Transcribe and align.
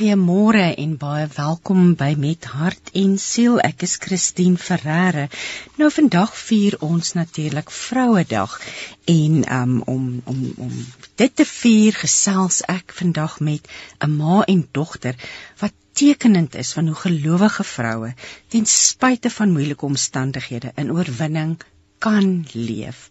Goeiemôre 0.00 0.62
en 0.80 0.92
baie 0.96 1.26
welkom 1.34 1.90
by 2.00 2.14
Met 2.16 2.46
Hart 2.48 2.88
en 2.96 3.18
Siel. 3.20 3.58
Ek 3.60 3.82
is 3.84 3.98
Christine 4.00 4.56
Ferreira. 4.56 5.26
Nou 5.76 5.90
vandag 5.92 6.32
vier 6.40 6.78
ons 6.86 7.10
natuurlik 7.18 7.68
Vrouedag 7.68 8.54
en 9.12 9.34
um, 9.58 9.74
om 9.94 10.06
om 10.24 10.38
om 10.56 10.72
dit 11.20 11.34
te 11.36 11.44
vier 11.50 11.98
gesels 12.00 12.62
ek 12.64 12.96
vandag 13.02 13.34
met 13.44 13.68
'n 14.00 14.16
ma 14.16 14.40
en 14.54 14.64
dogter 14.72 15.20
wat 15.60 15.76
tekenend 15.92 16.56
is 16.64 16.72
van 16.72 16.88
hoe 16.88 16.96
gelowige 17.02 17.66
vroue 17.74 18.14
ten 18.48 18.64
spyte 18.64 19.28
van 19.36 19.52
moeilike 19.52 19.84
omstandighede 19.84 20.72
in 20.76 20.96
oorwinning 20.96 21.58
kan 22.00 22.46
leef. 22.52 23.08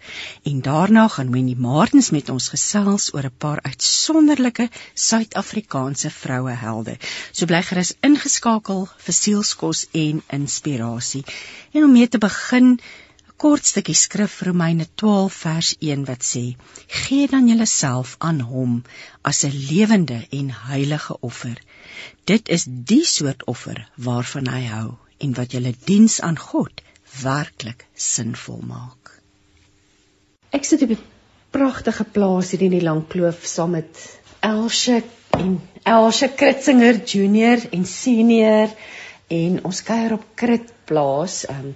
En 0.49 0.61
daarna 0.65 1.07
gaan 1.07 1.31
Wendy 1.31 1.53
Martens 1.57 2.09
met 2.09 2.29
ons 2.33 2.47
gesels 2.53 3.11
oor 3.13 3.27
'n 3.29 3.37
paar 3.43 3.59
uitsonderlike 3.61 4.69
Suid-Afrikaanse 4.93 6.09
vrouehelde. 6.21 6.95
So 7.31 7.45
bly 7.45 7.61
gerus 7.67 7.93
ingeskakel 8.09 8.87
vir 9.05 9.15
sielskos 9.17 9.85
en 9.91 10.23
inspirasie. 10.39 11.23
En 11.71 11.83
om 11.83 11.91
mee 11.91 12.07
te 12.07 12.17
begin, 12.17 12.67
'n 12.71 13.37
kort 13.37 13.65
stukkie 13.65 13.95
skrif 13.95 14.41
Romeine 14.41 14.87
12 14.95 15.33
vers 15.33 15.75
1 15.79 16.05
wat 16.05 16.25
sê: 16.31 16.55
"Gee 16.87 17.27
dan 17.27 17.47
julleself 17.47 18.15
aan 18.17 18.39
hom 18.39 18.83
as 19.21 19.43
'n 19.43 19.53
lewende 19.69 20.27
en 20.29 20.51
heilige 20.51 21.19
offer. 21.19 21.61
Dit 22.23 22.49
is 22.49 22.65
die 22.67 23.05
soort 23.05 23.45
offer 23.45 23.89
waarvan 23.95 24.47
hy 24.47 24.65
hou 24.65 24.91
en 25.17 25.33
wat 25.33 25.51
julle 25.51 25.73
diens 25.85 26.21
aan 26.21 26.37
God 26.37 26.81
werklik 27.23 27.85
sinvol 27.93 28.61
maak. 28.65 29.21
Ek 30.51 30.65
sit 30.65 30.81
op 30.81 30.89
'n 30.89 31.03
pragtige 31.51 32.03
plaas 32.03 32.51
hier 32.51 32.61
in 32.61 32.75
die 32.77 32.85
Langkloof 32.85 33.45
saam 33.45 33.71
met 33.71 34.19
Elsje 34.39 35.03
en 35.37 35.61
Elsje 35.83 36.29
Kritzinger 36.29 37.03
Junior 37.03 37.59
en 37.71 37.85
Senior 37.85 38.69
en 39.27 39.63
ons 39.63 39.83
kuier 39.83 40.13
op 40.13 40.25
Kritplaas. 40.35 41.45
Um 41.49 41.75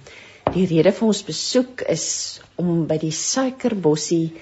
die 0.54 0.66
rede 0.66 0.92
vir 0.92 1.06
ons 1.06 1.22
besoek 1.26 1.82
is 1.90 2.40
om 2.60 2.86
by 2.86 2.98
die 3.00 3.12
Suikerbossie 3.12 4.34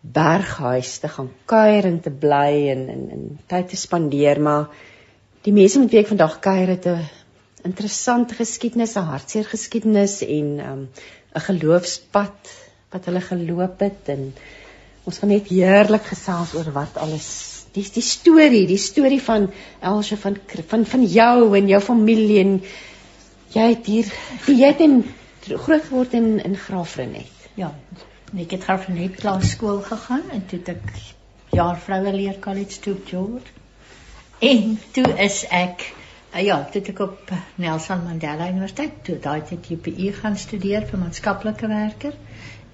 berghuis 0.00 0.98
te 1.02 1.08
gaan 1.08 1.30
kuier 1.50 1.88
en 1.88 2.00
te 2.00 2.10
bly 2.10 2.68
en 2.70 2.88
en, 2.92 3.06
en 3.16 3.38
tyd 3.50 3.68
te 3.72 3.76
spandeer, 3.76 4.40
maar 4.40 4.68
die 5.42 5.54
mense 5.56 5.80
met 5.80 5.90
wie 5.90 6.02
ek 6.02 6.12
vandag 6.12 6.38
kuier 6.44 6.74
het 6.74 6.86
'n 6.86 7.08
interessante 7.66 8.34
geskiedenis, 8.38 8.96
'n 8.96 9.10
hartseer 9.10 9.44
geskiedenis 9.44 10.22
en 10.22 10.48
um, 10.70 10.88
'n 11.34 11.44
geloofspad 11.48 12.54
wat 12.92 13.04
hulle 13.10 13.20
geloop 13.20 13.80
het 13.80 14.08
en 14.14 14.32
ons 15.04 15.18
gaan 15.18 15.32
net 15.34 15.50
heerlik 15.52 16.06
gesels 16.12 16.54
oor 16.54 16.72
wat 16.72 16.96
alles 16.96 17.28
die 17.76 17.84
die 17.92 18.04
storie, 18.04 18.64
die 18.66 18.80
storie 18.80 19.20
van 19.22 19.50
Elsje 19.80 20.16
van 20.16 20.38
van 20.72 20.86
van 20.92 21.04
jou 21.04 21.56
en 21.58 21.68
jou 21.68 21.80
familie 21.80 22.38
en 22.44 22.54
jy 23.54 23.66
het 23.72 23.86
hier 23.86 24.12
jy 24.46 24.70
het 24.70 24.80
in 24.80 25.02
groot 25.46 25.84
geword 25.88 26.16
in 26.18 26.40
in 26.44 26.56
Graafrenet. 26.56 27.44
Ja, 27.54 27.74
ek 28.36 28.56
het 28.56 28.64
Graafrenet 28.64 29.20
klaar 29.20 29.44
skool 29.44 29.82
gegaan 29.84 30.24
en 30.32 30.46
toe 30.46 30.58
het 30.58 30.72
ek 30.76 30.96
jaar 31.56 31.78
vroue 31.80 32.12
leer 32.12 32.40
college 32.40 32.80
toe 32.80 32.96
George. 33.06 33.52
En 34.38 34.78
toe 34.92 35.06
is 35.28 35.44
ek 35.50 35.86
ja, 36.44 36.58
toe 36.72 36.82
ek 36.82 37.00
op 37.04 37.32
Nelson 37.62 38.02
Mandela 38.04 38.48
Universiteit 38.50 39.02
toe 39.06 39.16
daai 39.22 39.42
tyd 39.48 39.68
JPE 39.70 40.12
gaan 40.20 40.36
studeer 40.40 40.86
vir 40.88 41.00
maatskaplike 41.00 41.68
werker. 41.70 42.16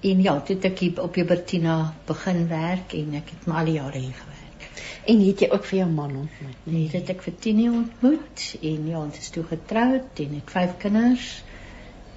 En 0.03 0.23
ja, 0.25 0.35
toe 0.43 0.57
ek 0.69 0.83
hier 0.83 1.01
op 1.03 1.15
Jubertina 1.15 1.77
begin 2.07 2.47
werk 2.49 2.95
en 2.97 3.17
ek 3.21 3.35
het 3.35 3.47
maar 3.47 3.63
al 3.63 3.71
die 3.71 3.77
jare 3.77 4.01
hier 4.03 4.17
gewerk. 4.19 4.67
En 5.07 5.21
het 5.23 5.43
jy 5.43 5.49
ook 5.51 5.65
vir 5.69 5.77
jou 5.79 5.89
man 5.91 6.15
ontmoet? 6.23 6.59
Nee, 6.67 6.87
dit 6.91 7.09
ek 7.13 7.23
vir 7.23 7.35
Tini 7.45 7.69
ontmoet 7.69 8.45
en 8.61 8.85
ja, 8.91 8.99
ons 8.99 9.19
is 9.19 9.31
toe 9.35 9.43
getroud 9.47 10.23
en 10.25 10.37
het 10.39 10.55
vyf 10.57 10.77
kinders 10.83 11.29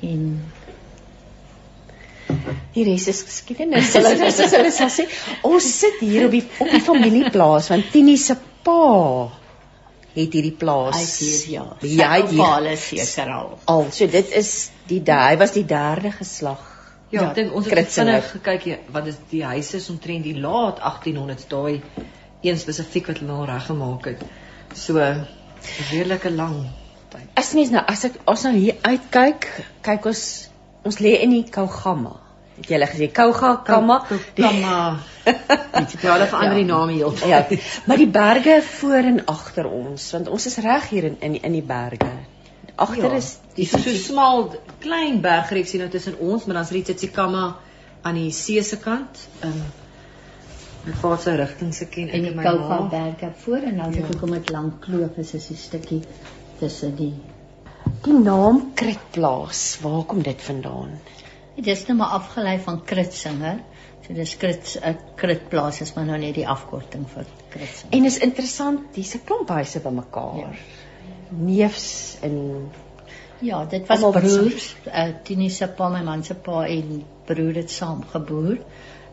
en 0.06 0.28
Hier 2.74 2.88
is 2.90 3.04
dit 3.06 3.20
geskiedenis. 3.22 3.92
Hulle 3.94 4.70
sê 4.74 5.06
ons 5.46 5.66
sit 5.66 6.00
hier 6.02 6.26
op 6.26 6.34
die 6.34 6.42
op 6.42 6.70
die 6.74 6.82
familieplaas 6.82 7.70
want 7.70 7.92
Tini 7.94 8.16
se 8.18 8.34
pa 8.66 8.82
het 10.24 10.36
hierdie 10.38 10.54
plaas. 10.56 10.96
Hy 10.96 11.04
sê 11.06 11.52
ja. 11.52 11.66
Ja, 11.84 12.08
hy 12.14 12.22
het 12.24 12.80
seker 12.80 13.32
al. 13.34 13.52
Al, 13.72 13.84
so 13.92 14.08
dit 14.10 14.32
is 14.40 14.52
die 14.88 15.02
hy 15.06 15.36
was 15.40 15.52
die 15.56 15.66
derde 15.68 16.12
geslag. 16.14 16.62
Ja, 17.10 17.20
ja 17.20 17.28
ek 17.28 17.36
dink 17.38 17.54
ons 17.54 17.68
het 17.70 17.92
vinnig 17.94 18.30
gekyk 18.32 18.90
wat 18.94 19.10
is 19.12 19.20
die 19.30 19.44
huise 19.46 19.76
is 19.78 19.88
omtrent 19.92 20.26
die 20.26 20.34
laat 20.40 20.80
1800s 20.80 21.46
daai 21.52 21.82
een 22.42 22.58
spesifiek 22.58 23.12
wat 23.12 23.22
hulle 23.22 23.32
nou 23.32 23.46
reggemaak 23.46 24.10
het. 24.12 24.26
So 24.74 25.00
redelike 25.92 26.30
lang 26.34 26.58
tyd. 27.12 27.28
As 27.38 27.54
mens 27.58 27.72
nou 27.74 27.84
as 27.86 28.04
ek 28.08 28.20
as 28.26 28.44
nou 28.48 28.54
hier 28.56 28.78
uitkyk, 28.82 29.48
kyk 29.86 30.10
ons 30.12 30.22
ons 30.86 31.02
lê 31.02 31.16
in 31.22 31.34
die 31.34 31.44
Kougamma 31.50 32.25
het 32.56 32.68
julle 32.68 32.86
gesê 32.86 33.10
Kouga 33.12 33.56
Kama 33.64 33.98
Kama 34.34 34.98
Dit 35.26 36.02
ja, 36.02 36.12
hulle 36.12 36.26
verander 36.26 36.52
ja. 36.52 36.54
die 36.54 36.64
name 36.64 36.92
heeltemal. 36.92 37.28
Ja. 37.28 37.58
Maar 37.84 37.96
die 37.96 38.08
berge 38.08 38.60
voor 38.62 39.08
en 39.10 39.24
agter 39.26 39.66
ons, 39.66 40.10
want 40.14 40.28
ons 40.28 40.46
is 40.46 40.56
reg 40.62 40.88
hier 40.88 41.08
in 41.10 41.16
in, 41.20 41.34
in 41.42 41.56
die 41.58 41.64
berge. 41.66 42.12
Agter 42.74 43.10
ja, 43.10 43.16
is 43.16 43.32
die 43.56 43.66
so 43.66 43.94
smal 43.98 44.46
klein 44.84 45.20
bergreeks 45.24 45.74
hier 45.74 45.82
nou 45.82 45.90
tussen 45.90 46.18
ons, 46.18 46.44
maar 46.46 46.60
dan's 46.60 46.70
dit 46.70 46.96
Tsikama 46.96 47.56
aan 48.02 48.14
die 48.20 48.30
see 48.30 48.62
se 48.62 48.78
kant. 48.78 49.26
Ehm 49.40 49.50
um, 49.50 49.66
met 50.86 50.98
vaarse 51.02 51.32
rigting 51.34 51.74
se 51.74 51.86
ken 51.90 52.08
in 52.14 52.22
die 52.22 52.34
Kouga 52.34 52.82
berge 52.90 53.32
voor 53.42 53.64
en 53.66 53.80
nou 53.82 53.88
ek 53.90 54.12
ja. 54.12 54.18
kom 54.20 54.30
met 54.30 54.50
lang 54.54 54.70
kloof 54.84 55.16
is 55.18 55.34
is 55.34 55.50
'n 55.50 55.56
stukkie 55.56 56.02
tussen 56.60 56.94
die 56.96 57.14
die 58.02 58.18
naam 58.18 58.70
Kritplaas. 58.74 59.78
Waar 59.82 60.04
kom 60.04 60.22
dit 60.22 60.42
vandaan? 60.42 61.00
Dit 61.56 61.66
is 61.66 61.86
nou 61.86 61.98
maar 61.98 62.14
afgelei 62.20 62.58
van 62.60 62.82
Kritsinger. 62.84 63.60
So 64.06 64.14
dis 64.14 64.36
Krits 64.36 64.76
'n 64.78 64.88
uh, 64.88 65.14
Kritplaas 65.16 65.80
is 65.80 65.94
maar 65.94 66.04
nou 66.04 66.18
net 66.18 66.34
die 66.34 66.48
afkorting 66.48 67.06
vir 67.10 67.24
Kritsinger. 67.48 67.98
En 67.98 68.04
is 68.04 68.18
interessant, 68.18 68.94
dis 68.94 69.14
'n 69.14 69.24
klomp 69.24 69.48
huise 69.48 69.80
bymekaar. 69.80 70.38
Ja. 70.38 70.50
Neefs 71.30 72.18
in 72.22 72.68
Ja, 73.40 73.64
dit 73.64 73.86
was 73.86 74.00
broers. 74.00 74.76
Uh, 74.86 75.08
Tini 75.22 75.50
se 75.50 75.68
pa, 75.68 75.88
my 75.88 76.02
man 76.02 76.24
se 76.24 76.34
pa 76.34 76.66
en 76.66 77.02
broer 77.24 77.54
het 77.54 77.70
saam 77.70 78.04
geboer. 78.12 78.58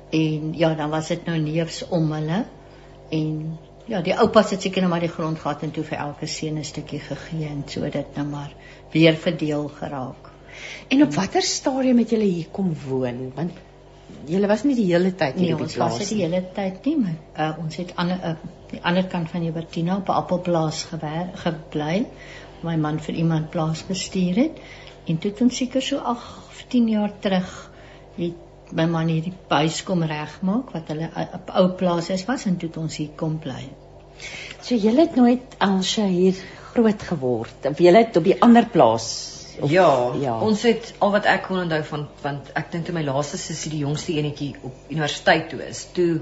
En 0.10 0.54
ja, 0.54 0.74
dan 0.74 0.90
was 0.90 1.08
dit 1.08 1.26
nou 1.26 1.38
neefs 1.38 1.88
om 1.88 2.12
hulle 2.12 2.46
en 3.10 3.60
ja, 3.86 4.02
die 4.02 4.16
oupas 4.16 4.54
het 4.54 4.62
seker 4.62 4.82
nou 4.82 4.92
maar 4.94 5.04
die 5.04 5.12
grond 5.12 5.40
gehad 5.40 5.64
en 5.66 5.72
toe 5.72 5.84
vir 5.84 5.98
elke 5.98 6.28
seun 6.28 6.60
'n 6.60 6.64
stukkie 6.64 7.00
gegee 7.00 7.48
en 7.48 7.64
so 7.68 7.90
dit 7.90 8.16
nou 8.16 8.28
maar 8.28 8.54
weer 8.92 9.16
verdeel 9.16 9.68
geraak. 9.68 10.33
En 10.88 11.04
op 11.04 11.14
watter 11.14 11.42
stadium 11.42 11.98
het 12.04 12.10
julle 12.16 12.30
hier 12.30 12.50
kom 12.52 12.74
woon? 12.88 13.32
Want 13.36 13.62
julle 14.30 14.48
was 14.48 14.64
nie 14.68 14.76
die 14.78 14.88
hele 14.92 15.12
tyd 15.16 15.36
hier 15.40 15.54
nee, 15.54 15.58
op 15.58 15.66
die 15.66 15.76
plaas 15.76 15.98
nie. 15.98 16.00
Ons 16.00 16.04
was 16.04 16.14
die 16.14 16.22
hele 16.24 16.42
tyd 16.56 16.88
nie, 16.90 16.96
maar 16.98 17.50
uh, 17.50 17.64
ons 17.64 17.80
het 17.82 17.92
aan 18.00 18.14
uh, 18.16 18.32
die 18.72 18.82
ander 18.82 19.08
kant 19.10 19.30
van 19.32 19.44
Jubertina 19.46 19.98
op 19.98 20.10
'n 20.10 20.20
appelplaas 20.22 20.86
gebly. 21.44 22.06
My 22.64 22.76
man 22.80 23.00
vir 23.00 23.16
iemand 23.16 23.50
plaas 23.50 23.84
bestuur 23.88 24.36
het 24.36 24.60
en 25.06 25.18
toe 25.20 25.34
toe 25.34 25.50
seker 25.52 25.82
so 25.82 25.98
8 25.98 26.48
of 26.48 26.64
10 26.68 26.90
jaar 26.90 27.12
terug 27.20 27.72
het 28.16 28.72
my 28.72 28.86
man 28.86 29.08
hierdie 29.08 29.34
huis 29.50 29.84
kom 29.84 30.04
regmaak 30.04 30.72
wat 30.74 30.88
hulle 30.88 31.10
uh, 31.10 31.28
op 31.34 31.52
ou 31.60 31.68
plaas 31.78 32.10
is 32.10 32.26
was 32.26 32.46
en 32.46 32.58
toe 32.58 32.70
ons 32.78 32.98
hier 32.98 33.12
kom 33.16 33.40
bly. 33.40 33.68
So 34.62 34.76
julle 34.76 35.02
het 35.02 35.16
nooit 35.16 35.56
Elsje 35.60 36.06
hier 36.08 36.40
groot 36.74 37.02
geword 37.02 37.66
of 37.70 37.80
julle 37.80 37.98
het 38.06 38.18
op 38.18 38.24
die 38.24 38.42
ander 38.42 38.66
plaas 38.66 39.33
Of, 39.60 39.70
ja, 39.70 40.14
ja, 40.18 40.40
ons 40.42 40.64
het 40.66 40.94
al 40.98 41.12
wat 41.14 41.28
ek 41.30 41.44
kon 41.48 41.60
onthou 41.62 41.84
van 41.86 42.08
want 42.24 42.48
ek 42.58 42.72
dink 42.74 42.88
toe 42.88 42.96
my 42.96 43.04
laaste 43.06 43.38
sussie 43.38 43.72
die 43.76 43.84
jongste 43.84 44.16
enetjie 44.18 44.56
op 44.66 44.90
universiteit 44.90 45.50
toe 45.52 45.60
is, 45.68 45.84
toe 45.94 46.22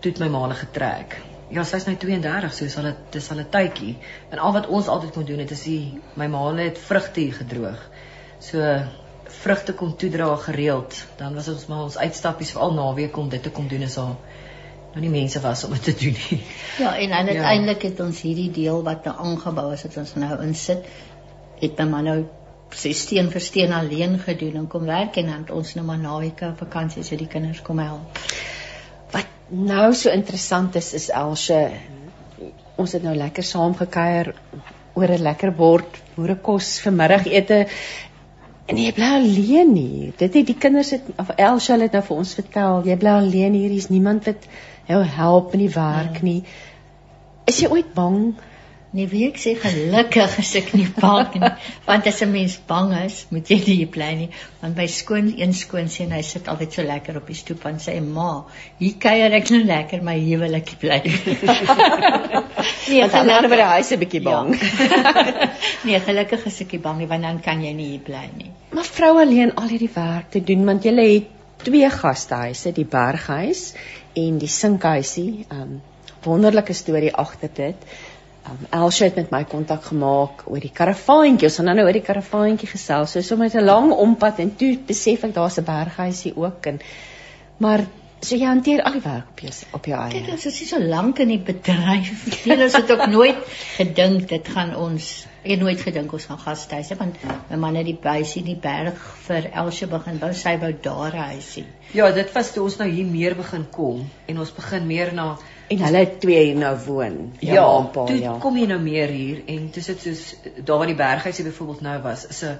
toe 0.00 0.12
het 0.12 0.20
my 0.22 0.28
ma 0.32 0.46
getrek. 0.54 1.18
Ja, 1.50 1.64
sy's 1.64 1.86
nou 1.88 1.96
32, 1.96 2.54
so 2.54 2.68
sal 2.68 2.88
dit 2.90 2.96
dis 3.12 3.30
al 3.32 3.40
'n 3.40 3.50
tydjie. 3.50 3.96
En 4.30 4.38
al 4.38 4.52
wat 4.52 4.66
ons 4.66 4.88
altyd 4.88 5.12
kon 5.12 5.24
doen 5.24 5.38
het 5.38 5.50
is 5.50 5.62
die 5.62 6.00
my 6.14 6.26
ma 6.26 6.54
het 6.56 6.78
vrugte 6.78 7.32
gedroog. 7.32 7.80
So 8.38 8.60
vrugte 9.24 9.72
kom 9.72 9.96
toedra 9.96 10.36
gereeld. 10.36 10.94
Dan 11.16 11.34
was 11.34 11.48
ons 11.48 11.66
maar 11.66 11.82
ons 11.82 11.96
uitstappies 11.96 12.52
veral 12.52 12.74
naweek 12.74 13.16
om 13.16 13.28
dit 13.28 13.42
te 13.42 13.50
kom 13.50 13.68
doen 13.68 13.82
is 13.82 13.96
al 13.96 14.16
nou 14.92 15.00
nie 15.00 15.10
mense 15.10 15.40
was 15.40 15.64
om 15.64 15.72
dit 15.72 15.84
te 15.84 15.94
doen 15.94 16.16
nie. 16.30 16.42
Ja, 16.78 16.96
en 16.96 17.12
uiteindelik 17.12 17.82
ja. 17.82 17.88
het 17.88 18.00
ons 18.00 18.20
hierdie 18.20 18.50
deel 18.50 18.82
wat 18.82 19.04
nou 19.04 19.16
aangebou 19.16 19.72
is, 19.72 19.82
wat 19.82 19.96
ons 19.96 20.14
nou 20.14 20.42
insit, 20.42 20.86
het 21.60 21.78
my 21.78 21.84
man 21.84 22.04
nou 22.04 22.18
sê 22.74 22.92
steen 22.94 23.30
vir 23.32 23.40
steen 23.40 23.72
alleen 23.72 24.18
gedoen 24.18 24.56
en 24.62 24.66
kom 24.68 24.84
werk 24.84 25.16
en 25.16 25.26
dan 25.26 25.46
ons 25.56 25.74
nou 25.74 25.84
maar 25.86 25.98
naweke 25.98 26.52
vakansie 26.58 27.04
so 27.04 27.16
die 27.16 27.30
kinders 27.30 27.62
kom 27.62 27.78
help. 27.78 28.18
Wat 29.12 29.26
nou 29.50 29.94
so 29.94 30.10
interessant 30.10 30.76
is 30.76 30.92
is 30.94 31.08
Elsje 31.08 31.62
ons 32.78 32.92
het 32.92 33.02
nou 33.02 33.14
lekker 33.16 33.44
saam 33.44 33.74
gekuier 33.74 34.34
oor 34.94 35.10
'n 35.14 35.22
lekker 35.22 35.50
bord 35.50 35.98
boerekos 36.16 36.78
vir 36.84 36.92
middagete 36.92 37.66
en 38.68 38.76
jy 38.76 38.92
bly 38.92 39.10
alleen 39.16 39.74
hier. 39.74 40.12
Dit 40.18 40.34
het 40.34 40.46
die 40.46 40.58
kinders 40.58 40.90
het 40.90 41.06
of 41.18 41.30
Elsje 41.36 41.78
het 41.80 41.92
nou 41.92 42.02
vir 42.02 42.16
ons 42.16 42.34
vertel, 42.34 42.82
jy 42.84 42.96
bly 42.96 43.10
alleen 43.10 43.54
hier, 43.54 43.70
hier's 43.70 43.88
niemand 43.90 44.26
wat 44.26 44.44
jou 44.88 45.02
help 45.04 45.54
in 45.54 45.64
die 45.66 45.74
werk 45.74 46.20
ja. 46.20 46.22
nie. 46.22 46.42
Is 47.46 47.60
jy 47.62 47.70
ooit 47.72 47.94
bang 47.94 48.34
Nee, 48.88 49.04
wie 49.04 49.26
ek 49.28 49.36
sê 49.36 49.52
gelukkig 49.60 50.38
is 50.40 50.50
ek 50.56 50.70
nie 50.72 50.86
bang 50.96 51.34
nie, 51.36 51.48
want 51.88 52.06
as 52.08 52.22
'n 52.24 52.30
mens 52.32 52.54
bang 52.70 52.94
is, 53.02 53.18
moet 53.28 53.50
jy 53.52 53.58
nie 53.60 53.74
hier 53.82 53.90
bly 53.92 54.08
nie. 54.16 54.28
Want 54.62 54.80
my 54.80 54.86
skoon 54.88 55.28
een 55.36 55.52
skoon 55.52 55.90
sien 55.92 56.14
hy 56.16 56.22
sit 56.24 56.48
altyd 56.48 56.72
so 56.72 56.84
lekker 56.86 57.18
op 57.20 57.26
die 57.28 57.36
stoep 57.36 57.66
en 57.68 57.76
sê 57.84 57.98
ma, 58.00 58.46
hier 58.78 58.94
kuier 59.02 59.36
ek 59.40 59.50
nou 59.52 59.60
lekker, 59.68 60.00
wil 60.44 60.54
ek 60.56 60.72
bly. 60.80 61.02
nee, 62.88 63.08
gaan 63.12 63.28
nou 63.28 63.42
by 63.44 63.60
die 63.60 63.68
huis 63.74 63.92
'n 63.92 64.00
bietjie 64.00 64.22
ja. 64.22 64.30
bang. 64.30 64.56
Ja. 64.56 65.50
nee, 65.86 66.00
gelukkig 66.08 66.46
is 66.46 66.60
ek 66.64 66.72
nie 66.72 66.82
bang 66.88 66.98
nie, 66.98 67.10
want 67.12 67.28
dan 67.28 67.42
kan 67.44 67.60
jy 67.60 67.74
nie 67.76 67.90
hier 67.90 68.06
bly 68.08 68.24
nie. 68.38 68.50
Maar 68.72 68.88
vrou 68.88 69.12
alleen 69.20 69.52
al 69.52 69.68
hierdie 69.68 69.92
werk 69.92 70.30
te 70.30 70.40
doen, 70.40 70.64
want 70.64 70.88
jy 70.88 70.96
het 70.96 71.28
twee 71.60 71.90
gastehuise, 71.90 72.72
die 72.72 72.88
Berghuis 72.88 73.74
en 74.16 74.38
die 74.38 74.48
Sinkhuisie. 74.48 75.44
Um 75.52 75.80
wonderlike 76.24 76.74
storie 76.74 77.14
agter 77.14 77.50
dit. 77.54 77.76
Um 78.48 78.66
Elsie 78.70 79.06
het 79.06 79.16
met 79.16 79.30
my 79.30 79.44
kontak 79.44 79.84
gemaak 79.84 80.44
oor 80.46 80.60
die 80.60 80.72
karavaantjie. 80.72 81.48
Ons 81.48 81.60
gaan 81.60 81.70
nou 81.70 81.84
oor 81.84 81.92
die 81.92 82.04
karavaantjie 82.06 82.68
gesels. 82.70 83.12
So 83.12 83.20
sommer 83.20 83.50
'n 83.52 83.64
lang 83.64 83.92
ompad 83.92 84.38
en 84.38 84.56
toe 84.56 84.78
besef 84.86 85.24
ek 85.24 85.34
daar's 85.34 85.58
'n 85.58 85.64
Berghuisie 85.64 86.36
ook 86.36 86.66
en 86.66 86.80
maar 87.58 87.86
So 88.20 88.34
jy 88.34 88.48
hanteer 88.50 88.80
al 88.82 88.96
die 88.98 89.02
werk 89.04 89.28
op 89.30 89.40
jou 89.40 89.50
op 89.78 89.84
jou 89.86 89.98
eie. 89.98 90.10
Kyk, 90.10 90.30
ons 90.32 90.46
is 90.46 90.68
so 90.68 90.80
lank 90.82 91.20
in 91.22 91.28
die 91.28 91.38
bedryf. 91.38 92.24
Ons 92.50 92.74
het 92.74 92.90
ook 92.90 93.04
nooit 93.06 93.44
gedink 93.76 94.28
dit 94.28 94.48
gaan 94.48 94.74
ons 94.74 95.26
ek 95.44 95.52
het 95.52 95.60
nooit 95.62 95.80
gedink 95.80 96.12
ons 96.12 96.26
gaan 96.26 96.40
gastehuise 96.42 96.96
want 96.98 97.20
my 97.48 97.58
man 97.62 97.78
het 97.78 97.86
die 97.86 97.94
huisie 98.02 98.42
in 98.42 98.48
die 98.50 98.58
berg 98.58 98.98
vir 99.28 99.46
Elsie 99.62 99.86
begin 99.86 100.18
bou, 100.18 100.32
sy 100.34 100.56
wou 100.58 100.72
daar 100.82 101.14
'n 101.14 101.28
huisie. 101.34 101.64
Ja, 101.94 102.10
dit 102.10 102.32
was 102.34 102.50
toe 102.52 102.64
ons 102.64 102.78
nou 102.78 102.88
hier 102.90 103.06
meer 103.06 103.36
begin 103.38 103.68
kom 103.70 104.02
en 104.26 104.38
ons 104.38 104.50
begin 104.52 104.86
meer 104.86 105.14
na 105.14 105.36
en 105.68 105.84
hulle 105.84 106.02
twee 106.18 106.44
hier 106.44 106.56
nou 106.56 106.74
woon. 106.86 107.18
Ja, 107.38 107.54
ja, 107.54 107.68
paar, 107.92 108.06
toe 108.10 108.18
ja. 108.20 108.34
kom 108.42 108.56
jy 108.56 108.66
nou 108.70 108.80
meer 108.82 109.12
hier 109.12 109.44
en 109.46 109.68
dis 109.74 109.92
dit 109.92 110.00
soos 110.06 110.24
daar 110.64 110.80
waar 110.80 110.90
die 110.90 110.98
berghuisie 110.98 111.44
byvoorbeeld 111.44 111.84
nou 111.86 112.00
was, 112.02 112.26
is 112.32 112.42
'n 112.44 112.58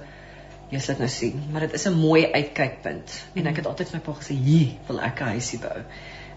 jy 0.69 0.79
sit 0.79 0.99
nou 1.01 1.09
sien, 1.09 1.41
maar 1.51 1.65
dit 1.65 1.73
is 1.73 1.87
'n 1.87 1.97
mooi 1.97 2.25
uitkykpunt. 2.31 3.11
En 3.33 3.47
ek 3.47 3.55
het 3.55 3.67
altyd 3.67 3.89
vir 3.89 3.97
my 3.97 4.03
pa 4.05 4.19
gesê, 4.19 4.33
"Hier 4.37 4.67
wil 4.87 5.01
ek 5.01 5.21
'n 5.21 5.33
huisie 5.33 5.59
bou." 5.59 5.81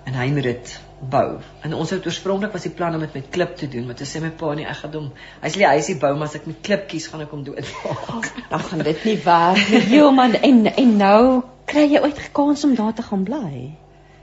En 0.04 0.14
hy 0.14 0.30
moet 0.34 0.42
dit 0.42 0.80
bou. 1.10 1.38
En 1.60 1.74
ons 1.74 1.90
het 1.90 2.06
oorspronklik 2.06 2.52
was 2.52 2.62
die 2.62 2.70
plan 2.70 2.94
om 2.94 3.00
dit 3.00 3.12
met 3.14 3.28
klip 3.30 3.56
te 3.56 3.68
doen, 3.68 3.86
maar 3.86 3.94
toe 3.94 4.06
sê 4.06 4.20
my 4.20 4.30
pa 4.30 4.54
nee, 4.54 4.66
ek 4.66 4.76
gaan 4.76 4.94
hom, 4.94 5.12
hy 5.42 5.48
sê 5.48 5.62
die 5.62 5.66
huisie 5.66 5.96
bou, 5.96 6.14
maar 6.16 6.28
as 6.28 6.34
ek 6.34 6.46
met 6.46 6.60
klip 6.60 6.88
kies, 6.88 7.06
gaan 7.06 7.20
ek 7.20 7.30
hom 7.30 7.44
doodmaak. 7.44 8.32
Dan 8.52 8.60
gaan 8.60 8.78
dit 8.78 9.04
nie 9.04 9.18
werk 9.24 9.68
nie. 9.70 9.82
Jo 9.98 10.10
man, 10.10 10.34
en 10.34 10.66
en 10.66 10.96
nou 10.96 11.42
kry 11.64 11.86
jy 11.92 12.02
ooit 12.02 12.18
gekans 12.18 12.64
om 12.64 12.74
daar 12.74 12.94
te 12.94 13.02
gaan 13.02 13.22
bly? 13.22 13.72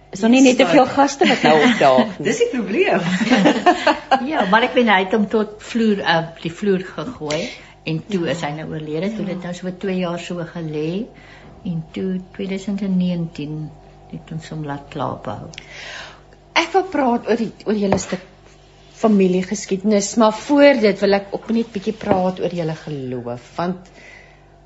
Is 0.09 0.23
daar 0.23 0.31
nie 0.33 0.41
net 0.41 0.57
te 0.57 0.65
veel 0.65 0.87
gaste 0.89 1.27
wat 1.29 1.43
nou 1.45 1.55
opdaag 1.67 2.15
nie? 2.17 2.27
Dis 2.29 2.39
die 2.41 2.49
probleem. 2.49 3.03
ja, 4.31 4.45
maar 4.49 4.65
ek 4.65 4.73
ben 4.77 4.89
uit 4.89 5.13
om 5.13 5.27
tot 5.29 5.59
vloer 5.61 6.01
uh, 6.01 6.21
die 6.41 6.53
vloer 6.53 6.85
gegooi 6.85 7.43
en 7.89 8.01
toe 8.09 8.23
is 8.33 8.41
hy 8.45 8.49
nou 8.57 8.65
oorlede 8.71 9.11
toe 9.15 9.27
dit 9.27 9.45
nou 9.45 9.53
so 9.57 9.71
2 9.85 9.99
jaar 10.01 10.21
so 10.21 10.45
gelê 10.53 11.05
en 11.69 11.83
toe 11.93 12.17
2019 12.37 13.61
het 14.09 14.33
ons 14.33 14.49
hom 14.53 14.65
laat 14.65 14.89
klaarbou. 14.93 15.51
Ek 16.57 16.73
wil 16.73 16.85
praat 16.91 17.29
oor 17.29 17.39
die 17.39 17.51
oor 17.67 17.77
julle 17.77 18.01
stuk 18.01 18.25
familiegeskiedenis, 18.99 20.15
maar 20.19 20.33
voor 20.35 20.81
dit 20.81 21.01
wil 21.05 21.19
ek 21.21 21.33
ook 21.37 21.49
net 21.55 21.69
bietjie 21.71 21.95
praat 21.95 22.41
oor 22.41 22.55
julle 22.61 22.75
geloof 22.81 23.53
want 23.61 23.93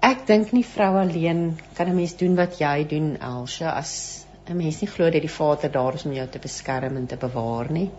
ek 0.03 0.25
dink 0.27 0.55
nie 0.55 0.65
vrou 0.67 0.95
alleen 1.03 1.45
kan 1.75 1.91
'n 1.91 1.99
mens 1.99 2.15
doen 2.19 2.35
wat 2.39 2.59
jy 2.59 2.87
doen 2.95 3.17
Elsje 3.19 3.67
as 3.71 4.22
'n 4.49 4.57
mens 4.57 4.81
nie 4.81 4.89
glo 4.89 5.09
dat 5.09 5.21
die 5.21 5.35
Vader 5.37 5.71
daar 5.71 5.93
is 5.93 6.05
om 6.05 6.13
jou 6.13 6.27
te 6.27 6.39
beskerm 6.39 6.97
en 6.97 7.05
te 7.05 7.17
bewaar 7.17 7.71
nie. 7.71 7.89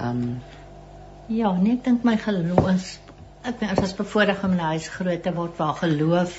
Um 0.00 0.40
ja, 1.26 1.52
nee, 1.52 1.72
ek 1.72 1.84
dink 1.84 2.02
my 2.04 2.16
geloof 2.16 2.98
ek 3.42 3.60
weet 3.60 3.78
as 3.80 3.94
bevoorreg 3.96 4.42
om 4.44 4.52
in 4.52 4.58
'n 4.60 4.72
huis 4.72 4.88
groot 4.88 5.22
te 5.22 5.32
word 5.34 5.56
waar 5.56 5.74
geloof 5.74 6.34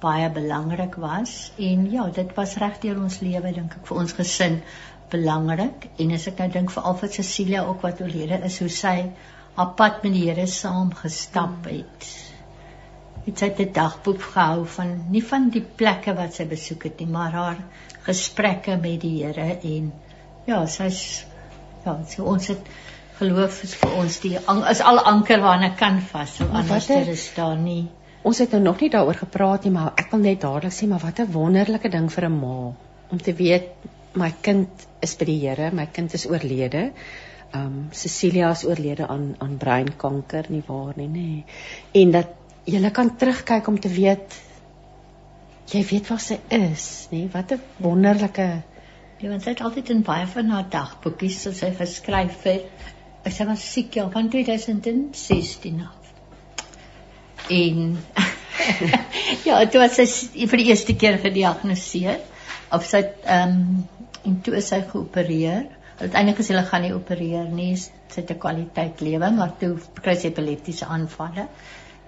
baie 0.00 0.30
belangrik 0.30 0.94
was 1.02 1.52
en 1.58 1.90
ja, 1.90 2.06
dit 2.18 2.30
was 2.36 2.56
reg 2.62 2.78
deur 2.84 3.02
ons 3.02 3.18
lewe 3.20 3.52
dink 3.52 3.74
ek 3.76 3.86
vir 3.90 3.98
ons 4.02 4.14
gesin 4.20 4.56
belangrik 5.10 5.88
en 5.98 6.14
as 6.16 6.26
ek 6.30 6.40
nou 6.40 6.48
dink 6.54 6.72
vir 6.76 6.88
Alfred 6.90 7.12
Cecilia 7.18 7.66
ook 7.66 7.82
wat 7.82 8.00
oorlede 8.00 8.40
is, 8.48 8.58
hoe 8.62 8.72
sy 8.76 8.96
haar 9.58 9.74
pad 9.76 10.02
met 10.04 10.16
die 10.16 10.24
Here 10.28 10.46
saam 10.46 10.94
gestap 11.02 11.68
het. 11.68 12.08
Het 13.26 13.38
sy 13.38 13.50
'n 13.58 13.72
dagboek 13.72 14.22
gehou 14.22 14.64
van 14.76 14.94
nie 15.10 15.24
van 15.32 15.50
die 15.50 15.66
plekke 15.82 16.14
wat 16.14 16.34
sy 16.34 16.46
besoek 16.54 16.84
het 16.84 17.00
nie, 17.00 17.10
maar 17.18 17.32
haar 17.32 17.58
gesprekke 18.06 18.76
met 18.76 19.00
die 19.00 19.24
Here 19.24 19.58
en 19.62 19.92
ja, 20.46 20.66
sy's 20.66 21.24
ja, 21.84 21.96
so 22.08 22.24
ons 22.24 22.48
het 22.52 22.70
geloof 23.20 23.62
is 23.66 23.74
vir 23.76 23.96
ons 24.00 24.18
die 24.24 24.36
is 24.72 24.80
al 24.80 25.00
anker 25.12 25.40
waarna 25.44 25.74
kan 25.76 26.00
vas. 26.12 26.36
So 26.38 26.48
anders 26.52 26.88
is 26.90 27.30
daar 27.36 27.56
nie. 27.56 27.88
Ons 28.22 28.40
het 28.42 28.52
nou 28.52 28.62
nog 28.62 28.80
nie 28.80 28.90
daaroor 28.92 29.16
gepraat 29.16 29.64
nie, 29.64 29.72
maar 29.72 29.92
ek 30.00 30.10
wil 30.12 30.20
net 30.24 30.42
dadelik 30.44 30.76
sê 30.76 30.88
maar 30.88 31.02
wat 31.04 31.20
'n 31.20 31.32
wonderlike 31.32 31.88
ding 31.88 32.08
vir 32.12 32.24
'n 32.28 32.40
ma 32.40 32.72
om 33.10 33.18
te 33.18 33.32
weet 33.32 33.68
my 34.14 34.32
kind 34.42 34.68
is 35.00 35.14
by 35.16 35.24
die 35.24 35.40
Here, 35.40 35.70
my 35.72 35.86
kind 35.86 36.14
is 36.14 36.26
oorlede. 36.26 36.92
Um 37.54 37.88
Cecilia 37.92 38.50
is 38.50 38.64
oorlede 38.64 39.06
aan 39.08 39.34
aan 39.38 39.56
breinkanker 39.56 40.46
nie 40.48 40.62
waar 40.66 40.92
nie, 40.96 41.08
nê. 41.08 41.44
En 41.92 42.10
dat 42.10 42.28
jy 42.64 42.90
kan 42.90 43.16
terugkyk 43.16 43.68
om 43.68 43.80
te 43.80 43.88
weet 43.88 44.36
jy 45.70 45.84
weet 45.86 46.08
waar 46.10 46.20
sy 46.20 46.40
is, 46.50 47.08
nê. 47.12 47.28
Wat 47.32 47.52
'n 47.52 47.60
wonderlike 47.78 48.62
Ja, 49.20 49.28
want 49.28 49.44
sy 49.44 49.50
het 49.52 49.60
altyd 49.60 49.90
in 49.92 49.98
baie 50.00 50.24
van 50.32 50.48
haar 50.48 50.68
dagboekies 50.72 51.42
wat 51.44 51.56
sy 51.58 51.68
geskryf 51.76 52.44
het, 52.48 52.86
sy 53.28 53.44
was 53.44 53.64
siek 53.74 53.98
ja 53.98 54.06
van 54.08 54.30
2016 54.32 55.82
af. 55.84 56.12
En 57.52 57.98
ja, 59.46 59.58
dit 59.64 59.76
was 59.82 59.98
sy 59.98 60.06
vir 60.48 60.62
die 60.62 60.70
eerste 60.70 60.96
keer 60.96 61.18
gediagnoseer. 61.20 62.22
Of 62.72 62.88
sy 62.88 63.02
ehm 63.04 63.58
um, 63.58 63.84
en 64.24 64.40
toe 64.44 64.56
is 64.56 64.72
sy 64.72 64.80
geopereer. 64.88 65.68
Uiteindelik 66.00 66.40
gesê 66.40 66.54
hulle 66.54 66.64
gaan 66.68 66.82
nie 66.84 66.94
opereer 66.96 67.48
nie, 67.52 67.74
sy 67.76 68.22
het 68.22 68.32
'n 68.32 68.40
kwaliteit 68.40 69.00
lewe, 69.04 69.30
maar 69.36 69.52
toe 69.60 69.74
kry 70.00 70.16
sy 70.16 70.28
epileptiese 70.32 70.88
aanvalle. 70.88 71.48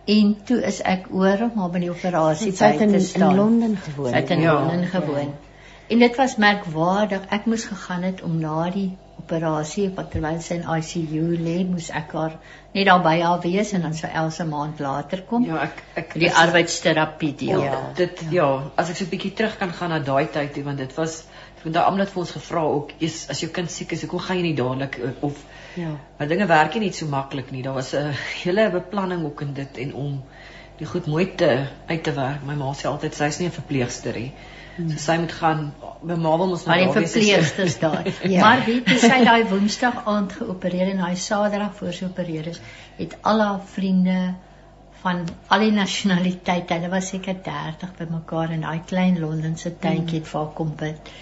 En 0.05 0.37
toe 0.45 0.59
is 0.67 0.81
ek 0.83 1.07
oor 1.15 1.47
om 1.47 1.59
haar 1.63 1.71
by 1.71 1.79
die 1.85 1.91
operasie 1.91 2.51
by 2.51 2.73
te 2.79 3.01
staan. 3.01 3.31
in 3.31 3.37
Londen 3.37 3.77
gewoon. 3.77 4.11
Sy 4.11 4.17
het 4.17 4.31
in 4.31 4.41
ja, 4.41 4.55
Londen 4.55 4.87
gewoon. 4.87 5.31
Ja. 5.31 5.51
En 5.89 5.99
dit 5.99 6.17
was 6.17 6.37
merkwaardig. 6.37 7.27
Ek 7.31 7.47
moes 7.47 7.65
gegaan 7.65 8.03
het 8.03 8.23
om 8.23 8.39
na 8.41 8.71
die 8.71 8.91
operasie 9.23 9.91
wat 9.95 10.11
terwyl 10.11 10.41
sy 10.43 10.59
in 10.59 10.65
ICU 10.67 11.37
lê, 11.39 11.57
moes 11.69 11.91
ek 11.95 12.15
haar 12.17 12.37
net 12.75 12.89
daar 12.89 13.03
by 13.05 13.15
haar 13.21 13.41
wees 13.45 13.73
en 13.77 13.85
dan 13.87 13.95
sou 13.95 14.11
Elsa 14.11 14.47
maand 14.49 14.81
later 14.83 15.23
kom. 15.29 15.45
Ja, 15.47 15.67
ek 15.69 15.83
ek 16.01 16.17
die 16.19 16.31
arbeidsterapie 16.43 17.35
deel. 17.45 17.63
Ja, 17.63 17.79
dit 17.99 18.25
ja, 18.35 18.49
as 18.75 18.91
ek 18.91 18.99
so 18.99 19.05
'n 19.05 19.13
bietjie 19.13 19.35
terug 19.39 19.59
kan 19.61 19.71
gaan 19.71 19.95
na 19.95 20.01
daai 20.01 20.27
tyd 20.27 20.55
toe 20.55 20.65
want 20.65 20.79
dit 20.79 20.95
was 20.97 21.23
want 21.63 21.75
daai 21.75 21.85
almal 21.85 22.05
het 22.05 22.15
vir 22.15 22.23
ons 22.25 22.35
gevra 22.39 22.63
ook 22.79 22.95
is 22.99 23.29
as 23.31 23.41
jou 23.41 23.51
kind 23.51 23.71
siek 23.71 23.93
is, 23.93 24.03
hoekom 24.03 24.25
gaan 24.27 24.41
jy 24.41 24.43
nie 24.49 24.59
dadelik 24.59 24.99
eh, 24.99 25.13
of 25.21 25.45
ja, 25.75 25.93
maar 26.19 26.29
dinge 26.29 26.47
werk 26.47 26.79
nie 26.81 26.93
so 26.93 27.07
maklik 27.07 27.51
nie. 27.51 27.63
Daar 27.63 27.75
was 27.75 27.93
'n 27.95 28.15
hele 28.45 28.71
beplanning 28.71 29.25
ook 29.25 29.41
in 29.41 29.53
dit 29.55 29.79
en 29.79 29.95
om 29.95 30.23
die 30.79 30.87
goed 30.87 31.07
mooi 31.07 31.35
te 31.35 31.67
uit 31.87 32.03
te 32.03 32.13
werk. 32.13 32.45
My 32.47 32.55
ma 32.55 32.73
sê 32.73 32.87
altyd 32.87 33.15
sy's 33.15 33.39
nie 33.39 33.49
'n 33.49 33.59
verpleegster 33.61 34.19
nie. 34.19 34.33
So 34.77 34.97
sy 34.97 35.19
moet 35.21 35.33
gaan 35.33 35.75
bemawel 36.01 36.55
ons 36.55 36.65
nou 36.65 36.77
daar 36.77 36.87
wees. 36.87 36.95
Maar 36.95 37.03
die 37.03 37.09
verpleegsters 37.09 37.79
daar. 37.79 38.07
ja. 38.35 38.41
Maar 38.41 38.65
weet 38.67 38.89
jy 38.89 38.99
sy 39.03 39.19
daai 39.25 39.45
Woensdag 39.51 40.05
aand 40.05 40.33
geopereer 40.33 40.95
en 40.95 41.03
daai 41.05 41.17
Saterdag 41.17 41.75
voor 41.77 41.93
sy 41.93 42.09
opereer 42.09 42.49
is, 42.55 42.61
het 42.97 43.19
al 43.21 43.41
haar 43.41 43.61
vriende 43.75 44.35
van 45.03 45.27
al 45.49 45.67
die 45.67 45.75
nasionaliteite, 45.75 46.79
hulle 46.79 46.89
was 46.93 47.11
seker 47.13 47.37
30 47.45 47.93
bymekaar 47.99 48.55
in 48.55 48.65
daai 48.65 48.81
klein 48.87 49.19
Londense 49.21 49.75
tuintjie 49.83 50.21
het 50.21 50.31
vir 50.31 50.41
haar 50.41 50.55
kom 50.57 50.73
bid. 50.79 51.13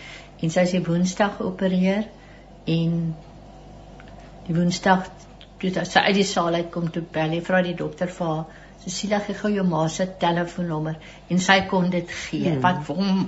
En 0.41 0.53
sy 0.55 0.67
is 0.69 0.77
die 0.77 0.85
Woensdag 0.85 1.39
geopereer 1.41 2.07
en 2.71 2.95
die 4.51 4.59
Woensdag 4.59 5.07
toe 5.61 5.85
sy 5.85 6.03
uit 6.09 6.17
die 6.17 6.27
saal 6.27 6.57
uit 6.59 6.71
kom 6.75 6.89
toe 6.91 7.05
bel, 7.15 7.37
vra 7.47 7.63
die 7.63 7.77
dokter 7.79 8.11
vir 8.11 8.35
haar 8.35 8.59
Cecilia 8.81 9.21
gee 9.21 9.37
gou 9.37 9.51
jou 9.53 9.67
ma 9.69 9.85
se 9.93 10.07
telefoonnommer 10.21 10.97
en 11.29 11.41
sy 11.45 11.59
kon 11.69 11.91
dit 11.93 12.09
gee. 12.09 12.55
Hmm. 12.55 12.63
Wat 12.65 12.87
hom 12.89 13.27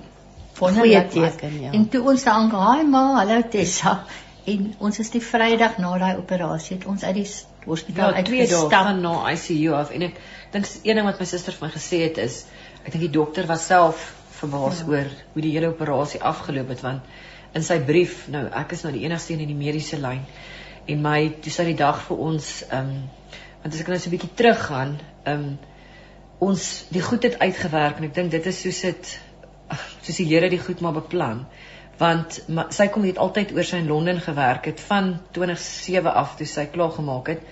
goeie 0.56 1.02
teken 1.12 1.58
ja. 1.60 1.72
En 1.76 1.88
toe 1.92 2.02
ons 2.12 2.24
daar 2.24 2.40
aangehaai 2.40 2.84
maar 2.88 3.16
hallo 3.20 3.42
Tessa 3.52 3.98
en 4.48 4.70
ons 4.78 4.98
is 4.98 5.10
die 5.12 5.22
Vrydag 5.22 5.78
na 5.82 5.92
daai 5.98 6.16
operasie 6.18 6.76
het 6.76 6.86
ons 6.90 7.04
uit 7.04 7.14
die 7.20 7.26
hospitaal 7.66 8.16
ja, 8.16 8.22
uit 8.22 8.30
twee 8.30 8.46
dae 8.50 8.70
van 8.88 9.02
na 9.04 9.12
ICU 9.32 9.76
af 9.78 9.92
en 9.94 10.08
ek 10.08 10.16
dink 10.54 10.70
een 10.82 10.98
ding 10.98 11.06
wat 11.06 11.20
my 11.22 11.28
suster 11.30 11.56
vir 11.56 11.68
my 11.68 11.70
gesê 11.76 12.02
het 12.06 12.18
is 12.22 12.42
ek 12.82 12.94
dink 12.94 13.04
die 13.06 13.12
dokter 13.18 13.46
was 13.50 13.68
self 13.70 14.08
verbaas 14.40 14.82
ja. 14.82 14.88
oor 14.90 15.12
hoe 15.34 15.44
die 15.44 15.52
hele 15.54 15.70
operasie 15.74 16.22
afgeloop 16.32 16.72
het 16.74 16.82
want 16.82 17.54
in 17.54 17.66
sy 17.66 17.78
brief 17.86 18.26
nou 18.32 18.46
ek 18.62 18.74
is 18.76 18.82
nou 18.86 18.92
die 18.96 19.04
enigste 19.06 19.36
een 19.36 19.44
in 19.46 19.52
die 19.54 19.60
mediese 19.60 20.00
lyn 20.02 20.24
en 20.86 21.02
my 21.02 21.18
toe 21.42 21.52
sy 21.52 21.64
die 21.64 21.78
dag 21.78 22.00
vir 22.06 22.22
ons 22.28 22.54
ehm 22.68 22.94
um, 22.94 23.10
want 23.62 23.74
as 23.74 23.80
ek 23.80 23.88
nou 23.88 23.98
so 23.98 24.10
'n 24.10 24.14
bietjie 24.16 24.34
teruggaan 24.40 24.96
ehm 25.24 25.44
um, 25.44 25.58
ons 26.42 26.86
die 26.90 27.02
goed 27.02 27.22
het 27.22 27.38
uitgewerk 27.38 27.98
en 27.98 28.04
ek 28.04 28.14
dink 28.14 28.30
dit 28.30 28.46
is 28.46 28.62
soos 28.62 28.80
dit 28.80 29.18
soos 30.02 30.16
die 30.16 30.26
Here 30.26 30.48
die 30.50 30.58
goed 30.58 30.80
maar 30.80 30.92
beplan 30.92 31.46
want 31.98 32.40
ma, 32.48 32.66
sy 32.70 32.88
kom 32.88 33.04
het 33.06 33.18
altyd 33.18 33.52
oor 33.56 33.64
sy 33.64 33.82
in 33.82 33.90
Londen 33.90 34.20
gewerk 34.20 34.66
het 34.66 34.80
van 34.88 35.12
2007 35.32 36.14
af 36.22 36.36
toe 36.36 36.46
sy 36.46 36.66
klaar 36.72 36.90
gemaak 36.96 37.28
het 37.34 37.44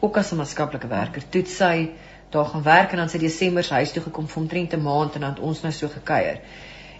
ook 0.00 0.16
as 0.16 0.32
'n 0.32 0.36
maatskaplike 0.36 0.88
werker. 0.88 1.22
Toe 1.30 1.44
sy 1.46 1.90
daar 2.30 2.44
gaan 2.44 2.62
werk 2.62 2.92
en 2.92 2.96
dan 2.96 3.08
sy 3.08 3.18
Desember 3.18 3.64
se 3.64 3.74
huis 3.74 3.92
toe 3.92 4.02
gekom 4.02 4.28
vir 4.28 4.42
omtrent 4.42 4.72
'n 4.74 4.82
maand 4.82 5.14
en 5.14 5.20
dan 5.20 5.30
het 5.30 5.40
ons 5.40 5.62
nou 5.62 5.72
so 5.72 5.88
gekuier. 5.88 6.40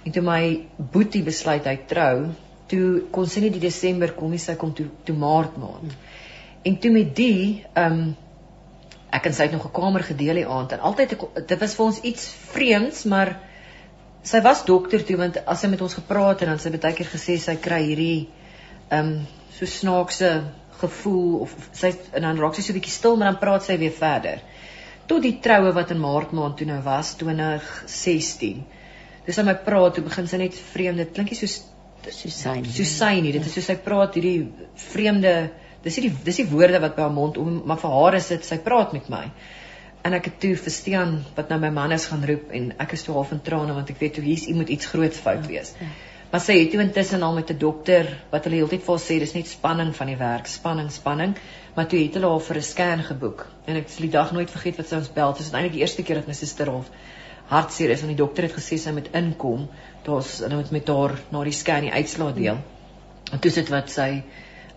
En 0.04 0.12
toe 0.12 0.22
my 0.22 0.66
boetie 0.76 1.22
besluit 1.22 1.64
hy 1.64 1.76
trou, 1.86 2.30
toe 2.70 3.02
kon 3.14 3.28
sy 3.30 3.42
nie 3.44 3.52
die 3.54 3.62
Desember 3.62 4.12
kom 4.16 4.32
nie, 4.34 4.42
sy 4.42 4.56
kom 4.60 4.72
toe 4.74 4.88
toe 5.06 5.16
Maart 5.16 5.58
maand. 5.60 5.92
En 6.66 6.78
toe 6.82 6.92
met 6.94 7.12
die, 7.16 7.64
ehm 7.74 7.98
um, 7.98 8.14
ek 9.16 9.28
en 9.30 9.36
sy 9.36 9.46
het 9.46 9.52
nog 9.54 9.64
'n 9.68 9.72
kamer 9.72 10.02
gedeel 10.02 10.40
die 10.40 10.48
aand 10.50 10.72
en 10.72 10.80
altyd 10.80 11.14
dit 11.48 11.60
was 11.60 11.74
vir 11.74 11.84
ons 11.84 12.00
iets 12.02 12.26
vreemds, 12.52 13.04
maar 13.04 13.38
sy 14.22 14.40
was 14.42 14.64
dokter 14.64 15.04
toe 15.04 15.16
want 15.16 15.38
as 15.46 15.60
sy 15.60 15.68
met 15.68 15.80
ons 15.80 15.94
gepraat 15.94 16.42
en 16.42 16.48
dan 16.48 16.58
sy 16.58 16.70
baie 16.70 16.92
keer 16.92 17.06
gesê 17.06 17.38
sy 17.38 17.56
kry 17.56 17.82
hierdie 17.82 18.28
ehm 18.90 19.00
um, 19.00 19.26
so 19.56 19.64
snaakse 19.64 20.30
gevoel 20.80 21.40
of, 21.40 21.54
of 21.56 21.68
sy 21.72 21.94
en 22.12 22.22
dan 22.22 22.38
raak 22.38 22.54
sy 22.54 22.62
so 22.62 22.72
'n 22.72 22.80
bietjie 22.80 22.98
stil 22.98 23.16
maar 23.16 23.32
dan 23.32 23.40
praat 23.40 23.62
sy 23.62 23.78
weer 23.78 23.94
verder 23.94 24.42
tot 25.10 25.22
die 25.22 25.36
troue 25.42 25.72
wat 25.74 25.92
in 25.94 26.02
Maart 26.02 26.34
maand 26.34 26.58
toe 26.58 26.66
nou 26.68 26.80
was 26.82 27.14
2016. 27.20 28.64
Dis 29.26 29.38
aan 29.38 29.48
my 29.48 29.54
praat, 29.66 29.94
toe 29.94 30.04
begin 30.06 30.28
sy 30.30 30.40
net 30.42 30.58
vreemde, 30.72 31.06
dit 31.06 31.14
klink 31.14 31.32
nie 32.06 32.14
soos 32.14 32.34
Susaini. 32.36 32.72
Susaini, 32.72 33.32
dit 33.32 33.46
is 33.46 33.54
soos 33.58 33.68
sy 33.70 33.76
praat 33.84 34.16
hierdie 34.18 34.48
vreemde, 34.92 35.34
dis 35.84 35.98
nie 35.98 36.08
die 36.08 36.24
dis 36.24 36.42
die 36.42 36.48
woorde 36.50 36.80
wat 36.82 36.96
by 36.96 37.06
haar 37.06 37.14
mond 37.14 37.38
om, 37.42 37.62
maar 37.66 37.80
vir 37.82 37.94
haar 37.98 38.18
is 38.18 38.28
dit 38.28 38.44
sy 38.44 38.58
praat 38.64 38.92
met 38.96 39.08
my. 39.12 39.24
En 40.06 40.14
ek 40.14 40.30
het 40.30 40.40
toe 40.40 40.56
verstaan 40.56 41.16
wat 41.34 41.48
nou 41.50 41.58
my 41.60 41.70
man 41.74 41.92
is 41.92 42.06
gaan 42.06 42.24
roep 42.26 42.52
en 42.54 42.72
ek 42.82 42.92
is 42.94 43.02
toe 43.02 43.14
half 43.14 43.32
in 43.34 43.42
trane 43.42 43.74
want 43.74 43.90
ek 43.90 43.98
weet 44.02 44.14
toe 44.18 44.24
hier's 44.24 44.46
iemand 44.46 44.70
iets 44.70 44.86
groot 44.86 45.14
fout 45.14 45.46
wees. 45.50 45.74
Ja, 45.80 45.88
ja. 45.90 46.16
Maar 46.30 46.42
sy 46.42 46.56
het 46.58 46.72
toe 46.74 46.80
intussen 46.82 47.22
al 47.22 47.34
met 47.34 47.50
'n 47.50 47.58
dokter 47.58 48.08
wat 48.30 48.44
hulle 48.44 48.56
heeltyd 48.56 48.82
vir 48.82 48.94
haar 48.94 49.02
sê 49.02 49.18
dis 49.18 49.34
net 49.34 49.46
spanning 49.46 49.92
van 49.94 50.06
die 50.10 50.16
werk, 50.16 50.46
spanning, 50.46 50.90
spanning, 50.90 51.36
maar 51.76 51.86
toe 51.86 52.00
het 52.02 52.14
hulle 52.18 52.30
haar 52.30 52.42
vir 52.48 52.56
'n 52.56 52.62
scan 52.62 53.02
geboek. 53.02 53.46
En 53.66 53.76
ek 53.76 53.88
sal 53.88 54.02
die 54.02 54.10
dag 54.10 54.32
nooit 54.32 54.50
vergeet 54.50 54.76
wat 54.76 54.88
sy 54.88 54.96
ons 54.96 55.12
bel. 55.12 55.32
Dit 55.32 55.40
is 55.40 55.52
eintlik 55.52 55.72
die 55.72 55.80
eerste 55.80 56.02
keer 56.02 56.16
dat 56.16 56.26
my 56.26 56.34
suster 56.34 56.66
half 56.66 56.90
hartseer 57.50 57.90
is 57.94 58.02
want 58.02 58.12
die 58.14 58.22
dokter 58.22 58.48
het 58.48 58.56
gesê 58.56 58.78
sy 58.78 58.92
moet 58.96 59.08
inkom. 59.14 59.68
Daar's 60.06 60.38
hulle 60.42 60.60
moet 60.60 60.70
met 60.74 60.88
haar 60.88 61.16
na 61.30 61.44
die 61.44 61.54
scan 61.54 61.86
die 61.86 61.92
uitslae 61.92 62.34
deel. 62.34 62.60
En 63.32 63.42
toe 63.42 63.50
sit 63.50 63.70
wat 63.74 63.90
sy 63.90 64.10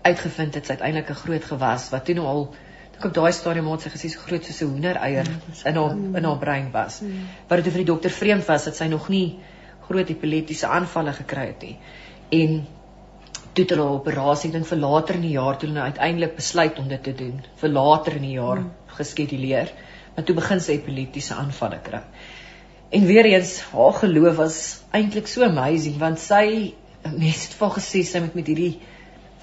uitgevind 0.02 0.56
het, 0.56 0.66
sy 0.66 0.78
het 0.78 0.82
eintlik 0.86 1.10
'n 1.10 1.22
groot 1.24 1.46
gewas 1.46 1.90
wat 1.94 2.06
toe 2.06 2.16
nou 2.16 2.26
al 2.26 2.44
ek 3.00 3.06
op 3.06 3.14
daai 3.14 3.32
stadium 3.32 3.68
het 3.72 3.82
sy 3.82 3.90
gesê 3.90 4.10
so 4.12 4.20
groot 4.20 4.44
soos 4.46 4.62
'n 4.62 4.72
hoendereier 4.72 5.28
ja, 5.28 5.70
in 5.70 5.76
haar 5.76 5.92
in 6.20 6.26
haar 6.26 6.40
brein 6.40 6.72
was. 6.72 7.02
Mm. 7.02 7.28
Wat 7.48 7.64
dit 7.64 7.74
vir 7.74 7.84
die 7.84 7.92
dokter 7.92 8.10
vreemd 8.10 8.46
was 8.48 8.66
dat 8.66 8.76
sy 8.76 8.88
nog 8.88 9.10
nie 9.10 9.40
groot 9.88 10.10
epileptiese 10.10 10.68
aanvalle 10.68 11.14
gekry 11.14 11.46
het 11.48 11.62
nie. 11.62 11.78
En 12.30 12.68
toe 13.54 13.64
het 13.64 13.70
hulle 13.70 13.86
'n 13.86 14.00
operasie 14.00 14.52
ding 14.52 14.66
vir 14.68 14.78
later 14.78 15.16
in 15.16 15.22
die 15.22 15.38
jaar 15.38 15.58
toe 15.58 15.68
hulle 15.68 15.80
nou 15.80 15.86
uiteindelik 15.86 16.36
besluit 16.36 16.80
om 16.80 16.88
dit 16.88 17.04
te 17.04 17.14
doen 17.14 17.42
vir 17.62 17.70
later 17.70 18.16
in 18.16 18.22
die 18.22 18.36
jaar 18.36 18.58
hmm. 18.58 18.72
geskeduleer. 18.88 19.72
Maar 20.16 20.26
toe 20.26 20.36
begin 20.36 20.60
sy 20.60 20.72
epileptiese 20.72 21.34
aanvalle 21.34 21.80
kry. 21.84 22.02
En 22.90 23.06
weer 23.06 23.26
eens 23.30 23.60
haar 23.72 23.94
geloof 23.94 24.36
was 24.36 24.60
eintlik 24.92 25.28
so 25.28 25.46
amazing 25.46 25.98
want 26.02 26.20
sy 26.20 26.74
mense 27.04 27.48
het 27.48 27.56
vir 27.60 27.72
gesê 27.78 28.04
sy 28.04 28.20
moet 28.24 28.36
met 28.36 28.50
hierdie 28.50 28.74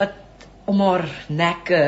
wat 0.00 0.47
om 0.67 0.83
haar 0.83 1.07
nekke 1.29 1.81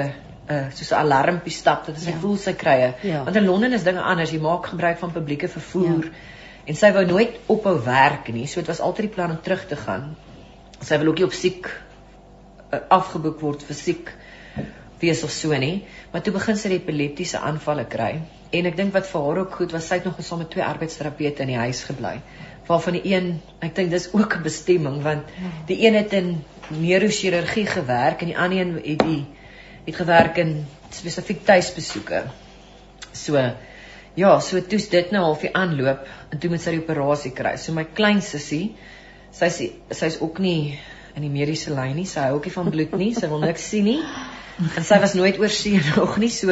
uh 0.49 0.65
soos 0.73 0.91
'n 0.93 1.03
alarmpie 1.03 1.53
stap 1.53 1.87
dat 1.87 1.99
sy 2.01 2.15
ja. 2.15 2.19
voel 2.23 2.37
sy 2.41 2.55
krye. 2.57 2.95
Ja. 3.03 3.25
Want 3.25 3.37
in 3.37 3.45
Londen 3.45 3.73
is 3.73 3.85
dinge 3.85 4.01
anders. 4.01 4.31
Jy 4.31 4.41
maak 4.41 4.67
gebruik 4.67 4.99
van 4.99 5.13
publieke 5.13 5.49
vervoer. 5.49 6.05
Ja 6.05 6.37
en 6.69 6.77
sy 6.77 6.91
wou 6.93 7.05
nooit 7.09 7.39
ophou 7.53 7.77
werk 7.85 8.29
nie. 8.35 8.47
So 8.47 8.61
dit 8.61 8.69
was 8.69 8.83
altyd 8.85 9.09
die 9.09 9.15
plan 9.17 9.33
om 9.33 9.41
terug 9.45 9.65
te 9.71 9.77
gaan. 9.81 10.11
Sy 10.85 10.99
wil 11.01 11.13
ook 11.13 11.23
nie 11.23 11.29
op 11.29 11.37
siek 11.37 11.69
uh, 11.69 12.83
afgeboek 12.93 13.41
word 13.41 13.65
vir 13.65 13.79
siek 13.79 14.13
wees 15.01 15.23
of 15.25 15.33
so 15.33 15.57
nie. 15.57 15.87
Maar 16.13 16.27
toe 16.27 16.35
begin 16.37 16.61
sy 16.61 16.75
epileptiese 16.77 17.41
aanvalle 17.41 17.87
kry. 17.89 18.19
En 18.51 18.67
ek 18.67 18.77
dink 18.77 18.95
wat 18.97 19.07
vir 19.07 19.25
haar 19.25 19.39
ook 19.43 19.57
goed 19.61 19.73
was, 19.77 19.87
sy 19.89 19.99
het 20.01 20.07
nog 20.09 20.17
gesaam 20.17 20.39
met 20.43 20.51
twee 20.51 20.65
arbeidsterapeute 20.65 21.45
in 21.45 21.53
die 21.53 21.61
huis 21.61 21.83
gebly. 21.85 22.15
Waarvan 22.69 22.97
die 22.97 23.13
een, 23.13 23.41
ek 23.65 23.75
dink 23.77 23.91
dis 23.91 24.09
ook 24.13 24.37
'n 24.39 24.43
bestemming 24.43 25.03
want 25.03 25.25
die 25.67 25.85
een 25.87 25.95
het 25.95 26.13
in 26.13 26.45
neurochirurgie 26.69 27.67
gewerk 27.67 28.21
en 28.21 28.33
die 28.33 28.39
ander 28.39 28.59
een 28.59 28.75
het 28.85 28.99
die 28.99 29.27
het 29.87 29.97
gewerk 29.97 30.37
in 30.37 30.67
spesifiek 30.91 31.45
tuisbesoeke. 31.45 32.25
So 33.13 33.37
Ja, 34.19 34.41
so 34.43 34.59
toets 34.61 34.89
dit 34.91 35.13
nou 35.15 35.21
halfie 35.23 35.51
aanloop 35.55 36.07
en 36.33 36.41
toe 36.43 36.51
moet 36.51 36.63
sy 36.63 36.73
die 36.75 36.81
operasie 36.81 37.31
kry. 37.37 37.53
So 37.57 37.73
my 37.73 37.85
klein 37.85 38.19
sussie, 38.25 38.75
sy's 39.31 39.61
sy's 39.95 40.19
ook 40.25 40.41
nie 40.43 40.79
in 41.15 41.23
die 41.23 41.31
mediese 41.31 41.71
lyn 41.71 41.95
nie. 41.95 42.07
Sy 42.09 42.25
hou 42.27 42.39
ookie 42.39 42.53
van 42.55 42.71
bloed 42.73 42.97
nie. 42.99 43.13
Sy 43.15 43.31
wil 43.31 43.45
niks 43.45 43.69
sien 43.71 43.87
nie. 43.87 44.01
En 44.75 44.83
sy 44.83 44.99
was 44.99 45.15
nooit 45.15 45.39
oor 45.39 45.55
see 45.55 45.79
nog 45.97 46.19
nie. 46.19 46.33
So 46.35 46.51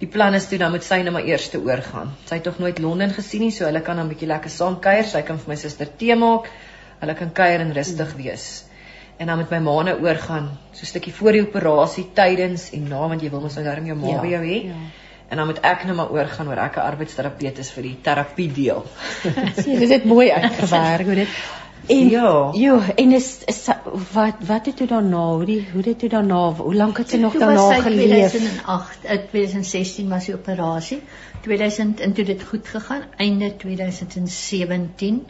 die 0.00 0.08
plan 0.08 0.34
is 0.34 0.48
toe 0.48 0.58
dan 0.58 0.72
moet 0.72 0.84
sy 0.84 1.02
nou 1.04 1.12
maar 1.12 1.28
eers 1.28 1.48
te 1.52 1.60
oorgaan. 1.60 2.14
Sy 2.28 2.40
het 2.40 2.46
tog 2.48 2.58
nooit 2.58 2.78
Londen 2.78 3.12
gesien 3.14 3.44
nie, 3.44 3.52
so 3.52 3.64
hulle 3.68 3.82
kan 3.84 3.96
dan 3.96 4.06
'n 4.06 4.14
bietjie 4.14 4.28
lekker 4.28 4.50
saam 4.50 4.80
kuier. 4.80 5.04
Sy 5.04 5.22
kan 5.22 5.38
vir 5.38 5.48
my 5.48 5.56
suster 5.56 5.88
tee 5.96 6.16
maak. 6.16 6.50
Hulle 7.00 7.14
kan 7.14 7.32
kuier 7.32 7.60
en 7.60 7.72
rustig 7.72 8.14
wees. 8.16 8.64
En 9.18 9.26
dan 9.26 9.38
met 9.38 9.50
my 9.50 9.58
ma 9.58 9.82
nou 9.82 10.00
oorgaan, 10.00 10.58
so 10.72 10.82
'n 10.82 10.86
stukkie 10.86 11.12
voor 11.12 11.32
die 11.32 11.42
operasie, 11.42 12.06
tydens 12.14 12.70
en 12.72 12.88
na 12.88 13.08
want 13.08 13.22
jy 13.22 13.30
wil 13.30 13.40
mos 13.40 13.54
nou 13.54 13.64
darm 13.64 13.86
jou 13.86 13.96
ma 13.96 14.08
ja, 14.08 14.20
by 14.20 14.28
jou 14.28 14.42
hê. 14.44 14.64
Ja 14.66 14.80
en 15.30 15.36
dan 15.36 15.46
moet 15.46 15.60
ek 15.62 15.84
nou 15.86 15.94
maar 15.94 16.10
oorgaan 16.10 16.48
oor 16.50 16.58
ek 16.58 16.76
'n 16.76 16.86
arbeidsterapeut 16.90 17.58
is 17.58 17.70
vir 17.70 17.82
die 17.82 17.96
terapie 18.02 18.52
deel. 18.52 18.82
Sien, 19.62 19.78
dit 19.78 19.90
het 19.90 20.04
mooi 20.04 20.30
uitgewerk, 20.30 21.06
hoor 21.06 21.20
dit. 21.22 21.28
En 21.86 22.08
ja, 22.08 22.50
jo, 22.52 22.80
en 22.96 23.12
is, 23.12 23.38
is 23.44 23.66
wat 24.12 24.34
wat 24.46 24.66
het 24.66 24.76
toe 24.76 24.86
daarna, 24.86 25.26
hoe 25.34 25.44
die 25.44 25.68
hoe 25.72 25.82
dit 25.82 25.98
toe 25.98 26.08
daarna, 26.08 26.52
hoe 26.52 26.74
lank 26.74 26.98
het 26.98 27.10
sy 27.10 27.16
nog 27.16 27.34
daarna 27.38 27.80
geleef? 27.80 28.30
2008, 28.30 29.06
2016 29.30 30.08
was 30.08 30.24
die 30.24 30.34
operasie. 30.34 31.02
2000 31.40 32.00
en 32.00 32.12
toe 32.12 32.24
dit 32.24 32.42
goed 32.42 32.68
gegaan, 32.68 33.02
einde 33.16 33.56
2017 33.56 35.26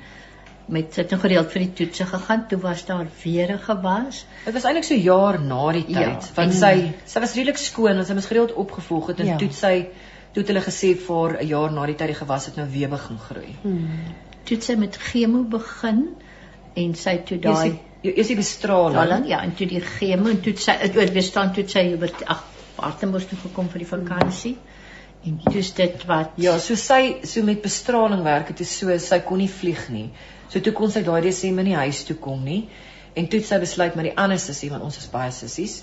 met 0.71 0.95
sit 0.95 1.11
nog 1.11 1.21
gereeld 1.21 1.51
vir 1.51 1.65
die 1.65 1.73
toetse 1.73 2.07
gegaan. 2.07 2.47
Toe 2.49 2.59
was 2.63 2.85
daar 2.87 3.07
weer 3.23 3.53
'n 3.53 3.59
gewas. 3.59 4.25
Dit 4.45 4.55
was 4.55 4.65
eintlik 4.65 4.85
so 4.85 4.95
jaar 4.95 5.41
na 5.41 5.73
die 5.73 5.85
ja, 5.87 5.99
tyd 5.99 6.23
ja, 6.23 6.35
want 6.35 6.55
sy 6.55 6.93
sy 7.05 7.21
was 7.21 7.35
redelik 7.35 7.59
skoon 7.59 7.97
en 7.97 8.07
sy 8.07 8.15
was 8.15 8.27
gereeld 8.27 8.55
opgevolg 8.55 9.07
het 9.07 9.21
en 9.21 9.27
ja. 9.27 9.37
toe 9.37 9.51
sy 9.51 9.89
toe 10.33 10.45
hulle 10.47 10.63
gesê 10.63 10.95
vir 11.07 11.39
'n 11.43 11.47
jaar 11.47 11.73
na 11.73 11.87
die 11.87 11.95
tyd 11.95 12.07
die 12.07 12.21
gewas 12.23 12.47
het 12.47 12.57
nou 12.57 12.69
weer 12.71 12.89
begin 12.89 13.19
groei. 13.19 13.55
Hmm. 13.63 13.89
Toe 14.45 14.61
sy 14.61 14.75
met 14.75 14.97
chemo 14.97 15.43
begin 15.43 16.09
en 16.81 16.97
sy 16.99 17.17
toe 17.29 17.39
daai 17.43 17.79
is 18.03 18.31
die 18.31 18.37
bestraling. 18.39 19.27
Ja, 19.29 19.43
en 19.45 19.55
toe 19.57 19.69
die 19.69 19.83
chemo 19.85 20.31
en 20.33 20.41
toe 20.45 20.55
sy 20.57 20.79
het 20.81 20.97
oor 20.97 21.13
bestaan 21.15 21.53
toe 21.57 21.67
sy 21.69 21.91
oor 21.97 22.13
ag 22.33 22.45
Artemis 22.81 23.27
toe 23.29 23.37
gekom 23.43 23.69
vir 23.69 23.83
die 23.85 23.89
vakansie. 23.91 24.55
En 25.29 25.37
dis 25.53 25.73
dit 25.77 26.05
wat 26.09 26.39
Ja, 26.41 26.55
so 26.59 26.79
sy 26.81 27.21
so 27.29 27.45
met 27.45 27.61
bestraling 27.61 28.23
werk 28.25 28.55
het, 28.55 28.63
is 28.65 28.73
so 28.79 28.97
sy 28.99 29.21
kon 29.27 29.43
nie 29.43 29.51
vlieg 29.53 29.89
nie. 29.93 30.07
So 30.49 30.65
toe 30.65 30.73
kon 30.73 30.93
sy 30.93 31.03
daai 31.05 31.21
Desember 31.27 31.67
nie 31.67 31.77
huis 31.77 32.07
toe 32.09 32.17
kom 32.17 32.41
nie. 32.45 32.63
En 33.19 33.29
toe 33.29 33.43
sy 33.45 33.59
besluit 33.61 33.99
met 33.99 34.09
die 34.09 34.17
ander 34.17 34.41
sussie 34.41 34.71
want 34.73 34.87
ons 34.87 34.97
is 35.03 35.11
baie 35.13 35.33
sissies 35.35 35.83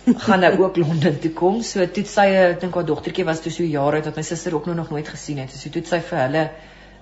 gaan 0.24 0.40
nou 0.40 0.52
ook 0.62 0.76
Londen 0.80 1.18
toe 1.20 1.32
kom. 1.36 1.62
So 1.66 1.84
toe 1.86 2.04
sy 2.08 2.26
ek 2.36 2.60
dink 2.62 2.76
haar 2.78 2.86
dogtertjie 2.88 3.26
was 3.28 3.42
toe 3.44 3.52
so 3.52 3.66
jare 3.66 4.00
dat 4.04 4.16
my 4.16 4.22
suster 4.24 4.54
ook 4.54 4.70
nog 4.70 4.90
nooit 4.90 5.08
gesien 5.08 5.42
het. 5.42 5.52
So 5.52 5.72
toe 5.72 5.82
sy 5.84 6.00
vir 6.00 6.22
hulle 6.24 6.44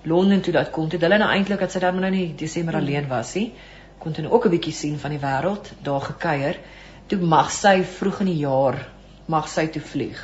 Londen 0.03 0.41
toe 0.41 0.53
dat 0.53 0.69
kom. 0.69 0.89
Toe 0.89 0.99
hulle 0.99 1.17
nou 1.17 1.29
eintlik 1.29 1.59
dat 1.59 1.71
sy 1.71 1.79
dan 1.79 1.99
nou 1.99 2.11
nie 2.11 2.35
Desember 2.35 2.73
hmm. 2.73 2.81
alleen 2.81 3.07
was 3.07 3.33
nie. 3.35 3.53
Kon 3.99 4.13
toe 4.13 4.29
ook 4.31 4.45
'n 4.45 4.49
bietjie 4.49 4.73
sien 4.73 4.99
van 4.99 5.11
die 5.11 5.19
wêreld, 5.19 5.71
daar 5.83 6.01
gekuier. 6.01 6.59
Toe 7.07 7.19
mag 7.19 7.51
sy 7.51 7.83
vroeg 7.83 8.19
in 8.19 8.31
die 8.31 8.39
jaar 8.45 8.87
mag 9.27 9.47
sy 9.47 9.67
toe 9.67 9.81
vlieg. 9.81 10.19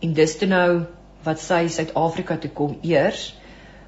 En 0.00 0.12
dis 0.12 0.36
toe 0.38 0.48
nou 0.48 0.86
wat 1.24 1.40
sy 1.40 1.66
Suid-Afrika 1.68 2.36
toe 2.36 2.50
kom 2.50 2.78
eers 2.82 3.34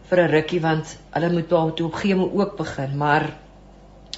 vir 0.09 0.23
'n 0.23 0.31
rukkie 0.31 0.61
want 0.61 0.97
hulle 1.11 1.31
moet 1.33 1.49
daar 1.49 1.73
toe 1.75 1.87
op 1.87 1.95
gemo 1.95 2.31
ook 2.41 2.57
begin, 2.57 2.97
maar 2.97 3.31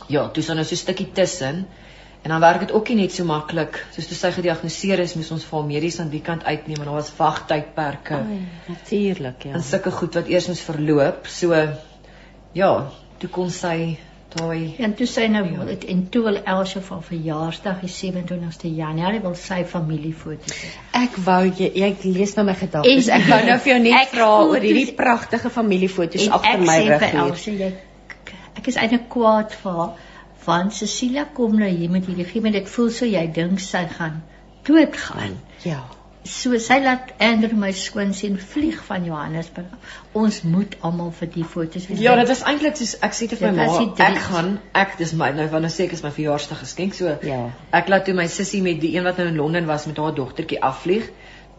ja, 0.09 0.29
toe 0.29 0.43
staan 0.43 0.57
nou 0.57 0.67
so 0.67 0.75
'n 0.75 0.85
stukkie 0.85 1.12
tussen. 1.12 1.67
En 2.23 2.31
dan 2.31 2.41
werk 2.41 2.67
dit 2.67 2.73
ook 2.73 2.89
nie 2.89 2.97
net 2.97 3.15
so 3.17 3.25
maklik 3.25 3.79
soos 3.95 4.09
toe 4.11 4.17
sy 4.19 4.31
gediagnoseer 4.37 5.00
is, 5.00 5.15
moes 5.17 5.31
ons 5.33 5.45
vir 5.49 5.57
hom 5.57 5.71
medies 5.71 5.97
aan 6.03 6.11
die 6.12 6.21
kant 6.25 6.45
uitneem 6.45 6.83
en 6.83 6.91
daar 6.91 6.99
was 6.99 7.12
wagtydperke. 7.17 8.19
Natuurlik, 8.69 9.49
ja. 9.49 9.55
En 9.57 9.65
sulke 9.65 9.93
goed 9.95 10.19
wat 10.21 10.29
eers 10.29 10.50
moes 10.53 10.61
verloop. 10.61 11.31
So 11.33 11.57
ja, 12.53 12.71
toe 13.23 13.31
kon 13.33 13.49
sy 13.55 13.97
daai 14.31 14.77
en 14.79 14.93
toe 14.95 15.07
sy 15.11 15.25
nou 15.33 15.43
ja. 15.49 15.65
het 15.73 15.85
en 15.91 16.05
toe 16.12 16.23
wil 16.27 16.37
Elsie 16.53 16.83
vir 16.87 17.00
verjaarsdag 17.09 17.81
die 17.83 17.91
27ste 17.91 18.71
Januarie 18.77 19.23
wil 19.25 19.35
sy 19.39 19.62
familiefoto's 19.73 20.55
hê. 20.61 20.71
Ek 21.00 21.17
wou 21.25 21.41
jy 21.49 21.73
ek 21.89 22.05
lees 22.07 22.37
nou 22.37 22.45
my 22.47 22.55
gedagtes. 22.61 23.09
Ek 23.17 23.27
wou 23.33 23.41
nou 23.49 23.57
vir 23.65 23.73
jou 23.73 23.81
net 23.89 24.12
vra 24.12 24.29
oor 24.45 24.69
hierdie 24.69 24.95
pragtige 24.99 25.50
familiefoto's 25.57 26.29
agter 26.37 26.62
my 26.69 26.79
rug 26.93 27.09
hier. 27.09 27.25
Elsie, 27.25 27.57
jy, 27.65 27.73
ek 28.61 28.71
is 28.71 28.79
eintlik 28.79 29.09
kwaad 29.11 29.57
vir 29.65 29.81
haar 29.81 30.10
want 30.50 30.76
Cecilia 30.80 31.28
kom 31.38 31.57
nou 31.62 31.71
hier 31.71 31.95
met 31.95 32.11
hierdie 32.11 32.28
gee 32.33 32.45
met 32.45 32.59
ek 32.64 32.69
voel 32.75 32.92
so 32.99 33.09
jy 33.09 33.25
dink 33.40 33.62
sy 33.64 33.87
gaan 33.97 34.21
doodgaan. 34.69 35.40
Ja 35.64 35.83
so 36.28 36.59
sy 36.61 36.76
laat 36.85 37.14
Andrew 37.23 37.57
my 37.57 37.71
skoonseun 37.73 38.37
vlieg 38.52 38.80
van 38.85 39.04
Johannesburg. 39.09 39.71
Ons 40.12 40.42
moet 40.45 40.76
almal 40.85 41.12
vir 41.16 41.30
die 41.33 41.45
foto's 41.45 41.87
wees. 41.88 42.02
Ja, 42.04 42.14
dit 42.19 42.33
is 42.35 42.42
eintlik 42.45 42.76
soos 42.76 42.95
ek 43.07 43.16
sê 43.16 43.28
te 43.30 43.38
vir 43.40 43.54
my 43.57 43.66
ma, 43.71 43.87
ek 44.04 44.21
gaan 44.26 44.52
ek 44.76 44.99
dis 45.00 45.14
my 45.16 45.30
nou 45.37 45.49
wanneer 45.52 45.73
sê 45.73 45.87
ek 45.88 45.97
is 45.97 46.04
my 46.04 46.12
verjaarsdag 46.14 46.61
geskenk 46.61 46.99
so. 46.99 47.16
Ja. 47.26 47.40
Ek 47.76 47.88
laat 47.92 48.04
toe 48.09 48.16
my 48.19 48.28
sussie 48.28 48.61
met 48.66 48.83
die 48.83 48.92
een 48.97 49.09
wat 49.09 49.21
nou 49.21 49.30
in 49.33 49.40
Londen 49.40 49.71
was 49.71 49.88
met 49.88 50.00
haar 50.02 50.16
dogtertjie 50.16 50.61
afvlieg. 50.73 51.09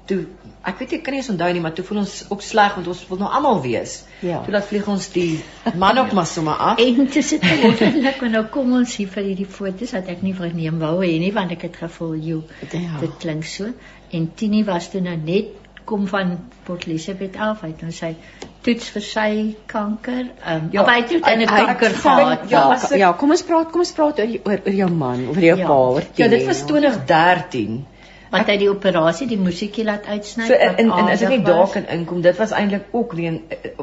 toe 0.10 0.26
ek 0.64 0.78
weet 0.80 0.92
ek 0.94 1.04
kan 1.04 1.14
nie 1.14 1.20
eens 1.22 1.30
onthou 1.30 1.52
nie, 1.54 1.62
maar 1.62 1.74
toe 1.74 1.84
voel 1.86 1.98
ons 2.04 2.26
ook 2.30 2.42
sleg 2.42 2.76
want 2.76 2.88
ons 2.88 3.08
wil 3.10 3.18
nou 3.18 3.30
almal 3.32 3.62
wees. 3.62 4.04
Ja. 4.22 4.42
Toe 4.46 4.52
laat 4.54 4.66
vlieg 4.70 4.88
ons 4.88 5.08
die 5.10 5.40
man 5.76 5.98
ook 5.98 6.12
maar 6.14 6.26
sommer 6.30 6.54
af. 6.54 6.80
En 6.80 7.08
is 7.14 7.30
dit 7.30 7.48
wonderlik 7.64 8.20
want 8.22 8.32
nou 8.32 8.44
kom 8.46 8.74
ons 8.74 8.96
hier 8.96 9.08
vir 9.08 9.24
hierdie 9.24 9.46
foto's 9.50 9.92
wat 9.98 10.08
ek 10.08 10.22
nie 10.22 10.34
verneem 10.38 10.78
wou 10.80 11.00
hê 11.02 11.18
nie 11.20 11.32
want 11.34 11.52
ek 11.52 11.62
het 11.62 11.76
gevoel 11.78 12.14
jy 12.16 12.42
Ja. 12.72 13.00
dit 13.00 13.18
klink 13.20 13.44
so. 13.46 13.72
En 14.12 14.32
Tini 14.36 14.64
was 14.64 14.90
toe 14.92 15.02
nou 15.02 15.16
net 15.18 15.58
kom 15.86 16.06
van 16.08 16.38
Port 16.64 16.86
Elizabeth 16.88 17.36
af 17.42 17.64
uit 17.64 17.82
en 17.82 17.92
sy 17.92 18.16
toets 18.62 18.90
vir 18.94 19.02
sy 19.02 19.56
kanker. 19.68 20.28
Ehm 20.46 20.70
Ja, 20.72 20.84
ja, 20.84 20.86
hy 20.94 21.02
het 21.02 21.10
Hy- 21.10 21.32
in 21.34 21.40
'n 21.42 21.50
hy- 21.50 21.66
kanker 21.66 21.90
hy- 21.90 21.96
gehad. 22.04 22.50
Ja, 22.50 22.62
as 22.74 22.92
ek- 22.92 22.98
ja, 23.00 23.12
kom 23.14 23.32
ons 23.32 23.42
praat, 23.42 23.72
kom 23.72 23.82
ons 23.82 23.92
praat 23.92 24.20
oor 24.20 24.28
oor 24.46 24.60
oor 24.66 24.74
jou 24.74 24.90
man, 24.90 25.28
oor 25.28 25.40
jou 25.40 25.58
Ja. 25.58 25.66
pa, 25.68 25.74
oor 25.74 26.04
Ja, 26.16 26.28
dit 26.28 26.40
Tini. 26.40 26.46
was 26.46 26.62
2013. 26.66 27.86
Wat 28.32 28.48
hy 28.48 28.58
die 28.58 28.70
operasie 28.72 29.28
die 29.28 29.38
musiekie 29.38 29.84
laat 29.84 30.06
uitsny. 30.08 30.48
So 30.48 30.54
in 30.54 30.78
in, 30.78 30.86
in 30.86 30.92
as 30.92 31.22
ek 31.22 31.28
aardig 31.30 31.38
net 31.38 31.46
daar 31.46 31.70
kan 31.74 31.88
inkom, 31.98 32.22
dit 32.22 32.38
was 32.38 32.52
eintlik 32.52 32.86
ook 32.92 33.14
weer 33.14 33.42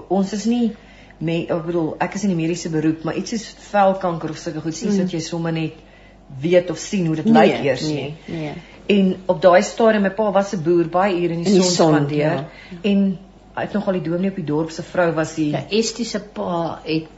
ons 0.09 0.33
is 0.33 0.45
nie 0.49 0.73
me, 1.21 1.41
ek 1.51 1.67
bedoel 1.67 1.97
ek 2.01 2.15
is 2.15 2.25
in 2.25 2.33
die 2.35 2.39
mediese 2.39 2.71
beroep, 2.71 3.05
maar 3.05 3.17
iets 3.19 3.31
soos 3.35 3.47
velkanker 3.73 4.31
of 4.31 4.39
sulke 4.39 4.61
goed 4.65 4.75
sies 4.75 4.95
Mm. 4.95 4.99
wat 5.03 5.13
jy 5.13 5.21
sommer 5.21 5.53
net 5.53 5.75
weet 6.41 6.71
of 6.71 6.79
sien 6.79 7.07
hoe 7.07 7.17
dit 7.17 7.27
lyk 7.27 7.63
eers 7.65 7.83
nie. 7.89 8.15
Nee, 8.27 8.39
nee. 8.39 8.53
En 8.89 9.15
op 9.27 9.43
daai 9.43 9.63
stadium 9.63 10.03
my 10.03 10.11
pa 10.11 10.31
was 10.33 10.53
'n 10.55 10.63
boer 10.63 10.89
baie 10.89 11.15
ure 11.15 11.33
in 11.35 11.43
die, 11.43 11.53
In 11.55 11.61
die 11.61 11.63
son 11.63 11.95
spandeer 11.95 12.33
ja. 12.33 12.45
en 12.83 13.19
hy 13.55 13.63
het 13.63 13.73
nogal 13.73 13.93
die 13.93 14.03
dominee 14.11 14.31
op 14.31 14.37
die 14.37 14.45
dorp 14.45 14.71
se 14.71 14.83
vrou 14.83 15.13
was 15.13 15.37
hy 15.37 15.51
Ja, 15.51 15.65
Estie 15.71 16.05
se 16.05 16.21
pa 16.21 16.81
het 16.85 17.09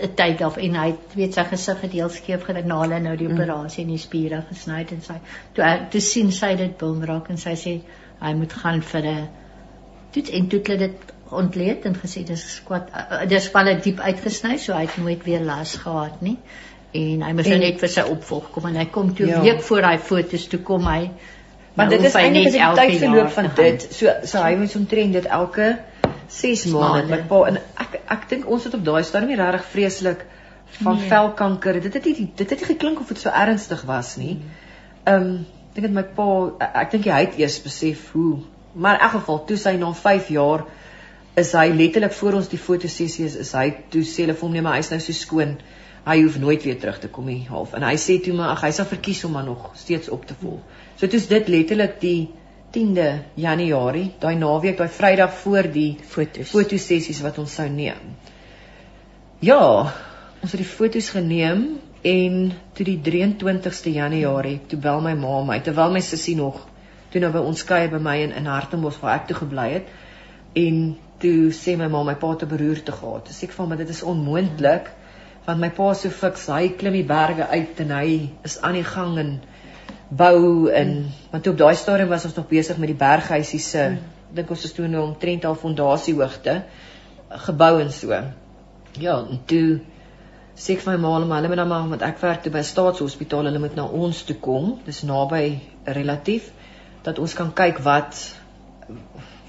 'n 0.00 0.14
tyd 0.16 0.42
af 0.42 0.56
en 0.56 0.74
hy 0.74 0.86
het 0.86 1.14
weet 1.14 1.34
sy 1.34 1.44
gesig 1.44 1.80
gedeel 1.80 2.08
skeef 2.08 2.44
gedraai 2.46 2.66
na 2.66 2.80
hulle 2.80 3.00
nou 3.00 3.16
die 3.16 3.28
Mm. 3.28 3.34
operasie 3.40 3.82
en 3.84 3.90
die 3.90 3.98
spiere 3.98 4.42
gesny 4.48 4.78
het 4.78 4.92
en 4.92 5.02
sy 5.02 5.14
toe 5.54 5.64
hy- 5.64 5.86
toe 5.90 6.00
sien 6.00 6.32
sy 6.32 6.54
dit 6.56 6.78
bil 6.78 7.00
raak 7.04 7.28
en 7.30 7.36
sy 7.36 7.54
sê 7.54 7.80
hy 8.22 8.32
moet 8.34 8.52
gaan 8.52 8.80
vir 8.82 9.02
'n 9.06 9.28
toets 10.12 10.30
en 10.30 10.48
toe 10.48 10.58
het 10.58 10.66
hulle 10.68 10.78
dit 10.78 11.12
ontleed 11.30 11.84
en 11.86 11.94
gesê 11.96 12.24
dis 12.26 12.60
kwad 12.64 12.88
uh, 12.94 13.26
dis 13.28 13.48
van 13.48 13.68
'n 13.68 13.80
diep 13.80 14.00
uitgesny 14.00 14.56
so 14.58 14.72
hy 14.74 14.80
het 14.86 14.96
nooit 14.98 15.24
weer 15.24 15.40
las 15.40 15.76
gehad 15.76 16.22
nie 16.22 16.36
en 16.94 17.22
hy 17.22 17.32
moes 17.32 17.46
nou 17.46 17.54
En- 17.54 17.60
net 17.60 17.78
vir 17.80 17.88
sy 17.88 18.00
opvolg 18.02 18.50
kom 18.52 18.66
en 18.66 18.76
hy 18.76 18.84
kom 18.84 19.14
toe 19.14 19.26
Ja. 19.26 19.36
ja. 19.36 19.42
week 19.42 19.62
voor 19.62 19.82
hy 19.82 19.98
foto's 19.98 20.46
toe 20.48 20.60
kom 20.60 20.86
hy 20.86 21.10
Want 21.74 21.88
nou 21.90 22.00
dit 22.00 22.06
is 22.08 22.14
eintlik 22.14 22.54
elke 22.54 22.80
tydverloop 22.80 23.30
van 23.30 23.46
dit. 23.56 23.82
So 23.94 24.06
so 24.24 24.42
hy 24.42 24.56
moet 24.56 24.76
omtrent 24.76 25.12
dit 25.12 25.24
elke 25.24 25.78
6 26.32 26.66
maande 26.72 27.06
met 27.10 27.26
pa 27.28 27.40
en 27.50 27.58
ek 27.84 27.98
ek 28.16 28.28
dink 28.30 28.46
ons 28.48 28.64
het 28.64 28.74
op 28.78 28.84
daai 28.84 29.02
stadium 29.04 29.32
nie 29.32 29.36
regtig 29.40 29.64
vreeslik 29.72 30.22
van 30.82 30.96
Nee. 30.96 31.08
velkanker. 31.08 31.80
Dit 31.84 31.94
het 31.94 32.04
nie 32.08 32.30
dit 32.36 32.50
het 32.50 32.60
nie 32.60 32.68
geklink 32.68 33.00
of 33.00 33.08
dit 33.12 33.18
so 33.20 33.28
ernstig 33.30 33.82
was 33.88 34.16
nie. 34.16 34.38
Ehm 35.04 35.22
um, 35.22 35.34
ek 35.72 35.74
dink 35.80 35.86
dit 35.86 35.94
my 35.96 36.02
pa 36.16 36.26
ek- 36.82 36.90
dink 36.92 37.04
hy 37.08 37.20
het 37.26 37.38
eers 37.40 37.58
besef 37.64 38.10
hoe 38.12 38.38
maar 38.74 38.94
in 38.94 39.00
elk 39.06 39.12
geval 39.18 39.44
toe 39.44 39.56
sy 39.56 39.72
na 39.76 39.92
5 39.92 40.28
jaar 40.32 40.64
is 41.36 41.52
hy 41.52 41.66
letterlik 41.72 42.12
voor 42.12 42.32
ons 42.40 42.48
die 42.48 42.58
fotosessie 42.58 43.24
is, 43.24 43.34
is 43.36 43.52
hy 43.56 43.70
toe 43.90 44.02
sê 44.04 44.22
hulle 44.26 44.34
vir 44.34 44.46
hom 44.46 44.52
nee 44.52 44.62
maar 44.62 44.74
hy's 44.76 44.90
nou 44.90 45.00
so 45.00 45.12
skoon. 45.12 45.56
Hy 46.04 46.16
hoef 46.22 46.38
nooit 46.38 46.64
weer 46.64 46.78
terug 46.80 46.98
te 47.00 47.08
kom 47.08 47.24
nie 47.30 47.46
half. 47.48 47.72
En 47.78 47.82
hy 47.86 47.94
sê 47.96 48.16
toe 48.24 48.34
maar 48.34 48.50
ag 48.56 48.62
hy 48.66 48.70
sal 48.70 48.86
verkies 48.90 49.24
om 49.24 49.32
maar 49.32 49.44
nog 49.44 49.70
steeds 49.76 50.08
op 50.08 50.26
te 50.26 50.34
volg. 50.40 50.60
So 50.96 51.06
dit 51.06 51.14
is 51.20 51.26
dit 51.28 51.48
letterlik 51.48 52.00
die 52.00 52.30
10de 52.72 53.08
Januarie, 53.34 54.12
daai 54.18 54.36
naweek, 54.36 54.78
daai 54.78 54.88
Vrydag 54.88 55.32
voor 55.42 55.68
die 55.72 55.98
Foto's. 56.08 56.50
fotosessies 56.50 57.20
wat 57.20 57.38
ons 57.38 57.54
sou 57.54 57.68
neem. 57.68 58.16
Ja, 59.40 59.92
ons 60.40 60.52
het 60.52 60.60
die 60.60 60.68
foto's 60.68 61.10
geneem 61.12 61.80
en 62.02 62.52
toe 62.72 62.86
die 62.86 62.98
23ste 62.98 63.92
Januarie, 63.92 64.60
toe 64.66 64.78
bel 64.78 65.00
my 65.04 65.14
ma 65.14 65.42
my 65.44 65.60
terwyl 65.60 65.92
my 65.92 66.00
sussie 66.00 66.36
nog 66.36 66.62
toe 67.12 67.20
nou 67.20 67.32
by 67.34 67.42
ons 67.44 67.64
kuier 67.68 67.90
by 67.92 68.00
my 68.00 68.16
in 68.24 68.32
in 68.32 68.48
Hartenbos 68.48 68.98
waar 69.02 69.18
ek 69.18 69.28
toe 69.28 69.36
gebly 69.42 69.68
het. 69.74 69.88
En 70.56 70.78
toe 71.22 71.52
sê 71.56 71.76
my 71.78 71.88
ma 71.92 72.02
my 72.08 72.14
pa 72.16 72.30
het 72.32 72.42
'n 72.42 72.48
beroerte 72.48 72.92
gehad. 72.92 73.26
Dis 73.26 73.42
ek 73.42 73.52
van 73.52 73.68
maar 73.68 73.76
dit 73.82 73.88
is 73.88 74.02
onmoontlik 74.02 74.90
want 75.44 75.60
my 75.60 75.70
pa 75.70 75.92
so 75.94 76.08
fiks, 76.08 76.46
hy 76.46 76.68
klim 76.68 76.92
die 76.92 77.04
berge 77.04 77.46
uit 77.46 77.80
en 77.80 77.90
hy 77.90 78.30
is 78.44 78.60
aan 78.62 78.78
die 78.78 78.84
gang 78.84 79.18
en 79.18 79.40
bou 80.16 80.68
en 80.68 80.92
want 81.30 81.44
toe 81.44 81.52
op 81.52 81.58
daai 81.58 81.74
stadium 81.78 82.10
was 82.12 82.24
ons 82.28 82.34
nog 82.36 82.48
besig 82.50 82.78
met 82.82 82.90
die 82.92 82.98
berghuisie 82.98 83.60
se 83.64 83.84
mm. 83.88 83.98
dink 84.36 84.50
ons 84.52 84.64
is 84.68 84.74
toe 84.76 84.88
nou 84.88 85.02
omtrent 85.06 85.44
al 85.48 85.56
fondasiehoogte 85.60 86.62
gebou 87.46 87.80
en 87.80 87.90
so. 87.92 88.12
Ja, 89.00 89.14
en 89.24 89.40
toe 89.48 89.80
sê 90.52 90.74
ek 90.76 90.82
vir 90.84 90.92
my 90.92 90.98
ma 91.00 91.14
hulle 91.16 91.28
maar 91.30 91.40
hulle 91.40 91.48
moet 91.52 91.60
dan 91.62 91.70
maar 91.70 91.88
want 91.88 92.04
ek 92.04 92.20
werk 92.20 92.42
toe 92.44 92.52
by 92.52 92.60
staatshospitaal, 92.66 93.48
hulle 93.48 93.62
moet 93.62 93.76
na 93.78 93.86
ons 93.88 94.22
toe 94.28 94.36
kom. 94.36 94.74
Dis 94.84 95.02
naby 95.08 95.60
relatief 95.88 96.50
dat 97.06 97.18
ons 97.18 97.34
kan 97.34 97.52
kyk 97.56 97.80
wat 97.86 98.18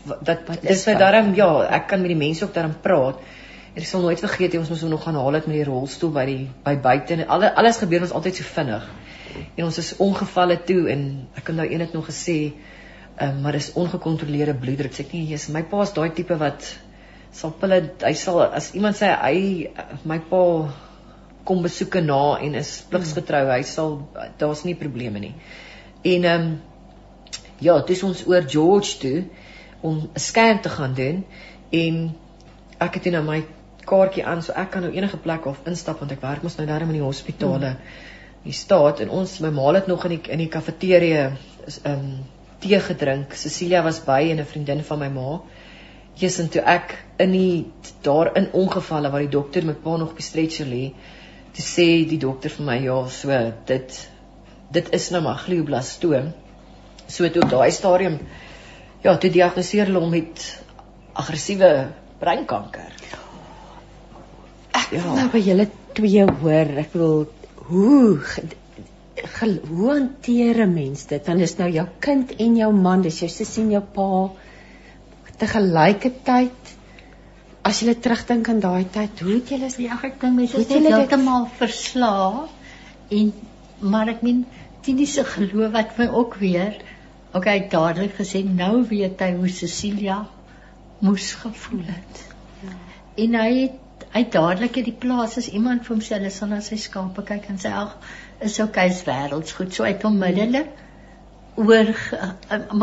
wat- 0.08 0.23
dat 0.26 0.47
Wat 0.47 0.62
dis 0.62 0.86
wat? 0.86 0.99
daarom 0.99 1.34
ja, 1.36 1.49
ek 1.80 1.88
kan 1.88 2.02
met 2.02 2.12
die 2.12 2.19
mense 2.19 2.43
ook 2.45 2.54
daarom 2.54 2.76
praat. 2.82 3.19
Ek 3.76 3.86
sal 3.86 4.02
nooit 4.02 4.19
vergeet 4.19 4.54
jy 4.54 4.60
ons 4.60 4.69
moes 4.69 4.82
hom 4.82 4.89
nog 4.89 5.04
gaan 5.04 5.15
haal 5.15 5.34
het 5.34 5.47
met 5.47 5.56
die 5.56 5.67
rolstoel 5.67 6.12
by 6.12 6.26
die 6.26 6.49
by 6.63 6.76
buite 6.78 7.13
en 7.13 7.28
alles 7.28 7.52
alles 7.56 7.78
gebeur 7.78 8.02
ons 8.02 8.12
altyd 8.12 8.36
so 8.36 8.43
vinnig. 8.43 8.84
En 9.56 9.65
ons 9.65 9.78
is 9.78 9.91
ongevalle 10.04 10.58
toe 10.67 10.88
en 10.93 11.04
ek 11.36 11.52
het 11.52 11.58
nou 11.58 11.67
eendag 11.67 11.93
nog 11.96 12.08
gesê 12.10 12.38
um, 13.22 13.41
maar 13.41 13.58
dis 13.58 13.72
ongekontroleerde 13.80 14.56
bloeddruk. 14.60 14.93
Sê 14.93 15.06
ek 15.06 15.13
nee, 15.15 15.30
jy's 15.34 15.50
my 15.54 15.63
pa's 15.69 15.93
daai 15.96 16.12
tipe 16.15 16.38
wat 16.41 16.67
sal 17.34 17.54
pille 17.58 17.80
hy 18.04 18.13
sal 18.17 18.43
as 18.46 18.72
iemand 18.78 19.00
sê 19.00 19.10
hy 19.10 19.38
my 20.10 20.19
pa 20.30 20.43
kom 21.43 21.63
besoeke 21.65 22.02
na 22.02 22.38
en 22.39 22.54
is 22.56 22.76
pligsgetrou, 22.89 23.50
hy 23.52 23.63
sal 23.67 23.98
daar's 24.39 24.63
nie 24.67 24.78
probleme 24.80 25.19
nie. 25.24 25.34
En 26.04 26.30
ehm 26.30 26.46
um, 26.46 26.54
ja, 27.63 27.78
dis 27.88 28.04
ons 28.04 28.22
oor 28.28 28.46
George 28.50 28.98
toe 29.00 29.24
om 29.82 30.10
'n 30.13 30.19
scan 30.19 30.62
te 30.62 30.69
gaan 30.69 30.93
doen 30.93 31.26
en 31.69 32.15
ek 32.80 32.96
het 33.00 33.12
nou 33.12 33.24
my 33.24 33.43
kaartjie 33.86 34.26
aan 34.26 34.41
so 34.43 34.54
ek 34.56 34.72
kan 34.72 34.82
nou 34.82 34.91
enige 34.91 35.17
plek 35.17 35.46
of 35.46 35.60
instap 35.67 36.00
want 36.00 36.12
ek 36.12 36.22
werk 36.22 36.43
mos 36.43 36.58
nou 36.58 36.67
daar 36.67 36.82
in 36.82 36.91
die 36.96 37.04
hospitale 37.04 37.69
mm. 37.69 37.80
Die 38.43 38.53
staat 38.53 38.99
en 38.99 39.10
ons 39.10 39.39
my 39.43 39.49
ma 39.56 39.73
het 39.73 39.88
nog 39.88 40.06
in 40.06 40.17
die 40.17 40.32
in 40.32 40.41
die 40.43 40.51
kafeteria 40.51 41.32
is 41.67 41.79
ehm 41.84 41.99
um, 41.99 42.23
tee 42.63 42.79
gedrink. 42.79 43.34
Cecilia 43.36 43.82
was 43.84 43.99
by 44.06 44.21
en 44.32 44.39
'n 44.39 44.45
vriendin 44.45 44.84
van 44.84 44.99
my 44.99 45.10
ma. 45.10 45.41
Jesus 46.15 46.39
en 46.39 46.49
toe 46.49 46.62
ek 46.62 46.93
in 47.17 47.32
die 47.32 47.65
daarin 48.01 48.49
ongevalle 48.53 49.10
waar 49.12 49.25
die 49.25 49.36
dokter 49.36 49.65
met 49.65 49.82
pa 49.84 49.97
nog 49.97 50.10
op 50.10 50.17
die 50.17 50.25
stretcher 50.25 50.65
lê, 50.65 50.93
toe 51.53 51.65
sê 51.65 51.88
die 52.10 52.19
dokter 52.21 52.49
vir 52.49 52.65
my 52.65 52.77
ja, 52.84 53.08
so 53.08 53.29
dit 53.65 54.10
dit 54.71 54.93
is 54.93 55.10
nou 55.12 55.21
maar 55.21 55.38
glioblastoom. 55.38 56.32
So 57.08 57.29
toe 57.29 57.43
op 57.43 57.49
daai 57.49 57.71
stadium 57.71 58.19
ja, 59.03 59.17
toe 59.17 59.29
diagnoseer 59.29 59.86
hulle 59.86 59.99
hom 59.99 60.12
met 60.12 60.63
aggressiewe 61.13 61.88
breinkanker. 62.19 62.91
Ek 64.73 64.89
wil 64.89 65.01
Ja. 65.01 65.15
nou 65.15 65.29
by 65.29 65.39
julle 65.39 65.67
twee 65.93 66.25
hoor. 66.25 66.77
Ek 66.77 66.91
bedoel 66.91 67.27
hoe 67.73 68.17
ge- 68.19 68.43
gel- 69.38 69.59
hoe 69.69 69.89
hanteer 69.91 70.62
'n 70.65 70.73
mens 70.73 71.05
dit? 71.09 71.25
Dan 71.25 71.39
is 71.39 71.55
nou 71.57 71.69
jou 71.71 71.88
kind 71.99 72.36
en 72.36 72.55
jou 72.55 72.71
man, 72.73 73.01
dis 73.01 73.19
jou 73.19 73.29
sussie 73.29 73.63
en 73.63 73.71
jou 73.71 73.83
pa 73.93 74.07
te 75.38 75.47
gelykertyd. 75.47 76.71
As 77.63 77.79
jy 77.79 77.93
terugdink 77.95 78.49
aan 78.49 78.59
daai 78.59 78.86
tyd, 78.91 79.19
hoe 79.23 79.33
het 79.38 79.49
julle 79.49 79.69
Ja, 79.77 79.97
ek 80.03 80.19
dink 80.21 80.36
mense 80.36 80.57
is 80.57 80.67
Hoe 80.67 80.75
het 80.75 80.83
net 80.83 80.83
dit- 80.83 80.97
heeltemal 80.99 81.47
verslae 81.57 82.47
en 83.12 83.33
maar 83.79 84.07
ek 84.09 84.21
meen 84.23 84.45
Tini 84.83 85.05
se 85.05 85.23
geloof 85.23 85.71
wat 85.71 85.97
my 85.97 86.07
ook 86.12 86.36
weer 86.36 86.75
ook 87.33 87.45
hy 87.45 87.59
dadelik 87.71 88.13
gesê 88.19 88.43
nou 88.43 88.83
weet 88.89 89.19
hy 89.19 89.31
hoe 89.36 89.47
Cecilia 89.49 90.27
moes 90.99 91.31
gevoel 91.33 91.86
het. 91.88 92.19
Ja. 92.63 92.69
En 93.23 93.33
hy 93.39 93.62
het 93.62 93.79
hy 94.13 94.23
dadelik 94.38 94.78
uit 94.78 94.86
die 94.86 94.97
plaas 95.06 95.38
as 95.41 95.47
iemand 95.49 95.86
vir 95.88 95.95
hom 95.95 96.02
sê 96.06 96.15
hulle 96.17 96.30
sal 96.36 96.49
na 96.54 96.60
sy 96.62 96.78
skape 96.78 97.23
kyk 97.32 97.49
en 97.49 97.58
sê 97.63 97.71
ag 97.84 97.95
is 98.49 98.60
okay 98.60 98.88
is 98.93 99.04
wêrelds 99.08 99.52
goed 99.58 99.73
so 99.73 99.84
hy 99.88 99.93
het 99.95 100.06
onmiddellik 100.10 100.69
oor 101.56 101.91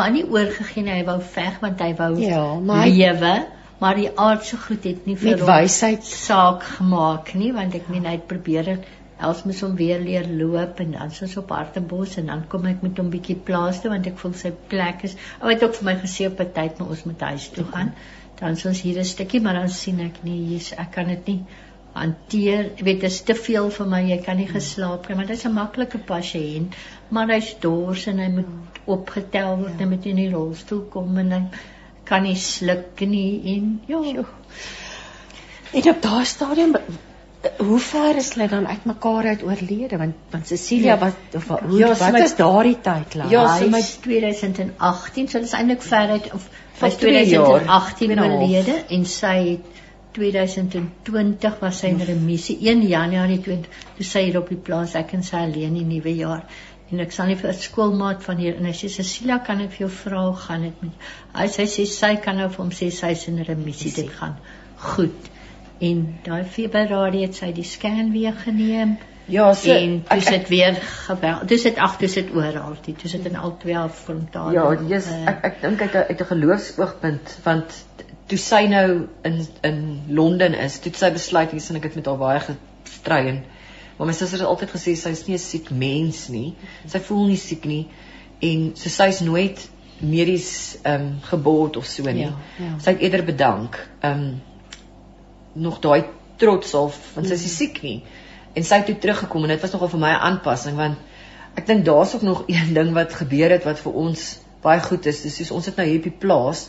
maar 0.01 0.11
nie 0.15 0.25
oorgegee 0.27 0.83
nie 0.87 0.93
hy 0.99 1.05
wou 1.09 1.19
veg 1.37 1.59
want 1.65 1.81
hy 1.87 1.93
wou 1.99 2.13
Ja, 2.23 2.45
maar 2.61 2.85
hy- 2.87 2.95
lewe 2.99 3.35
maar 3.81 3.97
die 3.97 4.11
aardse 4.29 4.57
goed 4.61 4.85
het 4.85 5.07
nie 5.09 5.15
vir 5.17 5.31
met 5.31 5.41
hom 5.41 5.49
wysheid 5.55 6.05
saak 6.05 6.63
gemaak 6.77 7.35
nie 7.43 7.53
want 7.57 7.75
ek 7.79 7.89
meen 7.89 8.05
hy 8.11 8.17
het 8.19 8.27
probeer 8.33 8.75
het 8.77 8.89
Els 9.29 9.43
moes 9.45 9.59
hom 9.61 9.75
weer 9.77 9.99
leer 10.01 10.25
loop 10.33 10.79
en 10.81 10.93
dan 10.97 11.11
soos 11.13 11.35
op 11.37 11.51
Hartenbos 11.53 12.15
en 12.17 12.31
dan 12.33 12.45
kom 12.49 12.65
ek 12.71 12.79
met 12.87 12.97
hom 13.03 13.11
bietjie 13.13 13.35
plaas 13.49 13.81
toe 13.83 13.91
want 13.93 14.07
ek 14.09 14.17
voel 14.17 14.33
sy 14.43 14.49
plek 14.71 15.03
is. 15.05 15.13
Ou 15.43 15.51
het 15.51 15.61
ook 15.67 15.75
vir 15.77 15.85
my 15.91 15.95
gesê 16.05 16.25
op 16.31 16.41
'n 16.41 16.47
tyd 16.57 16.79
maar 16.79 16.89
ons 16.95 17.03
moet 17.05 17.21
huis 17.29 17.49
toe 17.57 17.65
gaan. 17.75 17.91
Dan 18.41 18.57
ons 18.71 18.81
hier 18.83 18.99
'n 18.99 19.05
stukkie 19.05 19.41
maar 19.41 19.55
dan 19.55 19.69
sien 19.69 20.01
ek 20.01 20.23
nie 20.25 20.39
hier's 20.53 20.73
ek 20.73 20.93
kan 20.93 21.09
dit 21.09 21.27
nie 21.27 21.41
hanteer. 21.93 22.71
Jy 22.77 22.85
weet 22.85 23.01
dit 23.01 23.11
is 23.11 23.21
te 23.21 23.35
veel 23.35 23.71
vir 23.71 23.87
my. 23.87 24.01
Jy 24.11 24.19
kan 24.25 24.37
nie 24.37 24.49
geslaap 24.49 25.07
kry 25.07 25.17
maar 25.17 25.27
dit 25.27 25.37
is 25.37 25.47
'n 25.47 25.55
maklike 25.55 25.99
pasiënt 25.99 26.75
maar 27.11 27.29
hy's 27.29 27.55
dors 27.61 28.07
en 28.07 28.19
hy 28.19 28.29
moet 28.29 28.81
opgetel 28.87 29.57
word 29.57 29.81
ja. 29.81 29.87
met 29.87 30.07
in 30.07 30.17
die 30.17 30.31
rolstoel 30.31 30.87
kom 30.91 31.19
en 31.19 31.33
hy 31.33 31.43
kan 32.05 32.23
nie 32.23 32.37
sluk 32.37 33.01
nie 33.01 33.57
en 33.57 33.81
ja. 33.87 34.25
En 35.73 35.89
op 35.91 36.03
daai 36.03 36.25
stadium 36.25 36.77
hoe 37.59 37.79
ver 37.79 38.17
is 38.21 38.33
hulle 38.35 38.49
dan 38.49 38.67
uitmekaar 38.67 39.27
uit 39.33 39.43
oorlede 39.43 39.97
want 39.97 40.17
want 40.31 40.47
Cecilia 40.47 40.93
ja. 40.93 40.99
wat 40.99 41.37
of 41.39 41.47
hoe 41.49 41.79
ja, 41.79 41.95
wat 41.97 42.19
is 42.21 42.35
daardie 42.37 42.77
tyd 42.85 43.15
lank 43.15 43.31
ja 43.33 43.45
so 43.57 43.69
my 43.73 43.81
2018 43.81 45.29
so 45.29 45.39
dit 45.39 45.49
is 45.49 45.55
eintlik 45.57 45.83
ver 45.83 46.13
uit 46.17 46.29
of 46.37 46.49
van 46.81 46.97
2018 47.05 48.17
oorlede 48.17 48.77
en 48.97 49.07
sy 49.15 49.37
het 49.51 49.81
2020 50.17 51.59
was 51.63 51.81
sy 51.83 51.93
in 51.95 52.03
remissie 52.09 52.59
1 52.73 52.83
Januarie 52.91 53.41
20 53.47 53.87
toe 53.97 54.07
sy 54.13 54.27
hier 54.27 54.41
op 54.43 54.51
die 54.51 54.61
plaas 54.69 54.97
ek 54.99 55.15
en 55.19 55.27
sy 55.27 55.45
alleen 55.47 55.79
die 55.79 55.87
nuwe 55.87 56.15
jaar 56.19 56.45
en 56.91 57.03
ek 57.05 57.13
sal 57.15 57.31
nie 57.31 57.39
vir 57.43 57.53
'n 57.53 57.63
skoolmaat 57.65 58.25
van 58.27 58.41
hier 58.43 58.57
en 58.59 58.67
hy 58.67 58.77
sê 58.79 58.91
Cecilia 58.91 59.39
kan 59.51 59.61
ek 59.67 59.77
vir 59.77 59.87
jou 59.87 59.93
vra 60.05 60.25
gaan 60.47 60.69
dit 60.69 60.87
met 60.87 61.11
hy 61.35 61.47
sê 61.57 61.69
sy 61.75 61.85
sy 61.97 62.15
kan 62.25 62.43
nou 62.43 62.49
vir 62.49 62.65
hom 62.65 62.73
sê 62.81 62.91
sy 63.03 63.13
is 63.19 63.29
in 63.29 63.45
remissie 63.53 63.93
dit 64.01 64.17
gaan 64.21 64.41
goed 64.95 65.31
en 65.81 66.01
daai 66.25 66.45
februarie 66.45 67.23
het 67.25 67.39
sy 67.41 67.53
die 67.57 67.65
scan 67.65 68.13
weer 68.13 68.37
geneem. 68.45 68.99
Ja, 69.31 69.53
so 69.55 69.73
en 69.73 69.97
dis 70.09 70.31
dit 70.35 70.49
weer 70.49 70.79
gebel. 71.07 71.47
Dis 71.47 71.63
dit 71.63 71.77
ag, 71.79 71.97
dis 72.01 72.17
dit 72.19 72.33
oral. 72.35 72.75
Dit 72.85 73.05
is 73.05 73.15
dit 73.17 73.29
in 73.31 73.37
al 73.37 73.57
twee 73.63 73.85
frontale. 74.03 74.53
Ja, 74.57 74.67
dis 74.75 75.07
uh, 75.13 75.21
ek 75.31 75.47
ek 75.51 75.61
dink 75.63 75.85
uit 75.87 75.95
uit 75.95 76.21
'n 76.21 76.31
geloofsoogpunt 76.33 77.39
want 77.47 77.79
toe 78.31 78.39
sy 78.39 78.67
nou 78.71 79.09
in 79.27 79.41
in 79.67 79.81
Londen 80.09 80.55
is, 80.55 80.79
toe 80.79 80.93
sy 80.95 81.11
besluit 81.15 81.51
hier 81.51 81.61
sien 81.61 81.77
ek 81.77 81.89
dit 81.89 81.99
met 82.01 82.07
haar 82.07 82.21
baie 82.21 82.43
gestry 82.45 83.25
en 83.33 83.43
maar 83.99 84.09
my 84.09 84.15
suster 84.17 84.41
het 84.41 84.49
altyd 84.49 84.71
gesê 84.73 84.95
sy 84.97 85.11
is 85.17 85.27
nie 85.27 85.37
'n 85.37 85.45
siek 85.47 85.71
mens 85.71 86.29
nie. 86.29 86.55
Sy 86.87 86.99
voel 86.99 87.27
nie 87.27 87.37
siek 87.37 87.65
nie 87.65 87.89
en 88.41 88.71
so 88.75 88.89
sy's 88.89 89.21
nooit 89.21 89.69
medies 90.01 90.79
ehm 90.83 91.01
um, 91.01 91.11
gebord 91.23 91.77
of 91.77 91.87
so 91.87 92.03
nie. 92.03 92.25
Ja, 92.25 92.37
ja. 92.59 92.79
Sy 92.79 92.95
het 92.97 93.03
eerder 93.05 93.25
bedank. 93.25 93.77
Ehm 94.01 94.23
um, 94.23 94.41
nog 95.53 95.81
daai 95.81 96.05
trots 96.37 96.75
of 96.75 96.97
want 97.15 97.27
sy 97.27 97.35
is 97.35 97.45
mm. 97.45 97.57
siek 97.57 97.83
nie. 97.83 98.03
En 98.61 98.67
sy 98.69 98.81
het 98.83 98.91
toe 98.91 98.99
teruggekom 99.05 99.47
en 99.47 99.55
dit 99.55 99.63
was 99.65 99.73
nogal 99.77 99.93
vir 99.95 100.03
my 100.03 100.11
'n 100.17 100.25
aanpassing 100.29 100.77
want 100.77 100.99
ek 101.61 101.67
dink 101.67 101.85
daar's 101.85 102.15
ook 102.15 102.27
nog 102.27 102.43
een 102.55 102.75
ding 102.77 102.93
wat 102.97 103.15
gebeur 103.23 103.55
het 103.57 103.65
wat 103.65 103.81
vir 103.81 103.97
ons 104.05 104.27
baie 104.63 104.81
goed 104.85 105.07
is. 105.07 105.23
Dis 105.23 105.37
soos 105.41 105.55
ons 105.59 105.67
het 105.67 105.77
nou 105.77 105.87
hier 105.89 106.03
op 106.03 106.09
die 106.11 106.21
plaas 106.25 106.69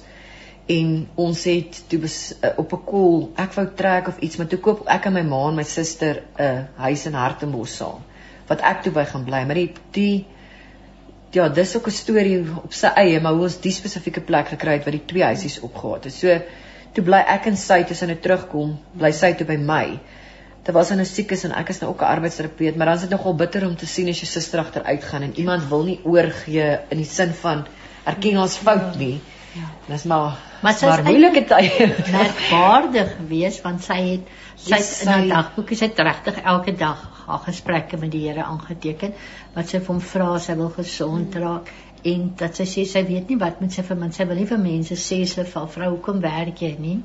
en 0.71 1.08
ons 1.15 1.43
het 1.43 1.82
toe 1.91 1.99
bes, 1.99 2.17
uh, 2.43 2.54
op 2.58 2.73
'n 2.73 2.84
koel 2.86 3.32
ek 3.36 3.54
wou 3.54 3.67
trek 3.75 4.08
of 4.08 4.19
iets 4.19 4.38
maar 4.38 4.47
toe 4.47 4.60
koop 4.60 4.88
ek 4.88 5.06
en 5.06 5.13
my 5.13 5.23
ma 5.34 5.47
en 5.49 5.56
my 5.56 5.63
suster 5.63 6.23
'n 6.38 6.43
uh, 6.43 6.63
huis 6.88 7.06
in 7.06 7.13
Hartenbos 7.13 7.75
saam 7.75 8.04
wat 8.47 8.62
ek 8.62 8.84
toe 8.84 8.91
by 8.91 9.06
gaan 9.06 9.25
bly 9.25 9.43
maar 9.45 9.60
die 9.60 9.73
die 9.91 10.25
ja 11.32 11.49
dis 11.49 11.75
ook 11.75 11.88
'n 11.88 11.91
storie 11.91 12.39
op 12.63 12.73
sy 12.73 12.88
eie 12.88 13.19
maar 13.19 13.34
hoe 13.34 13.43
ons 13.49 13.62
die 13.62 13.71
spesifieke 13.71 14.21
plek 14.21 14.47
gekry 14.47 14.77
het 14.77 14.86
wat 14.86 14.93
die 14.99 15.06
twee 15.06 15.23
huisies 15.23 15.60
opgehaat 15.60 16.04
het 16.04 16.13
so 16.13 16.39
toe 16.95 17.04
bly 17.08 17.21
ek 17.34 17.47
en 17.51 17.58
sy 17.60 17.82
tussen 17.88 18.12
nou 18.12 18.17
terugkom, 18.19 18.75
bly 18.99 19.12
sy 19.15 19.32
toe 19.39 19.47
by 19.47 19.58
my. 19.60 19.86
Terwyl 20.65 20.86
sy 20.86 20.95
nou 21.00 21.08
siek 21.10 21.32
is 21.34 21.43
en 21.47 21.56
ek 21.58 21.71
is 21.74 21.80
nou 21.82 21.89
ook 21.91 22.02
'n 22.02 22.13
arbeidsterapeut, 22.15 22.76
maar 22.76 22.91
dan 22.91 22.95
is 22.95 23.02
dit 23.08 23.10
nogal 23.10 23.36
bitter 23.36 23.67
om 23.67 23.76
te 23.76 23.88
sien 23.89 24.10
as 24.10 24.19
jy 24.21 24.28
suster 24.30 24.60
agter 24.60 24.84
uitgaan 24.84 25.24
en 25.24 25.38
iemand 25.38 25.69
wil 25.69 25.84
nie 25.84 26.00
oorgee 26.04 26.80
in 26.89 26.97
die 26.97 27.10
sin 27.17 27.34
van 27.34 27.65
erken 28.06 28.38
ons 28.38 28.58
fout 28.58 28.97
nie. 28.97 29.21
Ja. 29.54 29.67
Dis 29.88 30.04
maar 30.04 30.38
maar 30.62 30.74
sy 30.78 30.88
is 30.88 31.02
moeilike 31.04 31.43
tye. 31.50 31.88
Merkwaardig 32.13 33.15
geweest 33.17 33.63
want 33.65 33.84
sy 33.84 33.97
het 34.06 34.28
sy 34.56 34.78
yes, 34.78 35.02
in 35.02 35.08
haar 35.08 35.28
dagboek 35.28 35.71
is 35.71 35.80
dit 35.80 36.00
regtig 36.00 36.38
elke 36.54 36.76
dag 36.78 37.02
haar 37.26 37.41
gesprekke 37.47 37.97
met 37.97 38.12
die 38.13 38.28
Here 38.28 38.43
aangeteken 38.43 39.15
wat 39.56 39.69
sy 39.69 39.80
vir 39.80 39.93
hom 39.93 40.02
vra 40.13 40.38
sy 40.39 40.56
wil 40.60 40.69
gesond 40.76 41.36
raak 41.41 41.71
en 42.12 42.32
dat 42.38 42.58
sy 42.58 42.65
sê 42.69 42.86
sy 42.89 43.04
weet 43.08 43.30
nie 43.30 43.39
wat 43.41 43.60
met 43.62 43.74
sy 43.74 43.84
vir 43.86 43.97
man 43.97 44.13
sy 44.15 44.26
wil 44.30 44.39
nie 44.39 44.47
vir 44.50 44.62
mense 44.62 44.97
sê 44.97 45.19
sy 45.30 45.45
val 45.54 45.67
vrou 45.76 45.89
hoekom 45.95 46.21
werk 46.24 46.62
jy 46.65 46.71
nie 46.80 46.97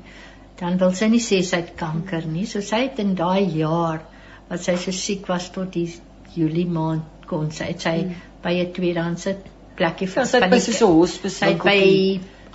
dan 0.59 0.77
wil 0.81 0.93
sy 0.97 1.09
nie 1.13 1.21
sê 1.23 1.41
sy 1.45 1.61
het 1.61 1.75
kanker 1.79 2.25
nie. 2.25 2.45
So 2.49 2.61
sy 2.65 2.87
het 2.87 2.99
in 3.03 3.13
daai 3.15 3.45
jaar 3.57 4.01
wat 4.49 4.63
sy 4.63 4.77
so 4.81 4.95
siek 4.95 5.27
was 5.29 5.49
tot 5.53 5.73
die 5.75 5.87
Julie 6.35 6.67
maand 6.69 7.27
kon 7.27 7.51
sy 7.51 7.71
het 7.73 7.83
sy 7.83 7.95
hmm. 7.99 8.25
by 8.43 8.53
'n 8.63 8.73
tweedehandse 8.73 9.35
plekkie 9.77 10.07
vir 10.13 10.25
sy 10.25 10.41
by 10.49 10.59
so 10.65 10.89
'n 10.89 10.99
hospitaal 10.99 11.37
sy 11.37 11.53
by 11.63 11.79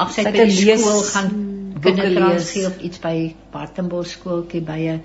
ag 0.05 0.15
sy 0.15 0.25
het 0.27 0.37
by 0.37 0.47
die 0.51 0.77
skool 0.79 1.03
gaan 1.11 1.31
kinderklas 1.85 2.51
gee 2.55 2.67
of 2.67 2.81
iets 2.88 3.03
by 3.03 3.17
Bartenbos 3.53 4.15
skooltjie 4.17 4.62
by 4.73 4.81
'n 4.95 5.03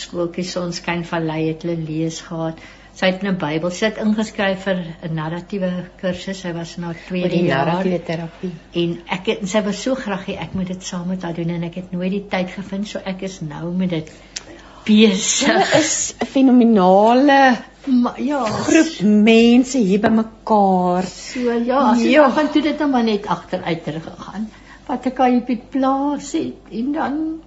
skooltjie 0.00 0.44
Sonskyn 0.44 1.04
Vallei 1.10 1.40
het 1.48 1.62
hulle 1.62 1.78
lees 1.90 2.20
gehad 2.28 2.60
sy 2.96 3.10
het 3.12 3.22
'n 3.22 3.36
Bybel 3.36 3.70
sit 3.70 3.98
ingeskryf 4.00 4.62
vir 4.64 4.78
'n 5.02 5.14
narratiewe 5.14 5.70
kursus. 6.00 6.40
Sy 6.40 6.52
was 6.52 6.76
na 6.76 6.94
2 7.08 7.28
jaar 7.28 7.66
narratiewe 7.66 8.02
terapie. 8.02 8.52
En 8.72 8.98
ek 9.06 9.26
het 9.26 9.40
en 9.40 9.46
sy 9.46 9.62
was 9.62 9.82
so 9.82 9.94
graag 9.94 10.26
hê 10.26 10.38
ek 10.40 10.54
moet 10.54 10.66
dit 10.66 10.82
saam 10.82 11.08
met 11.08 11.22
haar 11.22 11.34
doen 11.34 11.50
en 11.50 11.62
ek 11.62 11.74
het 11.74 11.92
nooit 11.92 12.10
die 12.10 12.26
tyd 12.28 12.50
gevind 12.50 12.88
so 12.88 12.98
ek 13.04 13.22
is 13.22 13.40
nou 13.40 13.72
met 13.72 13.90
dit 13.90 14.12
besig. 14.84 15.72
Dit 15.72 15.80
is 15.80 16.14
'n 16.20 16.26
fenominale 16.26 17.56
maar 17.86 18.20
ja, 18.22 18.44
groep 18.44 19.00
mense 19.00 19.78
hier 19.78 20.00
by 20.00 20.08
mekaar. 20.08 21.04
So 21.06 21.52
ja, 21.52 21.78
as 21.92 22.02
jy 22.02 22.16
ja. 22.16 22.30
gaan 22.30 22.50
toe 22.50 22.62
dit 22.62 22.78
nou 22.78 22.90
maar 22.90 23.04
net 23.04 23.26
agteruit 23.26 23.84
teruggegaan. 23.84 24.48
Wat 24.86 25.06
op 25.06 25.46
die 25.46 25.62
plaas 25.70 26.32
het 26.32 26.70
en 26.70 26.92
dan 26.92 27.40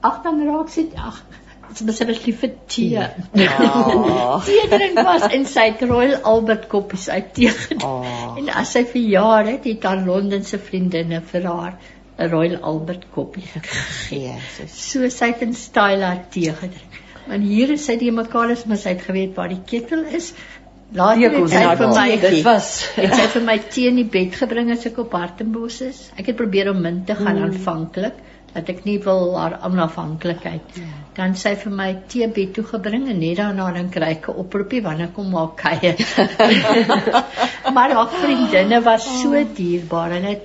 ag 0.00 0.22
dan 0.22 0.44
raak 0.46 0.68
sit 0.68 0.94
ag 0.94 1.24
Dit 1.70 1.86
was 1.86 2.00
'n 2.02 2.10
liefe 2.10 2.52
tee. 2.66 2.88
Ja. 2.88 3.12
tee 4.46 4.68
drink 4.68 5.00
was 5.06 5.32
in 5.32 5.46
sy 5.46 5.72
Royal 5.80 6.20
Albert 6.22 6.66
koppies 6.66 7.08
uit 7.08 7.34
tee 7.34 7.48
gedoen. 7.48 7.88
Oh. 7.88 8.34
En 8.38 8.48
as 8.62 8.72
sy 8.76 8.84
verjaar 8.84 9.46
het, 9.46 9.64
het 9.64 9.82
haar 9.82 10.04
Londense 10.06 10.58
vriendinne 10.58 11.22
vir 11.32 11.46
haar 11.46 11.74
'n 12.18 12.28
Royal 12.28 12.60
Albert 12.60 13.06
koppie 13.14 13.46
gegee. 13.46 14.34
So 14.66 15.08
sy 15.08 15.32
het 15.32 15.42
in 15.46 15.54
style 15.54 16.04
haar 16.04 16.24
tee 16.30 16.52
gedrink. 16.52 16.98
Want 17.26 17.46
hier 17.46 17.70
is 17.70 17.84
sy 17.84 17.96
die 17.96 18.10
mekaar 18.12 18.50
is, 18.50 18.64
maar 18.66 18.80
sy 18.80 18.96
het 18.96 19.04
geweet 19.06 19.36
waar 19.36 19.52
die 19.52 19.62
ketel 19.66 20.04
is. 20.04 20.32
Later 20.92 21.36
het 21.36 21.52
sy 21.52 21.62
vir 21.78 21.92
my 21.94 22.08
dit 22.18 22.42
was 22.42 22.70
het 22.96 23.14
sy 23.14 23.26
vir 23.36 23.44
my 23.46 23.56
tee 23.70 23.90
in 23.92 24.00
die 24.00 24.08
bed 24.16 24.34
gebring 24.34 24.72
as 24.74 24.86
ek 24.90 24.98
op 24.98 25.12
Hartenbos 25.14 25.80
is. 25.86 26.00
Ek 26.18 26.32
het 26.32 26.36
probeer 26.36 26.72
om 26.72 26.80
min 26.82 27.04
te 27.06 27.14
gaan 27.14 27.38
mm. 27.38 27.44
aanvanklik 27.46 28.18
dat 28.54 28.68
ek 28.72 28.84
nie 28.84 28.98
wil 29.04 29.36
haar 29.38 29.58
onafhanklikheid. 29.66 30.78
Ja. 30.78 30.88
Dan 31.16 31.34
sy 31.38 31.54
vir 31.62 31.74
my 31.74 31.88
TB 32.10 32.46
toe 32.56 32.64
gebring 32.72 33.08
en 33.10 33.20
net 33.22 33.38
daarna 33.38 33.68
dan 33.76 33.90
kry 33.94 34.12
ek 34.16 34.28
'n 34.28 34.38
oproepie 34.44 34.82
wanneer 34.82 35.12
kom 35.14 35.30
maak 35.30 35.56
kuier. 35.56 35.96
maar 37.76 37.94
haar 37.98 38.14
vriendinne 38.22 38.80
was 38.82 39.06
so 39.20 39.34
oh. 39.34 39.44
dierbaar 39.56 40.16
en 40.18 40.22
dit 40.22 40.42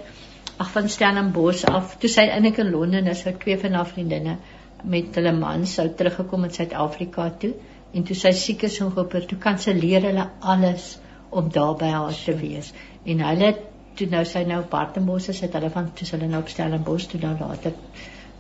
ag 0.58 0.72
van 0.72 0.90
Stellenbosch 0.90 1.66
af. 1.66 1.98
Toe 2.00 2.10
sy 2.10 2.28
eintlik 2.30 2.60
in 2.64 2.72
Londen 2.72 3.08
is, 3.08 3.24
het 3.24 3.40
twee 3.40 3.58
van 3.58 3.74
haar 3.74 3.88
vriendinne 3.88 4.38
met 4.84 5.16
hulle 5.18 5.34
man 5.34 5.66
sou 5.66 5.88
teruggekom 5.90 6.46
in 6.46 6.54
Suid-Afrika 6.54 7.30
toe 7.42 7.54
en 7.96 8.04
toe 8.04 8.16
sy 8.16 8.32
siek 8.38 8.64
is 8.68 8.80
en 8.80 8.92
gehoop 8.92 9.16
het 9.18 9.28
toe 9.32 9.38
kan 9.42 9.58
sy 9.62 9.74
leer 9.74 10.04
hulle 10.06 10.28
alles 10.42 10.98
om 11.36 11.50
daar 11.52 11.76
by 11.80 11.90
haar 11.92 12.18
te 12.18 12.36
wees. 12.38 12.72
En 13.06 13.24
hulle 13.26 13.50
het 13.52 13.64
toe 13.96 14.08
nou 14.12 14.24
sy 14.28 14.44
nou 14.48 14.62
Bartembos 14.70 15.30
is, 15.34 15.42
het 15.46 15.56
hulle 15.58 15.72
van 15.74 15.92
toe 15.96 16.08
hulle 16.12 16.30
nou 16.32 16.42
op 16.44 16.52
Stellenbosch 16.52 17.10
toe 17.12 17.20
dan 17.22 17.38
later 17.40 17.74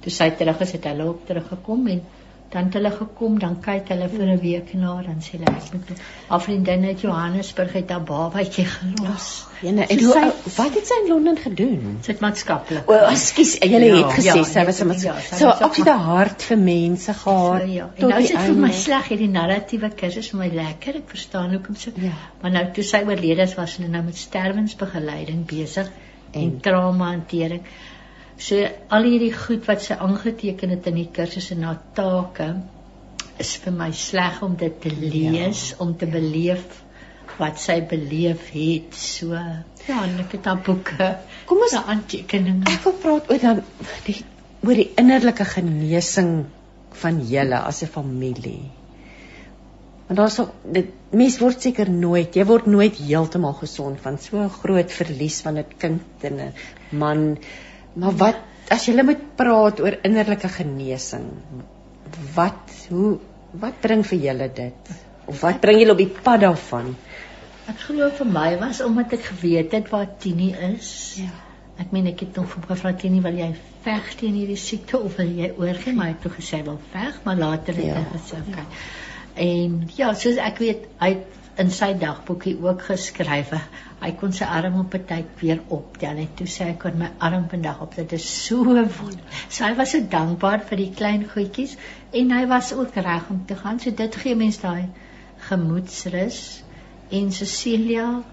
toe 0.03 0.13
sy 0.13 0.29
terug 0.39 0.61
is, 0.61 0.75
het 0.77 0.87
hulle 0.91 1.07
ook 1.09 1.25
teruggekom 1.29 1.87
en 1.93 2.03
dan 2.49 2.63
het 2.63 2.73
hulle 2.73 2.91
gekom, 2.91 3.39
dan 3.39 3.55
kyk 3.61 3.89
hulle 3.91 4.07
vir 4.09 4.27
'n 4.33 4.39
week 4.39 4.73
na 4.73 5.01
dan 5.01 5.17
sê 5.25 5.31
hulle 5.37 5.51
ek 5.51 5.71
moet 5.73 6.01
haar 6.27 6.41
vriendin 6.41 6.85
uit 6.85 7.01
Johannesburg 7.01 7.73
het 7.73 7.89
haar 7.89 8.03
babatjie 8.03 8.65
gelos. 8.65 9.47
Ja, 9.61 9.71
en 9.71 10.03
hoe 10.03 10.13
sy, 10.13 10.51
wat 10.55 10.73
het 10.73 10.87
sy 10.87 10.99
in 11.03 11.09
Londen 11.09 11.37
gedoen? 11.37 11.97
Sy 12.01 12.11
het 12.11 12.19
maatskaplik. 12.19 12.89
O, 12.89 12.93
ekskuus, 13.09 13.55
jy 13.59 13.69
ja, 13.71 13.95
het 13.95 14.13
gesê 14.19 14.37
ja, 14.37 14.43
sy 14.43 14.65
was 14.65 14.81
'n 14.83 14.93
ja, 14.99 15.15
so 15.21 15.49
op 15.65 15.75
die 15.75 15.97
hart 16.09 16.43
vir 16.43 16.57
mense 16.57 17.13
gehad. 17.13 17.61
So, 17.61 17.71
ja. 17.71 17.89
En 17.95 18.07
nou 18.09 18.21
is 18.21 18.29
dit 18.29 18.39
vir 18.39 18.61
my 18.67 18.71
sleg 18.71 19.07
hierdie 19.07 19.29
narratiewe 19.29 19.89
kursus 19.89 20.29
vir 20.29 20.39
my 20.39 20.49
lekker. 20.53 20.95
Ek 20.95 21.09
verstaan 21.09 21.49
hoekom 21.49 21.75
sy. 21.75 21.91
Ja. 21.95 22.13
Maar 22.41 22.51
nou 22.51 22.65
toe 22.73 22.83
sy 22.83 23.03
oorlede 23.07 23.41
is, 23.41 23.55
was 23.55 23.73
sy 23.73 23.87
nou 23.87 24.03
met 24.03 24.17
sterwensbegeleiding 24.17 25.45
besig 25.45 25.91
en, 26.31 26.41
en 26.41 26.59
trauma 26.61 27.05
hantering. 27.05 27.61
So 28.37 28.59
al 28.91 29.03
hierdie 29.07 29.33
goed 29.33 29.65
wat 29.69 29.81
sy 29.81 29.95
aangeteken 29.95 30.73
het 30.75 30.87
in 30.91 30.97
die 30.99 31.09
kursus 31.11 31.51
en 31.55 31.63
haar 31.63 31.79
take 31.95 32.49
is 33.39 33.55
vir 33.63 33.75
my 33.75 33.91
sleg 33.91 34.41
om 34.43 34.55
dit 34.59 34.75
te 34.81 34.91
lees, 34.91 35.69
ja, 35.71 35.77
om 35.83 35.95
te 35.97 36.07
ja. 36.07 36.11
beleef 36.11 36.81
wat 37.39 37.59
sy 37.59 37.81
beleef 37.89 38.49
het. 38.53 38.95
So 38.95 39.35
ja, 39.35 39.97
en 40.01 40.19
ek 40.23 40.37
het 40.37 40.47
haar 40.49 40.61
boeke. 40.63 41.09
Kom 41.49 41.63
ons 41.65 41.75
aantekeninge. 41.79 42.67
Ek 42.71 42.83
wil 42.87 42.97
praat 43.03 43.29
oor 43.31 43.41
dan 43.41 43.61
die 44.07 44.21
oor 44.65 44.79
die 44.79 44.89
innerlike 44.97 45.45
genesing 45.45 46.47
van 47.01 47.21
julle 47.29 47.59
as 47.59 47.83
'n 47.83 47.91
familie. 47.91 48.71
Want 50.07 50.19
daar's 50.19 50.39
dit 50.77 50.89
mens 51.11 51.37
word 51.41 51.61
seker 51.61 51.89
nooit, 51.89 52.35
jy 52.35 52.45
word 52.45 52.65
nooit 52.65 52.97
heeltemal 52.97 53.53
gesond 53.53 54.01
van 54.01 54.17
so 54.17 54.37
'n 54.41 54.49
groot 54.49 54.91
verlies 54.91 55.41
van 55.41 55.57
'n 55.57 55.65
kind 55.77 56.23
en 56.29 56.39
'n 56.39 56.53
man. 56.91 57.37
Maar 57.95 58.17
wat 58.19 58.71
as 58.73 58.87
jy 58.89 59.05
moet 59.05 59.23
praat 59.39 59.79
oor 59.83 59.97
innerlike 60.07 60.49
genesing? 60.51 61.29
Wat 62.35 62.75
hoe 62.89 63.17
wat 63.61 63.79
bring 63.81 64.03
vir 64.03 64.19
julle 64.29 64.49
dit? 64.51 64.93
Of 65.31 65.41
wat 65.41 65.61
bring 65.63 65.79
julle 65.79 65.95
op 65.95 66.01
die 66.01 66.11
pad 66.11 66.43
daarvan? 66.43 66.93
Ek 67.71 67.79
glo 67.87 68.11
vir 68.19 68.29
my 68.29 68.49
was 68.61 68.81
omdat 68.85 69.15
ek 69.17 69.29
geweet 69.31 69.73
het 69.73 69.89
waar 69.93 70.09
Tini 70.21 70.51
is. 70.73 70.89
Ja. 71.23 71.31
Ek 71.81 71.91
meen 71.91 72.07
ek 72.07 72.21
het 72.23 72.37
nog 72.39 72.47
vir 72.51 72.67
gevra 72.69 72.91
teen 72.95 73.17
wil 73.23 73.39
jy 73.39 73.49
veg 73.85 74.11
teen 74.19 74.35
hierdie 74.39 74.59
siekte 74.59 74.99
of 74.99 75.17
wil 75.19 75.31
jy 75.39 75.49
oorgee 75.59 75.93
maar 75.95 76.07
hy 76.07 76.13
het 76.13 76.21
toe 76.23 76.31
gesê 76.37 76.61
wil 76.63 76.77
veg 76.93 77.17
maar 77.25 77.39
later 77.41 77.75
het 77.75 77.89
ja. 77.89 77.97
hy 77.99 78.05
gesê 78.13 78.39
okay. 78.39 78.63
En 79.45 79.73
ja, 79.97 80.13
soos 80.15 80.39
ek 80.39 80.61
weet 80.63 80.85
hy 81.01 81.09
in 81.63 81.69
sy 81.71 81.93
dagboekie 81.99 82.55
ook 82.63 82.81
geskryf 82.89 83.53
hy 84.01 84.11
kon 84.19 84.33
sy 84.35 84.47
arm 84.57 84.79
op 84.81 84.95
'n 84.97 85.05
tyd 85.11 85.29
weer 85.41 85.61
optel 85.77 86.19
en 86.23 86.33
toe 86.39 86.47
sê 86.55 86.67
hy 86.69 86.75
kon 86.81 86.97
my 86.99 87.09
arm 87.27 87.47
vandag 87.49 87.81
op 87.81 87.95
dit 87.95 88.11
is 88.17 88.25
so 88.45 88.63
wonder. 88.65 89.23
So 89.49 89.63
hy 89.63 89.73
was 89.75 89.91
so 89.91 90.01
dankbaar 90.15 90.65
vir 90.69 90.77
die 90.83 90.91
klein 90.99 91.23
goedjies 91.33 91.77
en 92.11 92.31
hy 92.31 92.45
was 92.51 92.73
ook 92.73 92.95
reg 92.95 93.29
om 93.29 93.45
te 93.45 93.55
gaan. 93.55 93.79
So 93.79 93.91
dit 93.91 94.15
gee 94.15 94.35
mense 94.35 94.61
daai 94.61 94.89
gemoedsrus 95.47 96.41
en 97.11 97.31
Cecilia 97.31 98.23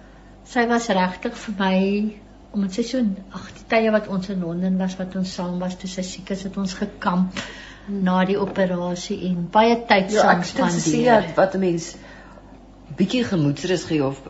sy 0.45 0.67
was 0.67 0.89
regtig 0.89 1.37
vir 1.47 1.59
my 1.59 1.79
om 2.53 2.63
dit 2.67 2.79
sê 2.79 2.85
so 2.85 3.03
ag 3.39 3.51
die 3.57 3.69
tye 3.69 3.91
wat 3.95 4.09
ons 4.09 4.29
in 4.29 4.41
Londen 4.41 4.79
was 4.79 4.97
wat 5.01 5.17
ons 5.17 5.35
saam 5.35 5.61
was 5.61 5.77
toe 5.81 5.89
sy 5.89 6.03
siek 6.03 6.31
is 6.35 6.43
het 6.49 6.57
ons 6.57 6.75
gekamp 6.75 7.45
na 7.89 8.25
die 8.29 8.39
operasie 8.39 9.23
en 9.29 9.47
baie 9.53 9.77
tyd 9.89 10.13
ja, 10.13 10.21
saam 10.27 10.43
spandeer. 10.47 11.29
Ja, 11.29 11.37
wat 11.37 11.55
'n 11.55 11.61
mens 11.61 11.95
bietjie 12.99 13.23
gemoedsrus 13.25 13.85
gee 13.89 14.05
of 14.05 14.21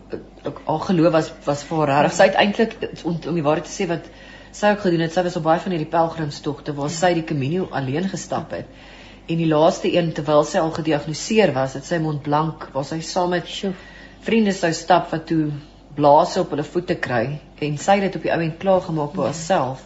haar 0.42 0.84
geloof 0.88 1.12
was 1.12 1.30
was 1.46 1.64
vir 1.68 1.92
haar 1.92 2.06
reg. 2.06 2.14
Sy 2.16 2.28
het 2.30 2.38
eintlik 2.40 2.76
om, 3.04 3.16
om 3.16 3.38
die 3.38 3.44
waarheid 3.46 3.68
te 3.68 3.74
sê 3.74 3.88
wat 3.90 4.08
sy 4.52 4.72
ook 4.74 4.84
gedoen 4.86 5.06
het. 5.06 5.14
Sy 5.14 5.24
was 5.26 5.38
op 5.40 5.46
baie 5.46 5.62
van 5.64 5.74
hierdie 5.74 5.90
pelgrimstogte 5.92 6.74
waar 6.76 6.92
sy 6.92 7.14
die 7.18 7.26
Camino 7.28 7.68
alleen 7.70 8.08
gestap 8.12 8.52
het. 8.56 8.70
En 9.30 9.38
die 9.38 9.48
laaste 9.48 9.90
een 9.92 10.12
terwyl 10.16 10.44
sy 10.44 10.58
al 10.58 10.72
gediagnoseer 10.74 11.52
was, 11.54 11.76
het 11.78 11.86
sy 11.86 12.00
Mont 12.02 12.24
Blanc 12.26 12.68
waar 12.74 12.86
sy 12.86 12.98
saam 13.06 13.30
met 13.36 13.48
vriende 14.22 14.52
sou 14.54 14.70
stap 14.74 15.10
wat 15.10 15.26
toe 15.30 15.52
blaas 15.96 16.36
op 16.40 16.52
hulle 16.54 16.64
voete 16.64 16.96
kry 16.96 17.38
en 17.62 17.78
sy 17.78 17.98
het 17.98 18.06
dit 18.06 18.18
op 18.18 18.26
die 18.26 18.32
ou 18.32 18.40
end 18.42 18.58
klaar 18.62 18.82
gemaak 18.84 19.16
vir 19.16 19.24
ja. 19.24 19.30
haarself. 19.30 19.82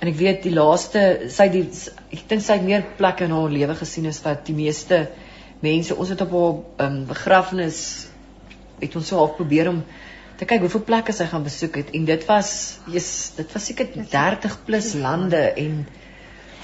En 0.00 0.08
ek 0.08 0.16
weet 0.16 0.42
die 0.46 0.54
laaste 0.54 1.02
sy 1.32 1.46
die 1.52 1.64
ek 2.10 2.24
dink 2.28 2.44
sy 2.44 2.56
het 2.56 2.64
meer 2.66 2.86
plekke 2.98 3.26
in 3.28 3.34
haar 3.36 3.52
lewe 3.52 3.76
gesien 3.78 4.08
as 4.10 4.20
wat 4.24 4.46
die 4.48 4.56
meeste 4.56 5.04
mense 5.64 5.96
ons 5.96 6.12
het 6.12 6.22
op 6.24 6.36
haar 6.36 6.88
um, 6.88 7.02
begrafnis 7.08 7.82
het 8.80 8.96
ons 8.96 9.12
so 9.12 9.20
half 9.20 9.36
probeer 9.36 9.68
om 9.72 9.82
te 10.40 10.48
kyk 10.48 10.64
hoeveel 10.64 10.84
plekke 10.88 11.12
sy 11.12 11.26
gaan 11.28 11.44
besoek 11.44 11.76
het 11.82 11.92
en 11.96 12.06
dit 12.08 12.26
was 12.28 12.52
jy's 12.88 13.10
dit 13.36 13.56
was 13.56 13.66
seker 13.70 13.90
30 13.98 14.58
plus 14.64 14.94
lande 14.96 15.42
en 15.64 15.84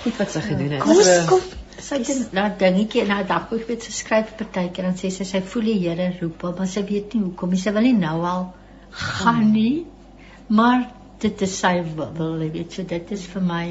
goed 0.03 0.21
wat 0.21 0.33
sy 0.33 0.43
gedoen 0.45 0.77
het. 0.77 0.85
Kom 0.85 0.97
ons 0.97 1.31
kom 1.31 1.45
sy 1.77 1.99
het 2.01 2.33
nou 2.33 2.47
dingetjie 2.61 3.05
na 3.09 3.19
dagboek 3.29 3.67
weet 3.69 3.85
sy 3.85 3.93
skryf 3.93 4.33
partykeer 4.39 4.89
en 4.89 4.97
sê 4.97 5.11
sy 5.13 5.27
sy 5.29 5.43
voel 5.45 5.69
die 5.69 5.81
Here 5.83 6.07
roep 6.21 6.45
haar 6.47 6.55
maar 6.57 6.71
sy 6.73 6.83
weet 6.89 7.15
nie 7.15 7.27
hoekom 7.27 7.57
sy 7.61 7.73
wil 7.77 7.85
nie 7.85 7.97
nou 7.99 8.17
al 8.25 8.47
gaan 9.03 9.51
nie 9.53 9.85
maar 10.49 10.87
dit 11.21 11.43
is 11.43 11.59
sy 11.61 11.75
wil 11.97 12.41
jy 12.43 12.51
weet. 12.55 12.73
So 12.73 12.89
dit 12.89 13.13
is 13.13 13.27
vir 13.33 13.45
my 13.45 13.65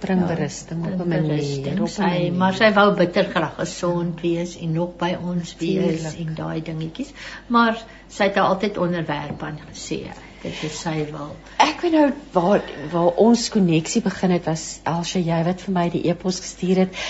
bring 0.00 0.20
ja, 0.20 0.26
berusting 0.26 0.84
op 0.86 1.00
'n 1.04 1.08
manier 1.08 1.82
op 1.82 1.88
sy 1.88 2.30
maar 2.30 2.54
sy 2.54 2.70
wou 2.76 2.86
bitter 2.96 3.28
graag 3.30 3.54
gesond 3.58 4.20
wees 4.20 4.56
en 4.58 4.72
nog 4.72 4.96
by 4.96 5.16
ons 5.20 5.56
wees 5.58 6.02
Tuurlijk. 6.02 6.18
en 6.18 6.34
daai 6.34 6.62
dingetjies. 6.62 7.12
Maar 7.46 7.84
sy 8.08 8.24
het 8.24 8.36
altyd 8.36 8.78
onderwerp 8.78 9.42
aan 9.42 9.58
gesê. 9.72 10.00
Dit 10.42 10.62
is 10.62 10.80
sy 10.80 11.06
wil. 11.10 11.36
Ek 11.58 11.80
weet 11.80 11.92
nou 11.92 12.10
waar 12.32 12.62
waar 12.92 13.22
ons 13.28 13.48
koneksie 13.48 14.02
begin 14.02 14.30
het 14.30 14.44
was 14.44 14.80
Elsje 14.84 15.22
jy 15.24 15.44
wat 15.44 15.60
vir 15.60 15.74
my 15.74 15.88
die 15.90 16.08
e-pos 16.10 16.40
gestuur 16.40 16.76
het 16.76 17.00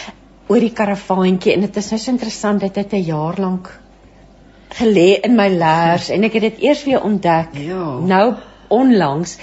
oor 0.46 0.61
die 0.61 0.72
karavaantjie. 0.72 1.53
En 1.53 1.61
dit 1.61 1.77
is 1.77 1.90
nou 1.90 1.99
so 2.01 2.11
interessant 2.11 2.61
dit 2.61 2.77
het 2.77 2.92
'n 2.92 3.05
jaar 3.05 3.40
lank 3.40 3.81
gelê 4.77 5.20
in 5.25 5.37
my 5.37 5.49
laers 5.49 6.09
en 6.09 6.25
ek 6.25 6.33
het 6.33 6.42
dit 6.42 6.62
eers 6.68 6.85
weer 6.85 7.03
ontdek. 7.03 7.55
Ja. 7.55 7.99
nou 8.01 8.35
onlangs. 8.68 9.38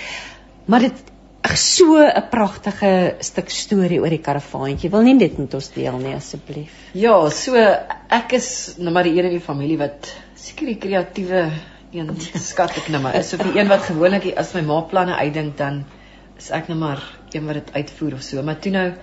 Maar 0.65 0.79
dit 0.79 1.03
so 1.51 1.97
'n 1.99 2.29
pragtige 2.31 3.15
stuk 3.19 3.49
storie 3.49 3.99
oor 3.99 4.09
die 4.09 4.21
karavaantjie. 4.23 4.89
Wil 4.89 5.01
nie 5.01 5.17
dit 5.17 5.37
met 5.37 5.53
ons 5.53 5.69
deel 5.73 5.97
nie 5.97 6.15
asseblief? 6.15 6.71
Ja, 6.93 7.29
so 7.29 7.55
ek 7.55 8.33
is 8.33 8.75
nou 8.77 8.93
maar 8.93 9.03
die 9.03 9.17
een 9.17 9.25
in 9.25 9.37
die 9.37 9.43
familie 9.43 9.77
wat 9.77 10.09
seker 10.35 10.65
die 10.65 10.77
kreatiewe 10.77 11.51
een 11.93 12.15
skat 12.39 12.77
ek 12.77 12.89
nou 12.89 13.01
maar 13.01 13.15
is 13.15 13.33
of 13.33 13.43
die 13.43 13.59
een 13.59 13.67
wat 13.67 13.83
gewoonlik 13.85 14.31
as 14.37 14.53
my 14.53 14.61
ma 14.61 14.81
planne 14.81 15.15
uitdink 15.15 15.57
dan 15.57 15.83
is 16.37 16.49
ek 16.49 16.67
nou 16.67 16.79
maar 16.79 17.03
een 17.31 17.45
wat 17.45 17.53
dit 17.53 17.73
uitvoer 17.73 18.13
of 18.13 18.21
so. 18.21 18.41
Maar 18.41 18.59
toe 18.59 18.71
nou 18.71 18.93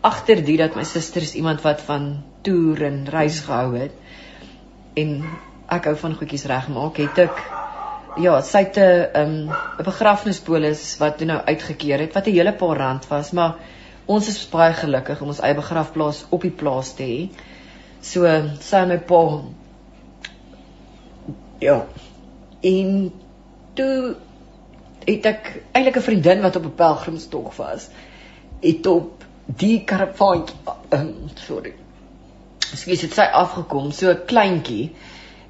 agter 0.00 0.44
die 0.44 0.56
dat 0.56 0.76
my 0.76 0.84
suster 0.84 1.22
is 1.22 1.34
iemand 1.34 1.62
wat 1.62 1.80
van 1.80 2.22
toer 2.42 2.82
en 2.82 3.04
reis 3.10 3.40
gehou 3.44 3.76
het 3.76 3.92
en 4.96 5.24
ek 5.68 5.84
hou 5.84 5.96
van 5.96 6.14
goedjies 6.14 6.46
regmaak, 6.50 6.96
het 6.96 7.18
ek 7.18 7.42
ja, 8.16 8.40
sy 8.42 8.58
het 8.58 8.76
'n 8.76 9.20
um, 9.20 9.50
'n 9.78 9.84
begrafnispolis 9.84 10.98
wat 10.98 11.18
toe 11.18 11.26
nou 11.26 11.38
uitgekeer 11.38 11.98
het 11.98 12.12
wat 12.12 12.26
'n 12.26 12.32
hele 12.32 12.52
paar 12.52 12.76
rand 12.76 13.08
was, 13.08 13.30
maar 13.30 13.54
ons 14.06 14.28
is 14.28 14.48
baie 14.48 14.72
gelukkig 14.72 15.20
om 15.20 15.28
ons 15.28 15.40
eie 15.40 15.54
begrafplaas 15.54 16.24
op 16.28 16.42
die 16.42 16.50
plaas 16.50 16.94
te 16.94 17.02
hê. 17.02 17.28
So 18.00 18.26
sy 18.60 18.76
en 18.76 18.88
my 18.88 18.98
pa 18.98 19.42
ja. 21.60 21.86
En 22.60 23.12
toe 23.74 24.16
het 25.06 25.26
ek 25.26 25.62
eintlik 25.72 25.96
'n 25.96 26.08
vriendin 26.08 26.42
wat 26.42 26.56
op 26.56 26.64
'n 26.64 26.74
pelgrimstog 26.74 27.56
was. 27.56 27.88
Het 28.60 28.86
op 28.86 29.24
die 29.44 29.84
karavaantjie 29.84 30.56
um, 30.90 31.30
sorry. 31.34 31.74
Skielik 32.58 33.00
het 33.00 33.14
sy 33.14 33.22
afgekom, 33.32 33.90
so 33.90 34.10
'n 34.10 34.24
kleintjie. 34.26 34.94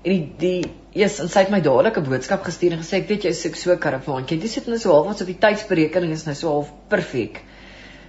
En 0.03 0.11
die 0.13 0.33
die 0.39 0.71
Yes, 0.91 1.21
en 1.23 1.29
sy 1.31 1.45
het 1.45 1.53
my 1.55 1.61
dadelik 1.63 1.99
'n 1.99 2.09
boodskap 2.09 2.43
gestuur 2.43 2.73
en 2.73 2.83
gesê 2.83 2.99
ek 2.99 3.09
weet 3.09 3.25
jy 3.25 3.33
soek 3.33 3.57
so 3.57 3.73
'n 3.73 3.79
karavaantjie. 3.79 4.41
Dit 4.41 4.51
sit 4.51 4.67
net 4.67 4.81
so 4.81 4.93
half 4.93 5.07
wat 5.07 5.21
op 5.21 5.27
die 5.27 5.39
tydsberekening 5.39 6.13
is 6.13 6.25
nou 6.27 6.35
so 6.35 6.49
half 6.49 6.73
perfek. 6.89 7.43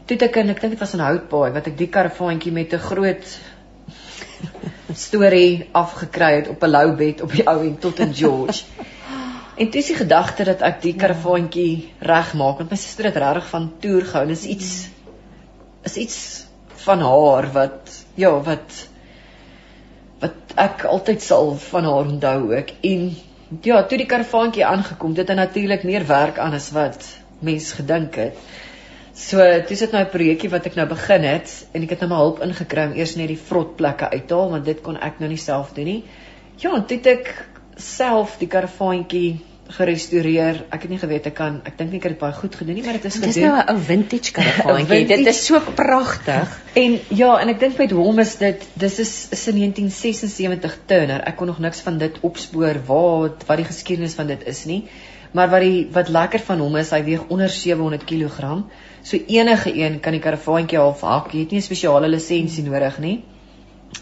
Toe 0.08 0.18
ek 0.18 0.38
en 0.38 0.50
ek 0.50 0.62
dink 0.62 0.74
dit 0.74 0.80
was 0.80 0.96
'n 0.96 1.00
houtpaai 1.00 1.52
wat 1.54 1.68
ek 1.68 1.78
die 1.78 1.88
karavaantjie 1.88 2.52
met 2.52 2.74
'n 2.74 2.80
groot 2.80 3.40
storie 5.06 5.70
afgekry 5.72 6.34
het 6.36 6.48
op 6.48 6.64
'n 6.64 6.72
lou 6.72 6.96
bed 6.96 7.22
op 7.22 7.32
die 7.32 7.48
ou 7.48 7.60
en 7.68 7.78
tot 7.78 8.00
in 8.00 8.14
George. 8.14 8.64
en 9.62 9.70
dis 9.70 9.88
die 9.88 9.96
gedagte 9.96 10.44
dat 10.44 10.62
ek 10.62 10.82
die 10.82 10.96
karavaantjie 10.96 11.92
regmaak 12.00 12.58
want 12.58 12.72
my 12.72 12.78
suster 12.78 13.06
het 13.06 13.16
regtig 13.16 13.50
van 13.50 13.74
toer 13.80 14.02
gehou 14.02 14.24
en 14.26 14.32
is 14.34 14.46
iets 14.46 14.90
is 15.84 15.98
iets 15.98 16.46
van 16.86 17.02
haar 17.06 17.52
wat 17.52 18.06
ja 18.16 18.32
wat 18.40 18.88
wat 20.22 20.56
ek 20.56 20.86
altyd 20.86 21.22
sal 21.22 21.56
van 21.58 21.88
haar 21.90 22.08
onthou 22.08 22.54
ook. 22.56 22.72
En 22.88 23.12
ja 23.62 23.84
toe 23.84 23.98
die 24.00 24.08
karavaantjie 24.08 24.66
aangekom 24.66 25.14
dit 25.18 25.28
het 25.28 25.38
natuurlik 25.38 25.84
meer 25.84 26.06
werk 26.08 26.40
aan 26.40 26.54
as 26.54 26.72
wat 26.72 27.08
mens 27.40 27.72
gedink 27.74 28.16
het. 28.16 28.38
So 29.14 29.38
dit 29.68 29.92
nou 29.92 30.04
'n 30.04 30.10
projekkie 30.10 30.50
wat 30.50 30.66
ek 30.66 30.76
nou 30.76 30.88
begin 30.88 31.24
het 31.24 31.68
en 31.74 31.84
ek 31.84 31.90
het 31.90 32.00
nou 32.00 32.10
maar 32.10 32.24
hulp 32.26 32.42
ingekry 32.42 32.86
om 32.86 32.94
eers 32.94 33.16
net 33.16 33.28
die 33.28 33.38
vrotplekke 33.50 34.10
uit 34.10 34.28
te 34.28 34.34
haal 34.34 34.50
want 34.50 34.66
dit 34.66 34.82
kon 34.82 34.98
ek 34.98 35.20
nou 35.20 35.30
nie 35.30 35.38
self 35.38 35.74
doen 35.74 35.86
nie. 35.86 36.04
Ja 36.58 36.82
toe 36.82 36.98
het 36.98 37.08
ek 37.08 37.46
self 37.76 38.38
die 38.38 38.48
karavaantjie 38.48 39.40
gerestoreer. 39.76 40.64
Ek 40.70 40.86
het 40.86 40.92
nie 40.92 41.00
geweet 41.02 41.28
ek 41.30 41.36
kan 41.38 41.62
ek 41.68 41.78
dink 41.80 41.94
nie 41.94 42.00
ek 42.02 42.08
het 42.08 42.16
dit 42.16 42.22
baie 42.22 42.36
goed 42.36 42.56
gedoen 42.60 42.78
nie, 42.78 42.84
maar 42.86 42.98
dit 43.00 43.08
is 43.10 43.18
gedoen. 43.18 43.34
Dit 43.34 43.38
is 43.38 43.44
nou 43.44 43.76
'n 43.76 43.84
vintage 43.88 44.34
karavaantjie. 44.38 45.06
dit 45.08 45.28
is 45.28 45.46
so 45.46 45.60
pragtig. 45.76 46.58
En 46.74 47.00
ja, 47.10 47.32
en 47.40 47.50
ek 47.50 47.60
dink 47.60 47.78
met 47.78 47.92
hom 47.92 48.20
is 48.20 48.36
dit 48.38 48.68
dis 48.74 49.00
is, 49.00 49.14
is 49.32 49.48
'n 49.48 49.58
1976 49.58 50.78
Turner. 50.86 51.22
Ek 51.28 51.36
kon 51.36 51.48
nog 51.48 51.60
niks 51.60 51.82
van 51.82 51.98
dit 51.98 52.20
opspoor 52.22 52.82
waar 52.86 53.32
wat 53.48 53.58
die 53.58 53.66
geskiedenis 53.66 54.14
van 54.14 54.28
dit 54.28 54.48
is 54.48 54.66
nie. 54.66 54.84
Maar 55.32 55.50
wat 55.50 55.62
die 55.62 55.88
wat 55.92 56.10
lekker 56.10 56.40
van 56.40 56.60
hom 56.60 56.76
is, 56.76 56.92
hy 56.92 57.04
weeg 57.04 57.28
onder 57.28 57.50
700 57.50 58.04
kg. 58.04 58.64
So 59.04 59.18
enige 59.28 59.74
een 59.74 60.00
kan 60.00 60.12
die 60.12 60.22
karavaantjie 60.22 60.78
half 60.78 61.02
hak. 61.02 61.32
Jy 61.34 61.40
het 61.40 61.52
nie 61.52 61.60
'n 61.60 61.70
spesiale 61.70 62.08
lisensie 62.08 62.64
nodig 62.64 63.00
nie. 63.00 63.24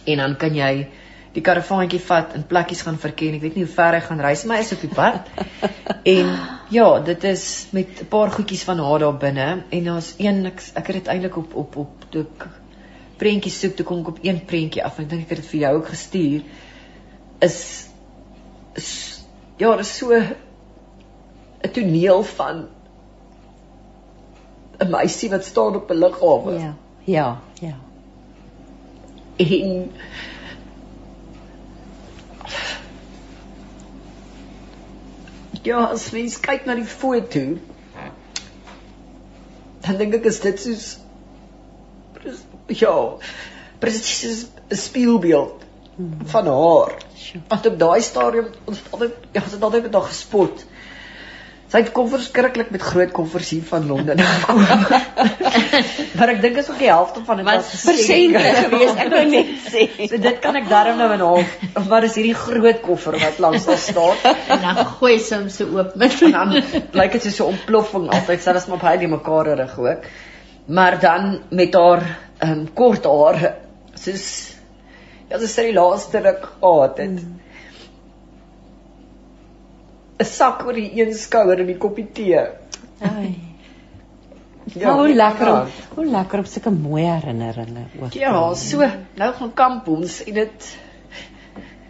En 0.06 0.18
dan 0.18 0.36
kan 0.36 0.56
jy 0.56 0.88
die 1.34 1.44
karavaantjie 1.46 2.00
vat 2.02 2.34
en 2.34 2.46
plekkies 2.50 2.82
gaan 2.86 2.98
verken. 2.98 3.36
Ek 3.38 3.44
weet 3.46 3.58
nie 3.58 3.66
hoe 3.66 3.74
ver 3.74 3.98
hy 3.98 4.00
gaan 4.06 4.24
reis, 4.24 4.46
maar 4.46 4.58
hy 4.58 4.66
is 4.66 4.74
op 4.74 4.82
die 4.82 4.94
pad. 4.94 5.30
en 6.16 6.32
ja, 6.74 6.88
dit 7.06 7.28
is 7.30 7.68
met 7.76 8.02
'n 8.02 8.10
paar 8.10 8.32
goedjies 8.32 8.64
van 8.64 8.80
haar 8.80 9.00
daar 9.00 9.18
binne 9.18 9.50
en 9.70 9.84
daar's 9.84 10.14
een 10.18 10.46
ek 10.46 10.62
ek 10.74 10.88
het 10.88 10.96
dit 11.02 11.08
eintlik 11.08 11.38
op 11.38 11.56
op 11.56 11.78
op 11.86 12.10
toe 12.10 12.26
prentjies 13.18 13.60
soek 13.60 13.76
toe 13.76 13.86
kom 13.86 14.02
ek 14.02 14.08
op 14.08 14.20
een 14.24 14.42
prentjie 14.46 14.84
af. 14.84 15.00
Ek 15.00 15.10
dink 15.10 15.24
ek 15.28 15.30
het 15.30 15.42
dit 15.44 15.52
vir 15.52 15.60
jou 15.60 15.74
ook 15.78 15.88
gestuur. 15.88 16.44
Is, 17.40 17.88
is 18.76 18.90
ja, 19.58 19.76
dit 19.76 19.86
is 19.86 19.98
so 19.98 20.14
'n 20.16 21.72
toneel 21.72 22.24
van 22.24 22.68
'n 24.80 24.90
meisie 24.90 25.30
wat 25.30 25.46
staan 25.46 25.76
op 25.76 25.92
'n 25.92 26.00
lughawe. 26.00 26.60
Ja. 26.60 26.74
Ja, 27.04 27.42
ja. 27.62 27.76
En 29.38 29.92
Ja, 35.64 35.84
as 35.92 36.10
mens 36.16 36.40
kyk 36.40 36.66
na 36.66 36.76
die 36.80 36.88
foto, 36.88 37.42
dan 39.84 39.98
dink 40.00 40.16
ek 40.20 40.30
is 40.30 40.40
dit 40.46 40.62
soos 40.64 40.86
ja, 42.80 42.94
presies 43.80 44.46
'n 44.70 44.76
spieelbeeld 44.76 45.66
van 46.32 46.48
haar. 46.48 46.96
Want 47.48 47.66
op 47.66 47.80
daai 47.80 48.02
stadium 48.02 48.48
ons 48.66 48.82
altyd 48.90 49.14
ja, 49.32 49.42
ons 49.44 49.52
het 49.52 49.64
altyd 49.64 49.84
met 49.84 49.94
haar 49.94 50.08
gespot. 50.08 50.66
Sy 51.70 51.84
het 51.84 51.92
kom 51.94 52.08
verskriklik 52.10 52.72
met 52.74 52.82
groot 52.82 53.12
koffers 53.14 53.52
hier 53.54 53.66
van 53.70 53.84
Londen 53.86 54.18
gekom. 54.26 54.62
maar 56.18 56.32
ek 56.34 56.40
dink 56.42 56.56
is 56.58 56.70
ook 56.72 56.80
die 56.82 56.90
helfte 56.90 57.22
van 57.28 57.38
dit 57.38 57.46
was 57.46 57.70
persente 57.86 58.42
gewees, 58.58 58.96
ek 59.04 59.12
wou 59.14 59.22
net 59.30 59.52
sê. 59.74 59.84
So 60.10 60.18
dit 60.24 60.40
kan 60.42 60.58
ek 60.58 60.66
darm 60.72 60.98
nou 60.98 61.10
in 61.14 61.22
half, 61.22 61.52
maar 61.92 62.08
is 62.08 62.18
hierdie 62.18 62.34
groot 62.38 62.82
koffer 62.82 63.20
wat 63.22 63.38
langs 63.46 63.68
daar 63.70 63.82
staan 63.84 64.26
en 64.56 64.66
dan 64.66 64.82
gooi 64.96 65.14
sy 65.22 65.38
hom 65.38 65.52
so 65.54 65.70
oop 65.78 65.94
met 66.02 66.18
en 66.26 66.34
dan 66.40 66.56
blyk 66.96 67.20
dit 67.20 67.30
so 67.30 67.46
'n 67.46 67.60
ontploffing 67.60 68.10
altyd 68.18 68.42
selfs 68.48 68.66
maar 68.72 68.82
baie 68.82 69.04
die 69.04 69.12
mekaar 69.14 69.54
rig 69.62 69.78
ook. 69.78 70.10
Maar 70.66 70.98
dan 71.00 71.28
met 71.50 71.78
haar 71.78 72.02
ehm 72.40 72.52
um, 72.52 72.66
kort 72.74 73.06
hare 73.06 73.54
soos 73.94 74.26
ja, 75.30 75.38
dis 75.38 75.54
sy 75.54 75.70
laaste 75.70 76.24
ruk 76.26 76.50
gehad 76.58 76.98
het. 76.98 77.22
Mm. 77.22 77.39
'n 80.20 80.26
sak 80.26 80.66
oor 80.68 80.74
die 80.74 80.90
een 81.00 81.14
skouer 81.14 81.60
en 81.60 81.70
die 81.72 81.78
koppie 81.78 82.10
tee. 82.14 82.48
Ai. 83.02 83.36
Ja, 84.70 84.92
hoe 84.94 85.14
lekker 85.14 85.50
om 85.50 85.70
hoe 85.96 86.06
lekker 86.06 86.40
om 86.44 86.46
sulke 86.46 86.70
mooi 86.70 87.04
herinneringe 87.08 87.88
ook. 88.02 88.14
Ja, 88.14 88.54
so 88.54 88.86
nou 89.18 89.30
gaan 89.34 89.54
kamp 89.54 89.88
ons 89.88 90.20
en 90.24 90.34
dit 90.34 90.68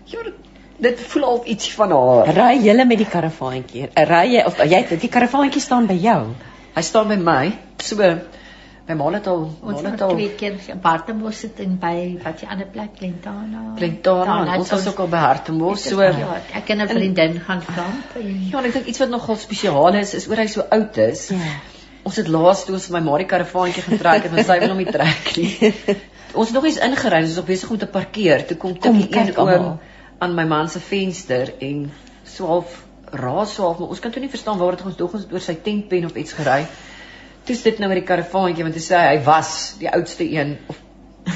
Ja, 0.10 0.22
dit 0.78 1.02
voel 1.12 1.24
al 1.24 1.42
iets 1.46 1.74
van 1.76 1.92
haar. 1.92 2.30
Ry 2.34 2.54
jy 2.64 2.86
met 2.86 2.98
die 2.98 3.08
karavaantjie? 3.10 3.90
Ry 3.94 4.24
jy 4.34 4.46
of 4.48 4.62
jy 4.64 4.80
die 4.96 5.12
karavaantjie 5.12 5.62
staan 5.62 5.90
by 5.90 5.98
jou? 6.00 6.22
Hy 6.78 6.82
staan 6.82 7.12
by 7.12 7.18
my. 7.20 7.52
So 7.84 8.00
My 8.90 8.96
ma 8.98 9.10
het 9.14 9.28
al 9.30 9.44
ons 9.70 9.84
het 9.86 10.02
al 10.02 10.16
twee 10.18 10.32
keer 10.34 10.56
Hartenbos 10.82 11.40
sit 11.44 11.60
in 11.62 11.76
by 11.78 12.18
wat 12.24 12.40
die 12.42 12.48
ander 12.50 12.66
plek 12.74 12.96
Klentana. 12.98 13.76
Klentana. 13.78 14.38
Ons 14.56 14.72
was 14.74 14.88
ook 14.90 15.04
al 15.04 15.12
by 15.12 15.20
Hartenbos. 15.22 15.84
So 15.92 16.02
ja, 16.02 16.40
ek 16.58 16.72
en 16.74 16.82
'n 16.82 16.88
vriendin 16.90 17.38
gaan 17.40 17.62
kamp 17.68 18.16
en 18.18 18.32
Ja, 18.50 18.64
ek 18.66 18.74
dink 18.74 18.90
iets 18.90 19.04
wat 19.04 19.14
nogal 19.14 19.38
spesiaal 19.38 20.00
is 20.02 20.16
is 20.18 20.28
oor 20.28 20.42
hy 20.42 20.48
so 20.48 20.66
oud 20.78 20.98
is. 20.98 21.28
Ja. 21.30 21.54
Ons 22.02 22.16
het 22.16 22.28
laas 22.28 22.66
toe 22.66 22.74
ons 22.80 22.90
my 22.90 23.04
ma 23.12 23.18
die 23.18 23.30
karavaantjie 23.30 23.86
getrek 23.92 24.24
het 24.24 24.34
en 24.34 24.44
sy 24.44 24.60
wil 24.60 24.70
hom 24.74 24.82
nie 24.82 24.92
trek 24.98 25.32
nie. 25.38 25.74
ons 26.40 26.48
het 26.48 26.58
nog 26.58 26.66
eens 26.66 26.82
ingery, 26.90 27.24
ons 27.30 27.36
nog 27.36 27.46
besig 27.46 27.70
om 27.70 27.78
te 27.78 27.86
parkeer. 27.86 28.48
Toe 28.48 28.58
kom 28.58 28.74
tik 28.74 29.16
een 29.16 29.38
oom 29.38 29.80
aan 30.18 30.36
my 30.36 30.46
man 30.46 30.68
se 30.68 30.80
venster 30.80 31.54
en 31.62 31.92
so 32.26 32.48
half 32.48 32.86
raas 33.12 33.54
so 33.54 33.64
half, 33.64 33.78
maar 33.80 33.90
ons 33.90 34.00
kan 34.00 34.12
toe 34.12 34.22
nie 34.22 34.30
verstaan 34.30 34.58
waar 34.58 34.72
dit 34.76 34.86
ons 34.86 34.98
dog 34.98 35.14
ons 35.14 35.30
oor 35.30 35.42
sy 35.42 35.62
tentpen 35.62 36.06
of 36.06 36.16
iets 36.16 36.34
gery 36.34 36.66
toe 37.46 37.56
sit 37.56 37.80
nou 37.80 37.90
met 37.90 38.02
die 38.02 38.08
karavaantjie 38.08 38.64
want 38.64 38.76
hy 38.76 38.84
sê 38.84 39.02
hy 39.08 39.18
was 39.26 39.56
die 39.80 39.90
oudste 39.90 40.28
een 40.28 40.58
of 40.68 40.86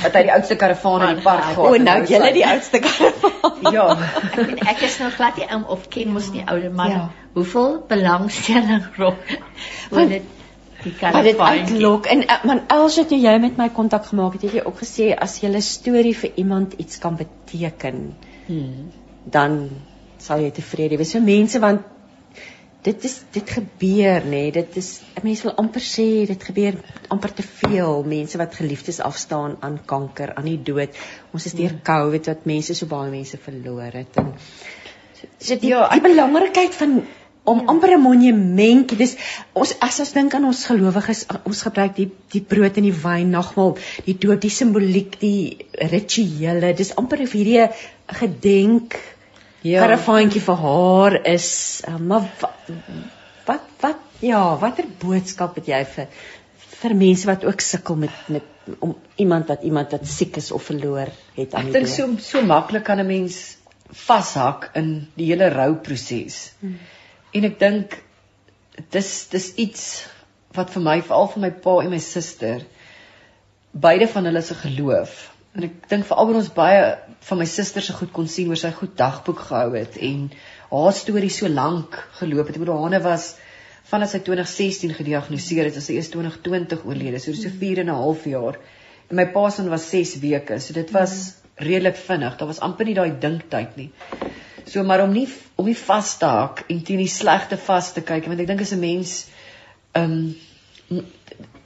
wat 0.01 0.15
hy 0.17 0.23
die 0.27 0.33
oudste 0.33 0.55
karavaan 0.59 1.07
in 1.07 1.17
die 1.17 1.25
park 1.29 1.43
gehad. 1.43 1.65
O, 1.65 1.77
nou 1.77 1.97
jy 2.09 2.19
is 2.19 2.35
die 2.37 2.45
oudste 2.47 2.81
karavaan. 2.83 3.59
ja. 3.77 3.87
ek, 4.43 4.63
ek 4.73 4.85
is 4.87 4.99
nog 5.01 5.17
glad 5.17 5.39
nie 5.41 5.49
om 5.55 5.65
of 5.75 5.89
ken 5.93 6.13
mos 6.15 6.29
nie 6.33 6.45
ouer 6.45 6.71
man. 6.73 6.95
Ja. 6.95 7.03
Hoeveel 7.37 7.77
belangstelling 7.89 8.87
rop 8.97 9.35
oor 9.91 10.09
dit 10.09 10.27
die 10.83 10.93
karavaantjie. 10.99 11.79
Dit 11.79 12.11
en 12.15 12.25
uh, 12.25 12.39
man 12.49 12.63
Els 12.73 12.99
het 13.01 13.13
jy 13.15 13.37
met 13.43 13.57
my 13.59 13.69
kontak 13.75 14.09
gemaak 14.09 14.37
het 14.39 14.49
jy 14.49 14.65
ook 14.65 14.83
gesê 14.83 15.13
as 15.15 15.39
jy 15.41 15.51
'n 15.51 15.61
storie 15.61 16.15
vir 16.17 16.37
iemand 16.43 16.77
iets 16.77 16.99
kan 16.99 17.17
beteken. 17.19 18.13
Hmm. 18.47 18.91
Dan 19.23 19.69
sal 20.17 20.39
jy 20.39 20.51
tevrede 20.51 20.97
wees. 20.97 21.11
So 21.11 21.19
mense 21.19 21.59
want 21.59 21.81
dit 22.83 23.05
is 23.07 23.15
dit 23.31 23.55
gebeur 23.57 24.25
nê 24.27 24.29
nee, 24.29 24.51
dit 24.51 24.77
is 24.81 24.89
mense 25.23 25.47
wil 25.47 25.55
amper 25.61 25.83
sê 25.87 26.07
dit 26.27 26.45
gebeur 26.49 26.77
amper 27.13 27.33
te 27.37 27.45
veel 27.47 28.03
mense 28.13 28.39
wat 28.41 28.59
geliefdes 28.59 28.99
afstaan 29.09 29.57
aan 29.63 29.79
kanker 29.93 30.35
aan 30.35 30.49
die 30.51 30.59
dood 30.71 30.99
ons 31.31 31.47
is 31.49 31.55
deur 31.59 31.71
ja. 31.71 31.81
covid 31.89 32.31
wat 32.31 32.47
mense 32.49 32.75
so 32.75 32.89
baie 32.91 33.11
mense 33.13 33.39
verloor 33.47 33.99
het 34.01 34.19
en 34.21 34.33
so 35.39 35.55
die, 35.55 35.71
ja, 35.71 35.85
die 35.93 36.03
belangrikheid 36.03 36.75
van 36.75 37.03
om 37.43 37.59
ja. 37.61 37.65
amper 37.71 37.95
'n 37.95 38.03
monument 38.03 38.97
dis 38.99 39.15
ons 39.53 39.73
as 39.87 39.99
ons 40.03 40.13
dink 40.19 40.35
aan 40.35 40.49
ons 40.51 40.65
gelowiges 40.67 41.25
ons 41.43 41.63
gebruik 41.69 41.95
die 41.95 42.09
die 42.35 42.43
brood 42.53 42.77
en 42.79 42.89
die 42.89 42.99
wyn 43.07 43.31
nagmaal 43.37 43.77
die 44.05 44.19
doop 44.25 44.43
die 44.43 44.55
simboliek 44.59 45.19
die 45.23 45.65
rituele 45.95 46.75
dis 46.75 46.95
amper 46.99 47.23
of 47.27 47.35
hierdie 47.39 47.67
gedenk 48.19 48.99
ja. 49.63 49.81
karavaantjie 49.83 50.43
vir 50.43 50.61
haar 50.67 51.17
is 51.33 51.49
uh, 51.87 51.97
maar 51.97 52.29
wat 53.47 53.67
wat 53.83 54.23
ja 54.23 54.43
watter 54.61 54.87
boodskap 55.01 55.59
het 55.59 55.69
jy 55.71 55.81
vir 55.95 56.07
vir 56.83 56.95
mense 56.99 57.27
wat 57.29 57.45
ook 57.47 57.63
sukkel 57.63 57.99
met 58.05 58.29
met 58.35 58.49
om 58.79 58.95
iemand 59.19 59.49
wat 59.51 59.63
iemand 59.67 59.91
wat 59.91 60.07
siek 60.07 60.37
is 60.39 60.51
of 60.55 60.63
verloor 60.63 61.09
het 61.35 61.53
aan 61.53 61.67
die. 61.67 61.73
Ek 61.73 61.81
dink 61.81 61.89
so 61.91 62.07
so 62.23 62.41
maklik 62.47 62.85
kan 62.87 62.99
'n 62.99 63.07
mens 63.07 63.57
vashak 64.05 64.69
in 64.79 65.07
die 65.15 65.27
hele 65.31 65.49
rouproses. 65.51 66.53
Hmm. 66.59 66.79
En 67.33 67.43
ek 67.43 67.59
dink 67.59 67.97
dis 68.91 69.27
dis 69.29 69.53
iets 69.55 70.05
wat 70.55 70.71
vir 70.73 70.81
my 70.81 71.01
veral 71.01 71.27
vir 71.33 71.41
my 71.41 71.51
pa 71.65 71.79
en 71.81 71.91
my 71.93 71.99
suster 71.99 72.63
beide 73.71 74.07
van 74.07 74.25
hulle 74.29 74.41
se 74.41 74.55
geloof 74.55 75.33
en 75.53 75.67
ek 75.67 75.87
dink 75.89 76.05
veral 76.09 76.31
oor 76.31 76.39
ons 76.41 76.53
baie 76.53 76.81
van 77.27 77.39
my 77.39 77.45
susters 77.47 77.87
se 77.89 77.95
goed 77.95 78.11
kon 78.11 78.27
sien 78.27 78.49
oor 78.51 78.59
sy 78.59 78.71
goed 78.75 78.97
dagboek 78.99 79.39
gehou 79.47 79.75
het 79.77 79.97
en 80.09 80.29
haar 80.71 80.95
storie 80.97 81.31
so 81.31 81.47
lank 81.47 81.95
geloop 82.19 82.47
het. 82.49 82.57
Ek 82.57 82.63
bedoel 82.65 82.81
Hane 82.83 82.99
was 83.03 83.33
vanaf 83.89 84.11
sy 84.11 84.19
2016 84.25 84.95
gediagnoseer 84.97 85.69
het, 85.69 85.77
as 85.77 85.87
sy 85.89 85.97
eers 85.97 86.09
2020 86.13 86.85
oorlede, 86.87 87.21
so 87.21 87.35
so 87.37 87.51
4 87.61 87.83
en 87.83 87.91
'n 87.93 88.01
half 88.03 88.25
jaar. 88.25 88.59
En 89.09 89.15
my 89.15 89.25
pa 89.33 89.49
se 89.49 89.69
was 89.69 89.89
6 89.89 90.19
weke, 90.19 90.59
so 90.59 90.73
dit 90.73 90.91
was 90.91 91.35
redelik 91.55 91.95
vinnig. 91.95 92.37
Daar 92.37 92.47
was 92.47 92.59
amper 92.59 92.85
nie 92.85 92.95
daai 92.95 93.19
dinktyd 93.19 93.75
nie. 93.77 93.91
So 94.65 94.83
maar 94.83 95.03
om 95.03 95.11
nie 95.13 95.27
om 95.55 95.65
nie 95.65 95.77
vas 95.77 96.17
te 96.17 96.25
haak 96.25 96.63
en 96.67 96.83
teen 96.83 96.97
die 96.97 97.11
slegte 97.11 97.57
vas 97.57 97.93
te 97.93 98.01
kyk 98.01 98.25
want 98.27 98.39
ek 98.39 98.47
dink 98.47 98.61
as 98.61 98.73
'n 98.73 98.79
mens 98.79 99.27
ehm 99.93 100.35
um, 100.89 101.05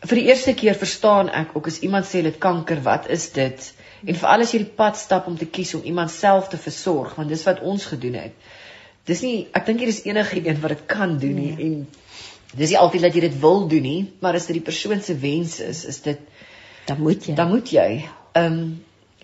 vir 0.07 0.15
die 0.19 0.27
eerste 0.29 0.53
keer 0.53 0.75
verstaan 0.75 1.29
ek 1.29 1.55
ook 1.55 1.67
as 1.67 1.79
iemand 1.79 2.05
sê 2.05 2.21
dit 2.21 2.37
kanker, 2.37 2.81
wat 2.83 3.09
is 3.09 3.31
dit? 3.31 3.73
En 4.05 4.15
veral 4.15 4.45
as 4.45 4.53
jy 4.53 4.61
die 4.63 4.75
pad 4.79 4.97
stap 4.99 5.27
om 5.27 5.37
te 5.37 5.47
kies 5.49 5.73
om 5.77 5.85
iemand 5.89 6.11
self 6.13 6.51
te 6.51 6.59
versorg, 6.61 7.15
want 7.17 7.29
dis 7.33 7.45
wat 7.47 7.63
ons 7.65 7.85
gedoen 7.89 8.19
het. 8.19 8.49
Dis 9.09 9.23
nie 9.25 9.47
ek 9.55 9.65
dink 9.69 9.81
hier 9.81 9.93
is 9.93 10.03
enige 10.05 10.41
een 10.43 10.59
wat 10.61 10.75
dit 10.75 10.83
kan 10.91 11.15
doen 11.17 11.35
nie 11.35 11.53
nee. 11.55 11.65
en 11.65 12.57
dis 12.59 12.73
nie 12.73 12.79
altyd 12.79 13.07
dat 13.07 13.15
jy 13.15 13.23
dit 13.27 13.39
wil 13.41 13.65
doen 13.71 13.83
nie, 13.83 14.01
maar 14.21 14.37
as 14.37 14.45
dit 14.49 14.59
die 14.59 14.65
persoon 14.67 15.01
se 15.03 15.15
wens 15.21 15.59
is, 15.63 15.85
is 15.87 16.01
dit 16.05 16.21
dan 16.87 17.01
moet 17.03 17.25
jy. 17.25 17.33
Dan 17.35 17.49
moet 17.51 17.71
jy. 17.71 17.89
Ehm 18.33 18.59
um, 18.59 18.75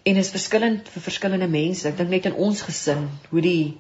en 0.03 0.17
is 0.19 0.33
verskillend 0.33 0.89
vir 0.91 1.03
verskillende 1.03 1.47
mense. 1.47 1.87
Ek 1.87 1.95
dink 1.95 2.09
net 2.11 2.25
in 2.27 2.33
ons 2.35 2.59
gesin 2.67 3.05
hoe 3.29 3.43
die 3.43 3.77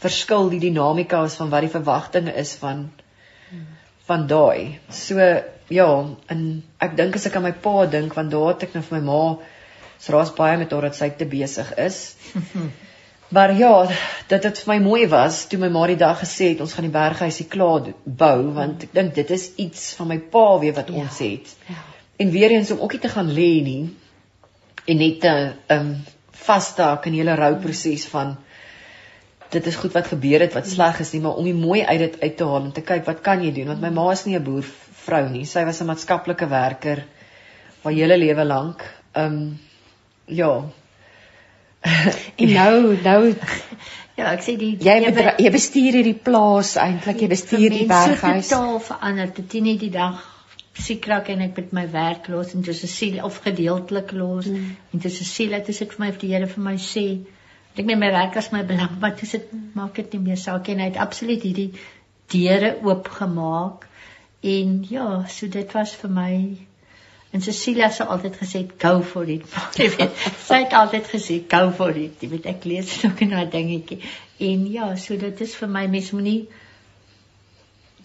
verskil 0.00 0.48
die 0.48 0.62
dinamika 0.62 1.20
is 1.28 1.36
van 1.36 1.50
wat 1.52 1.66
die 1.66 1.72
verwagtinge 1.74 2.32
is 2.40 2.54
van 2.56 2.86
van 4.08 4.24
daai. 4.30 4.78
So 4.88 5.20
ja, 5.68 5.88
en 6.32 6.44
ek 6.80 6.96
dink 6.96 7.18
as 7.18 7.26
ek 7.28 7.36
aan 7.36 7.44
my 7.44 7.52
pa 7.52 7.84
dink, 7.92 8.14
want 8.16 8.32
daar 8.32 8.54
het 8.54 8.64
ek 8.68 8.76
nou 8.76 8.84
vir 8.86 8.96
my 8.96 9.04
ma 9.10 9.22
So 9.98 10.14
daar's 10.14 10.34
baie 10.34 10.58
met 10.58 10.72
haar 10.72 10.88
dat 10.88 10.96
sy 10.96 11.10
te 11.10 11.26
besig 11.26 11.74
is. 11.74 12.14
maar 13.36 13.52
ja, 13.58 13.72
dit 14.28 14.44
het 14.44 14.58
vir 14.64 14.72
my 14.74 14.78
mooi 14.84 15.06
was 15.10 15.46
toe 15.50 15.58
my 15.60 15.68
ma 15.68 15.86
die 15.90 15.98
dag 16.00 16.20
gesê 16.22 16.52
het 16.54 16.60
ons 16.64 16.72
gaan 16.72 16.86
die 16.86 16.94
berghuisie 16.94 17.48
klaar 17.50 17.90
bou 18.04 18.52
want 18.56 18.86
ek 18.88 18.94
dink 18.94 19.14
dit 19.18 19.30
is 19.36 19.50
iets 19.56 19.90
van 19.98 20.12
my 20.14 20.18
pa 20.32 20.46
weer 20.62 20.76
wat 20.78 20.92
ja, 20.92 21.02
ons 21.02 21.18
het. 21.24 21.56
Ja. 21.68 21.82
En 22.18 22.30
weer 22.30 22.54
eens 22.54 22.70
om 22.70 22.80
ookie 22.86 23.02
te 23.02 23.10
gaan 23.12 23.28
lê 23.34 23.50
nie 23.66 23.82
en 24.88 25.02
net 25.02 25.20
te 25.20 25.34
um 25.74 25.96
vasstaak 26.48 27.06
in 27.06 27.16
die 27.16 27.20
hele 27.20 27.36
rouproses 27.36 28.06
van 28.08 28.36
dit 29.52 29.66
is 29.66 29.76
goed 29.80 29.94
wat 29.96 30.08
gebeur 30.12 30.44
het 30.44 30.54
wat 30.56 30.68
sleg 30.68 31.00
is 31.04 31.12
nie 31.12 31.22
maar 31.24 31.40
om 31.40 31.46
die 31.48 31.56
mooi 31.56 31.82
uit 31.82 32.00
dit 32.04 32.18
uit 32.22 32.36
te 32.36 32.48
haal 32.48 32.66
en 32.68 32.74
te 32.76 32.84
kyk 32.90 33.06
wat 33.08 33.22
kan 33.24 33.44
jy 33.44 33.52
doen 33.56 33.72
want 33.72 33.84
my 33.84 33.90
ma 33.98 34.10
is 34.12 34.24
nie 34.26 34.36
'n 34.38 34.44
boervrou 34.44 35.24
nie 35.32 35.44
sy 35.44 35.64
was 35.68 35.80
'n 35.82 35.90
maatskaplike 35.90 36.48
werker 36.48 37.04
vir 37.82 37.92
hele 37.92 38.16
lewe 38.16 38.44
lank 38.44 38.84
um 39.24 39.58
ja. 40.28 40.52
en 42.42 42.52
nou 42.52 42.96
nou 43.02 43.20
ja, 44.18 44.32
ek 44.32 44.42
sê 44.42 44.56
die 44.60 44.74
jy 44.82 44.96
bedra, 45.04 45.36
jy 45.38 45.52
bestuur 45.54 46.00
hierdie 46.00 46.16
plaas 46.28 46.74
eintlik, 46.80 47.22
jy 47.22 47.30
bestuur 47.34 47.68
die 47.70 47.86
berghuis. 47.90 48.48
Dit 48.48 48.52
totaal 48.56 48.82
verander. 48.90 49.30
Dit 49.34 49.54
is 49.54 49.64
nie 49.68 49.78
die 49.78 49.94
dag 49.94 50.26
siek 50.78 51.06
raak 51.10 51.28
en 51.32 51.42
ek 51.44 51.56
met 51.58 51.72
my 51.76 51.84
werk 51.92 52.28
los 52.32 52.54
en 52.54 52.62
dis 52.66 52.82
'n 52.84 52.90
siel 52.92 53.16
of 53.28 53.40
gedeeltelik 53.46 54.12
los 54.12 54.46
mm. 54.46 54.76
en 54.92 55.04
dis 55.04 55.20
'n 55.20 55.28
siel 55.30 55.56
dit 55.56 55.68
is 55.74 55.82
ek 55.82 55.92
vir 55.96 56.04
my 56.04 56.10
vir 56.12 56.20
die 56.20 56.32
Here 56.34 56.46
vir 56.54 56.64
my 56.64 56.76
sê 56.84 57.06
ek 57.76 57.84
met 57.86 57.98
my 57.98 58.10
werk 58.14 58.36
as 58.36 58.50
my 58.52 58.62
belang 58.70 58.94
maar 59.00 59.16
dis 59.20 59.34
dit 59.36 59.52
maak 59.74 59.94
dit 59.94 60.12
nie 60.14 60.22
meer 60.28 60.40
saak 60.44 60.68
en 60.68 60.78
hy 60.78 60.88
het 60.90 61.02
absoluut 61.06 61.42
hierdie 61.42 61.72
deure 62.34 62.70
oopgemaak 62.82 63.88
en 64.54 64.78
ja 64.90 65.08
so 65.36 65.50
dit 65.58 65.74
was 65.74 65.94
vir 66.02 66.10
my 66.20 66.32
En 67.30 67.42
Cecilia 67.44 67.90
sou 67.92 68.06
altyd 68.08 68.38
gesê 68.40 68.62
go 68.84 69.02
for 69.02 69.28
it. 69.28 69.44
Jy 69.80 69.88
weet, 69.96 70.22
sy 70.46 70.62
het 70.64 70.72
altyd 70.72 71.10
gesê 71.12 71.42
go 71.50 71.68
for 71.80 71.96
it. 71.96 72.22
Jy 72.22 72.30
weet 72.36 72.48
ek 72.54 72.64
lees 72.64 72.94
dit 72.94 73.10
ook 73.10 73.20
in 73.26 73.34
'n 73.34 73.50
dingetjie. 73.50 74.00
En 74.38 74.64
ja, 74.72 74.94
so 74.96 75.16
dit 75.16 75.40
is 75.40 75.54
vir 75.60 75.68
my 75.68 75.86
mens 75.86 76.10
moenie 76.16 76.40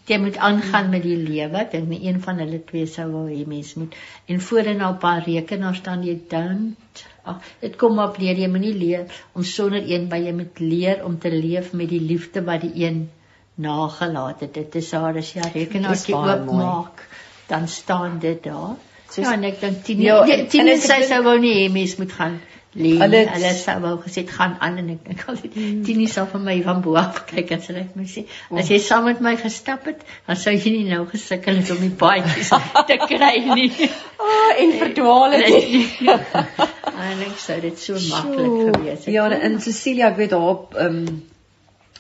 jy 0.10 0.18
moet 0.20 0.38
aangaan 0.38 0.90
met 0.92 1.04
die 1.06 1.16
lewe. 1.16 1.58
Ek 1.62 1.72
dink 1.72 1.88
nie 1.88 2.02
een 2.04 2.20
van 2.22 2.42
hulle 2.44 2.60
twee 2.68 2.88
sou 2.92 3.08
wil 3.12 3.30
hê 3.32 3.46
mens 3.48 3.74
moet. 3.80 3.96
En 4.28 4.42
voorin 4.48 4.84
op 4.84 4.96
'n 4.96 5.04
paar 5.06 5.24
rekenaars 5.24 5.80
staan 5.80 6.04
jy 6.04 6.20
don't. 6.30 7.04
Ag, 7.24 7.40
dit 7.62 7.76
kom 7.80 8.00
op 8.00 8.18
leer 8.20 8.36
jy 8.36 8.50
moenie 8.52 8.74
leer 8.76 9.06
om 9.34 9.44
sonder 9.44 9.84
een 9.88 10.10
by 10.10 10.20
jy 10.26 10.34
moet 10.34 10.60
leer 10.60 11.06
om 11.06 11.20
te 11.20 11.32
leef 11.32 11.72
met 11.74 11.90
die 11.90 12.02
liefde 12.02 12.44
wat 12.44 12.62
die 12.62 12.84
een 12.84 13.10
nagelaat 13.56 14.40
het. 14.40 14.54
Dit 14.54 14.76
is 14.76 14.92
haar 14.92 15.18
as 15.18 15.34
jy 15.34 15.48
rekenaartjie 15.54 16.16
oopmaak, 16.16 17.08
dan 17.48 17.68
staan 17.68 18.20
dit 18.20 18.44
daar. 18.44 18.76
Soos, 19.14 19.28
ja, 19.28 19.36
en 19.38 19.46
ek 19.46 19.60
dink 19.62 19.84
Tini, 19.86 20.08
ja, 20.08 20.24
Tini 20.50 20.74
sê 20.82 21.04
sy 21.06 21.20
wou 21.22 21.36
nie 21.42 21.54
hê 21.60 21.66
mens 21.70 21.92
moet 22.00 22.14
gaan 22.18 22.40
lê. 22.74 22.94
Hulle 22.98 23.20
hulle 23.30 23.52
sou 23.54 23.76
wou 23.84 23.98
gesê 24.02 24.24
gaan 24.26 24.56
aan 24.66 24.80
en 24.82 24.88
ek 24.96 25.04
dink 25.06 25.22
al 25.30 25.38
hmm. 25.38 25.84
Tini 25.86 26.08
sal 26.10 26.26
vir 26.32 26.42
my 26.42 26.56
van 26.66 26.82
bo 26.82 26.96
af 26.98 27.20
kyk 27.30 27.52
en 27.54 27.62
sy 27.62 27.76
net 27.76 27.92
my 28.00 28.08
sê, 28.10 28.24
as 28.58 28.72
jy 28.74 28.80
saam 28.82 29.06
met 29.10 29.22
my 29.22 29.36
gestap 29.38 29.86
het, 29.90 30.02
dan 30.30 30.40
sou 30.44 30.56
jy 30.56 30.74
nie 30.74 30.88
nou 30.88 31.04
gesukkel 31.12 31.60
het 31.62 31.70
om 31.76 31.84
die 31.84 31.92
paadjies 32.00 32.50
te 32.90 32.98
kry 33.04 33.36
nie. 33.52 33.70
Ah, 34.18 34.26
oh, 34.26 34.50
en 34.64 34.74
verdwaal 34.82 35.38
het. 35.38 36.02
en 37.12 37.24
ek 37.28 37.38
sou 37.46 37.60
dit 37.68 37.86
so 37.86 38.02
maklik 38.08 38.58
gewees 38.74 39.06
het. 39.06 39.14
Ja, 39.14 39.30
in 39.38 39.62
Cecilia, 39.62 40.10
ek 40.10 40.20
weet 40.24 40.36
haar 40.40 40.66
ehm 40.88 41.00
um, 41.06 41.22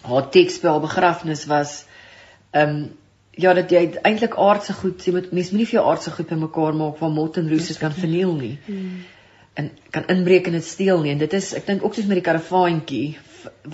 haar 0.04 0.26
teks 0.34 0.58
by 0.60 0.74
haar 0.74 0.84
begrafnis 0.84 1.46
was 1.52 1.78
ehm 2.52 2.76
um, 2.82 2.84
ja 3.36 3.54
dat 3.58 3.72
jy 3.72 3.84
eintlik 4.06 4.38
aardse 4.38 4.76
goed 4.78 5.04
jy 5.06 5.16
moet 5.16 5.32
mens 5.34 5.52
moenie 5.54 5.68
vir 5.70 5.80
jou 5.80 5.86
aardse 5.90 6.14
goed 6.14 6.30
bymekaar 6.30 6.76
maak 6.78 7.00
waar 7.02 7.14
mot 7.14 7.38
en 7.38 7.50
roes 7.50 7.78
kan 7.82 7.96
verniel 7.96 8.34
nie. 8.38 8.58
Hmm. 8.66 9.04
en 9.54 9.70
kan 9.94 10.08
inbreek 10.10 10.48
en 10.50 10.56
dit 10.58 10.66
steel 10.66 11.02
nie. 11.02 11.12
En 11.14 11.20
dit 11.22 11.34
is 11.38 11.52
ek 11.54 11.68
dink 11.68 11.84
ook 11.86 11.94
soos 11.94 12.08
met 12.10 12.18
die 12.18 12.26
karavaantjie 12.26 13.18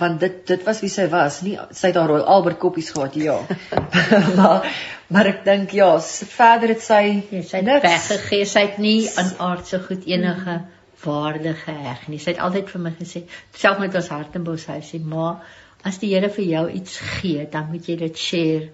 want 0.00 0.20
dit 0.20 0.40
dit 0.46 0.64
was 0.66 0.80
wie 0.84 0.90
sy 0.92 1.06
was. 1.12 1.40
Nie 1.46 1.54
sy 1.70 1.90
het 1.90 1.96
daar 1.96 2.10
rooi 2.10 2.22
Albert 2.22 2.58
koppies 2.60 2.90
gehad 2.90 3.16
ja. 3.16 3.38
Maar 4.38 4.68
maar 5.08 5.30
ek 5.30 5.44
dink 5.44 5.72
ja 5.76 5.92
verder 6.34 6.74
het 6.74 6.84
sy 6.84 7.00
ja, 7.30 7.42
sy 7.42 7.62
het 7.62 7.86
weggegee 7.86 8.48
sy 8.48 8.66
het 8.66 8.78
nie 8.78 9.08
aan 9.16 9.32
aardse 9.50 9.80
goed 9.86 10.04
enige 10.08 10.50
hmm. 10.50 10.68
waarde 11.04 11.54
geheg 11.64 12.08
nie. 12.08 12.20
Sy 12.20 12.34
het 12.34 12.44
altyd 12.44 12.68
vir 12.72 12.86
my 12.88 12.94
gesê 12.98 13.24
selfs 13.56 13.80
met 13.80 13.96
ons 14.02 14.12
hartenbos 14.16 14.68
hy 14.72 14.80
sê 14.84 15.00
maar 15.00 15.40
as 15.84 15.96
die 16.00 16.12
Here 16.12 16.28
vir 16.28 16.44
jou 16.44 16.66
iets 16.76 17.00
gee 17.20 17.48
dan 17.52 17.70
moet 17.72 17.88
jy 17.88 17.96
dit 18.04 18.18
share 18.28 18.68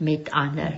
met 0.00 0.30
ander. 0.30 0.74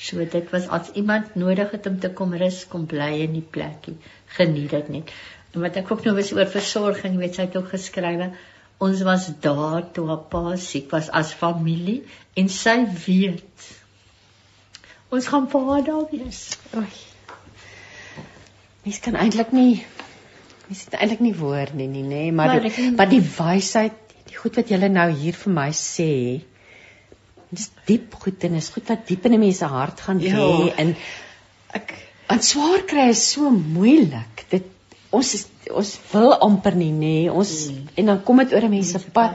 So 0.00 0.24
dit 0.24 0.54
was 0.54 0.68
as 0.72 0.92
iemand 0.96 1.34
nodig 1.36 1.74
het 1.76 1.86
om 1.90 1.98
te 2.00 2.10
kom 2.16 2.32
rus, 2.34 2.62
kom 2.68 2.86
bly 2.88 3.10
in 3.26 3.36
die 3.36 3.44
plekkie. 3.56 3.96
Geniet 4.36 4.70
dit 4.76 4.88
net. 4.94 5.12
En 5.52 5.64
wat 5.64 5.76
ek 5.76 5.90
ook 5.90 6.06
nou 6.06 6.14
was 6.16 6.32
oor 6.32 6.48
versorging, 6.48 7.18
weet 7.20 7.36
sy 7.36 7.48
het 7.48 7.58
ook 7.58 7.68
geskrywe, 7.74 8.30
ons 8.80 9.02
was 9.04 9.26
daar 9.44 9.84
toe 9.92 10.06
haar 10.08 10.24
pa 10.32 10.56
siek 10.56 10.88
was 10.94 11.10
as 11.12 11.34
familie 11.36 12.00
en 12.40 12.48
sy 12.48 12.78
weet 13.04 13.68
ons 15.10 15.26
gaan 15.28 15.48
vir 15.52 15.66
haar 15.68 15.82
daar 15.84 16.06
wees. 16.12 16.44
Oei. 16.78 16.92
Mens 18.86 19.00
kan 19.04 19.18
eintlik 19.20 19.50
nie 19.52 19.82
mens 20.70 20.84
het 20.86 20.94
eintlik 21.02 21.20
nie 21.24 21.34
woorde 21.34 21.74
nie, 21.74 21.88
nê, 21.90 22.04
nee, 22.06 22.32
maar 22.32 22.54
maar 22.54 22.62
die, 22.62 22.90
maar 22.94 23.10
die 23.10 23.24
wysheid, 23.26 23.96
die 24.30 24.38
goed 24.38 24.54
wat 24.60 24.70
jy 24.70 24.78
nou 24.86 25.08
hier 25.10 25.34
vir 25.34 25.52
my 25.56 25.70
sê, 25.74 26.12
dis 27.50 27.70
diep 27.88 28.14
goed 28.22 28.44
en 28.46 28.58
is 28.58 28.70
goed 28.74 28.90
wat 28.92 29.06
diep 29.08 29.26
in 29.26 29.34
'n 29.34 29.42
mens 29.42 29.58
se 29.58 29.68
hart 29.70 30.00
gaan 30.00 30.20
ja. 30.22 30.36
lê 30.38 30.74
en 30.82 30.94
ek 31.78 31.94
aan 32.30 32.42
swaar 32.42 32.84
kry 32.86 33.08
is 33.10 33.22
so 33.32 33.50
moeilik. 33.50 34.44
Dit 34.50 34.68
ons 35.10 35.34
is, 35.34 35.46
ons 35.70 35.90
wil 36.12 36.34
amper 36.46 36.76
nie 36.78 36.92
nê. 36.92 36.98
Nee, 36.98 37.32
ons 37.32 37.50
mm. 37.70 37.88
en 37.94 38.12
dan 38.12 38.22
kom 38.22 38.42
dit 38.42 38.54
oor 38.54 38.66
'n 38.68 38.70
mens 38.70 38.90
se 38.90 39.00
pad. 39.18 39.34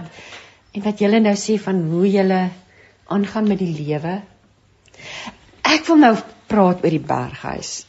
En 0.72 0.82
wat 0.84 1.00
julle 1.00 1.20
nou 1.20 1.36
sê 1.36 1.58
van 1.60 1.84
hoe 1.92 2.08
julle 2.12 2.50
aangaan 3.06 3.48
met 3.48 3.60
die 3.60 3.76
lewe. 3.84 4.22
Ek 5.62 5.86
wil 5.88 5.98
nou 5.98 6.16
praat 6.48 6.84
oor 6.84 6.96
die 6.98 7.08
berghuis 7.14 7.86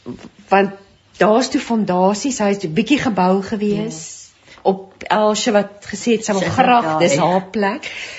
want 0.49 0.75
daar's 1.17 1.49
toe 1.49 1.61
fondasies, 1.61 2.39
hy 2.39 2.51
het 2.53 2.63
'n 2.65 2.73
bietjie 2.73 2.99
gebou 2.99 3.41
gewees 3.41 3.99
ja. 4.43 4.61
op 4.63 5.03
Elsje 5.07 5.51
wat 5.51 5.85
gesê 5.85 6.17
het 6.17 6.25
sy 6.25 6.33
wil 6.33 6.49
graag 6.59 6.99
dis 6.99 7.15
haar 7.15 7.45
plek. 7.51 7.83
Ja 7.83 8.16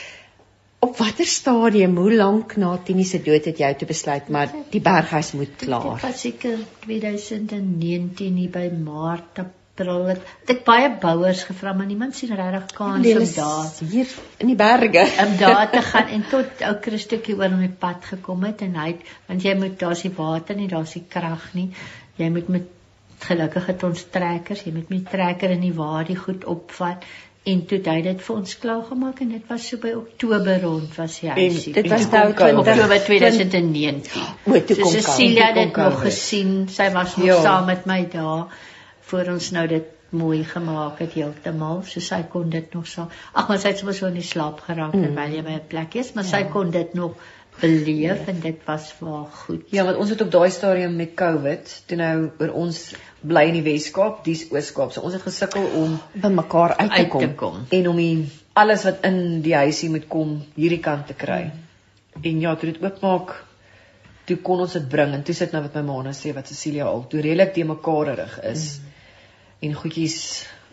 op 0.78 0.96
watter 0.96 1.26
stadium, 1.26 1.96
hoe 1.96 2.14
lank 2.14 2.56
na 2.56 2.76
Tini 2.84 3.04
se 3.04 3.18
dood 3.22 3.46
het 3.50 3.58
jy 3.58 3.70
toe 3.78 3.88
besluit 3.88 4.28
maar 4.34 4.50
die 4.70 4.82
berghuis 4.82 5.32
moet 5.34 5.54
klaar? 5.58 5.96
Dit 5.98 6.06
was 6.06 6.20
seker 6.22 6.58
2019 6.86 8.36
hier 8.42 8.52
by 8.54 8.68
Maart 8.74 9.42
April. 9.42 10.06
Het 10.12 10.52
ek 10.54 10.64
baie 10.66 10.88
bouers 11.02 11.44
gevra 11.46 11.74
maar 11.74 11.86
niemand 11.86 12.16
sien 12.18 12.34
regtig 12.34 12.72
kans 12.78 13.10
om 13.10 13.28
daar 13.34 13.90
hier 13.90 14.14
in 14.42 14.50
die 14.50 14.58
berge 14.58 15.04
om 15.26 15.36
daar 15.38 15.68
te 15.70 15.82
gaan 15.90 16.10
en 16.14 16.24
tot 16.30 16.64
ou 16.70 16.74
Christoetjie 16.86 17.36
oor 17.38 17.54
op 17.58 17.62
die 17.62 17.76
pad 17.84 18.10
gekom 18.14 18.46
het 18.46 18.66
en 18.66 18.74
hy 18.78 18.90
want 19.28 19.46
jy 19.46 19.54
moet 19.58 19.78
daar's 19.78 20.02
die 20.06 20.14
water 20.14 20.58
nie, 20.58 20.70
daar's 20.70 20.94
die 20.98 21.06
krag 21.08 21.52
nie. 21.58 21.70
Jy 22.18 22.30
moet 22.34 22.50
met 22.54 22.74
gelukkig 23.22 23.66
het 23.66 23.82
ons 23.82 24.04
trekkers, 24.14 24.62
jy 24.66 24.72
moet 24.74 24.90
met 24.94 25.08
trekker 25.10 25.50
in 25.50 25.62
die 25.66 25.74
waar 25.74 26.06
die 26.06 26.18
goed 26.18 26.46
opvat 26.46 27.06
en 27.44 27.60
toe 27.66 27.78
hy 27.84 28.00
dit 28.02 28.22
vir 28.26 28.36
ons 28.36 28.54
klaar 28.62 28.80
gemaak 28.88 29.20
en 29.24 29.28
dit 29.34 29.50
was 29.50 29.66
so 29.70 29.80
by 29.82 29.92
Oktober 29.96 30.60
rond 30.62 30.96
was 30.98 31.20
hy 31.22 31.34
en 31.34 31.60
dit 31.76 31.90
was 31.92 32.08
nou 32.12 32.24
20 32.40 32.58
Oktober 32.62 33.04
2019 33.04 34.00
o 34.46 34.60
toe 34.70 34.78
kom 34.80 34.90
Cecilia 34.92 35.52
het 35.52 35.60
dit 35.60 35.76
nog 35.76 36.02
gesien. 36.02 36.56
Sy 36.72 36.90
was 36.96 37.16
nog 37.16 37.30
ja. 37.30 37.38
saam 37.42 37.70
met 37.70 37.86
my 37.86 38.02
daar 38.12 38.58
voor 39.10 39.32
ons 39.36 39.50
nou 39.56 39.66
dit 39.70 39.94
mooi 40.10 40.44
gemaak 40.44 41.00
het 41.04 41.16
heeltemal. 41.18 41.82
So 41.88 42.00
sy 42.04 42.22
kon 42.32 42.50
dit 42.52 42.74
nog 42.74 42.86
so 42.88 43.08
ag 43.32 43.48
maar 43.48 43.60
sy 43.60 43.72
het 43.72 43.82
sommer 43.82 43.96
so 43.96 44.08
in 44.08 44.20
die 44.20 44.26
slaap 44.26 44.62
geraak 44.64 44.94
mm. 44.96 45.08
terwyl 45.08 45.36
jy 45.36 45.42
by 45.44 45.56
'n 45.58 45.66
plek 45.68 45.98
is 46.02 46.14
maar 46.16 46.24
ja. 46.24 46.30
sy 46.30 46.44
kon 46.52 46.70
dit 46.74 46.94
nog 46.94 47.16
beleef 47.60 48.28
en 48.30 48.40
dit 48.40 48.64
was 48.66 48.92
vir 48.98 49.24
goed 49.42 49.74
ja 49.74 49.84
want 49.84 49.98
ons 49.98 50.10
het 50.10 50.20
op 50.20 50.30
daai 50.30 50.50
stadium 50.50 50.96
met 50.96 51.14
Covid 51.18 51.74
toe 51.86 51.98
nou 52.00 52.16
oor 52.38 52.54
ons 52.64 52.82
bly 53.20 53.48
in 53.50 53.58
die 53.58 53.64
Weskaap, 53.66 54.22
dis 54.26 54.46
Ooskaap. 54.52 54.92
So 54.94 55.02
ons 55.06 55.16
het 55.16 55.24
gesukkel 55.24 55.64
om 55.80 55.96
by 56.14 56.30
mekaar 56.32 56.76
uit 56.78 56.92
te 56.94 57.06
kom, 57.10 57.24
uit 57.24 57.32
te 57.32 57.38
kom. 57.40 57.60
en 57.74 57.88
om 57.90 57.98
die, 57.98 58.28
alles 58.58 58.84
wat 58.86 59.04
in 59.08 59.40
die 59.42 59.56
huisie 59.58 59.90
moet 59.90 60.06
kom 60.10 60.38
hierdie 60.56 60.82
kant 60.82 61.08
te 61.10 61.16
kry. 61.18 61.48
Hmm. 61.50 62.22
En 62.22 62.42
ja, 62.42 62.54
toe 62.58 62.72
dit 62.72 62.82
oopmaak, 62.82 63.34
toe 64.28 64.38
kon 64.44 64.62
ons 64.62 64.76
dit 64.78 64.88
bring 64.90 65.14
en 65.14 65.24
toe 65.26 65.34
sit 65.34 65.54
nou 65.54 65.62
wat 65.64 65.78
my 65.78 65.84
ma 65.88 66.02
nou 66.08 66.14
sê 66.14 66.34
wat 66.36 66.50
Cecilia 66.50 66.86
al 66.90 67.06
toe 67.10 67.22
redelik 67.24 67.54
te 67.56 67.66
mekaar 67.66 68.14
rig 68.18 68.36
is. 68.52 68.68
Hmm. 68.76 68.94
En 69.68 69.80
goedjies, 69.80 70.20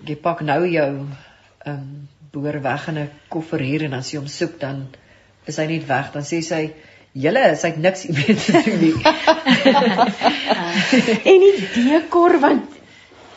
jy 0.05 0.17
pak 0.21 0.45
nou 0.45 0.61
jou 0.69 0.91
ehm 1.65 1.79
um, 1.79 1.87
boer 2.35 2.57
weg 2.59 2.89
in 2.91 2.97
'n 2.99 3.09
koffer 3.31 3.61
hier 3.63 3.85
en 3.85 3.93
as 3.95 4.09
jy 4.11 4.19
hom 4.19 4.27
soek 4.27 4.59
dan 4.59 4.81
is 5.45 5.57
hy 5.57 5.65
net 5.69 5.87
weg. 5.87 6.11
Dan 6.13 6.23
sê 6.27 6.41
sy 6.45 6.65
Julle, 7.15 7.55
sy 7.55 7.69
het 7.71 7.77
niks 7.79 8.01
meer 8.15 8.35
te 8.35 8.61
doen 8.65 8.79
nie. 8.81 8.95
en 11.31 11.45
die 11.45 11.53
dekor 11.75 12.39
want 12.43 12.73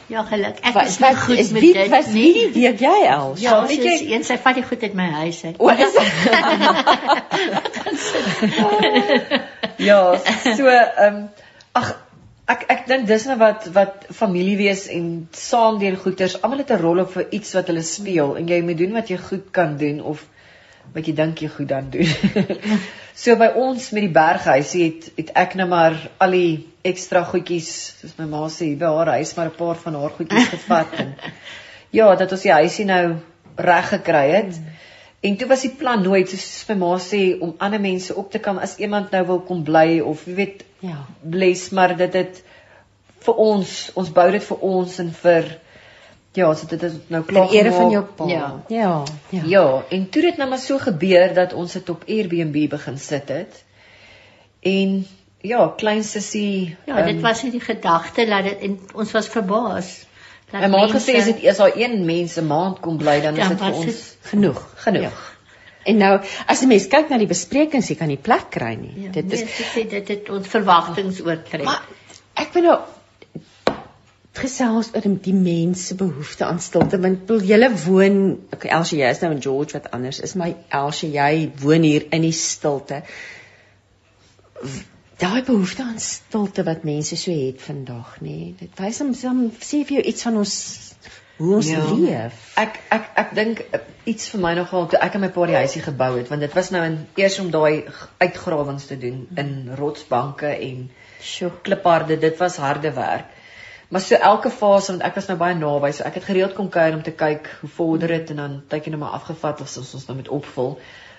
ja, 0.08 0.22
geluk. 0.24 0.56
Ek 0.64 0.72
was 0.72 0.96
wat 1.02 1.18
goed 1.20 1.36
is, 1.36 1.50
met 1.52 1.60
wie, 1.60 1.74
dit. 1.76 1.90
Was 1.92 2.06
wie 2.10 2.32
die 2.32 2.46
deek 2.54 2.80
jy 2.80 3.00
al? 3.12 3.34
Ja, 3.38 3.58
weet 3.68 3.84
jy, 3.84 3.96
een 4.14 4.24
sy 4.24 4.38
vat 4.40 4.56
die 4.56 4.64
goed 4.64 4.82
uit 4.82 4.94
my 4.96 5.08
huis 5.20 5.42
uit. 5.44 5.58
O, 5.62 5.68
is 5.68 5.94
Ja, 9.84 10.00
so 10.56 10.64
ehm 10.72 11.04
um, 11.04 11.18
ag 11.76 11.92
ek 12.48 12.64
ek 12.72 12.86
dink 12.88 13.04
dis 13.10 13.26
nou 13.28 13.36
wat 13.42 13.68
wat 13.76 14.08
familie 14.16 14.56
wees 14.58 14.86
en 14.88 15.28
saam 15.36 15.76
deur 15.82 16.00
goeters, 16.00 16.38
almal 16.40 16.64
het 16.64 16.72
'n 16.72 16.80
rol 16.80 17.04
op 17.04 17.12
vir 17.12 17.28
iets 17.38 17.52
wat 17.58 17.68
hulle 17.68 17.84
speel 17.84 18.36
en 18.40 18.48
jy 18.48 18.62
moet 18.64 18.80
doen 18.80 18.96
wat 18.96 19.12
jy 19.12 19.18
goed 19.28 19.52
kan 19.52 19.76
doen 19.76 20.00
of 20.00 20.24
wat 20.94 21.06
jy 21.06 21.14
dink 21.14 21.42
jy 21.42 21.48
goed 21.48 21.68
dan 21.68 21.90
doen. 21.90 22.80
So 23.18 23.34
by 23.34 23.48
ons 23.58 23.88
met 23.90 24.04
die 24.04 24.14
berghuis 24.14 24.72
het 24.78 25.08
het 25.16 25.32
ek 25.34 25.56
nou 25.58 25.64
maar 25.66 25.96
al 26.22 26.36
die 26.36 26.50
ekstra 26.86 27.24
goedjies, 27.26 27.70
soos 27.98 28.12
my 28.14 28.28
ma 28.30 28.44
sê, 28.46 28.68
by 28.78 28.92
haar 28.94 29.10
huis 29.16 29.32
maar 29.34 29.50
'n 29.50 29.56
paar 29.58 29.80
van 29.82 29.96
haar 29.98 30.14
goedjies 30.14 30.46
gevat 30.54 30.92
en 31.02 31.08
ja, 31.90 32.06
dat 32.14 32.32
ons 32.32 32.44
die 32.46 32.52
huisie 32.54 32.86
nou 32.86 33.16
reg 33.56 33.88
gekry 33.88 34.28
het. 34.30 34.52
Mm. 34.60 34.76
En 35.20 35.36
toe 35.36 35.48
was 35.48 35.64
die 35.66 35.74
plan 35.74 36.02
nooit 36.02 36.30
soos 36.30 36.66
my 36.68 36.76
ma 36.78 36.92
sê 37.02 37.22
om 37.42 37.56
ander 37.58 37.80
mense 37.82 38.14
op 38.14 38.30
te 38.30 38.38
kom 38.38 38.58
as 38.62 38.76
iemand 38.78 39.10
nou 39.10 39.24
wil 39.26 39.40
kom 39.48 39.64
bly 39.66 39.98
of 39.98 40.22
jy 40.28 40.34
weet, 40.34 40.62
ja, 40.78 41.00
bless 41.22 41.72
maar 41.74 41.96
dit 41.98 42.12
dit 42.12 42.42
vir 43.26 43.40
ons, 43.42 43.72
ons 43.98 44.12
bou 44.14 44.28
dit 44.30 44.44
vir 44.50 44.62
ons 44.68 44.98
en 45.02 45.10
vir 45.22 45.48
Ja, 46.38 46.48
so 46.54 46.66
dit 46.70 46.82
is 46.86 46.98
nou 47.10 47.22
klaar. 47.26 47.48
Die 47.50 47.58
ere 47.58 47.72
van 47.74 47.90
jou 47.90 48.02
pa. 48.18 48.26
Ja. 48.30 48.48
Ja. 48.72 48.90
Ja, 49.34 49.44
ja 49.52 49.64
en 49.94 50.08
toe 50.14 50.24
het 50.28 50.36
nou 50.40 50.48
maar 50.48 50.62
so 50.62 50.78
gebeur 50.78 51.32
dat 51.34 51.52
ons 51.52 51.72
dit 51.72 51.88
op 51.94 52.04
Airbnb 52.06 52.68
begin 52.70 52.98
sit 52.98 53.32
het. 53.32 53.62
En 54.60 55.00
ja, 55.46 55.72
klein 55.76 56.04
sussie, 56.04 56.76
ja, 56.86 57.02
dit 57.02 57.16
um, 57.16 57.22
was 57.22 57.42
net 57.42 57.54
die 57.54 57.62
gedagte 57.62 58.26
dat 58.26 58.46
dit 58.46 58.68
en 58.68 58.78
ons 58.94 59.14
was 59.14 59.30
verbaas. 59.30 59.90
My 60.52 60.68
ma 60.72 60.84
het 60.86 60.94
gesê 60.96 61.18
as 61.20 61.26
dit 61.28 61.42
eers 61.44 61.58
al 61.60 61.74
een 61.76 62.04
mens 62.06 62.38
'n 62.40 62.46
maand 62.46 62.80
kom 62.80 62.96
bly, 62.98 63.20
dan 63.20 63.36
is 63.36 63.48
dit 63.48 63.58
vir 63.58 63.74
ons 63.74 63.98
genoeg, 64.30 64.62
genoeg. 64.84 65.02
Ja. 65.02 65.10
En 65.84 65.96
nou 65.96 66.12
as 66.46 66.60
die 66.60 66.68
mens 66.68 66.86
kyk 66.86 67.10
na 67.10 67.18
die 67.18 67.28
besprekings, 67.30 67.88
jy 67.88 67.96
kan 67.96 68.08
nie 68.08 68.20
plek 68.20 68.50
kry 68.50 68.74
nie. 68.74 68.94
Ja, 69.04 69.10
dit 69.10 69.32
is 69.32 69.44
nee, 69.74 69.86
dit 69.86 70.08
het 70.08 70.30
ons 70.30 70.48
verwagtinge 70.48 71.24
oortref. 71.24 71.64
Maar 71.64 71.82
ek 72.34 72.52
ben 72.52 72.62
nou 72.62 72.78
gesels 74.42 74.90
oor 74.94 75.08
die 75.24 75.36
mense 75.36 75.96
behoefte 75.98 76.46
aan 76.46 76.60
stilte 76.64 77.00
want 77.04 77.30
wil 77.30 77.42
julle 77.52 77.70
woon 77.84 78.20
okay 78.54 78.70
Elsie 78.78 79.00
jy 79.02 79.10
is 79.14 79.22
nou 79.24 79.32
in 79.36 79.42
George 79.44 79.76
wat 79.78 79.90
anders 79.96 80.20
is 80.28 80.36
my 80.40 80.52
Elsie 80.82 81.10
jy 81.14 81.32
woon 81.62 81.86
hier 81.86 82.08
in 82.18 82.26
die 82.26 82.34
stilte 82.36 83.02
daai 85.22 85.42
behoefte 85.46 85.86
aan 85.86 86.02
stilte 86.02 86.64
wat 86.66 86.86
mense 86.88 87.18
so 87.20 87.34
het 87.34 87.62
vandag 87.62 88.18
nê 88.24 88.38
dit 88.60 88.84
wys 88.84 89.02
hom 89.04 89.14
sê 89.14 89.82
vir 89.84 89.98
jou 90.00 90.06
iets 90.12 90.28
van 90.28 90.42
ons 90.44 90.58
hoe 91.38 91.54
ons 91.54 91.70
ja. 91.70 91.82
leef. 91.94 92.38
Ek 92.58 92.78
ek 92.94 93.10
ek 93.22 93.34
dink 93.38 93.60
uh, 93.62 93.80
iets 94.10 94.30
vir 94.32 94.42
my 94.42 94.52
nogal 94.58 94.88
toe 94.90 94.98
ek 95.04 95.18
en 95.18 95.22
my 95.22 95.30
pa 95.34 95.46
die 95.50 95.58
huisie 95.58 95.82
gebou 95.84 96.10
het, 96.16 96.30
want 96.32 96.42
dit 96.42 96.54
was 96.58 96.70
nou 96.74 96.82
in 96.86 96.96
eers 97.20 97.38
om 97.42 97.52
daai 97.54 97.86
uitgrawings 98.24 98.88
te 98.90 98.98
doen 98.98 99.20
in 99.38 99.52
rotsbanke 99.78 100.50
en 100.50 100.88
sjo 101.22 101.52
klipharde, 101.62 102.18
dit 102.18 102.40
was 102.42 102.58
harde 102.62 102.92
werk. 102.96 103.30
Maar 103.88 104.00
so 104.04 104.14
elke 104.14 104.50
fase 104.50 104.92
want 104.92 105.02
ek 105.02 105.14
was 105.14 105.28
nou 105.30 105.38
baie 105.40 105.54
naby, 105.56 105.92
so 105.96 106.04
ek 106.04 106.18
het 106.20 106.24
gereeld 106.28 106.54
kom 106.54 106.68
kuier 106.68 106.94
om 106.94 107.02
te 107.02 107.14
kyk 107.16 107.48
hoe 107.60 107.70
vorder 107.72 108.08
dit 108.18 108.30
en 108.34 108.42
dan 108.42 108.56
tydjie 108.68 108.92
nou 108.92 109.00
maar 109.00 109.16
afgevat 109.16 109.60
of 109.64 109.76
ons 109.80 109.94
ons 109.94 110.08
nou 110.08 110.16
met 110.16 110.28
opvul 110.28 110.76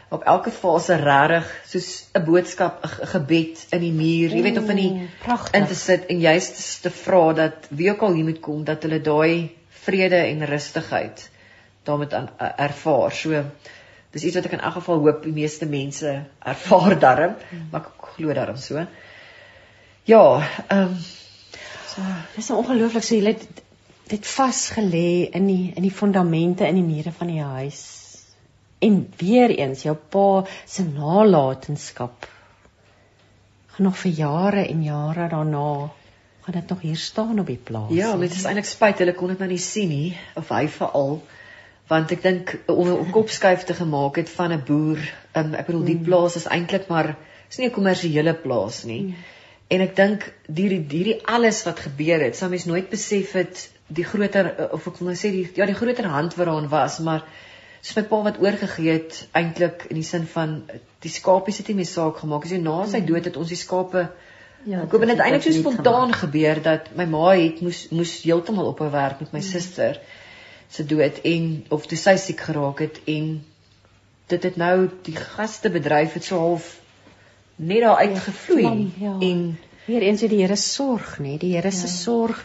op 0.09 0.23
elke 0.25 0.51
fase 0.51 0.95
regtig 0.97 1.49
soos 1.69 1.89
'n 2.17 2.23
boodskap, 2.25 2.83
'n 2.83 3.07
gebed 3.13 3.65
in 3.71 3.81
die 3.81 3.91
muur, 3.91 4.35
jy 4.35 4.41
weet 4.41 4.57
of 4.57 4.69
in 4.69 4.81
die 4.81 5.09
pragtig 5.23 5.61
in 5.61 5.67
te 5.67 5.75
sit 5.75 6.05
en 6.05 6.19
juist 6.19 6.81
te 6.81 6.89
vra 6.89 7.33
dat 7.33 7.67
wie 7.69 7.91
ook 7.91 8.01
al 8.01 8.13
hier 8.13 8.25
moet 8.25 8.39
kom 8.39 8.63
dat 8.63 8.83
hulle 8.83 9.01
daai 9.01 9.55
vrede 9.69 10.15
en 10.15 10.45
rustigheid 10.45 11.29
daarmee 11.83 12.13
aan 12.13 12.29
ervaar. 12.57 13.11
So 13.11 13.43
dis 14.11 14.23
iets 14.23 14.35
wat 14.35 14.45
ek 14.45 14.51
in 14.51 14.65
elk 14.65 14.73
geval 14.73 14.97
hoop 14.97 15.23
die 15.23 15.33
meeste 15.33 15.65
mense 15.65 16.25
ervaar 16.39 16.99
darm, 17.05 17.35
hmm. 17.49 17.67
maar 17.71 17.81
ek 17.81 18.09
glo 18.15 18.33
daarom 18.33 18.57
so. 18.57 18.85
Ja, 20.03 20.41
ehm 20.67 20.81
um, 20.81 20.97
so 21.93 22.01
dis 22.35 22.49
ongelooflik 22.49 23.03
so 23.03 23.15
jy 23.15 23.33
het 23.33 23.63
dit 24.09 24.25
vasgelê 24.25 25.29
in 25.33 25.47
die 25.47 25.73
in 25.75 25.83
die 25.83 25.97
fondamente 26.01 26.67
in 26.67 26.75
die 26.75 26.87
mure 26.87 27.11
van 27.11 27.27
die 27.27 27.41
huis 27.41 27.99
En 28.79 28.99
weer 29.17 29.49
eens 29.49 29.81
jou 29.83 29.95
pa 30.09 30.45
se 30.65 30.83
nalatenskap 30.87 32.27
gaan 33.73 33.87
nog 33.87 33.97
vir 33.99 34.11
jare 34.11 34.61
en 34.67 34.83
jare 34.83 35.27
daarna 35.33 35.71
gaan 36.45 36.55
dit 36.55 36.69
nog 36.69 36.81
hier 36.81 36.97
staan 36.97 37.39
op 37.39 37.51
die 37.51 37.59
plaas. 37.63 37.91
Ja, 37.91 38.13
dit 38.17 38.31
is 38.31 38.45
eintlik 38.47 38.69
spyt 38.69 39.03
hulle 39.03 39.15
kon 39.17 39.33
dit 39.33 39.43
nou 39.43 39.49
nie 39.51 39.59
sien 39.63 39.91
nie 39.91 40.13
of 40.39 40.53
hy 40.55 40.63
veral 40.77 41.19
want 41.91 42.13
ek 42.15 42.23
dink 42.23 42.55
om 42.71 42.87
'n 42.93 43.11
kopskuif 43.11 43.65
te 43.67 43.75
gemaak 43.81 44.21
het 44.21 44.31
van 44.37 44.55
'n 44.55 44.63
boer, 44.63 45.03
um, 45.35 45.53
ek 45.53 45.67
bedoel 45.67 45.83
die 45.83 45.99
mm. 45.99 46.07
plaas 46.07 46.39
is 46.39 46.47
eintlik 46.47 46.87
maar 46.87 47.15
is 47.49 47.57
nie 47.57 47.67
'n 47.67 47.75
kommersiële 47.75 48.33
plaas 48.33 48.83
nie. 48.83 49.01
Mm. 49.01 49.15
En 49.69 49.83
ek 49.85 49.95
dink 49.97 50.25
hierdie 50.47 50.81
hierdie 50.89 51.19
alles 51.29 51.61
wat 51.67 51.83
gebeur 51.85 52.23
het, 52.25 52.37
sou 52.37 52.49
mens 52.49 52.65
nooit 52.65 52.89
besef 52.89 53.35
het 53.37 53.67
die 53.87 54.05
groter 54.05 54.49
of 54.73 54.87
ek 54.89 54.97
wil 54.99 55.11
nou 55.11 55.17
sê 55.17 55.31
die 55.33 55.45
ja, 55.57 55.67
die 55.69 55.77
groter 55.77 56.09
hand 56.09 56.35
waaraan 56.37 56.69
was, 56.71 56.99
maar 57.05 57.25
soos 57.81 57.95
my 57.95 58.03
pa 58.11 58.21
wat 58.25 58.39
oorgegee 58.43 58.95
het 58.97 59.19
eintlik 59.39 59.85
in 59.89 59.99
die 59.99 60.07
sin 60.07 60.25
van 60.27 60.57
die 61.03 61.11
skapies 61.11 61.61
het 61.61 61.69
nie 61.71 61.77
meer 61.79 61.87
saak 61.87 62.19
gemaak 62.23 62.47
as 62.47 62.55
jy 62.55 62.59
na 62.63 62.81
sy 62.85 62.99
hmm. 62.99 63.07
dood 63.07 63.29
het 63.29 63.37
ons 63.39 63.53
die 63.53 63.59
skape 63.59 64.07
ja 64.67 64.81
ek 64.83 64.95
hoop 64.95 65.05
dit 65.07 65.23
eintlik 65.23 65.45
so 65.45 65.55
spontaan 65.55 66.11
gebeur 66.21 66.59
dat 66.65 66.89
my 66.99 67.05
ma 67.13 67.29
het 67.31 67.61
moes 67.63 67.85
moes 67.95 68.17
heeltemal 68.25 68.73
ophou 68.73 68.89
werk 68.91 69.23
met 69.23 69.31
my 69.31 69.39
hmm. 69.39 69.51
suster 69.53 70.01
se 70.69 70.85
dood 70.89 71.21
en 71.31 71.47
of 71.77 71.87
toe 71.87 72.01
sy 72.01 72.17
siek 72.19 72.43
geraak 72.49 72.83
het 72.83 72.99
en 73.15 73.31
dit 74.33 74.49
het 74.49 74.59
nou 74.61 74.75
die 75.07 75.15
gastebedryf 75.15 76.19
het 76.19 76.27
so 76.27 76.43
half 76.43 76.75
net 77.59 77.81
daar 77.83 77.99
uitgevloei 78.05 78.63
ja, 78.63 78.75
ja. 78.99 79.15
en 79.19 79.43
weer 79.89 80.01
eens 80.05 80.21
die 80.21 80.41
Here 80.41 80.55
sorg, 80.55 81.17
nê? 81.19 81.37
Die 81.41 81.55
Here 81.55 81.71
se 81.71 81.87
ja. 81.87 81.93
sorg. 81.93 82.41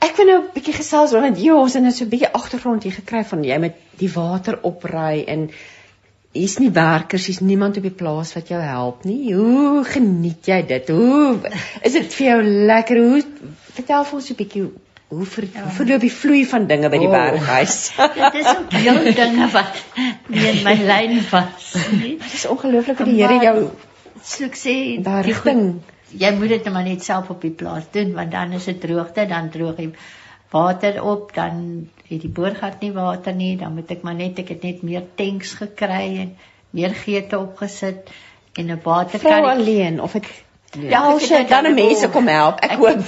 Ek 0.00 0.16
wil 0.16 0.26
nou 0.30 0.38
'n 0.42 0.52
bietjie 0.54 0.74
gesels 0.74 1.12
oor 1.12 1.26
want 1.26 1.40
jy 1.40 1.52
ons 1.54 1.74
het 1.76 1.82
nou 1.84 1.92
so 1.92 2.04
'n 2.04 2.12
bietjie 2.14 2.32
agtergrond 2.32 2.82
hier 2.82 2.96
gekry 2.96 3.24
van 3.24 3.44
jy 3.44 3.58
met 3.58 3.76
die 3.98 4.10
water 4.12 4.58
opry 4.62 5.24
en 5.26 5.50
hier's 6.32 6.58
nie 6.58 6.70
werkers, 6.70 7.26
hier's 7.26 7.40
niemand 7.40 7.76
op 7.76 7.82
die 7.82 7.94
plaas 8.02 8.34
wat 8.34 8.48
jou 8.48 8.60
help 8.60 9.04
nie. 9.04 9.34
Hoe 9.34 9.84
geniet 9.84 10.46
jy 10.46 10.62
dit? 10.66 10.88
Hoe 10.88 11.38
is 11.82 11.92
dit 11.92 12.14
vir 12.14 12.26
jou 12.26 12.42
lekker? 12.42 12.96
Hoe 12.98 13.22
vertel 13.78 14.04
vir 14.04 14.14
ons 14.20 14.30
'n 14.30 14.38
bietjie 14.42 14.68
hoe 15.08 15.24
ver, 15.24 15.44
ja. 15.54 15.70
verloop 15.72 16.00
die 16.00 16.12
vloei 16.12 16.44
van 16.46 16.66
dinge 16.66 16.88
by 16.88 16.98
die 16.98 17.08
oh. 17.08 17.12
berghuis? 17.12 17.92
dit 18.32 18.40
is 18.42 18.50
ook 18.56 18.72
jou 18.72 19.12
dinge 19.12 19.50
wat 19.52 19.84
in 20.28 20.62
my 20.64 20.74
lyn 20.74 21.22
was. 21.30 21.72
Dit 22.00 22.32
is 22.34 22.46
ongelooflik 22.46 22.98
hoe 22.98 23.06
die 23.06 23.22
Here 23.22 23.38
jou 23.44 23.70
so 24.28 24.44
ek 24.44 24.56
sê 24.60 24.74
die 25.04 25.36
ding 25.44 25.64
jy 26.22 26.30
moet 26.36 26.54
dit 26.54 26.70
maar 26.72 26.86
net 26.86 27.04
self 27.04 27.30
op 27.34 27.42
die 27.44 27.54
plaas 27.62 27.88
doen 27.92 28.14
want 28.16 28.32
dan 28.32 28.52
is 28.58 28.68
dit 28.70 28.80
droogte 28.80 29.26
dan 29.30 29.50
droog 29.54 29.76
die 29.76 29.90
water 30.52 31.02
op 31.04 31.34
dan 31.36 31.88
het 32.08 32.22
die 32.24 32.32
boorgat 32.40 32.80
nie 32.84 32.92
water 32.96 33.34
nie 33.36 33.56
dan 33.60 33.74
moet 33.76 33.90
ek 33.96 34.04
maar 34.06 34.16
net 34.16 34.40
ek 34.44 34.54
het 34.56 34.64
net 34.68 34.82
meer 34.82 35.04
tanks 35.20 35.54
gekry 35.60 36.04
en 36.24 36.36
meer 36.76 36.94
geete 37.04 37.38
opgesit 37.38 38.12
en 38.56 38.72
'n 38.72 38.80
waterkan 38.84 39.48
alleen 39.54 40.00
of 40.00 40.14
ek 40.14 40.30
Ja, 40.76 40.88
ja 40.90 41.18
sy 41.18 41.44
dan 41.48 41.64
'n 41.66 41.74
mense 41.74 42.08
kom 42.12 42.26
help. 42.28 42.60
Ek 42.60 42.76
hoop. 42.76 43.00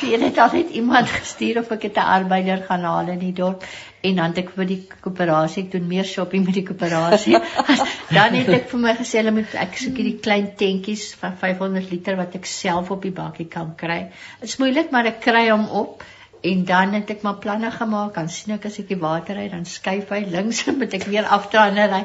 Jy 0.00 0.16
het 0.28 0.38
altyd 0.38 0.70
iemand 0.70 1.10
gestuur 1.12 1.58
of 1.60 1.70
ek 1.76 1.82
het 1.82 1.96
'n 1.96 2.12
arbeider 2.16 2.62
gaan 2.68 2.84
haal 2.88 3.08
in 3.08 3.18
die 3.18 3.32
dorp 3.32 3.64
en 4.00 4.16
dan 4.16 4.32
het 4.32 4.38
ek 4.38 4.50
vir 4.56 4.64
die 4.64 4.78
koöperasie 5.00 5.68
doen 5.68 5.86
meer 5.88 6.04
shopping 6.04 6.46
met 6.46 6.54
die 6.54 6.64
koöperasie. 6.64 7.36
dan 8.18 8.32
het 8.38 8.48
ek 8.48 8.70
vir 8.70 8.80
my 8.80 8.94
gesê 8.96 9.20
hulle 9.20 9.34
moet 9.36 9.54
ek 9.54 9.76
soek 9.76 10.00
hierdie 10.00 10.20
klein 10.24 10.48
tentjies 10.56 11.14
van 11.20 11.36
500 11.36 11.90
liter 11.90 12.16
wat 12.16 12.34
ek 12.34 12.46
self 12.46 12.90
op 12.90 13.02
die 13.02 13.12
bakkie 13.12 13.48
kan 13.48 13.76
kry. 13.76 14.00
Dit 14.40 14.48
is 14.48 14.56
moeilik 14.56 14.90
maar 14.90 15.04
ek 15.04 15.20
kry 15.20 15.50
hom 15.50 15.68
op 15.68 16.02
en 16.40 16.64
dan 16.64 16.96
het 16.96 17.10
ek 17.10 17.22
maar 17.22 17.36
planne 17.44 17.70
gemaak. 17.70 18.14
Dan 18.14 18.28
sien 18.28 18.54
ek 18.54 18.64
as 18.64 18.78
ek 18.80 18.88
die 18.88 19.00
water 19.00 19.36
ry 19.36 19.50
dan 19.52 19.68
skuif 19.68 20.08
hy 20.08 20.24
links 20.32 20.64
en 20.66 20.78
moet 20.80 20.94
ek 20.96 21.04
weer 21.12 21.28
afdraai 21.28 21.76
en 21.76 21.88
ry. 21.92 22.04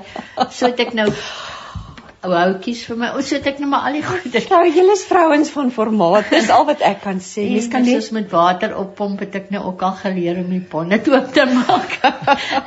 So 0.52 0.68
het 0.68 0.84
ek 0.84 0.93
nou 0.93 1.08
ou 2.26 2.34
houtjies 2.36 2.84
vir 2.89 2.99
my. 3.01 3.11
Ons 3.19 3.32
het 3.36 3.47
ek 3.51 3.61
nou 3.63 3.69
maar 3.71 3.88
al 3.89 3.97
die 3.99 4.03
goeie. 4.09 4.43
Nou 4.51 4.61
julle 4.67 4.97
is 4.97 5.05
vrouens 5.09 5.51
van 5.55 5.71
formaat. 5.76 6.30
Dis 6.34 6.51
al 6.53 6.67
wat 6.69 6.84
ek 6.86 7.01
kan 7.05 7.21
sê. 7.23 7.47
Jy 7.55 7.65
kan 7.73 7.86
net 7.88 8.11
met 8.15 8.30
water 8.34 8.76
oppomp 8.82 9.23
het 9.26 9.39
ek 9.41 9.51
nou 9.55 9.65
ook 9.71 9.86
al 9.88 9.97
geleer 10.03 10.41
om 10.43 10.53
die 10.53 10.63
ponne 10.76 11.01
oop 11.15 11.34
te 11.36 11.47
maak. 11.51 11.99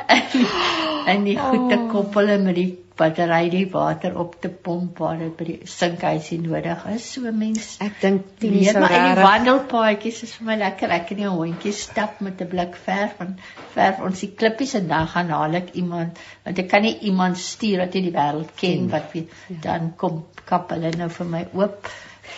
en, 0.06 0.44
en 1.14 1.26
die 1.28 1.38
goeie 1.38 1.80
oh. 1.80 1.88
koppel 1.92 2.36
met 2.42 2.56
die 2.58 2.70
battery 2.98 3.48
die 3.52 3.66
water 3.72 4.16
op 4.18 4.34
te 4.42 4.50
pomp 4.50 4.98
waar 5.02 5.18
dit 5.20 5.34
by 5.38 5.46
die 5.48 5.58
sinkhuisie 5.70 6.38
nodig 6.42 6.84
is. 6.92 7.06
So 7.14 7.32
mens 7.32 7.76
Ek 7.84 8.00
dink 8.02 8.26
die 8.42 8.50
mense 8.54 8.82
maar 8.82 8.96
in 8.98 9.06
die 9.06 9.26
wandelpaadjies 9.26 10.22
is 10.26 10.34
vir 10.38 10.48
my 10.50 10.58
lekker. 10.62 10.92
Ek 10.98 11.12
en 11.14 11.22
die 11.22 11.30
hondjie 11.30 11.74
stap 11.76 12.20
met 12.26 12.42
'n 12.42 12.50
blik 12.54 12.76
verf 12.88 13.16
van 13.20 13.36
verf 13.76 14.02
ons 14.08 14.24
die 14.24 14.32
klippies 14.42 14.74
en 14.80 14.88
dan 14.90 15.08
gaan 15.14 15.32
haal 15.36 15.54
ek 15.62 15.72
iemand 15.82 16.18
want 16.44 16.58
ek 16.58 16.68
kan 16.68 16.82
nie 16.82 16.96
iemand 17.10 17.38
stuur 17.38 17.84
wat 17.84 17.94
jy 17.94 18.02
die 18.08 18.16
wêreld 18.18 18.54
ken 18.56 18.88
wat 18.90 19.12
weet, 19.12 19.32
ja. 19.48 19.60
dan 19.70 19.92
kom 19.96 20.24
kap 20.44 20.70
hulle 20.74 20.92
nou 20.96 21.08
vir 21.08 21.26
my 21.26 21.46
oop. 21.52 21.90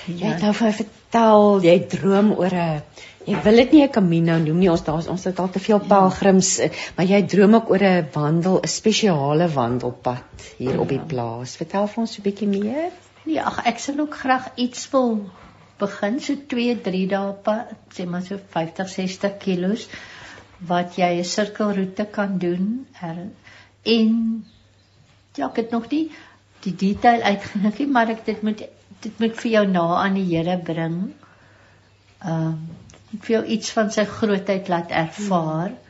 Jy 0.06 0.26
het 0.26 0.42
nou 0.44 0.52
vir 0.54 0.72
vertel 0.72 1.64
jy 1.64 1.78
droom 1.94 2.32
oor 2.38 2.54
'n 2.54 2.82
Ek 3.30 3.44
wil 3.44 3.60
dit 3.62 3.72
nie 3.72 3.82
'n 3.84 3.92
Camino 3.94 4.38
noem 4.38 4.58
nie. 4.58 4.70
Ons 4.70 4.82
daar's 4.82 5.06
ons 5.06 5.24
het 5.24 5.38
al 5.38 5.50
te 5.50 5.60
veel 5.62 5.80
pelgrims, 5.80 6.56
ja. 6.56 6.68
maar 6.96 7.06
jy 7.06 7.20
droom 7.26 7.54
ook 7.54 7.70
oor 7.70 7.84
'n 7.84 8.08
wandel, 8.12 8.58
'n 8.60 8.68
spesiale 8.68 9.48
wandelpad 9.48 10.48
hier 10.58 10.74
ja. 10.74 10.80
op 10.80 10.88
die 10.88 10.98
ja. 10.98 11.04
plaas. 11.12 11.56
Vertel 11.56 11.86
vir 11.86 12.00
ons 12.02 12.18
'n 12.18 12.22
bietjie 12.22 12.48
meer. 12.48 12.90
Nee, 13.24 13.42
ag 13.42 13.60
ek 13.66 13.78
sal 13.78 14.00
ook 14.00 14.14
graag 14.14 14.50
iets 14.56 14.90
wil 14.90 15.30
begin 15.78 16.20
so 16.20 16.34
2, 16.48 16.80
3 16.80 17.06
dae 17.06 17.32
pad, 17.32 17.70
sê 17.94 18.06
maar 18.06 18.22
so 18.22 18.38
50, 18.56 18.88
60 18.88 19.38
km 19.38 19.76
wat 20.72 20.96
jy 20.96 21.20
'n 21.20 21.24
sirkelroete 21.24 22.04
kan 22.04 22.38
doen. 22.38 22.86
Er, 23.00 23.28
en 23.82 24.44
ja, 25.34 25.46
ek 25.46 25.56
het 25.56 25.70
nog 25.70 25.88
nie 25.90 26.10
die 26.64 26.74
detail 26.76 27.22
uitgenik 27.22 27.78
nie, 27.78 27.86
maar 27.86 28.08
ek 28.08 28.24
dit 28.26 28.42
moet 28.42 28.66
dit 29.00 29.18
moet 29.20 29.36
vir 29.40 29.50
jou 29.50 29.66
na 29.66 29.86
aan 30.02 30.14
die 30.14 30.28
Here 30.36 30.58
bring. 30.58 31.14
Ehm 32.20 32.46
um, 32.46 32.79
ek 33.16 33.26
wil 33.26 33.46
iets 33.56 33.72
van 33.76 33.90
sy 33.94 34.04
grootheid 34.08 34.68
laat 34.70 34.92
ervaar. 34.94 35.72
Hmm. 35.72 35.86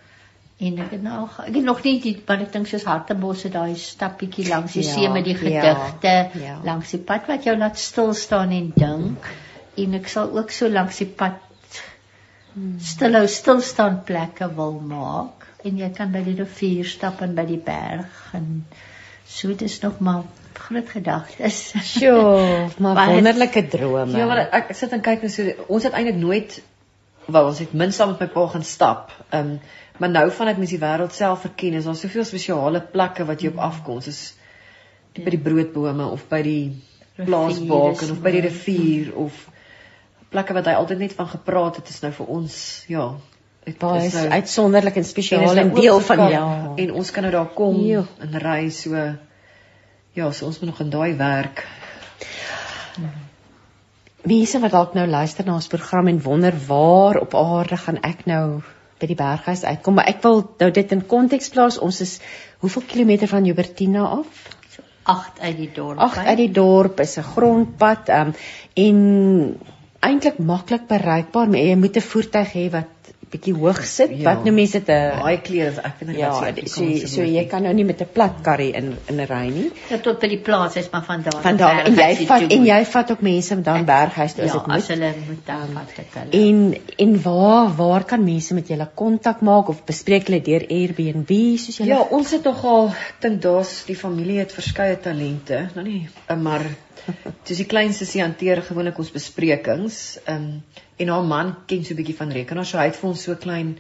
En 0.61 0.81
ek 0.85 0.91
het 0.93 1.05
nou 1.05 1.21
ek 1.25 1.55
het 1.55 1.65
nog 1.65 1.79
nie 1.87 1.95
die 2.05 2.15
wat 2.29 2.43
ek 2.45 2.51
dink 2.53 2.69
soos 2.69 2.85
hartebosse 2.85 3.49
daai 3.53 3.77
stappietjie 3.81 4.45
langs 4.51 4.75
die 4.77 4.85
ja, 4.85 4.97
see 4.97 5.13
met 5.13 5.25
die 5.25 5.37
ja, 5.37 5.41
gedigte 5.41 6.13
ja, 6.13 6.43
ja. 6.45 6.57
langs 6.67 6.93
die 6.93 7.01
pad 7.11 7.31
wat 7.33 7.49
jou 7.49 7.55
laat 7.57 7.81
stil 7.81 8.13
staan 8.17 8.53
en 8.57 8.69
dink. 8.77 9.31
En 9.81 9.97
ek 9.97 10.11
sal 10.13 10.35
ook 10.37 10.53
so 10.53 10.69
langs 10.69 11.01
die 11.01 11.09
pad 11.09 11.41
hmm. 12.53 12.77
stilhou 12.91 13.25
stil 13.33 13.65
staan 13.65 14.03
plekke 14.05 14.51
wil 14.59 14.77
maak 14.85 15.49
en 15.65 15.81
jy 15.81 15.89
kan 15.97 16.13
by 16.13 16.21
die 16.25 16.37
rivier 16.37 16.89
stap 16.89 17.25
en 17.25 17.33
by 17.37 17.47
die 17.49 17.61
berg 17.65 18.21
en 18.37 18.53
so 19.31 19.49
dit 19.49 19.65
is 19.69 19.81
nog 19.81 20.01
maar 20.05 20.25
groot 20.61 20.89
gedagtes. 20.93 21.73
Sjoe, 21.83 22.69
maar 22.79 23.07
wonderlike 23.15 23.63
drome. 23.73 24.19
Ja, 24.19 24.27
maar 24.27 24.45
ek, 24.45 24.71
ek 24.71 24.77
sit 24.77 24.93
en 24.93 25.03
kyk 25.05 25.25
en 25.25 25.33
so 25.33 25.55
ons 25.73 25.87
het 25.89 25.97
eintlik 25.97 26.19
nooit 26.21 26.61
wel 27.33 27.51
ons 27.53 27.59
het 27.63 27.73
min 27.73 27.93
saam 27.93 28.13
met 28.15 28.21
my 28.25 28.29
pa 28.35 28.47
gaan 28.55 28.67
stap. 28.67 29.15
Ehm 29.29 29.55
um, 29.55 29.61
maar 30.01 30.09
nou 30.09 30.31
vandat 30.33 30.57
mens 30.57 30.71
die 30.73 30.81
wêreld 30.81 31.13
self 31.13 31.43
verken, 31.45 31.75
is 31.77 31.85
daar 31.85 31.97
soveel 31.97 32.25
spesiale 32.25 32.81
plekke 32.81 33.25
wat 33.29 33.43
jy 33.45 33.51
op 33.53 33.59
afkom, 33.61 33.99
soos 34.01 34.21
die, 35.13 35.25
by 35.25 35.35
die 35.35 35.41
broodbome 35.45 36.07
of 36.09 36.23
by 36.31 36.41
die 36.47 36.63
plaasbaken 37.19 38.15
of 38.15 38.23
by 38.25 38.33
die 38.33 38.41
rivier 38.47 39.11
of 39.21 39.43
plekke 40.33 40.57
wat 40.57 40.71
hy 40.71 40.77
altyd 40.79 41.03
net 41.05 41.13
van 41.19 41.29
gepraat 41.29 41.81
het, 41.81 41.93
is 41.93 42.01
nou 42.01 42.13
vir 42.17 42.33
ons 42.39 42.57
ja, 42.89 43.07
is 43.69 43.77
nou 44.17 44.27
uitsonderlik 44.39 44.97
en 44.97 45.05
spesiaal 45.05 45.51
en 45.51 45.61
nou 45.69 45.81
deel 45.81 46.01
van 46.01 46.25
ja. 46.33 46.45
En 46.81 46.93
ons 47.03 47.11
kan 47.11 47.27
nou 47.27 47.33
daar 47.35 47.51
kom 47.55 47.83
jo. 47.85 48.07
en 48.25 48.39
ry 48.41 48.71
so 48.71 48.97
ja, 48.97 50.31
so 50.33 50.47
ons 50.47 50.63
moet 50.63 50.73
nog 50.73 50.81
in 50.81 50.95
daai 50.97 51.17
werk. 51.21 51.67
Mense 54.29 54.59
wat 54.61 54.75
dalk 54.75 54.95
nou 54.95 55.07
luister 55.09 55.47
na 55.47 55.55
ons 55.57 55.71
program 55.73 56.09
en 56.11 56.21
wonder 56.23 56.55
waar 56.67 57.17
op 57.21 57.35
aarde 57.35 57.77
gaan 57.81 58.01
ek 58.05 58.27
nou 58.29 58.61
by 59.01 59.09
die 59.09 59.17
berghuis 59.17 59.63
uitkom, 59.65 59.97
maar 59.97 60.11
ek 60.13 60.21
wil 60.27 60.43
nou 60.61 60.69
dit 60.77 60.93
in 60.93 61.07
konteks 61.09 61.49
plaas. 61.55 61.79
Ons 61.81 62.03
is 62.05 62.13
hoeveel 62.61 62.85
kilometer 62.91 63.31
van 63.31 63.49
Joubertina 63.49 64.05
af? 64.21 64.43
So 64.75 64.85
8 65.09 65.41
uit 65.41 65.57
die 65.57 65.71
dorp. 65.73 65.99
8 65.99 66.27
uit 66.27 66.37
die 66.43 66.51
dorp 66.53 67.01
is 67.01 67.17
'n 67.17 67.25
grondpad 67.33 68.13
um, 68.13 68.35
en 68.75 68.99
eintlik 70.01 70.39
maklik 70.39 70.87
bereikbaar, 70.89 71.49
maar 71.49 71.65
jy 71.65 71.77
moet 71.77 71.97
'n 71.97 72.11
voertuig 72.13 72.53
hê 72.53 72.71
wat 72.77 73.00
bietjie 73.31 73.55
hoog 73.55 73.81
sit. 73.87 74.13
Ja, 74.19 74.25
wat 74.27 74.45
nou 74.47 74.55
mense 74.55 74.81
dit 74.81 74.89
'n 74.91 75.21
baie 75.23 75.41
klere 75.41 75.83
ek 75.87 76.01
weet 76.01 76.09
nie 76.11 76.19
ja, 76.19 76.31
wat 76.31 76.59
so 76.73 76.87
so 77.07 77.23
jy 77.23 77.45
kan 77.51 77.63
nou 77.63 77.73
nie 77.75 77.85
met 77.85 78.01
'n 78.03 78.09
plat 78.13 78.41
karry 78.43 78.71
in 78.81 78.97
in 79.09 79.21
'n 79.21 79.27
ry 79.31 79.47
nie. 79.49 79.71
Ja 79.91 79.99
tot 79.99 80.21
by 80.21 80.29
die 80.29 80.39
plaas 80.39 80.77
is 80.77 80.91
maar 80.93 81.05
van 81.05 81.23
daar. 81.23 81.43
Van 81.43 81.57
daar 81.57 81.85
en 81.85 81.95
jy 81.95 82.27
vat 82.27 82.53
en 82.57 82.67
jy 82.67 82.85
vat 82.85 83.11
ook 83.11 83.23
mense 83.23 83.61
dan 83.63 83.85
berghuis 83.85 84.35
toe 84.35 84.45
as 84.45 84.53
dit 84.53 84.67
moet. 84.67 84.77
Ja, 84.77 84.83
as 84.83 84.89
hulle 84.89 85.13
moet 85.29 85.47
dan 85.47 85.69
vat 85.75 85.99
ek 85.99 86.15
hulle. 86.15 86.31
En 86.49 86.77
en 86.99 87.23
waar 87.23 87.77
waar 87.77 88.05
kan 88.05 88.25
mense 88.25 88.55
met 88.55 88.69
julle 88.69 88.89
kontak 88.95 89.41
maak 89.41 89.69
of 89.69 89.85
bespreek 89.85 90.27
hulle 90.27 90.43
deur 90.43 90.67
Airbnb 90.69 91.31
soos 91.59 91.77
julle? 91.77 91.91
Ja, 91.91 92.01
ons 92.01 92.31
het 92.31 92.45
nogal 92.45 92.93
dink 93.21 93.43
daar's 93.43 93.85
die 93.87 93.97
familie 93.97 94.39
het 94.39 94.53
verskeie 94.53 95.01
talente, 95.01 95.69
nou 95.75 95.85
nie, 95.87 96.09
eh, 96.27 96.37
maar 96.37 96.65
dis 97.49 97.63
die 97.63 97.67
kleinste 97.67 98.07
se 98.07 98.21
hanteer 98.21 98.63
gewoonlik 98.63 98.99
ons 98.99 99.15
besprekings. 99.15 100.19
Ehm 100.25 100.37
um, 100.37 100.63
en 101.01 101.09
haar 101.09 101.25
man 101.25 101.55
ken 101.67 101.85
so 101.85 101.95
'n 101.95 101.97
bietjie 101.97 102.17
van 102.17 102.31
rekenaar, 102.31 102.67
so 102.67 102.79
hy 102.79 102.91
het 102.91 102.97
vir 102.97 103.09
ons 103.09 103.23
so 103.23 103.35
klein 103.35 103.79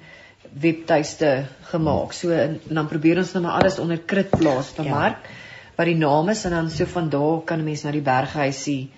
webtuiste 0.62 1.47
gemaak. 1.73 2.14
So 2.16 2.31
en, 2.31 2.61
en 2.68 2.75
dan 2.75 2.89
probeer 2.89 3.18
ons 3.18 3.33
nou 3.33 3.45
maar 3.45 3.61
alles 3.61 3.79
onder 3.79 3.99
krit 3.99 4.31
plaas 4.31 4.73
van 4.77 4.85
ja. 4.85 4.91
Mark 4.91 5.29
wat 5.77 5.87
die 5.87 5.97
naam 5.97 6.29
is 6.29 6.45
en 6.45 6.51
dan 6.51 6.71
so 6.71 6.85
van 6.85 7.09
daar 7.09 7.41
kan 7.45 7.64
mense 7.64 7.87
na 7.87 7.93
die 7.93 8.05
berghuisie 8.05 8.91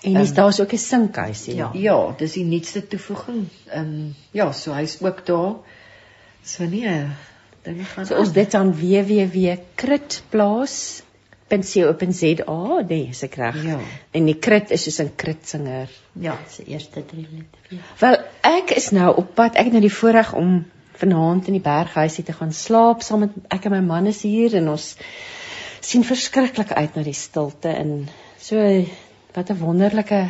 En 0.00 0.16
is 0.16 0.28
um, 0.28 0.34
daar's 0.34 0.60
ook 0.60 0.72
'n 0.72 0.78
sinkhuisie. 0.78 1.54
Ja, 1.54 1.70
ja, 1.72 2.14
dis 2.16 2.32
die 2.32 2.44
nuutste 2.44 2.86
toevoeging. 2.86 3.48
Ehm 3.66 3.84
um, 3.84 4.14
ja, 4.30 4.52
so 4.52 4.72
hy's 4.72 5.00
ook 5.00 5.26
daar. 5.26 5.54
So 6.44 6.64
nee, 6.64 7.06
dinge 7.62 7.84
gaan 7.84 8.06
So 8.06 8.16
ons 8.16 8.32
dit 8.32 8.54
aan 8.54 8.74
www.kritplaas 8.74 11.02
.co.za, 11.50 12.82
nee, 12.88 13.06
is 13.10 13.22
ek 13.26 13.34
reg? 13.40 13.62
Ja. 13.66 13.78
En 14.16 14.26
die 14.30 14.38
krit 14.38 14.70
is 14.70 14.84
soos 14.86 15.00
'n 15.02 15.14
kritsinger. 15.16 15.90
Ja, 16.12 16.38
se 16.48 16.64
eerste 16.64 17.04
3 17.06 17.26
letter. 17.30 17.60
Ja. 17.68 17.82
Wel, 17.98 18.18
ek 18.42 18.70
is 18.76 18.90
nou 18.90 19.16
op 19.16 19.34
pad. 19.34 19.54
Ek 19.54 19.70
het 19.70 19.72
nou 19.72 19.82
die 19.82 19.94
voorreg 19.94 20.32
om 20.34 20.64
vanaand 21.00 21.48
in 21.48 21.56
die 21.58 21.64
berghuisie 21.64 22.24
te 22.24 22.36
gaan 22.36 22.52
slaap 22.52 23.02
saam 23.02 23.24
met 23.24 23.36
ek 23.54 23.68
en 23.68 23.76
my 23.78 23.82
man 23.86 24.06
is 24.10 24.22
hier 24.26 24.54
en 24.58 24.68
ons 24.74 24.86
sien 25.80 26.04
verskriklik 26.04 26.72
uit 26.76 26.96
na 26.96 27.04
die 27.06 27.16
stilte 27.16 27.72
en 27.72 28.08
so 28.38 28.60
wat 29.34 29.50
'n 29.50 29.60
wonderlike 29.62 30.20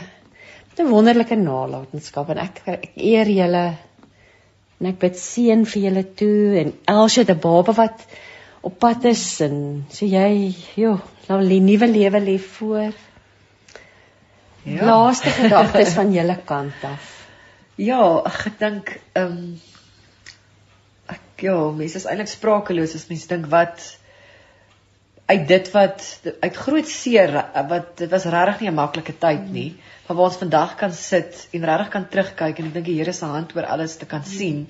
wat 0.71 0.81
'n 0.85 0.91
wonderlike 0.91 1.37
nalatenskap 1.37 2.31
en 2.31 2.39
ek, 2.39 2.63
ek 2.67 2.91
eer 2.97 3.27
julle 3.27 3.67
en 4.81 4.87
ek 4.87 4.99
bid 4.99 5.17
seën 5.19 5.65
vir 5.67 5.83
julle 5.83 6.05
toe 6.23 6.59
en 6.63 6.73
Elsie 6.87 7.25
die 7.25 7.35
baba 7.35 7.73
wat 7.73 8.07
op 8.61 8.79
pad 8.79 9.05
is 9.05 9.41
en 9.41 9.87
so 9.89 10.07
jy, 10.07 10.55
joh, 10.77 11.01
nou 11.29 11.41
'n 11.43 11.65
nuwe 11.65 11.87
lewe 11.89 12.21
lê 12.21 12.39
voor. 12.39 12.93
Ja. 14.63 14.85
Laaste 14.85 15.31
gedagtes 15.41 15.95
van 15.97 16.13
julle 16.13 16.37
kant 16.45 16.85
af. 16.85 17.17
Ja, 17.81 18.23
ek 18.29 18.59
dink 18.59 19.01
ehm 19.13 19.33
um, 19.33 19.61
ek 21.09 21.47
ja, 21.47 21.57
mense 21.73 21.97
is 21.97 22.05
eintlik 22.05 22.29
sprakeloos 22.29 22.95
as 22.95 23.09
mense 23.09 23.29
dink 23.29 23.49
wat 23.51 23.87
uit 25.31 25.47
dit 25.49 25.71
wat 25.73 26.05
uit 26.41 26.57
groot 26.57 26.89
seer 26.89 27.33
wat 27.71 27.97
dit 28.03 28.11
was 28.11 28.29
regtig 28.35 28.61
nie 28.61 28.71
'n 28.71 28.75
maklike 28.75 29.17
tyd 29.19 29.49
nie, 29.49 29.71
maar 30.07 30.17
waar 30.17 30.29
ons 30.29 30.43
vandag 30.43 30.77
kan 30.77 30.93
sit 30.93 31.49
en 31.53 31.65
regtig 31.65 31.89
kan 31.89 32.09
terugkyk 32.09 32.59
en 32.59 32.67
ek 32.67 32.75
dink 32.75 32.87
die 32.87 32.99
Here 32.99 33.13
se 33.13 33.25
hand 33.25 33.57
oor 33.57 33.67
alles 33.67 33.97
te 33.97 34.07
kan 34.07 34.25
sien 34.25 34.69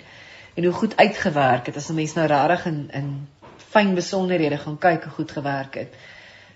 en 0.54 0.64
hoe 0.64 0.72
goed 0.72 0.96
uitgewerk 0.96 1.66
het 1.66 1.76
as 1.76 1.90
'n 1.90 1.94
mens 1.94 2.14
nou 2.14 2.26
regtig 2.26 2.66
in 2.66 2.90
in 2.92 3.28
fyn 3.70 3.94
besonderhede 3.94 4.58
gaan 4.58 4.78
kyk 4.78 5.04
hoe 5.06 5.12
goed 5.12 5.30
gewerk 5.30 5.74
het. 5.74 5.94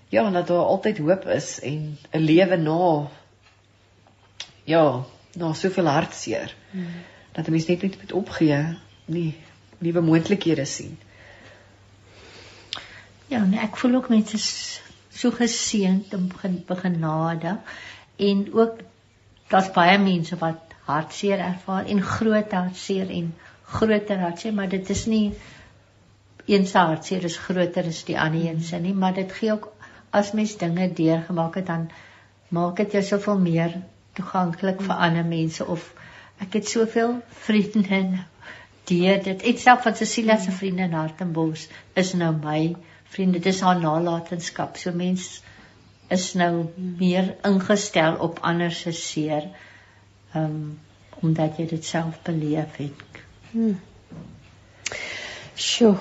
Ja, 0.09 0.25
en 0.25 0.33
dat 0.33 0.47
daar 0.47 0.65
altyd 0.71 0.97
hoop 0.97 1.25
is 1.25 1.59
en 1.59 1.97
'n 2.11 2.19
lewe 2.19 2.57
na 2.57 3.09
ja, 4.63 5.03
na 5.33 5.53
soveel 5.53 5.87
hartseer. 5.87 6.55
Hmm. 6.71 6.87
Dat 7.31 7.47
'n 7.47 7.51
mens 7.51 7.65
net 7.65 7.81
nie 7.81 7.97
moet 8.01 8.11
opgee 8.11 8.77
nie, 9.05 9.35
nuwe 9.77 10.01
moontlikhede 10.01 10.65
sien. 10.65 10.97
Ja, 13.27 13.45
nee, 13.45 13.59
ek 13.59 13.77
voel 13.77 13.95
ook 13.95 14.09
mense 14.09 14.35
is 14.35 14.81
so 15.09 15.31
geseënd 15.31 16.13
en 16.13 16.27
begin 16.27 16.63
begenade 16.67 17.57
en 18.15 18.53
ook 18.53 18.79
daar's 19.47 19.71
baie 19.71 19.97
mense 19.97 20.37
wat 20.37 20.73
hartseer 20.85 21.39
ervaar 21.39 21.85
en 21.85 22.01
groot 22.01 22.51
hartseer 22.51 23.09
en 23.09 23.33
groter 23.65 24.19
hartseer, 24.19 24.53
maar 24.53 24.69
dit 24.69 24.89
is 24.89 25.05
nie 25.05 25.33
een 26.45 26.67
se 26.67 26.77
hartseer 26.77 27.23
is 27.23 27.37
groter 27.37 27.87
as 27.89 28.03
die 28.07 28.19
ander 28.19 28.45
een 28.45 28.61
se 28.61 28.79
nie, 28.79 28.93
maar 28.93 29.13
dit 29.13 29.31
gee 29.31 29.51
ook 29.51 29.71
as 30.09 30.31
mens 30.31 30.57
dinge 30.57 30.87
deurgemaak 30.93 31.55
het 31.55 31.65
dan 31.65 31.89
maak 32.47 32.77
dit 32.77 32.91
jou 32.91 33.03
soveel 33.03 33.39
meer 33.39 33.73
toeganklik 34.13 34.81
vir 34.87 35.01
ander 35.07 35.25
mense 35.25 35.65
of 35.65 35.87
ek 36.45 36.59
het 36.59 36.69
soveel 36.69 37.17
vriende 37.47 38.01
deur 38.85 39.23
dit. 39.23 39.43
Ek 39.51 39.59
self 39.59 39.83
van 39.87 39.97
Cecilia 39.97 40.37
se 40.37 40.53
vriende 40.53 40.85
in 40.85 40.93
Hartenbos 40.93 41.67
is 41.97 42.13
nou 42.13 42.31
my 42.37 42.75
vriende. 43.15 43.41
Dis 43.41 43.63
haar 43.65 43.79
nalatenskap. 43.81 44.77
So 44.77 44.93
mens 44.93 45.41
is 46.13 46.33
nou 46.37 46.67
meer 46.75 47.33
ingestel 47.49 48.19
op 48.21 48.43
ander 48.45 48.71
se 48.71 48.93
seer. 48.93 49.49
Um, 50.35 50.77
omdat 51.25 51.57
jy 51.57 51.65
dit 51.71 51.85
self 51.85 52.19
beleef 52.27 52.75
het. 52.77 53.21
Hmm. 53.51 53.79
Sjoe. 55.55 55.95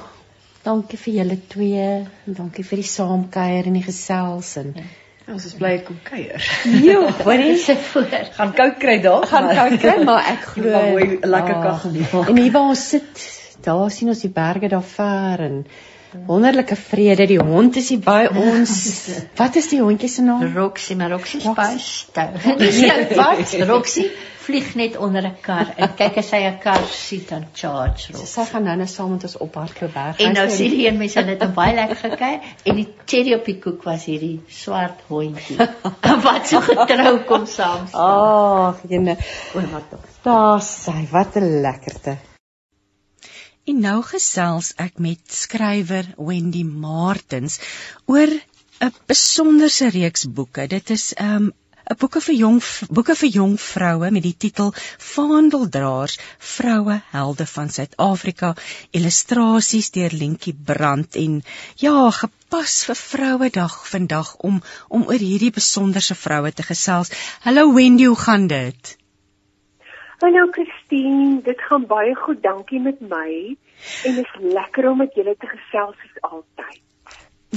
Dankie 0.65 0.97
vir 0.97 1.17
julle 1.19 1.37
twee. 1.53 1.89
Dankie 2.25 2.65
vir 2.65 2.81
die 2.81 2.89
saamkuier 2.89 3.67
en 3.69 3.75
die 3.77 3.85
gesels 3.85 4.55
en 4.61 4.71
ja. 4.79 4.85
ons 5.35 5.45
is 5.45 5.57
bly 5.59 5.75
kom 5.85 5.99
kuier. 6.07 6.47
Jo, 6.87 7.03
wat 7.27 7.43
is 7.45 7.67
dit 7.69 7.83
voor? 7.91 8.07
Gaan 8.39 8.55
koud 8.57 8.79
kry 8.81 8.95
daar. 9.05 9.27
Gaan 9.29 9.51
koud 9.59 9.77
kry, 9.83 9.97
maar 10.09 10.31
ek 10.33 10.47
glo 10.55 10.85
mooi 10.95 11.09
lekker 11.21 11.59
ah, 11.59 11.65
kaggel 11.67 11.99
maak. 12.01 12.31
En 12.33 12.41
hier 12.41 12.55
waar 12.55 12.71
ons 12.73 12.87
sit, 12.95 13.27
daar 13.67 13.93
sien 13.93 14.13
ons 14.15 14.25
die 14.25 14.33
berge 14.33 14.73
daar 14.73 14.89
ver 14.95 15.45
en 15.51 15.61
wonderlike 16.27 16.77
vrede. 16.77 17.27
Die 17.27 17.39
hond 17.39 17.77
is 17.77 17.89
hier 17.89 18.03
by 18.05 18.29
ons. 18.31 18.77
Wat 19.37 19.57
is 19.57 19.69
die 19.73 19.81
hondjie 19.81 20.09
se 20.09 20.23
naam? 20.23 20.45
Roxy, 20.55 20.95
maar 20.95 21.11
Roxy 21.11 21.43
is 21.43 21.51
baie 21.57 21.79
stout. 21.79 22.39
Wat? 23.21 23.59
Roxy 23.69 24.09
vlieg 24.45 24.75
net 24.75 24.97
onder 24.97 25.25
'n 25.25 25.37
kar 25.41 25.73
en 25.77 25.95
kyk 25.97 26.19
as 26.23 26.31
hy 26.31 26.43
'n 26.49 26.59
kar 26.65 26.83
sien 26.91 27.25
dan 27.29 27.47
charge 27.61 28.13
rol. 28.13 28.27
Sy 28.27 28.45
gaan 28.51 28.65
nou 28.69 28.77
net 28.77 28.91
saam 28.91 29.11
met 29.13 29.25
ons 29.29 29.37
ophardloop 29.47 29.95
berg. 29.95 30.21
En 30.21 30.33
nou 30.33 30.51
sien 30.51 30.71
die 30.71 30.87
een 30.89 30.99
mense 30.99 31.19
het 31.19 31.41
dit 31.41 31.55
baie 31.55 31.75
lekker 31.75 31.97
gekyk 31.97 32.41
en 32.65 32.77
die 32.83 32.89
cherry 33.07 33.35
op 33.39 33.45
die 33.45 33.59
koek 33.59 33.83
was 33.85 34.05
hierdie 34.05 34.41
swart 34.49 35.01
hondjie. 35.09 35.57
wat 36.29 36.47
so 36.49 36.61
getrou 36.61 37.17
kom 37.31 37.47
saam. 37.47 37.89
Ag, 37.93 38.85
jene. 38.89 39.17
O, 39.55 39.65
wat 39.73 39.91
tog. 39.91 40.07
Daar 40.23 40.63
sy, 40.63 41.01
wat 41.11 41.37
'n 41.37 41.61
lekkerte. 41.63 42.34
En 43.73 43.79
nou 43.81 43.99
gesels 44.05 44.67
ek 44.83 44.99
met 45.05 45.21
skrywer 45.33 46.09
Wendy 46.31 46.65
Martins 46.69 47.55
oor 48.13 48.33
'n 48.87 48.91
besonderse 49.13 49.87
reeks 49.95 50.25
boeke. 50.39 50.67
Dit 50.73 50.91
is 50.97 51.05
'n 51.15 51.31
um, 51.37 51.47
'n 51.93 51.97
boeke 52.03 52.21
vir 52.27 52.37
jong 52.41 52.59
boeke 52.99 53.15
vir 53.21 53.31
jong 53.39 53.55
vroue 53.67 54.11
met 54.17 54.25
die 54.27 54.35
titel 54.45 54.75
Vaandeldraers 55.07 56.19
vroue 56.51 56.99
helde 57.15 57.47
van 57.55 57.73
Suid-Afrika 57.77 58.51
illustrasies 59.01 59.91
deur 59.97 60.17
Lentjie 60.23 60.57
Brand 60.73 61.17
en 61.25 61.41
ja 61.87 62.11
gepas 62.19 62.75
vir 62.91 63.01
Vrouedag 63.05 63.79
vandag 63.95 64.35
om 64.51 64.61
om 64.89 65.09
oor 65.09 65.25
hierdie 65.29 65.55
besonderse 65.61 66.19
vroue 66.27 66.53
te 66.53 66.69
gesels. 66.73 67.13
Hallo 67.49 67.73
Wendy, 67.73 68.13
hoe 68.13 68.23
gaan 68.27 68.47
dit? 68.47 68.99
Hallo 70.23 70.47
Christine, 70.55 71.41
dit 71.43 71.61
gaan 71.69 71.87
baie 71.91 72.15
goed, 72.15 72.43
dankie 72.43 72.79
met 72.81 73.01
my 73.01 73.31
en 74.07 74.15
dit 74.15 74.23
is 74.23 74.35
lekker 74.55 74.87
om 74.91 75.01
met 75.03 75.17
julle 75.19 75.35
te 75.35 75.49
gesels 75.51 75.97
soos 75.99 76.21
altyd. 76.31 76.83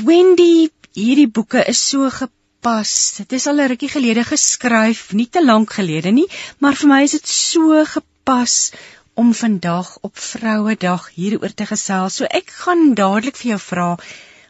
Wendy, 0.08 0.70
hierdie 0.98 1.30
boeke 1.30 1.62
is 1.70 1.84
so 1.90 2.10
gep 2.10 2.34
pas. 2.66 2.92
Dit 3.20 3.36
is 3.38 3.46
al 3.48 3.62
'n 3.62 3.70
rukkie 3.72 3.90
gelede 3.94 4.24
geskryf, 4.24 5.14
nie 5.14 5.30
te 5.30 5.44
lank 5.46 5.78
gelede 5.78 6.12
nie, 6.12 6.28
maar 6.58 6.74
vir 6.74 6.90
my 6.90 7.02
is 7.04 7.14
dit 7.18 7.28
so 7.28 7.84
gepas 7.86 8.74
om 9.14 9.34
vandag 9.34 9.98
op 10.02 10.18
Vrouedag 10.18 11.10
hieroor 11.14 11.54
te 11.54 11.66
gesels. 11.66 12.18
So 12.18 12.26
ek 12.26 12.50
gaan 12.64 12.94
dadelik 12.94 13.38
vir 13.38 13.50
jou 13.54 13.62
vra, 13.70 13.88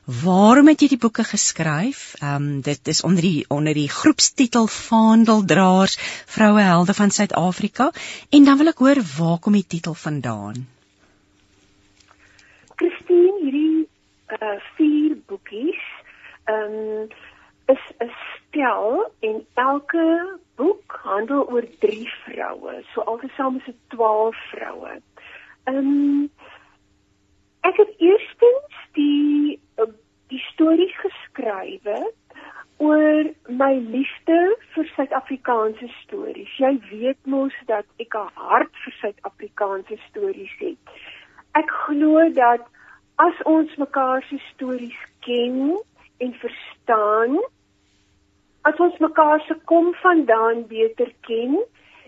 waarom 0.08 0.68
het 0.72 0.82
jy 0.82 0.88
die 0.94 1.02
boeke 1.04 1.24
geskryf? 1.28 2.16
Ehm 2.22 2.36
um, 2.36 2.62
dit 2.62 2.88
is 2.88 3.04
onder 3.04 3.22
die 3.22 3.46
onder 3.50 3.74
die 3.74 3.90
groepstitel 3.90 4.68
Vaandeldraers, 4.68 5.98
vroue 6.26 6.62
helde 6.62 6.94
van 6.94 7.12
Suid-Afrika 7.12 7.92
en 8.30 8.44
dan 8.44 8.58
wil 8.58 8.72
ek 8.72 8.80
hoor 8.80 9.02
waar 9.18 9.40
kom 9.40 9.54
die 9.54 9.68
titel 9.68 9.94
vandaan? 9.94 10.68
Christine, 12.76 13.36
hierdie 13.44 13.88
uh 14.40 14.56
vier 14.80 15.18
boekies 15.28 15.84
ehm 16.44 16.80
um, 16.80 17.08
is 17.68 17.84
'n 18.00 18.12
stel 18.32 19.12
en 19.20 19.46
elke 19.54 20.40
boek 20.56 21.00
handel 21.04 21.48
oor 21.52 21.68
3 21.80 22.08
vroue. 22.24 22.84
So 22.94 23.02
altesaam 23.02 23.56
is 23.56 23.66
dit 23.66 23.80
12 23.88 24.36
vroue. 24.52 25.02
Ehm 25.64 25.78
um, 25.78 26.30
ek 27.62 27.76
het 27.76 27.94
eerstens 27.98 28.84
die 28.94 29.60
die 30.32 30.42
stories 30.52 30.96
geskrywe 31.02 32.00
oor 32.78 33.30
my 33.60 33.74
liefde 33.80 34.38
vir 34.74 34.90
Suid-Afrikaanse 34.94 35.90
stories. 36.04 36.52
Jy 36.62 36.74
weet 36.92 37.20
mos 37.26 37.54
dat 37.72 37.86
ek 38.04 38.16
'n 38.16 38.30
hart 38.36 38.74
vir 38.84 38.94
Suid-Afrikaanse 39.02 39.98
stories 40.10 40.56
het. 40.60 40.78
Ek 41.56 41.70
glo 41.86 42.30
dat 42.30 42.68
as 43.18 43.38
ons 43.46 43.76
mekaar 43.78 44.24
se 44.30 44.38
stories 44.54 45.02
ken 45.26 45.78
en 46.18 46.34
verstaan, 46.44 47.40
as 48.62 48.78
ons 48.80 48.98
mekaar 49.00 49.42
se 49.48 49.56
kom 49.66 49.94
vandaan 49.94 50.68
beter 50.68 51.12
ken 51.22 51.58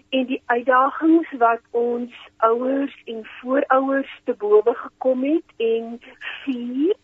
en 0.09 0.25
die 0.25 0.41
uitdagings 0.45 1.31
wat 1.37 1.61
ons 1.71 2.13
ouers 2.37 2.95
en 3.05 3.25
voorouers 3.39 4.13
te 4.25 4.33
bowe 4.33 4.73
gekom 4.75 5.23
het 5.23 5.49
en 5.57 5.99
vier 6.43 6.95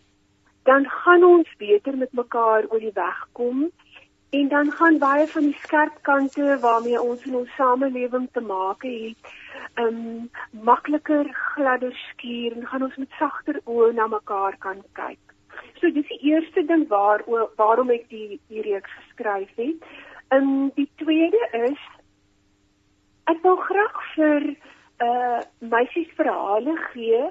dan 0.66 0.86
gaan 0.90 1.24
ons 1.24 1.50
beter 1.58 1.98
met 1.98 2.14
mekaar 2.14 2.66
oor 2.70 2.82
die 2.82 2.94
weg 2.94 3.20
kom 3.38 3.68
en 4.30 4.48
dan 4.48 4.72
gaan 4.72 4.98
baie 5.00 5.28
van 5.28 5.42
die 5.50 5.60
skerp 5.64 5.98
kante 6.02 6.58
waarmee 6.62 7.02
ons 7.02 7.26
in 7.26 7.36
ons 7.36 7.52
samelewing 7.56 8.26
te 8.34 8.42
maak 8.42 8.84
het, 8.84 9.30
um 9.84 10.30
makliker 10.70 11.30
gladder 11.54 11.94
skuur 12.10 12.58
en 12.58 12.66
gaan 12.72 12.88
ons 12.88 12.98
met 13.04 13.20
sagter 13.20 13.62
oë 13.66 13.94
na 13.94 14.08
mekaar 14.08 14.58
kan 14.66 14.82
kyk. 15.00 15.22
So 15.80 15.92
dis 15.94 16.10
die 16.10 16.32
eerste 16.32 16.66
ding 16.66 16.88
waar 16.90 17.24
waarom 17.62 17.94
ek 17.94 18.10
die 18.10 18.40
die 18.50 18.66
reeks 18.66 18.98
geskryf 19.00 19.54
het. 19.62 19.88
Um 20.36 20.72
die 20.80 20.90
tweede 21.04 21.42
is 21.70 21.82
ek 23.32 23.42
wil 23.46 23.62
graag 23.70 24.04
vir 24.18 24.52
uh 25.06 25.40
meisies 25.60 26.12
verhale 26.18 26.76
gee 26.92 27.24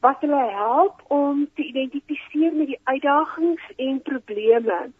wat 0.00 0.20
hulle 0.20 0.50
help 0.50 1.02
om 1.08 1.48
te 1.54 1.62
identifiseer 1.62 2.52
met 2.52 2.66
die 2.66 2.80
uitdagings 2.84 3.62
en 3.76 4.02
probleme 4.02 4.90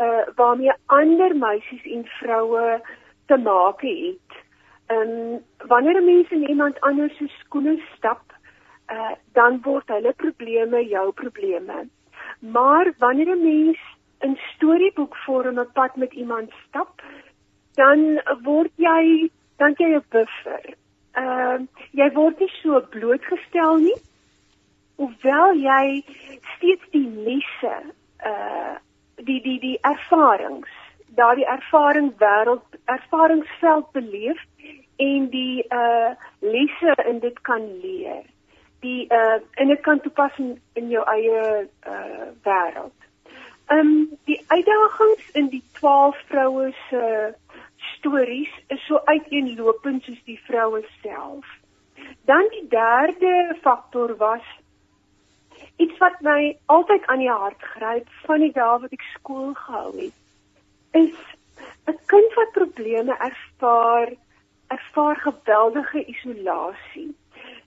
uh 0.00 0.22
waarmee 0.34 0.72
ander 0.86 1.36
meisies 1.36 1.84
en 1.84 2.04
vroue 2.06 2.80
te 3.26 3.36
maak 3.36 3.80
het. 3.80 4.30
Um 4.88 5.42
wanneer 5.72 6.00
'n 6.00 6.04
mens 6.04 6.30
in 6.30 6.48
iemand 6.48 6.80
anders 6.80 7.16
se 7.16 7.26
skoene 7.38 7.82
stap, 7.96 8.22
uh 8.92 9.14
dan 9.32 9.60
word 9.62 9.88
hulle 9.88 10.12
probleme 10.12 10.88
jou 10.88 11.12
probleme. 11.12 11.88
Maar 12.38 12.92
wanneer 12.98 13.36
'n 13.36 13.42
mens 13.42 13.78
in 14.20 14.38
storieboekvorm 14.54 15.58
'n 15.60 15.72
pad 15.72 15.96
met 15.96 16.12
iemand 16.12 16.50
stap, 16.68 17.02
dan 17.74 18.20
word 18.42 18.72
jy 18.76 19.30
dan 19.56 19.74
jy 19.76 19.94
'n 19.94 20.04
buffer. 20.08 20.74
Ehm 21.12 21.60
uh, 21.60 21.66
jy 21.90 22.12
word 22.12 22.38
nie 22.38 22.52
so 22.62 22.80
blootgestel 22.80 23.76
nie 23.76 24.00
hoewel 24.96 25.56
jy 25.58 26.04
steeds 26.56 26.88
die 26.90 27.08
lesse 27.28 27.76
uh 28.26 28.76
die 29.16 29.40
die 29.42 29.58
die 29.60 29.78
ervarings 29.86 30.70
daardie 31.14 31.46
ervaring 31.46 32.12
wêreld 32.18 32.78
ervaringsveld 32.84 33.90
beleef 33.92 34.40
en 34.96 35.28
die 35.30 35.64
uh 35.68 36.12
lesse 36.40 36.94
in 37.08 37.18
dit 37.20 37.40
kan 37.40 37.66
leer 37.80 38.24
die 38.82 39.06
uh 39.12 39.38
en 39.54 39.68
dit 39.68 39.80
kan 39.80 40.00
toepas 40.00 40.38
in, 40.38 40.60
in 40.72 40.88
jou 40.90 41.04
eie 41.14 41.68
uh 41.86 42.26
wêreld. 42.46 43.08
Um 43.70 43.92
die 44.24 44.40
uitdagings 44.46 45.30
in 45.38 45.48
die 45.54 45.62
12 45.78 46.18
vroue 46.30 46.72
se 46.88 47.34
stories 47.92 48.50
is 48.66 48.82
so 48.86 49.00
uiteenlopend 49.04 50.04
soos 50.04 50.22
die 50.26 50.40
vroue 50.48 50.82
self. 51.02 51.46
Dan 52.26 52.48
die 52.50 52.66
derde 52.68 53.56
faktor 53.62 54.16
was 54.16 54.46
iets 55.76 55.98
wat 55.98 56.20
my 56.20 56.56
altyd 56.66 57.06
aan 57.06 57.18
die 57.18 57.30
hart 57.30 57.62
gryp 57.74 58.08
van 58.26 58.40
die 58.40 58.52
dae 58.52 58.78
wat 58.84 58.92
ek 58.92 59.06
skool 59.14 59.54
gehou 59.54 59.92
het 60.00 60.18
is 61.02 61.16
'n 61.86 61.98
kind 62.12 62.34
wat 62.34 62.52
probleme 62.58 63.16
ervaar 63.28 64.12
ervaar 64.68 65.16
geweldige 65.16 66.04
isolasie 66.04 67.14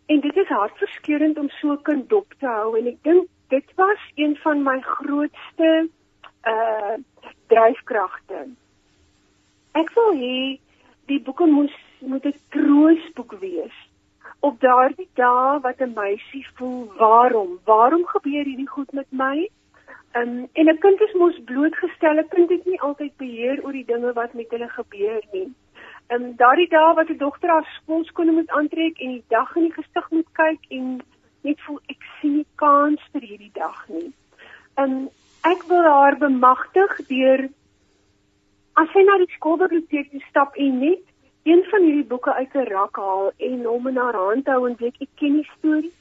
en 0.06 0.20
dit 0.20 0.38
is 0.38 0.48
hartverskeurende 0.48 1.40
om 1.40 1.50
so 1.50 1.72
'n 1.72 1.82
kind 1.82 2.10
dop 2.10 2.34
te 2.40 2.46
hou. 2.46 2.78
En 2.80 2.88
ek 2.88 3.04
dink 3.04 3.28
dit 3.48 3.72
was 3.76 4.02
een 4.16 4.36
van 4.38 4.64
my 4.64 4.80
grootste 4.82 5.90
uh 6.44 6.96
dryfkragte 7.48 8.48
ek 9.76 9.92
wil 9.96 10.14
hê 10.16 10.38
die 11.12 11.20
boeke 11.20 11.46
moes 11.46 11.76
moet 12.00 12.26
'n 12.26 12.40
troosboek 12.56 13.34
wees 13.42 13.78
op 14.48 14.60
daardie 14.62 15.10
dae 15.20 15.60
wat 15.66 15.80
'n 15.82 15.94
meisie 15.94 16.48
voel, 16.56 16.92
waarom? 16.98 17.60
Waarom 17.64 18.06
gebeur 18.06 18.46
hierdie 18.46 18.74
goed 18.76 18.92
met 18.92 19.10
my? 19.10 19.50
Um, 20.20 20.50
en 20.54 20.68
'n 20.70 20.78
kind 20.80 21.02
is 21.02 21.14
mos 21.14 21.40
blootgestel, 21.46 22.18
'n 22.20 22.28
kind 22.36 22.50
het 22.50 22.66
nie 22.66 22.82
altyd 22.82 23.18
beheer 23.18 23.64
oor 23.64 23.72
die 23.72 23.86
dinge 23.86 24.14
wat 24.14 24.34
met 24.34 24.50
hulle 24.50 24.70
gebeur 24.70 25.24
nie. 25.32 25.50
Ehm 26.08 26.24
um, 26.24 26.36
daardie 26.36 26.70
dae 26.70 26.94
wat 26.94 27.10
'n 27.10 27.18
dogter 27.18 27.50
haar 27.50 27.68
skoolskoene 27.80 28.32
moet 28.32 28.50
aantrek 28.50 29.00
en 29.00 29.12
die 29.18 29.24
dag 29.28 29.56
in 29.56 29.64
die 29.64 29.78
gesig 29.80 30.10
moet 30.10 30.32
kyk 30.32 30.62
en 30.70 31.02
net 31.42 31.62
voel 31.62 31.80
ek 31.86 32.02
sien 32.20 32.36
nie 32.36 32.48
kans 32.56 33.02
vir 33.12 33.22
hierdie 33.22 33.54
dag 33.54 33.88
nie. 33.88 34.14
Ehm 34.76 34.92
um, 34.92 35.10
ek 35.42 35.64
wil 35.68 35.84
haar 35.84 36.18
bemagtig 36.18 36.96
deur 37.08 37.50
as 38.74 38.90
sy 38.94 39.02
na 39.08 39.18
die 39.18 39.34
skoolbiblioteek 39.36 40.14
stap 40.30 40.56
en 40.56 40.80
net 40.80 41.04
een 41.46 41.64
van 41.64 41.84
hierdie 41.84 42.10
boeke 42.12 42.34
uit 42.34 42.54
'n 42.54 42.70
rak 42.74 42.96
haal 42.96 43.32
en 43.38 43.64
hom 43.64 43.88
in 43.88 43.98
haar 43.98 44.16
hand 44.16 44.48
hou 44.48 44.70
en 44.70 44.76
weet 44.78 44.96
ek 45.06 45.12
ken 45.22 45.34
die 45.34 45.50
storie. 45.58 45.94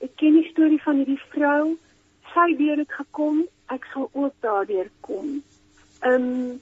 Ek 0.00 0.16
ken 0.16 0.32
die 0.32 0.50
storie 0.50 0.82
van 0.82 0.96
hierdie 0.96 1.22
vrou. 1.34 1.76
Sy 2.32 2.46
het 2.50 2.58
deur 2.58 2.76
dit 2.76 2.92
gekom, 2.92 3.46
ek 3.66 3.84
sal 3.92 4.10
ook 4.12 4.34
daardeur 4.40 4.90
kom. 5.00 5.42
Ehm 6.00 6.14
um, 6.14 6.60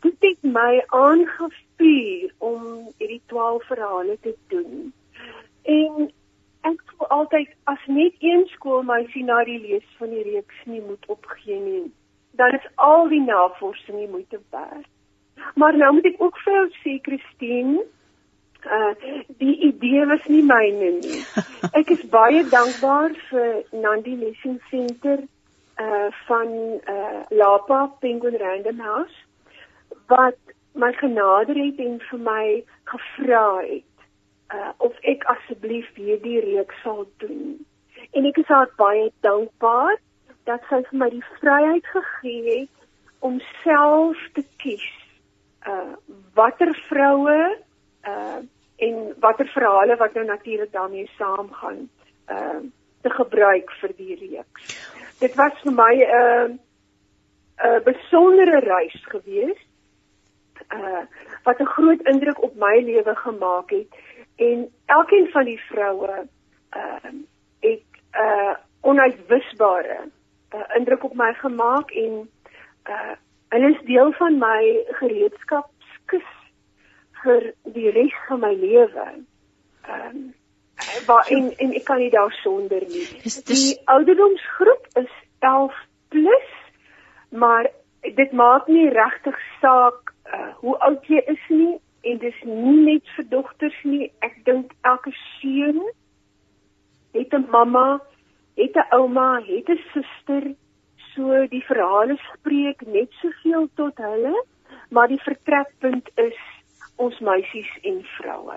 dit 0.00 0.16
het 0.20 0.42
my 0.42 0.84
aangevuur 0.86 2.34
om 2.38 2.62
hierdie 2.98 3.22
12 3.26 3.66
verhale 3.66 4.18
te 4.20 4.34
doen. 4.46 4.92
En 5.62 6.10
ek 6.60 6.82
voel 6.86 7.08
altyd 7.08 7.48
as 7.64 7.86
net 7.86 8.14
een 8.18 8.46
skoolmeisie 8.46 9.24
na 9.24 9.44
die 9.44 9.60
lees 9.60 9.88
van 9.98 10.10
die 10.10 10.22
reeks 10.22 10.60
nie 10.64 10.82
moet 10.86 11.06
opgee 11.06 11.60
nie, 11.60 11.92
dan 12.30 12.54
is 12.54 12.68
al 12.74 13.08
die 13.08 13.22
navorsing 13.22 13.98
nie 13.98 14.08
moeite 14.08 14.40
werd. 14.50 14.86
Maar 15.54 15.76
nou 15.76 15.92
moet 15.94 16.04
ek 16.04 16.22
ook 16.22 16.38
vir 16.44 16.52
jou 16.52 16.66
sê 16.82 16.96
Christine, 17.02 17.84
uh 18.66 18.92
die 19.40 19.56
idee 19.68 20.06
was 20.06 20.24
nie 20.26 20.42
myne 20.42 20.90
nie. 20.98 21.22
Ek 21.80 21.90
is 21.94 22.02
baie 22.10 22.42
dankbaar 22.50 23.14
vir 23.30 23.62
Nandi 23.72 24.16
Lessing 24.20 24.58
Center 24.70 25.22
uh 25.80 26.08
van 26.26 26.52
uh 26.94 27.22
Lapa 27.30 27.86
Penguin 28.00 28.38
Random 28.42 28.80
House 28.80 29.24
wat 30.10 30.38
my 30.72 30.92
genader 30.92 31.58
het 31.58 31.78
en 31.82 32.00
vir 32.10 32.22
my 32.30 32.46
gevra 32.90 33.46
het 33.60 34.06
uh 34.54 34.72
of 34.88 34.98
ek 35.14 35.24
asseblief 35.36 35.88
hierdie 35.94 36.40
reeks 36.48 36.82
sal 36.82 37.06
doen. 37.22 37.56
En 38.12 38.26
ek 38.26 38.42
is 38.42 38.50
haar 38.50 38.70
baie 38.76 39.10
dankbaar 39.26 39.96
dat 40.50 40.62
sy 40.70 40.82
vir 40.90 41.02
my 41.04 41.10
die 41.10 41.26
vryheid 41.38 41.86
gegee 41.94 42.60
het 42.60 42.86
om 43.26 43.40
self 43.64 44.30
te 44.34 44.44
kies 44.62 44.92
uh 45.66 45.94
watter 46.34 46.74
vroue 46.88 47.56
uh 48.08 48.40
en 48.76 49.14
watter 49.20 49.46
verhale 49.46 49.96
wat 49.96 50.14
nou 50.14 50.24
natuurlik 50.26 50.72
daarmee 50.72 51.10
saamgaan 51.18 51.88
uh 52.28 52.60
te 53.02 53.10
gebruik 53.10 53.70
vir 53.80 53.92
die 53.96 54.14
reeks. 54.20 54.76
Dit 55.18 55.34
was 55.34 55.52
vir 55.62 55.72
my 55.72 55.94
'n 55.94 56.60
uh, 57.64 57.76
'n 57.76 57.82
besondere 57.84 58.60
reis 58.60 58.98
gewees 59.12 59.60
uh 60.72 61.04
wat 61.42 61.60
'n 61.60 61.72
groot 61.76 62.02
indruk 62.02 62.42
op 62.42 62.54
my 62.54 62.76
lewe 62.80 63.14
gemaak 63.14 63.70
het 63.70 63.90
en 64.36 64.72
elkeen 64.86 65.28
van 65.30 65.44
die 65.44 65.60
vroue 65.60 66.26
uh 66.76 67.10
het 67.60 67.82
'n 68.12 68.20
uh, 68.20 68.54
onuitwisbare 68.80 69.98
uh, 70.54 70.76
indruk 70.76 71.04
op 71.04 71.14
my 71.14 71.32
gemaak 71.34 71.90
en 71.90 72.30
uh 72.88 73.14
Hulle 73.56 73.70
is 73.72 73.84
deel 73.88 74.10
van 74.12 74.34
my 74.36 74.62
gereedskapskis 74.98 76.32
vir 77.22 77.46
die 77.72 77.92
res 77.94 78.16
van 78.28 78.42
my 78.42 78.50
lewe. 78.52 79.06
Ehm 79.86 80.10
um, 80.10 80.26
maar 81.06 81.30
en 81.32 81.46
en 81.64 81.72
ek 81.78 81.86
kan 81.88 82.02
nie 82.02 82.10
daar 82.12 82.34
sonder 82.42 82.84
nie. 82.88 83.06
Dis, 83.22 83.38
dis... 83.48 83.62
Die 83.62 83.78
ouderdomsgroep 83.94 84.90
is 85.00 85.14
11 85.38 85.78
plus, 86.12 86.50
maar 87.30 87.70
dit 88.02 88.32
maak 88.32 88.68
nie 88.68 88.90
regtig 88.92 89.38
saak 89.62 90.12
uh, 90.28 90.52
hoe 90.60 90.76
oud 90.88 91.08
jy 91.08 91.22
is 91.32 91.48
nie 91.48 91.78
en 92.12 92.20
dis 92.26 92.42
nie 92.44 92.76
net 92.90 93.14
vir 93.16 93.28
dogters 93.32 93.80
nie. 93.88 94.10
Ek 94.20 94.36
dink 94.44 94.76
elke 94.92 95.14
seun 95.16 95.80
het 97.16 97.32
'n 97.32 97.48
mamma, 97.56 97.88
het 98.60 98.76
'n 98.76 98.88
ouma, 99.00 99.40
het 99.48 99.72
'n 99.72 99.80
suster 99.94 100.52
So 101.16 101.46
die 101.48 101.62
verhale 101.64 102.18
spreek 102.34 102.82
net 102.86 103.12
soveel 103.22 103.70
tot 103.80 104.00
hulle, 104.04 104.34
maar 104.92 105.08
die 105.08 105.20
vertrekpunt 105.24 106.10
is 106.20 106.36
ons 107.00 107.16
meisies 107.24 107.70
en 107.88 108.02
vroue. 108.16 108.56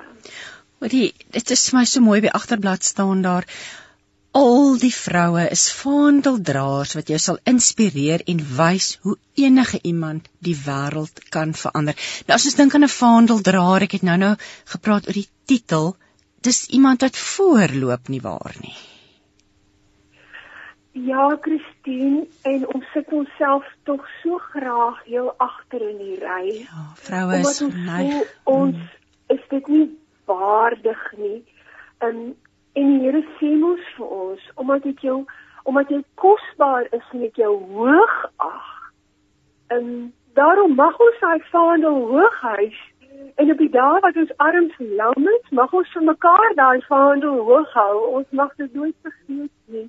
Wat 0.84 0.92
die 0.92 1.12
dit 1.36 1.54
is 1.56 1.64
my 1.76 1.86
so 1.88 2.04
mooi 2.04 2.20
by 2.24 2.34
agterblad 2.36 2.84
staan 2.84 3.24
daar. 3.24 3.48
Al 4.40 4.76
die 4.80 4.94
vroue 4.94 5.48
is 5.56 5.64
vaandeldraers 5.74 6.94
wat 7.00 7.10
jou 7.10 7.18
sal 7.24 7.40
inspireer 7.50 8.24
en 8.34 8.44
wys 8.60 8.92
hoe 9.08 9.16
enige 9.40 9.80
iemand 9.92 10.30
die 10.46 10.56
wêreld 10.60 11.24
kan 11.34 11.56
verander. 11.64 11.98
Nou 12.28 12.36
as 12.36 12.46
ons 12.52 12.60
dink 12.60 12.76
aan 12.76 12.86
'n 12.86 12.98
vaandeldraer, 13.00 13.88
ek 13.88 13.98
het 13.98 14.08
nou-nou 14.12 14.36
gepraat 14.76 15.08
oor 15.08 15.20
die 15.24 15.30
titel, 15.46 15.96
dis 16.44 16.68
iemand 16.68 17.02
wat 17.08 17.18
voorloop 17.18 18.08
nie 18.10 18.22
waar 18.22 18.56
nie. 18.62 18.78
Ja, 21.06 21.38
Christine, 21.42 22.26
en 22.42 22.68
ons 22.74 22.86
sit 22.94 23.12
onsself 23.14 23.66
tog 23.84 24.08
so 24.22 24.38
graag 24.38 25.04
heel 25.06 25.34
agter 25.38 25.84
in 25.90 25.98
die 25.98 26.18
ry. 26.20 26.46
Ja, 26.66 26.86
vroue 27.06 27.40
is 27.40 27.62
my 27.62 28.24
ons 28.44 28.76
mm. 28.76 29.36
is 29.36 29.44
dit 29.50 29.68
nie 29.68 29.86
waardig 30.26 31.04
nie. 31.18 31.44
Um, 32.00 32.36
en 32.74 32.92
die 32.94 33.00
Here 33.06 33.22
sê 33.38 33.52
mos 33.62 33.86
vir 33.98 34.16
ons, 34.18 34.50
omdat 34.56 34.84
dit 34.84 35.08
jou 35.08 35.22
omdat 35.70 35.90
jy 35.94 36.00
kosbaar 36.18 36.88
is 36.96 37.06
en 37.14 37.26
ek 37.28 37.38
jou 37.38 37.52
hoog 37.76 38.16
ag. 38.42 38.70
En 39.76 40.14
daarom 40.40 40.74
mag 40.76 40.98
ons 41.06 41.22
hy 41.28 41.38
vaandel 41.52 42.00
hoog 42.10 42.40
hys 42.48 42.80
en 43.36 43.52
op 43.52 43.62
die 43.62 43.70
dae 43.72 44.00
wat 44.06 44.18
ons 44.18 44.32
arms 44.46 44.76
lam 44.80 45.28
is, 45.36 45.54
mag 45.62 45.74
ons 45.76 45.92
vir 45.94 46.06
mekaar 46.08 46.56
daai 46.58 46.82
vaandel 46.88 47.44
hoog 47.48 47.74
hou. 47.76 47.96
Ons 48.20 48.28
mag 48.42 48.56
dit 48.58 48.74
nooit 48.74 48.96
vergeet 49.06 49.54
nie. 49.76 49.88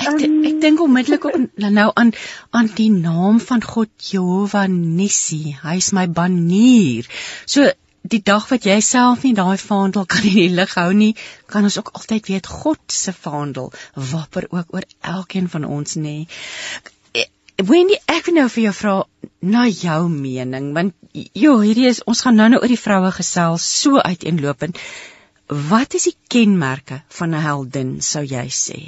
Ek 0.00 0.08
ek 0.08 0.24
ehm, 0.24 0.60
dink 0.62 0.80
onmiddellik 0.80 1.24
ook 1.28 1.36
nou 1.60 1.90
aan 1.94 2.12
aan 2.56 2.70
die 2.74 2.90
naam 2.90 3.40
van 3.40 3.62
God 3.62 3.90
Jehovah 4.12 4.68
Nissi. 4.68 5.56
Hy 5.62 5.76
is 5.76 5.92
my 5.96 6.06
banier. 6.08 7.08
So 7.46 7.68
die 8.02 8.22
dag 8.24 8.46
wat 8.48 8.64
jy 8.64 8.78
self 8.84 9.24
nie 9.26 9.34
daai 9.36 9.58
vaandel 9.60 10.06
kan 10.08 10.24
in 10.24 10.36
die 10.36 10.54
lig 10.54 10.72
hou 10.78 10.88
nie, 10.96 11.12
kan 11.46 11.66
ons 11.68 11.76
ook 11.80 11.92
altyd 11.98 12.30
weet 12.32 12.48
God 12.48 12.80
se 13.00 13.12
vaandel 13.12 13.72
wapper 14.12 14.48
ook 14.50 14.72
oor 14.74 14.86
elkeen 15.16 15.50
van 15.52 15.68
ons 15.68 15.98
nê. 16.00 16.16
Eh, 17.12 17.28
Wendy, 17.56 17.98
ek 18.08 18.30
wil 18.30 18.40
nou 18.40 18.48
vir 18.48 18.64
jou 18.68 18.74
vra 18.80 18.96
na 19.40 19.66
jou 19.68 20.00
mening 20.08 20.72
want 20.76 20.96
jo, 21.12 21.58
hierdie 21.60 21.90
is 21.90 22.02
ons 22.06 22.24
gaan 22.24 22.38
nou-nou 22.40 22.62
oor 22.62 22.72
die 22.72 22.80
vroue 22.80 23.12
gesels 23.12 23.66
so 23.82 24.00
uiteenlopend. 24.00 24.80
Wat 25.50 25.94
is 25.98 26.06
die 26.08 26.16
kenmerke 26.30 27.02
van 27.18 27.34
'n 27.34 27.44
heldin 27.44 27.94
sou 28.00 28.22
jy 28.24 28.48
sê? 28.48 28.80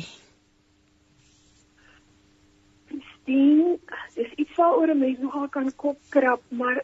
Die 3.24 3.80
dis 4.14 4.32
iets 4.36 4.56
waaroor 4.56 4.90
'n 4.94 4.98
mens 4.98 5.18
nogal 5.18 5.48
kan 5.48 5.72
kop 5.76 5.98
krap, 6.08 6.42
maar 6.48 6.82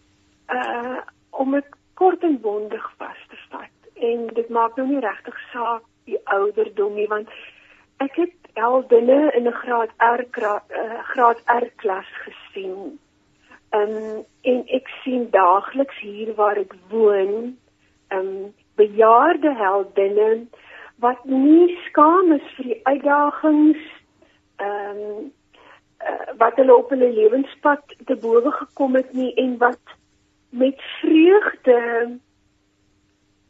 uh 0.49 0.99
om 1.31 1.53
dit 1.53 1.69
kort 1.95 2.23
en 2.23 2.41
bondig 2.41 2.93
vas 2.99 3.21
te 3.29 3.37
vat. 3.51 3.77
En 3.95 4.27
dit 4.35 4.49
maak 4.49 4.77
nou 4.77 4.89
nie 4.89 5.01
regtig 5.01 5.39
saak 5.53 5.83
die 6.05 6.19
ouderdom 6.25 6.95
nie, 6.95 7.07
want 7.07 7.29
ek 7.97 8.17
het 8.17 8.35
heldinne 8.55 9.33
in 9.39 9.47
'n 9.47 9.61
graad 9.63 9.91
R 9.99 10.23
uh, 10.23 11.03
graad 11.13 11.41
R 11.47 11.67
klas 11.77 12.11
gesien. 12.25 12.99
Um 13.71 14.25
en 14.43 14.65
ek 14.67 14.89
sien 15.03 15.31
daagliks 15.31 15.99
hier 16.01 16.35
waar 16.35 16.57
ek 16.57 16.75
woon, 16.91 17.59
um 18.11 18.55
bejaarde 18.75 19.55
heldinne 19.55 20.47
wat 20.99 21.25
nie 21.25 21.79
skaam 21.87 22.33
is 22.33 22.47
vir 22.57 22.65
die 22.65 22.81
uitdagings 22.85 23.83
um 24.59 25.03
uh, 25.03 25.27
wat 26.39 26.57
hulle 26.57 26.77
op 26.77 26.91
hulle 26.91 27.13
lewenspad 27.13 27.95
te 28.07 28.17
bowe 28.17 28.51
gekom 28.51 28.95
het 28.95 29.13
nie 29.13 29.35
en 29.35 29.57
wat 29.59 29.95
met 30.51 30.83
vreugde 31.01 31.79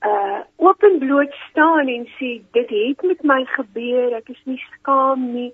uh 0.06 0.40
openbloot 0.56 1.34
staan 1.50 1.88
en 1.88 2.06
sê 2.16 2.28
dit 2.52 2.68
het 2.70 3.02
met 3.02 3.22
my 3.22 3.44
gebeur 3.44 4.14
ek 4.16 4.28
is 4.28 4.42
nie 4.44 4.60
skaam 4.78 5.32
nie. 5.32 5.52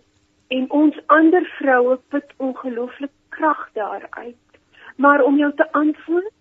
En 0.49 0.71
ons 0.71 0.99
ander 1.07 1.45
vroue 1.59 1.97
put 2.09 2.35
ongelooflik 2.37 3.13
krag 3.29 3.69
daaruit. 3.73 4.59
Maar 4.97 5.23
om 5.23 5.37
jou 5.37 5.53
te 5.57 5.73
antwoord 5.73 6.33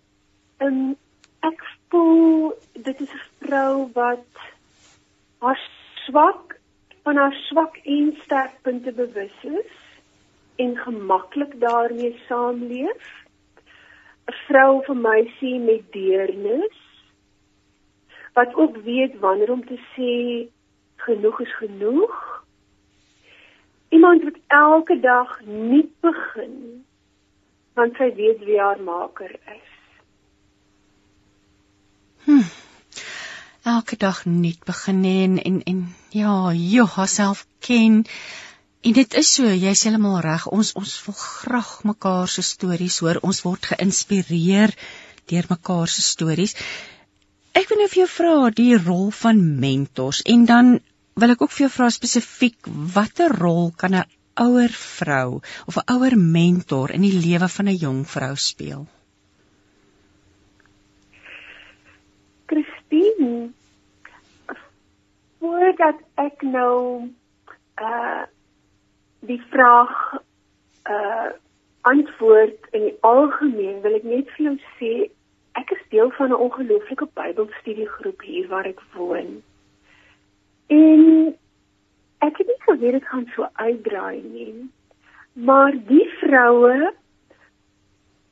um, 0.60 0.96
ek 1.40 1.64
voel 1.90 2.54
dit 2.74 3.00
is 3.02 3.14
'n 3.14 3.24
vrou 3.46 3.90
wat 3.94 4.44
haar 5.40 5.62
swak 6.06 6.60
van 7.04 7.16
haar 7.16 7.34
swak 7.48 7.78
en 7.84 8.14
sterkpunte 8.24 8.92
bewus 8.92 9.40
is 9.44 9.83
en 10.56 10.78
gemaklik 10.78 11.60
daarmee 11.60 12.20
saamleef. 12.28 13.12
'n 14.28 14.34
Vrou 14.48 14.84
vir 14.86 14.96
my 14.96 15.32
sien 15.40 15.66
met 15.66 15.92
deernis 15.92 16.80
wat 18.34 18.56
ook 18.56 18.78
weet 18.78 19.20
wanneer 19.20 19.52
om 19.52 19.66
te 19.66 19.80
sê 19.96 20.14
genoeg 20.96 21.40
is 21.42 21.56
genoeg. 21.56 22.44
Iemand 23.90 24.24
wat 24.24 24.40
elke 24.48 25.00
dag 25.00 25.40
nuut 25.46 26.00
begin 26.00 26.86
want 27.74 27.96
sy 27.98 28.10
weet 28.16 28.44
wie 28.46 28.60
haar 28.62 28.82
maker 28.82 29.32
is. 29.32 29.70
Hm. 32.26 32.46
Elke 33.64 33.98
dag 33.98 34.26
nuut 34.26 34.64
begin 34.66 35.04
en 35.04 35.38
en, 35.44 35.62
en 35.64 35.80
ja, 36.10 36.52
jy 36.52 36.86
haarself 36.96 37.46
ken 37.60 38.04
En 38.84 38.92
dit 38.92 39.14
is 39.16 39.30
so, 39.32 39.48
jy's 39.48 39.86
heeltemal 39.86 40.18
reg. 40.26 40.44
Ons 40.52 40.74
ons 40.76 40.94
wil 41.06 41.16
graag 41.16 41.72
mekaar 41.88 42.28
se 42.28 42.44
stories 42.44 42.98
hoor. 43.00 43.22
Ons 43.24 43.40
word 43.46 43.70
geïnspireer 43.72 44.74
deur 45.32 45.48
mekaar 45.48 45.92
se 45.92 46.04
stories. 46.04 46.58
Ek 47.56 47.70
wil 47.70 47.80
nou 47.80 47.88
vir 47.94 48.02
jou 48.02 48.10
vra 48.12 48.34
die 48.58 48.74
rol 48.76 49.08
van 49.16 49.40
mentors 49.62 50.20
en 50.34 50.44
dan 50.50 50.74
wil 51.22 51.32
ek 51.32 51.46
ook 51.46 51.54
vir 51.54 51.64
jou 51.68 51.72
vra 51.78 51.88
spesifiek 51.96 52.68
watter 52.98 53.32
rol 53.40 53.72
kan 53.72 53.96
'n 53.96 54.04
ouer 54.48 54.76
vrou 54.82 55.40
of 55.72 55.78
'n 55.78 55.88
ouer 55.96 56.18
mentor 56.18 56.92
in 56.92 57.08
die 57.08 57.16
lewe 57.16 57.48
van 57.56 57.70
'n 57.70 57.80
jong 57.86 58.04
vrou 58.18 58.36
speel? 58.36 58.86
Christine, 62.52 63.54
voordat 65.40 66.04
ek 66.18 66.44
nou 66.44 67.08
uh 67.80 68.26
die 69.28 69.42
vraag 69.50 69.96
uh 70.90 71.32
antwoord 71.84 72.68
in 72.72 72.82
die 72.88 72.98
algemeen 73.04 73.82
wil 73.84 73.96
ek 73.98 74.06
net 74.08 74.30
vir 74.36 74.46
jou 74.46 74.54
sê 74.80 74.92
ek 75.60 75.72
is 75.76 75.82
deel 75.92 76.12
van 76.18 76.32
'n 76.32 76.44
ongelooflike 76.46 77.08
Bybelstudiegroep 77.20 78.22
hier 78.22 78.48
waar 78.48 78.66
ek 78.66 78.80
woon. 78.96 79.44
En 80.68 81.02
ek 82.28 82.38
het 82.38 82.48
nie 82.48 82.62
geweet 82.68 82.96
dit 82.98 83.08
gaan 83.08 83.28
so 83.36 83.48
uitdraai 83.54 84.22
nie. 84.22 84.70
Maar 85.34 85.76
die 85.88 86.08
vroue 86.22 86.94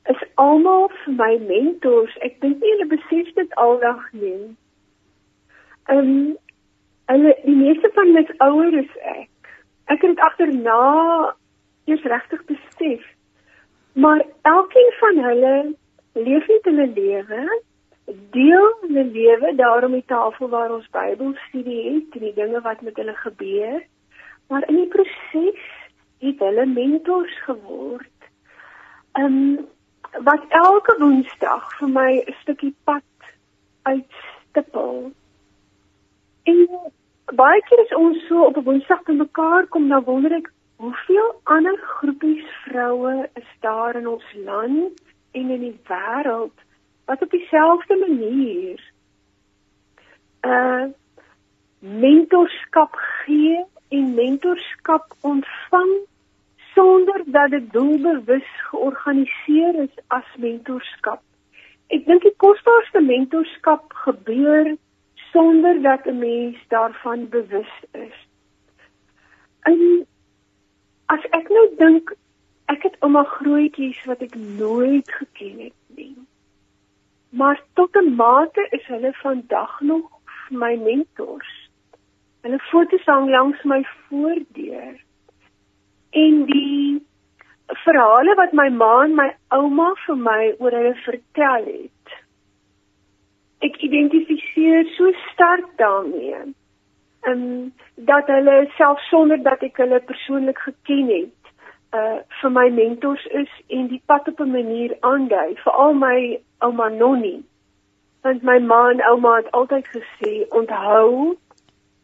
is 0.04 0.22
almal 0.36 0.88
vir 1.04 1.14
my 1.14 1.34
mentors. 1.48 2.16
Ek 2.22 2.40
dink 2.42 2.62
nie 2.62 2.72
hulle 2.72 2.88
besef 2.96 3.34
dit 3.36 3.56
aldag 3.56 4.08
nie. 4.12 4.56
Ehm 5.86 6.00
um, 6.00 6.38
hulle 7.12 7.36
die 7.44 7.56
meeste 7.56 7.92
van 7.94 8.08
hulle 8.08 8.24
is 8.24 8.36
ouer 8.40 8.80
as 8.80 8.98
ek 9.18 9.31
ek 9.92 10.06
het 10.08 10.20
agterna 10.20 11.36
eers 11.90 12.04
regtig 12.04 12.44
besef. 12.46 13.04
Maar 13.94 14.24
elkeen 14.42 14.94
van 15.00 15.18
hulle 15.26 15.56
leef 16.14 16.48
net 16.48 16.70
hulle 16.70 16.88
lewe, 16.96 17.42
deel 18.36 18.70
hulle 18.82 19.04
lewe 19.04 19.56
daarom 19.56 19.92
die 19.92 20.06
tafel 20.08 20.50
waar 20.50 20.72
ons 20.72 20.88
Bybelstudie 20.96 21.82
het, 21.90 22.20
die 22.24 22.34
dinge 22.34 22.62
wat 22.62 22.82
met 22.82 22.96
hulle 22.96 23.16
gebeur. 23.16 23.84
Maar 24.48 24.68
in 24.68 24.76
die 24.76 24.88
proses 24.88 25.68
het 26.24 26.40
hulle 26.40 26.66
mentors 26.66 27.38
geword. 27.48 28.18
Um 29.20 29.68
wat 30.28 30.44
elke 30.50 30.96
Woensdag 31.00 31.70
vir 31.80 31.90
my 31.90 32.12
'n 32.20 32.36
stukkie 32.42 32.76
pad 32.84 33.04
uitstippel. 33.88 35.12
En 36.44 36.68
baie 37.36 37.62
keer 37.68 37.80
as 37.84 37.94
ons 37.96 38.26
so 38.28 38.46
op 38.46 38.58
'n 38.58 38.64
Woensdag 38.64 39.04
te 39.04 39.14
mekaar 39.14 39.68
kom, 39.68 39.88
dan 39.88 40.04
wonder 40.04 40.34
ek 40.34 40.52
hoeveel 40.76 41.30
ander 41.44 41.78
groepies 41.78 42.46
vroue 42.66 43.30
is 43.34 43.50
daar 43.60 43.96
in 43.96 44.08
ons 44.08 44.34
land 44.46 45.02
en 45.32 45.50
in 45.50 45.60
die 45.60 45.80
wêreld 45.88 46.58
wat 47.06 47.22
op 47.22 47.30
dieselfde 47.30 47.96
manier 48.08 48.80
uh 50.42 50.86
mentorskap 51.80 52.96
gee 52.96 53.66
en 53.90 54.14
mentorskap 54.14 55.14
ontvang 55.22 55.92
sonder 56.74 57.24
dat 57.26 57.50
dit 57.50 57.72
doelbewus 57.72 58.50
georganiseer 58.70 59.82
is 59.84 59.96
as 60.08 60.28
mentorskap. 60.38 61.22
Ek 61.90 62.06
dink 62.06 62.22
die 62.22 62.36
kosbaarste 62.38 63.02
mentorskap 63.02 63.94
gebeur 64.06 64.76
sonder 65.32 65.82
dat 65.82 66.06
'n 66.06 66.18
mens 66.18 66.58
daarvan 66.68 67.30
bewus 67.30 67.74
is. 67.92 68.18
En 69.62 70.08
as 71.06 71.24
ek 71.30 71.50
nou 71.50 71.68
dink 71.78 72.16
ek 72.66 72.84
het 72.84 72.96
ouma 73.00 73.24
grootjies 73.24 74.00
wat 74.06 74.22
ek 74.22 74.36
nooit 74.36 75.12
geken 75.12 75.60
het 75.60 75.80
nie. 75.96 76.18
Maar 77.30 77.64
tot 77.74 77.96
'n 77.96 78.16
mate 78.16 78.68
is 78.70 78.86
hulle 78.86 79.14
vandag 79.14 79.82
nog 79.82 80.12
my 80.50 80.76
mentors. 80.76 81.70
Hulle 82.42 82.60
foto's 82.60 83.06
hang 83.06 83.30
langs 83.30 83.64
my 83.64 83.86
voordeur. 84.08 84.96
En 86.10 86.46
die 86.46 87.06
verhale 87.66 88.36
wat 88.36 88.52
my 88.54 88.70
ma 88.70 89.04
en 89.04 89.16
my 89.16 89.30
ouma 89.48 89.94
vir 90.06 90.18
my 90.18 90.56
oor 90.60 90.72
hulle 90.72 90.96
vertel 91.06 91.66
het. 91.66 92.21
Ek 93.62 93.78
identifiseer 93.86 94.88
so 94.98 95.12
sterk 95.32 95.68
daarmee. 95.78 96.42
Ehm 97.22 97.32
um, 97.32 97.74
dat 97.96 98.28
hulle 98.28 98.70
self 98.78 99.00
sonder 99.10 99.44
dat 99.44 99.62
ek 99.62 99.78
hulle 99.78 100.00
persoonlik 100.00 100.58
geken 100.58 101.08
het, 101.10 101.42
uh 101.94 102.18
vir 102.42 102.52
my 102.52 102.70
mentors 102.70 103.26
is 103.26 103.52
en 103.68 103.88
die 103.92 104.02
pad 104.06 104.28
op 104.28 104.40
'n 104.40 104.52
manier 104.52 104.96
aandui, 105.00 105.56
veral 105.64 105.94
my 105.94 106.40
ouma 106.60 106.90
Nonnie. 106.90 107.44
Want 108.22 108.44
my 108.44 108.58
ma 108.60 108.90
en 108.90 109.04
ouma 109.12 109.36
het 109.36 109.52
altyd 109.52 109.88
gesê, 109.88 110.34
onthou, 110.50 111.38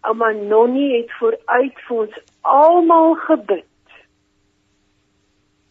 ouma 0.02 0.32
Nonnie 0.32 0.98
het 0.98 1.12
vooruit 1.20 1.82
vir 1.88 1.98
ons 1.98 2.22
almal 2.42 3.14
gebid. 3.14 3.66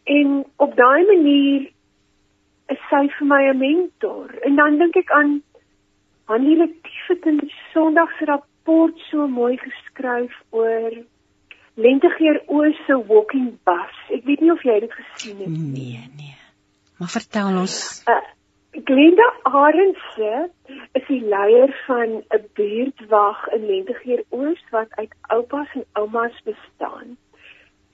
En 0.04 0.44
op 0.56 0.76
daai 0.76 1.06
manier 1.06 1.70
is 2.66 2.78
sy 2.90 3.02
vir 3.18 3.26
my 3.26 3.42
'n 3.50 3.58
mentor. 3.58 4.30
En 4.42 4.56
dan 4.56 4.78
dink 4.78 4.96
ek 4.96 5.10
aan 5.10 5.42
Hanlie 6.26 6.56
Letief 6.56 7.06
het 7.08 7.26
in 7.26 7.40
Sondag 7.72 8.10
se 8.18 8.24
rapport 8.24 8.98
so 9.10 9.26
mooi 9.28 9.56
geskryf 9.56 10.32
oor 10.50 10.96
Lentegeer 11.74 12.42
Oos 12.46 12.78
se 12.86 12.96
Walking 13.06 13.58
Bus. 13.64 13.98
Ek 14.10 14.24
weet 14.24 14.40
nie 14.40 14.52
of 14.52 14.62
jy 14.64 14.80
dit 14.86 14.92
gesien 14.92 15.42
het 15.44 15.52
nie. 15.52 15.68
Nee, 15.72 16.08
nee. 16.16 16.34
Maar 16.98 17.12
vertel 17.12 17.60
ons. 17.60 17.76
Uh, 18.08 18.22
Glenda 18.88 19.26
Arendse 19.42 20.48
is 20.98 21.06
die 21.08 21.22
leier 21.24 21.72
van 21.86 22.22
'n 22.38 22.42
buurtwag 22.58 23.46
in 23.56 23.66
Lentegeer 23.66 24.24
Oos 24.28 24.64
wat 24.70 24.90
uit 25.00 25.14
oupas 25.28 25.68
en 25.74 25.84
oumas 25.92 26.42
bestaan 26.44 27.16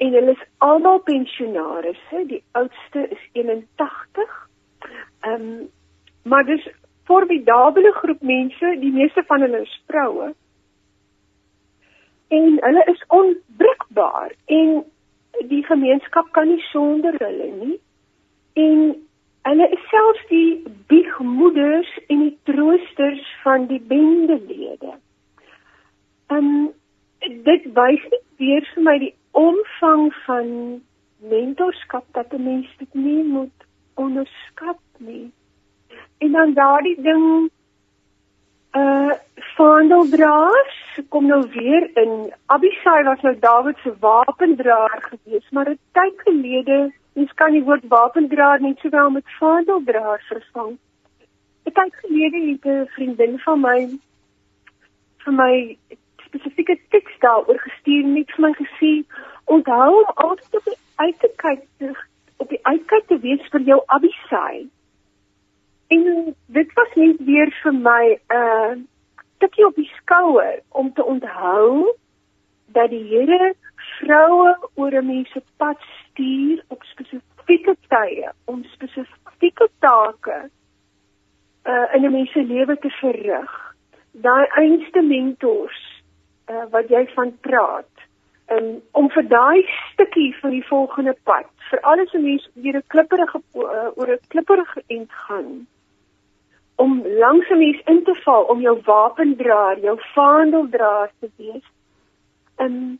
en 0.02 0.12
hulle 0.12 0.34
is 0.34 0.46
almal 0.58 0.98
pensionarisse. 1.06 2.24
Die 2.26 2.42
oudste 2.58 3.06
is 3.08 3.28
81. 3.32 4.48
Ehm 5.20 5.34
um, 5.34 5.70
maar 6.22 6.44
dis 6.44 6.68
formidable 7.04 7.92
groep 7.92 8.22
mense, 8.22 8.76
die 8.80 8.92
meeste 8.92 9.24
van 9.26 9.40
hulle 9.40 9.62
is 9.62 9.82
vroue. 9.86 10.32
En 12.28 12.58
hulle 12.64 12.84
is 12.92 13.04
onbreekbaar 13.08 14.34
en 14.46 14.84
die 15.48 15.62
gemeenskap 15.66 16.30
kan 16.32 16.48
nie 16.48 16.62
sonder 16.70 17.16
hulle 17.18 17.48
nie. 17.56 17.80
En 18.52 18.78
hulle 19.48 19.68
is 19.76 19.88
selfs 19.90 20.28
die 20.28 20.62
biegmoeders 20.92 21.90
en 22.06 22.22
die 22.28 22.38
troosters 22.48 23.26
van 23.42 23.66
die 23.66 23.80
bendelede. 23.80 24.94
Um, 26.32 26.70
dit 27.20 27.68
wys 27.76 28.06
net 28.14 28.24
weer 28.40 28.64
vir 28.74 28.86
my 28.86 28.96
die 29.02 29.14
omvang 29.38 30.08
van 30.26 30.48
mentorskap 31.32 32.06
dat 32.12 32.32
'n 32.32 32.44
mens 32.44 32.68
dit 32.78 32.94
nie 32.94 33.22
moet 33.24 33.66
onderskat 33.94 34.80
nie. 34.98 35.30
En 36.22 36.32
dan 36.32 36.52
daardie 36.54 37.00
ding 37.02 37.50
uh 38.80 39.12
vaandeldraers 39.56 40.76
kom 41.08 41.26
nou 41.26 41.40
weer 41.54 41.90
in 42.02 42.12
Abisai 42.46 43.02
was 43.04 43.20
nou 43.20 43.34
Dawid 43.38 43.78
se 43.82 43.92
wapendraer 44.00 44.98
gewees, 45.08 45.50
maar 45.50 45.68
'n 45.70 45.78
tyd 45.92 46.14
gelede, 46.24 46.92
mens 47.12 47.32
kan 47.34 47.52
die 47.52 47.62
woord 47.62 47.84
wapendraer 47.88 48.60
net 48.60 48.78
sowel 48.78 49.10
met 49.10 49.34
vaandeldraer 49.38 50.22
vervang. 50.28 50.78
'n 51.64 51.72
Tyd 51.72 51.94
gelede 51.94 52.38
het 52.50 52.64
'n 52.64 52.86
vriendin 52.94 53.38
van 53.38 53.60
my 53.60 53.78
vir 55.24 55.32
my 55.32 55.76
spesifieke 56.26 56.78
teks 56.88 57.18
daaroor 57.18 57.58
gestuur 57.58 58.04
net 58.04 58.30
vir 58.34 58.42
my 58.46 58.52
gesê 58.62 58.92
onthou 59.44 59.90
om 60.02 60.10
altyd 60.14 60.56
op 60.60 60.64
die 60.64 60.78
uit 60.94 61.18
te 61.20 61.94
op 62.36 62.48
die 62.48 62.62
uitkyk 62.62 63.06
te 63.06 63.18
wees 63.18 63.48
vir 63.50 63.60
jou 63.60 63.82
abisai. 63.86 64.68
En 65.92 66.34
dit 66.46 66.72
was 66.72 66.94
net 66.94 67.16
weer 67.24 67.50
vir 67.62 67.74
my 67.74 68.04
'n 68.12 68.36
uh, 68.36 68.76
tikkie 69.38 69.66
op 69.66 69.74
die 69.74 69.90
skouer 69.96 70.60
om 70.68 70.92
te 70.92 71.04
onthou 71.04 71.96
dat 72.76 72.90
die 72.90 73.04
Here 73.10 73.54
vroue 73.98 74.56
oor 74.74 74.92
'n 75.00 75.06
mens 75.06 75.30
se 75.30 75.42
pad 75.56 75.80
stuur 75.80 76.64
op 76.68 76.82
spesifieke 76.82 77.76
tye 77.88 78.30
om 78.44 78.64
spesifieke 78.64 79.68
take 79.78 80.38
uh, 81.64 81.94
in 81.94 82.04
'n 82.04 82.12
mens 82.12 82.32
se 82.32 82.44
lewe 82.44 82.78
te 82.78 82.90
verrig. 82.90 83.74
Daai 84.12 84.46
einste 84.46 85.02
mentors 85.02 86.02
uh, 86.50 86.64
wat 86.70 86.88
jy 86.88 87.06
van 87.14 87.38
praat. 87.40 87.94
En 88.46 88.82
om 88.90 89.10
vir 89.10 89.28
daai 89.28 89.68
stukkie 89.92 90.36
van 90.40 90.50
die 90.50 90.66
volgende 90.66 91.16
pad, 91.22 91.46
vir 91.70 91.80
alles 91.80 92.12
wat 92.12 92.22
mens 92.22 92.50
deur 92.54 92.76
'n 92.76 92.86
klipperige 92.86 93.40
uh, 93.54 93.88
oor 93.94 94.08
'n 94.12 94.26
klipperige 94.28 94.82
end 94.86 95.12
gaan 95.12 95.66
om 96.76 97.02
langsaam 97.06 97.58
mens 97.58 97.80
in 97.84 98.04
te 98.04 98.14
val 98.24 98.42
om 98.42 98.60
jou 98.60 98.80
wapendraer, 98.84 99.78
jou 99.78 99.96
vaandeldraer 100.14 101.10
te 101.20 101.30
wees. 101.36 101.66
En 102.56 102.98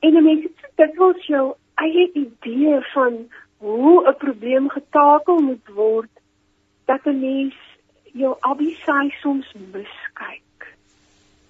en 0.00 0.22
mense 0.22 0.48
dit 0.74 0.96
was 0.96 1.26
jou 1.26 1.54
eie 1.74 2.10
idee 2.12 2.80
van 2.92 3.28
hoe 3.58 4.08
'n 4.08 4.16
probleem 4.16 4.68
getakel 4.70 5.40
moet 5.40 5.68
word 5.68 6.10
dat 6.84 7.04
'n 7.04 7.20
mens 7.20 7.54
jou 8.12 8.36
abisai 8.40 9.10
soms 9.10 9.54
miskyk. 9.72 10.76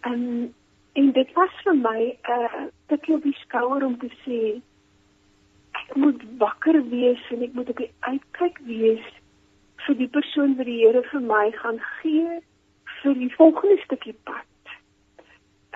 En 0.01 0.55
En 0.95 1.11
dit 1.13 1.33
was 1.35 1.55
vir 1.65 1.75
my 1.75 2.01
'n 2.01 2.19
uh, 2.35 2.67
tikkie 2.87 3.15
op 3.15 3.23
die 3.23 3.39
skouer 3.39 3.85
om 3.85 3.99
te 3.99 4.11
sê 4.25 4.41
ek 5.81 5.95
moet 5.95 6.21
wakker 6.39 6.77
wees 6.89 7.23
en 7.35 7.43
ek 7.43 7.53
moet 7.53 7.71
op 7.73 7.81
die 7.83 7.91
uitkyk 8.01 8.61
wees 8.69 9.07
vir 9.87 9.97
die 10.01 10.09
persoon 10.09 10.57
wat 10.59 10.66
die 10.66 10.80
Here 10.82 11.03
vir 11.11 11.20
my 11.20 11.51
gaan 11.61 11.80
gee 12.01 12.41
vir 13.03 13.14
die 13.20 13.32
volgende 13.35 13.76
stukkie 13.85 14.16
pad. 14.24 14.72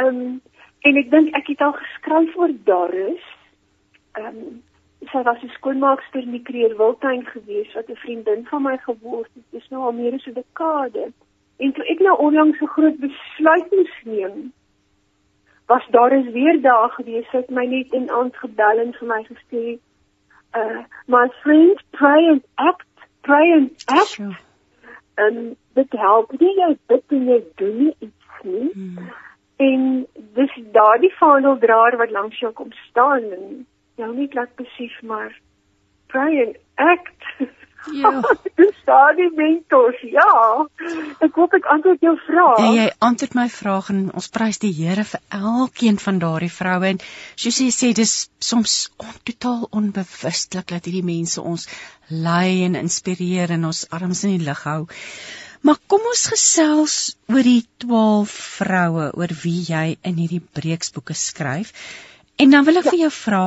Ehm 0.01 0.23
um, 0.23 0.41
en 0.87 0.97
ek 0.97 1.11
dink 1.11 1.35
ek 1.37 1.49
het 1.51 1.63
al 1.67 1.75
geskryf 1.77 2.37
oor 2.37 2.53
Doris. 2.65 3.25
Ehm 4.21 4.43
um, 4.43 4.59
sy 5.13 5.23
was 5.23 5.43
'n 5.43 5.55
skoonmaakster 5.57 6.23
in 6.23 6.37
die 6.37 6.43
Kreer 6.43 6.77
Wildtuin 6.77 7.25
gewees 7.27 7.75
wat 7.75 7.91
'n 7.91 8.03
vriendin 8.05 8.47
van 8.47 8.63
my 8.63 8.77
geword 8.79 9.31
het. 9.35 9.45
Dit 9.51 9.63
is 9.63 9.69
nou 9.71 9.83
al 9.83 9.93
meer 9.93 10.15
as 10.15 10.27
'n 10.27 10.39
dekade. 10.43 11.13
En 11.59 11.73
toe 11.73 11.85
ek 11.85 12.01
nou 12.01 12.17
onlangs 12.19 12.61
'n 12.61 12.75
groot 12.77 12.99
besluit 12.99 13.71
moes 13.71 13.97
neem 14.05 14.53
was 15.69 15.87
daar 15.91 16.13
is 16.13 16.33
weer 16.33 16.61
daar 16.61 16.91
gewees 16.91 17.31
het 17.31 17.51
my 17.51 17.65
net 17.67 17.93
in 17.93 18.11
aand 18.11 18.37
gebel 18.37 18.79
en 18.79 18.93
vir 18.99 19.09
my 19.09 19.23
gesê 19.25 19.65
uh 20.61 20.81
my 21.07 21.27
friend 21.43 21.83
pray 21.91 22.29
and 22.29 22.45
act 22.55 22.88
pray 23.23 23.53
and 23.53 23.71
act 23.87 24.15
sure. 24.15 24.39
en 25.15 25.57
dit 25.75 25.99
help 26.03 26.33
nie 26.41 26.55
jy 26.61 26.71
bid 26.93 27.17
en 27.19 27.27
jy 27.33 27.41
doen 27.63 27.77
nie 27.83 27.95
iets 28.07 28.45
nie 28.45 28.71
hmm. 28.73 29.11
en 29.69 29.85
dis 30.39 30.57
daardie 30.77 31.13
vaandeldraer 31.19 31.99
wat 32.03 32.15
langs 32.15 32.41
jou 32.45 32.53
kom 32.53 32.73
staan 32.89 33.31
en 33.39 33.67
jou 34.01 34.11
nie 34.15 34.29
laat 34.39 34.55
besef 34.61 34.99
maar 35.03 35.33
pray 36.13 36.43
and 36.47 36.59
act 36.75 37.31
Ja. 37.87 38.13
Dis 38.61 38.77
daar 38.85 39.15
die 39.17 39.29
mentors. 39.35 40.01
Ja. 40.13 40.67
Ek 41.25 41.37
hoop 41.39 41.55
ek 41.59 41.69
antwoord 41.71 42.03
jou 42.05 42.15
vraag. 42.27 42.63
Ja, 42.63 42.71
jy 42.75 42.87
antwoord 43.09 43.37
my 43.39 43.47
vraag 43.53 43.91
en 43.95 44.01
ons 44.13 44.31
prys 44.35 44.61
die 44.63 44.73
Here 44.75 45.05
vir 45.09 45.23
elkeen 45.39 46.01
van 46.03 46.21
daardie 46.23 46.53
vroue 46.53 46.93
en 46.93 47.03
soos 47.35 47.61
jy 47.63 47.69
sê 47.75 47.93
dis 47.97 48.15
soms 48.51 48.79
on, 48.99 49.13
totaal 49.29 49.69
onbewustelik 49.71 50.75
dat 50.75 50.89
hierdie 50.89 51.07
mense 51.07 51.43
ons 51.43 51.69
lei 52.09 52.65
en 52.67 52.79
inspireer 52.81 53.53
en 53.57 53.69
ons 53.71 53.85
arms 53.95 54.25
in 54.29 54.39
die 54.39 54.47
lug 54.49 54.65
hou. 54.69 54.81
Maar 55.67 55.79
kom 55.91 56.05
ons 56.07 56.27
gesels 56.31 56.99
oor 57.33 57.43
die 57.43 57.65
12 57.83 58.35
vroue 58.59 59.09
oor 59.19 59.33
wie 59.43 59.59
jy 59.67 59.87
in 60.07 60.21
hierdie 60.21 60.43
breeksboeke 60.43 61.17
skryf. 61.19 61.73
En 62.39 62.55
dan 62.55 62.67
wil 62.69 62.79
ek 62.79 62.87
ja. 62.87 62.95
vir 62.95 63.03
jou 63.07 63.15
vra, 63.17 63.43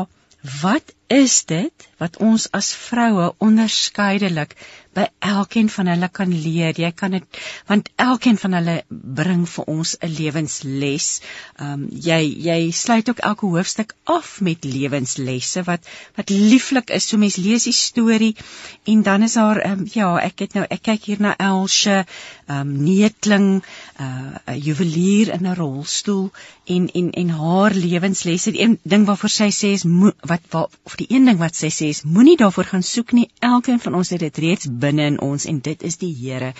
wat 0.61 0.91
is 1.11 1.43
dit 1.45 1.87
wat 2.01 2.17
ons 2.23 2.47
as 2.57 2.71
vroue 2.73 3.33
onderskeidelik 3.43 4.55
by 4.95 5.05
elkeen 5.23 5.69
van 5.71 5.87
hulle 5.87 6.07
kan 6.11 6.31
leer. 6.31 6.75
Jy 6.75 6.89
kan 6.95 7.13
dit 7.15 7.39
want 7.69 7.87
elkeen 8.01 8.37
van 8.41 8.57
hulle 8.57 8.75
bring 8.89 9.45
vir 9.47 9.69
ons 9.71 9.95
'n 9.99 10.11
lewensles. 10.17 11.21
Ehm 11.59 11.71
um, 11.71 11.85
jy 12.07 12.19
jy 12.47 12.71
sluit 12.75 13.09
ook 13.09 13.21
elke 13.29 13.45
hoofstuk 13.45 13.95
af 14.03 14.41
met 14.41 14.65
lewenslesse 14.65 15.63
wat 15.63 15.87
wat 16.15 16.29
lieflik 16.29 16.89
is. 16.89 17.07
So 17.07 17.17
mens 17.17 17.35
lees 17.35 17.63
die 17.63 17.73
storie 17.73 18.35
en 18.83 19.03
dan 19.03 19.23
is 19.23 19.33
daar 19.39 19.59
ehm 19.59 19.79
um, 19.79 19.87
ja, 19.93 20.17
ek 20.17 20.39
het 20.39 20.53
nou 20.53 20.65
ek 20.69 20.81
kyk 20.81 21.03
hier 21.03 21.21
na 21.21 21.35
Elsje, 21.37 22.05
ehm 22.47 22.59
um, 22.59 22.83
neetling, 22.83 23.63
uh, 23.99 24.05
'n 24.05 24.39
uh, 24.47 24.65
juwelier 24.65 25.33
in 25.33 25.47
'n 25.47 25.55
rolstoel 25.55 26.31
en 26.65 26.91
en 26.91 27.11
en 27.11 27.29
haar 27.29 27.73
lewenslesse. 27.73 28.51
Die 28.51 28.61
een 28.61 28.79
ding 28.83 29.05
waarvoor 29.05 29.29
sy 29.29 29.49
sê 29.51 29.71
is 29.77 29.85
wat 30.21 30.41
wat 30.51 31.00
die 31.01 31.15
een 31.15 31.25
ding 31.29 31.39
wat 31.41 31.57
sy 31.57 31.69
sê 31.73 31.89
is 31.93 32.03
moenie 32.05 32.37
daarvoor 32.39 32.67
gaan 32.71 32.85
soek 32.85 33.13
nie. 33.17 33.27
Elkeen 33.41 33.79
van 33.83 33.95
ons 33.97 34.11
het 34.13 34.21
dit 34.21 34.41
reeds 34.45 34.69
binne 34.83 35.07
in 35.13 35.19
ons 35.25 35.47
en 35.49 35.61
dit 35.63 35.85
is 35.87 35.97
die 36.01 36.11
Here. 36.17 36.51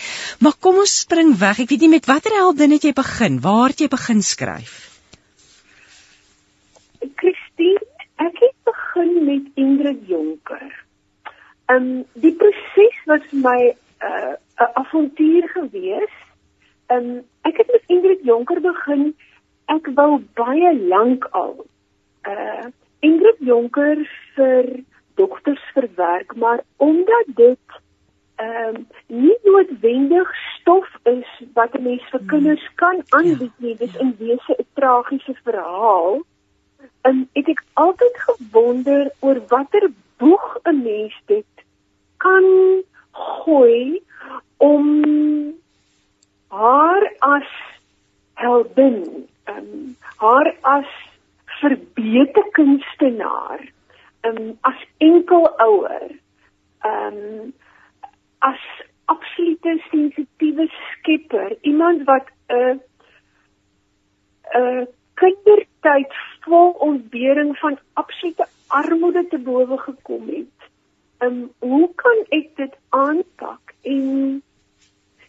Maar 0.42 0.58
kom 0.60 0.82
ons 0.82 0.94
spring 1.04 1.36
weg. 1.42 1.62
Ek 1.64 1.74
weet 1.74 1.86
nie 1.86 1.94
met 1.96 2.10
watter 2.10 2.34
heldin 2.40 2.74
het 2.76 2.88
jy 2.88 2.94
begin? 2.98 3.40
Waar 3.44 3.74
het 3.74 3.84
jy 3.84 3.90
begin 3.92 4.24
skryf? 4.26 4.78
Christine, 7.22 7.86
ek 8.22 8.42
het 8.46 8.58
begin 8.70 9.14
met 9.30 9.62
Ingrid 9.66 10.06
Jonker. 10.10 10.68
Ehm 11.70 11.78
um, 11.78 12.04
die 12.26 12.34
proses 12.36 12.98
was 13.10 13.26
my 13.32 13.60
'n 13.62 13.76
uh, 14.06 14.36
'n 14.66 14.72
avontuur 14.84 15.50
gewees. 15.56 16.16
Ehm 16.88 16.98
um, 16.98 17.24
ek 17.42 17.58
het 17.58 17.68
met 17.68 17.84
Ingrid 17.88 18.24
Jonker 18.24 18.62
begin. 18.62 19.14
Ek 19.66 19.88
wou 19.96 20.22
baie 20.34 20.78
lank 20.90 21.26
al 21.32 21.66
uh 22.28 22.70
Ingrid 23.02 23.40
Jonker 23.40 24.02
vir 24.36 24.68
dogters 25.20 25.64
verwerk, 25.74 26.36
maar 26.36 26.64
omdat 26.78 27.26
dit 27.36 27.80
ehm 28.42 28.76
um, 28.76 28.88
nie 29.08 29.38
noodwendig 29.44 30.30
stof 30.60 30.90
is 31.04 31.30
wat 31.54 31.74
'n 31.78 31.84
mens 31.84 32.04
vir 32.12 32.22
kinders 32.26 32.66
kan 32.76 32.96
ja. 32.96 33.04
aanbied 33.18 33.58
nie, 33.58 33.76
dis 33.76 33.96
in 33.96 34.16
wese 34.20 34.56
'n 34.58 34.66
tragiese 34.74 35.36
verhaal. 35.44 36.22
En 37.02 37.30
ek 37.34 37.48
het 37.48 37.62
altyd 37.74 38.18
gewonder 38.30 39.12
oor 39.20 39.42
watter 39.48 39.90
boeg 40.18 40.58
'n 40.64 40.82
mens 40.84 41.22
dit 41.26 41.52
kan 42.18 42.46
gooi 43.12 44.02
om 44.58 44.86
haar 46.48 47.14
as 47.20 47.50
heldin, 48.34 49.28
um, 49.46 49.96
haar 50.18 50.56
as 50.62 50.90
verbete 51.62 52.44
kunstenaar, 52.58 53.66
um, 54.28 54.58
as 54.62 54.80
enkelouer, 54.98 56.12
um, 56.86 57.54
as 58.40 58.64
absolute 59.12 59.76
sensitiewe 59.90 60.68
skepper, 60.92 61.56
iemand 61.62 62.04
wat 62.10 62.28
'n 62.50 62.56
uh, 62.56 62.76
uh, 64.56 64.86
kindertyd 65.22 66.14
vol 66.46 66.72
ontbering 66.72 67.58
van 67.58 67.78
absolute 67.94 68.48
armoede 68.68 69.28
te 69.28 69.38
bowe 69.38 69.78
gekom 69.78 70.28
het. 70.28 70.70
Um 71.22 71.52
hoe 71.60 71.90
kan 71.96 72.24
ek 72.30 72.56
dit 72.56 72.76
aanpak? 72.90 73.74
En 73.82 74.42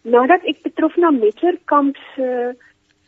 nadat 0.02 0.44
ek 0.48 0.62
betrof 0.64 0.96
na 0.96 1.10
Metterkamp 1.10 1.98
se 2.14 2.28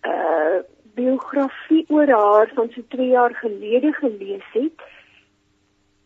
uh 0.04 0.60
biografie 0.94 1.84
oor 1.88 2.08
haar 2.08 2.50
van 2.54 2.70
so 2.74 2.82
2 2.88 3.08
jaar 3.08 3.34
gelede 3.34 3.92
gelees 3.92 4.48
het, 4.52 4.86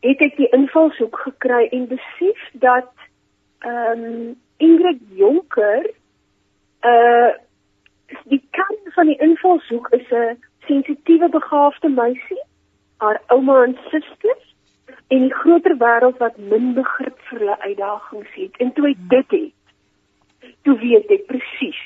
het 0.00 0.20
ek 0.20 0.36
die 0.36 0.50
invalshoek 0.54 1.16
gekry 1.26 1.66
en 1.74 1.88
besef 1.90 2.44
dat 2.52 2.90
um 3.66 4.36
Ingrid 4.58 5.02
Jonker 5.14 5.90
uh 6.82 7.30
die 8.24 8.40
kern 8.56 8.92
van 8.94 9.06
die 9.06 9.18
invalshoek 9.20 9.88
is 9.92 10.10
'n 10.10 10.38
sensitiewe 10.66 11.28
begaafde 11.28 11.88
meisie, 11.88 12.42
haar 12.96 13.20
ouma 13.26 13.64
en 13.64 13.76
susters 13.90 14.54
en 15.08 15.18
die 15.18 15.34
groter 15.34 15.76
wêreld 15.76 16.18
wat 16.18 16.36
min 16.36 16.74
begrip 16.74 17.18
vir 17.28 17.38
hulle 17.38 17.58
uitdagings 17.60 18.32
het. 18.34 18.56
En 18.56 18.72
toe 18.72 18.88
ek 18.88 19.00
dit 19.08 19.30
het, 19.30 20.52
toe 20.62 20.78
weet 20.78 21.10
ek 21.10 21.26
presies 21.26 21.80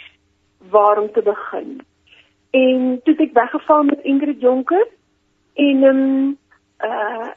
waar 0.75 0.99
om 0.99 1.13
te 1.13 1.23
begin. 1.23 1.81
En 2.53 3.01
toe 3.05 3.15
ek 3.17 3.33
weggeval 3.33 3.83
met 3.89 4.05
Ingrid 4.05 4.41
Jonker 4.41 4.87
en 5.55 5.83
ehm 5.83 6.03
um, 6.03 6.39
uh 6.85 7.31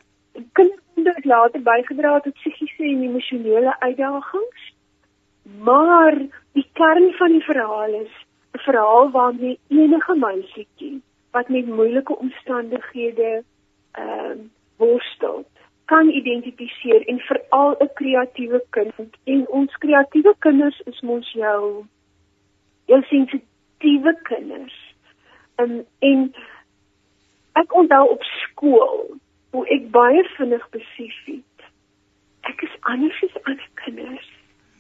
kinders 0.52 1.24
later 1.24 1.62
bygedra 1.64 2.20
tot 2.20 2.34
psigiese 2.34 2.84
en 2.84 3.04
emosionele 3.04 3.80
uitdagings. 3.80 4.74
Maar 5.64 6.18
die 6.52 6.68
kern 6.74 7.12
van 7.20 7.32
die 7.32 7.44
verhaal 7.44 7.94
is 8.02 8.14
'n 8.54 8.64
verhaal 8.68 9.12
waarmee 9.12 9.60
enige 9.68 10.16
meisietjie 10.16 11.02
wat 11.32 11.50
met 11.50 11.68
moeilike 11.68 12.18
omstandighede 12.18 13.44
ehm 13.92 14.32
uh, 14.32 14.36
worstel 14.78 15.46
kan 15.86 16.10
identifiseer 16.10 17.08
en 17.08 17.20
veral 17.20 17.76
'n 17.80 17.94
kreatiewe 17.94 18.64
kind 18.70 19.18
en 19.24 19.48
ons 19.48 19.78
kreatiewe 19.78 20.36
kinders 20.40 20.80
is 20.80 21.02
mos 21.02 21.32
jou 21.32 21.86
jou 22.86 23.02
sensitiewe 23.04 24.20
kinders. 24.22 24.85
Um, 25.58 25.86
en 26.00 26.36
ek 27.54 27.74
onthou 27.74 28.10
op 28.10 28.24
skool 28.24 29.20
hoe 29.56 29.68
ek 29.68 29.92
baie 29.92 30.24
vinnig 30.38 30.70
besef 30.70 31.20
het 31.26 31.70
ek 32.46 32.62
is 32.62 32.74
anders 32.82 33.24
as 33.24 33.44
ander 33.44 33.70
kinders. 33.74 34.32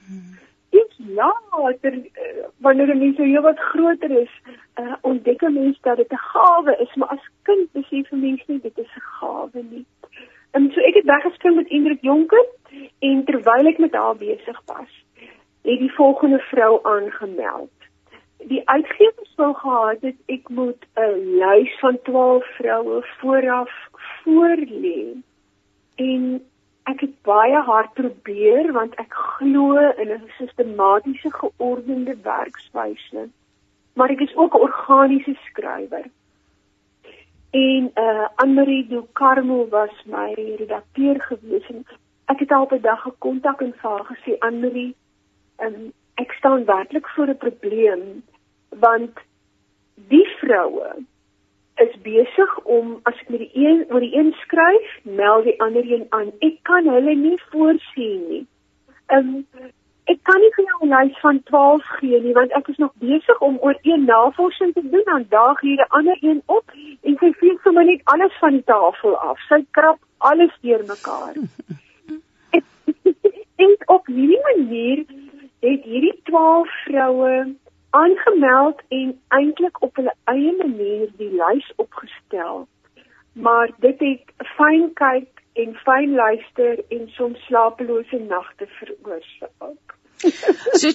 Hmm 0.08 0.36
ek 0.80 0.94
later 1.18 1.94
uh, 1.94 2.48
wanneer 2.58 2.96
mens 2.98 3.18
so 3.18 3.42
wat 3.42 3.60
groter 3.72 4.12
is, 4.12 4.34
uh, 4.80 4.96
ontdek 5.02 5.42
'n 5.42 5.54
mens 5.54 5.78
dat 5.82 5.98
dit 5.98 6.12
'n 6.12 6.26
gawe 6.34 6.78
is, 6.86 6.96
maar 6.96 7.08
as 7.08 7.30
kind 7.44 7.72
besef 7.72 8.12
'n 8.12 8.20
mens 8.20 8.42
nie 8.48 8.60
dit 8.60 8.78
is 8.78 8.92
'n 8.96 9.08
gawe 9.20 9.62
nie. 9.70 9.86
En 10.52 10.72
so 10.72 10.80
ek 10.82 10.94
het 10.94 11.06
weggespring 11.06 11.56
met 11.56 11.68
Indrik 11.68 12.02
Jonker 12.02 12.46
en 13.00 13.24
terwyl 13.26 13.68
ek 13.68 13.78
met 13.78 13.94
haar 13.94 14.16
besig 14.16 14.62
was, 14.66 14.92
het 15.62 15.80
die 15.80 15.94
volgende 15.94 16.40
vrou 16.40 16.80
aangemeld. 16.84 17.75
Die 18.48 18.62
uitgewers 18.70 19.36
wou 19.36 19.54
gehad 19.54 20.02
het 20.02 20.18
ek 20.26 20.50
moet 20.50 20.82
'n 20.96 21.38
lys 21.42 21.80
van 21.80 21.98
12 22.04 22.46
vroue 22.58 23.04
vooraf 23.20 23.72
voorlê. 24.24 25.18
En 25.96 26.42
ek 26.84 27.00
het 27.00 27.22
baie 27.22 27.62
hard 27.70 27.94
probeer 27.94 28.72
want 28.74 28.96
ek 28.96 29.14
glo 29.14 29.78
in 30.04 30.12
'n 30.12 30.30
sistematiese 30.38 31.32
geordende 31.34 32.16
werkswyse. 32.22 33.30
Maar 33.94 34.10
ek 34.10 34.22
is 34.22 34.36
ook 34.36 34.54
'n 34.54 34.62
organiese 34.68 35.36
skrywer. 35.46 36.06
En 37.50 37.92
uh 37.96 38.28
Anmarie 38.36 38.88
Du 38.88 39.02
Carmo 39.14 39.68
was 39.70 39.96
my 40.06 40.34
redakteur 40.34 41.22
gewees 41.22 41.68
en 41.68 41.86
ek 42.26 42.40
het 42.40 42.52
al 42.52 42.64
op 42.64 42.72
'n 42.72 42.82
dag 42.82 43.02
gekontak 43.02 43.62
en 43.62 43.74
vir 43.74 43.90
haar 43.90 44.06
gesê 44.06 44.38
Anmarie, 44.40 44.96
um, 45.58 45.94
ek 46.14 46.32
staan 46.32 46.66
werklik 46.66 47.08
voor 47.08 47.28
'n 47.28 47.38
probleem 47.38 48.24
want 48.80 49.20
die 50.10 50.26
vroue 50.40 51.06
is 51.76 51.96
besig 52.04 52.58
om 52.64 53.00
as 53.04 53.16
ek 53.22 53.30
met 53.30 53.42
die 53.44 53.64
een 53.66 53.86
oor 53.92 54.04
die 54.04 54.16
een 54.16 54.32
skryf, 54.42 54.92
meld 55.04 55.44
die 55.44 55.56
ander 55.62 55.88
een 55.92 56.06
aan. 56.10 56.32
Ek 56.40 56.62
kan 56.68 56.88
hulle 56.88 57.16
nie 57.16 57.38
voorsien 57.52 58.22
nie. 58.30 58.44
Um, 59.16 59.46
ek 60.12 60.22
kan 60.30 60.40
nie 60.40 60.52
vir 60.56 60.66
jou 60.70 60.80
'n 60.86 60.94
lys 60.94 61.20
van 61.20 61.42
12 61.44 61.84
gee 62.00 62.22
nie 62.22 62.34
want 62.34 62.52
ek 62.52 62.68
is 62.74 62.78
nog 62.78 62.94
besig 63.04 63.40
om 63.42 63.58
oor 63.62 63.78
een 63.82 64.06
navorsing 64.06 64.74
te 64.74 64.84
doen 64.90 65.08
aan 65.14 65.26
daag 65.30 65.62
hier 65.62 65.82
'n 65.82 65.96
ander 66.00 66.18
een 66.22 66.42
op 66.46 66.72
en 67.02 67.18
sy 67.20 67.32
vee 67.40 67.58
sommer 67.64 67.86
net 67.86 68.02
alles 68.04 68.38
van 68.40 68.52
die 68.52 68.64
tafel 68.64 69.18
af. 69.18 69.40
Sy 69.50 69.66
krap 69.72 70.00
alles 70.18 70.54
deurmekaar. 70.62 71.34
en 73.66 73.78
op 73.86 74.06
hierdie 74.06 74.42
manier 74.42 75.06
het 75.60 75.84
hierdie 75.84 76.20
12 76.24 76.70
vroue 76.86 77.56
aangemeld 78.00 78.82
en 78.98 79.14
eintlik 79.38 79.82
op 79.88 79.96
hulle 80.00 80.14
eie 80.32 80.54
manier 80.60 81.08
die 81.20 81.32
lys 81.40 81.68
opgestel. 81.76 82.68
Maar 83.34 83.72
dit 83.84 84.00
het 84.00 84.48
fyn 84.58 84.90
kyk 85.00 85.44
en 85.64 85.76
fyn 85.84 86.16
luister 86.16 86.80
en 86.98 87.08
soms 87.18 87.46
slapelose 87.48 88.20
nagte 88.28 88.68
veroorsaak. 88.80 89.96
so 90.80 90.92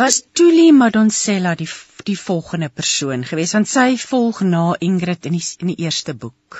was 0.00 0.22
Tuli 0.32 0.72
Madonsela 0.72 1.54
die 1.54 1.68
die 2.06 2.18
volgende 2.18 2.68
persoon 2.80 3.22
gewees 3.28 3.52
want 3.54 3.68
sy 3.70 3.90
volg 4.00 4.40
na 4.48 4.62
Ingrid 4.88 5.28
in 5.28 5.36
die 5.36 5.44
in 5.62 5.72
die 5.72 5.84
eerste 5.84 6.14
boek. 6.24 6.58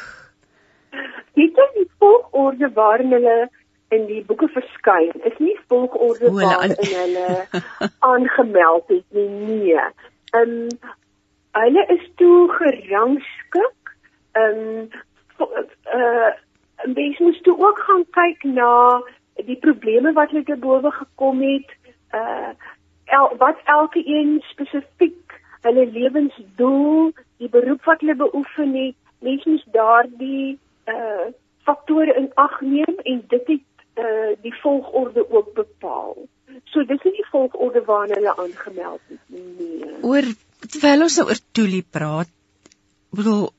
Dit 1.39 1.59
is 1.65 1.73
die 1.79 1.89
volgorde 2.05 2.71
waarin 2.77 3.17
hulle 3.17 3.37
in 3.93 4.07
die 4.09 4.23
boeke 4.25 4.49
verskyn 4.49 5.13
is 5.29 5.39
nie 5.39 5.57
volgorde 5.69 6.31
waarin 6.33 6.77
hulle 6.81 7.63
aangemeld 8.13 8.89
het 8.89 9.05
nie 9.19 9.29
nee. 9.29 9.87
Ehm 10.33 10.57
um, 10.57 10.69
hulle 11.53 11.83
is 11.93 12.05
toe 12.17 12.49
gerangskik. 12.59 13.97
Ehm 14.33 14.63
um, 14.65 14.89
uh 16.01 16.31
mens 16.95 17.19
moet 17.19 17.43
toe 17.43 17.59
ook 17.59 17.79
gaan 17.79 18.05
kyk 18.11 18.43
na 18.43 19.03
die 19.47 19.59
probleme 19.65 20.13
wat 20.13 20.31
hulle 20.31 20.45
te 20.45 20.57
bowe 20.57 20.91
gekom 20.91 21.43
het. 21.43 21.77
Uh 22.15 22.53
el, 23.05 23.29
wat 23.39 23.61
elke 23.65 24.03
een 24.07 24.41
spesifiek 24.49 25.41
hulle 25.61 25.87
lewensdoel, 25.87 27.13
die 27.37 27.49
beroep 27.49 27.85
wat 27.85 28.01
hulle 28.01 28.17
beoefen 28.17 28.75
het, 28.75 28.97
mens 29.19 29.45
moet 29.45 29.69
daardie 29.77 30.59
uh 30.87 31.29
faktore 31.63 32.15
in 32.19 32.31
ag 32.35 32.61
neem 32.61 32.97
en 33.03 33.23
dit 33.29 33.47
het 33.47 33.67
uh 34.01 34.33
die 34.43 34.55
volgorde 34.63 35.31
ook 35.31 35.55
bepaal. 35.55 36.15
So 36.73 36.85
dis 36.85 37.03
nie 37.05 37.17
die 37.17 37.29
volgorde 37.31 37.85
waarna 37.85 38.21
hulle 38.21 38.37
aangemeld 38.37 39.01
is 39.09 39.25
nie. 39.29 39.91
Oor 40.03 40.29
terwyl 40.69 41.09
ons 41.09 41.19
nou 41.19 41.27
oor 41.29 41.43
Tuli 41.53 41.83
praat, 41.83 42.31
bedoel 43.13 43.51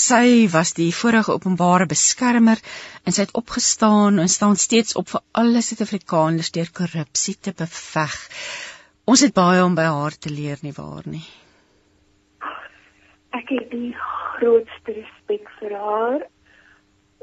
sy 0.00 0.48
was 0.52 0.72
die 0.76 0.92
vorige 0.94 1.32
openbare 1.34 1.86
beskermer 1.90 2.60
en 3.04 3.12
sy 3.12 3.26
het 3.26 3.34
opgestaan 3.36 4.20
en 4.22 4.28
staan 4.28 4.56
steeds 4.56 4.96
op 4.96 5.10
vir 5.12 5.22
alle 5.42 5.62
Suid-Afrikaners 5.64 6.52
deur 6.56 6.70
korrupsie 6.80 7.36
te 7.36 7.52
beveg. 7.56 8.16
Ons 9.10 9.24
het 9.26 9.34
baie 9.34 9.62
om 9.64 9.74
by 9.74 9.88
haar 9.90 10.16
te 10.16 10.30
leer 10.30 10.60
nie 10.62 10.74
waar 10.76 11.06
nie. 11.08 11.26
Ek 13.36 13.50
het 13.50 13.70
die 13.70 13.94
grootste 14.36 14.94
respek 15.00 15.48
vir 15.60 15.74
haar 15.76 16.28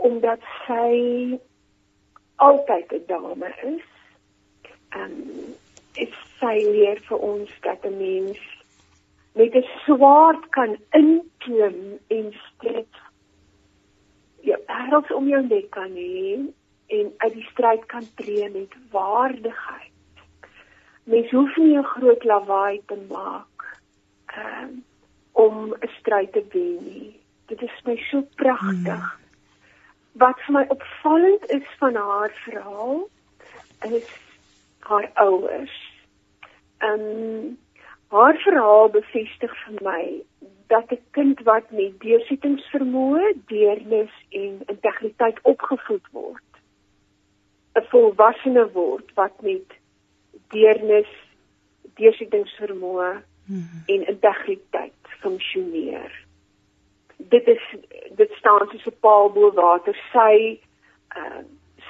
omdat 0.08 0.44
sy 0.68 1.40
altyd 2.38 2.92
'n 2.94 3.04
dame 3.08 3.50
is. 3.76 3.88
En 4.90 5.14
dit 5.94 6.14
sy 6.40 6.56
leer 6.74 7.00
vir 7.10 7.18
ons 7.18 7.50
dat 7.62 7.86
'n 7.86 7.98
mens 7.98 8.40
met 9.34 9.56
'n 9.56 9.68
swaard 9.86 10.50
kan 10.50 10.78
inklim 10.92 12.00
en 12.08 12.34
steeds 12.54 12.98
ja, 14.42 14.58
wêreld 14.68 15.12
om 15.12 15.28
jou 15.28 15.44
nek 15.48 15.70
kan 15.70 15.92
hê 15.92 16.40
en 16.88 17.14
uit 17.18 17.34
die 17.34 17.48
stryd 17.52 17.86
kan 17.86 18.06
tree 18.16 18.50
met 18.50 18.74
waardigheid. 18.92 19.92
Mens 21.04 21.32
hoef 21.32 21.56
nie 21.58 21.78
'n 21.78 21.84
groot 21.84 22.24
lawaai 22.24 22.82
te 22.86 22.98
maak 23.10 23.80
um, 24.38 24.84
om 25.32 25.74
'n 25.74 25.90
stryd 26.00 26.32
te 26.32 26.44
wen 26.52 26.84
nie. 26.84 27.20
Dit 27.46 27.62
is 27.62 27.82
my 27.86 27.96
so 27.96 28.22
pragtig. 28.36 29.04
Hmm. 29.14 29.27
Wat 30.18 30.40
vir 30.46 30.54
my 30.54 30.66
opvallend 30.74 31.46
is 31.52 31.68
van 31.80 31.96
haar 31.96 32.34
verhaal 32.46 33.08
is 33.90 34.10
haar 34.80 35.12
ouers. 35.14 35.78
Ehm 36.78 37.00
um, 37.00 37.58
haar 38.08 38.38
verhaal 38.40 38.90
bevestig 38.90 39.54
vir 39.64 39.80
my 39.84 40.04
dat 40.68 40.92
'n 40.92 41.02
kind 41.12 41.40
wat 41.44 41.72
met 41.72 42.00
deursettingsvermoë, 42.00 43.34
deernis 43.48 44.14
en 44.30 44.62
integriteit 44.66 45.40
opgevoed 45.42 46.08
word, 46.12 46.52
'n 47.76 47.86
volwassene 47.90 48.72
word 48.72 49.14
wat 49.14 49.42
met 49.42 49.68
deernis, 50.48 51.12
deursettingsvermoë 51.96 53.12
hmm. 53.46 53.84
en 53.86 54.08
integriteit 54.08 55.02
funksioneer. 55.22 56.27
Dit 57.18 57.48
is 57.48 57.76
dit 58.16 58.32
staan 58.32 58.68
soos 58.70 58.86
'n 58.86 59.00
paal 59.00 59.32
bo 59.32 59.52
water. 59.54 59.96
Sy 60.12 60.60
uh, 61.18 61.42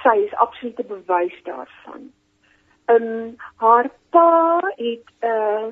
sy 0.02 0.16
is 0.26 0.34
absolute 0.34 0.84
bewys 0.84 1.42
daarvan. 1.42 2.12
Ehm 2.84 3.02
um, 3.02 3.36
haar 3.56 3.90
pa 4.10 4.60
het 4.76 5.06
'n 5.20 5.26
uh, 5.26 5.66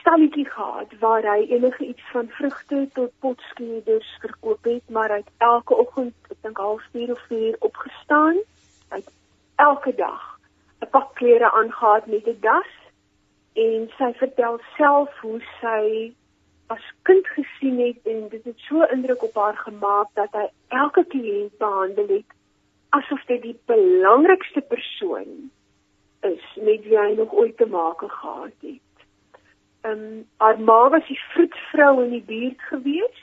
stalletjie 0.00 0.48
gehad 0.50 0.98
waar 0.98 1.22
hy 1.22 1.46
enige 1.48 1.84
iets 1.84 2.10
van 2.12 2.28
vrugte 2.28 2.88
tot 2.92 3.12
potskeders 3.18 4.16
verkoop 4.20 4.64
het, 4.64 4.82
maar 4.88 5.08
hy 5.08 5.16
het 5.16 5.32
elke 5.38 5.76
oggend, 5.76 6.14
ek 6.30 6.42
dink 6.42 6.56
half 6.56 6.82
4 6.92 7.12
of 7.12 7.22
4 7.28 7.56
opgestaan. 7.58 8.36
Hy 8.90 8.96
het 8.96 9.12
elke 9.56 9.94
dag 9.94 10.38
'n 10.80 10.90
pak 10.90 11.14
klere 11.14 11.50
aangetree 11.50 12.14
met 12.14 12.26
'n 12.26 12.40
das 12.40 12.70
en 13.52 13.90
sy 13.98 14.12
vertel 14.22 14.60
self 14.76 15.20
hoe 15.20 15.40
sy 15.60 16.12
as 16.70 16.82
kind 17.02 17.26
gesien 17.36 17.78
het 17.82 18.12
en 18.12 18.28
dit 18.28 18.44
het 18.44 18.58
so 18.68 18.82
indruk 18.94 19.22
op 19.22 19.34
haar 19.34 19.56
gemaak 19.56 20.10
dat 20.14 20.36
hy 20.38 20.46
elke 20.82 21.04
kliënt 21.14 21.56
behandel 21.58 22.12
het 22.16 22.36
asof 22.98 23.24
dit 23.26 23.42
die 23.42 23.56
belangrikste 23.70 24.60
persoon 24.60 25.50
is 26.26 26.46
met 26.68 26.84
wie 26.86 26.98
hy 26.98 27.14
nog 27.16 27.32
ooit 27.32 27.56
te 27.56 27.66
maak 27.66 28.02
gehad 28.04 28.54
het. 28.66 29.06
Ehm 29.80 30.04
um, 30.04 30.24
haar 30.36 30.60
ma 30.60 30.88
was 30.94 31.06
die 31.08 31.18
vroedvrou 31.32 32.04
in 32.04 32.10
die 32.10 32.26
buurt 32.26 32.62
gewees. 32.70 33.20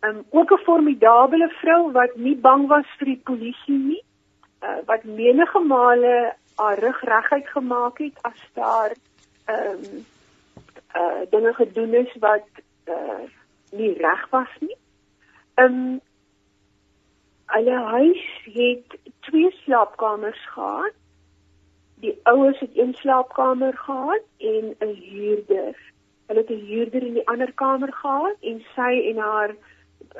Ehm 0.00 0.16
um, 0.16 0.24
ook 0.30 0.52
'n 0.52 0.64
formidabele 0.68 1.48
vrou 1.48 1.92
wat 1.92 2.16
nie 2.16 2.36
bang 2.36 2.68
was 2.68 2.86
vir 2.98 3.06
die 3.06 3.22
polisie 3.24 3.78
nie. 3.78 4.04
Uh, 4.62 4.78
wat 4.86 5.04
menige 5.04 5.58
male 5.58 6.34
haar 6.56 6.78
rug 6.78 7.00
reguit 7.00 7.48
gemaak 7.48 7.98
het 7.98 8.22
as 8.22 8.40
daar 8.54 8.92
ehm 9.44 9.84
um, 9.84 10.06
uh 10.94 11.30
dinge 11.30 11.54
gedoen 11.54 11.94
is 11.94 12.14
wat 12.18 12.46
uh 12.86 13.26
nie 13.72 13.92
reg 13.98 14.28
was 14.30 14.54
nie. 14.60 14.76
Um, 15.54 16.00
hulle 17.46 17.78
huis 17.78 18.24
het 18.44 18.98
twee 19.20 19.50
slaapkamers 19.50 20.46
gehad 20.54 20.94
die 22.00 22.18
ouers 22.22 22.58
het 22.58 22.70
een 22.74 22.94
slaapkamer 22.94 23.76
gehad 23.76 24.22
en 24.38 24.74
'n 24.78 24.94
huurder. 24.94 25.76
Hulle 26.26 26.40
het 26.40 26.50
'n 26.50 26.66
huurder 26.66 27.02
in 27.02 27.12
die 27.12 27.28
ander 27.28 27.52
kamer 27.52 27.92
gehad 27.92 28.36
en 28.40 28.64
sy 28.74 28.92
en 29.10 29.16
haar 29.16 29.54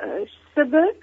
uh, 0.04 0.28
sibbe 0.54 0.94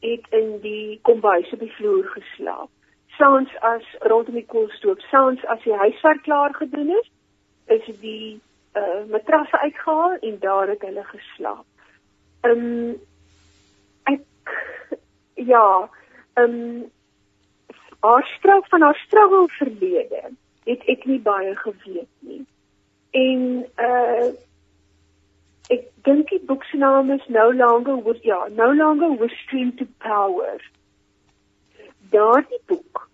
het 0.00 0.26
in 0.30 0.60
die 0.60 0.98
kombuis 1.02 1.52
op 1.52 1.58
die 1.58 1.72
vloer 1.72 2.04
geslaap. 2.04 2.68
Saans 3.06 3.60
as 3.60 3.84
rondom 3.98 4.34
die 4.34 4.46
koelstoof, 4.46 5.00
saans 5.00 5.44
as 5.44 5.62
die 5.62 5.74
huiswerk 5.74 6.22
klaar 6.22 6.54
gedoen 6.54 6.88
is, 6.88 7.10
is 7.64 7.98
die 8.00 8.40
uh, 8.76 9.04
matrasse 9.10 9.58
uitgehaal 9.58 10.16
en 10.20 10.38
daar 10.40 10.68
het 10.68 10.82
hulle 10.82 11.04
geslaap. 11.04 11.66
Ehm 12.40 12.66
um, 12.66 13.00
ek 14.02 14.54
ja, 15.34 15.88
ehm 16.34 16.50
um, 16.50 16.90
haar 18.00 18.26
straf 18.36 18.68
van 18.68 18.80
haar 18.80 19.02
struggle 19.06 19.48
verlede 19.48 20.22
het 20.64 20.82
ek 20.86 21.04
nie 21.04 21.20
baie 21.20 21.56
geweet 21.56 22.10
nie. 22.18 22.44
En 23.10 23.66
uh 23.76 24.32
ek 25.70 25.86
dink 26.04 26.28
die 26.28 26.42
boek 26.46 26.64
se 26.68 26.76
naam 26.76 27.10
is 27.14 27.22
No 27.28 27.52
Longer 27.52 28.02
was 28.02 28.18
ja, 28.20 28.48
No 28.50 28.72
Longer 28.74 29.16
was 29.16 29.32
Stream 29.44 29.76
to 29.76 29.86
Power. 29.98 30.58
Daardie 32.10 32.60
boek 32.66 33.08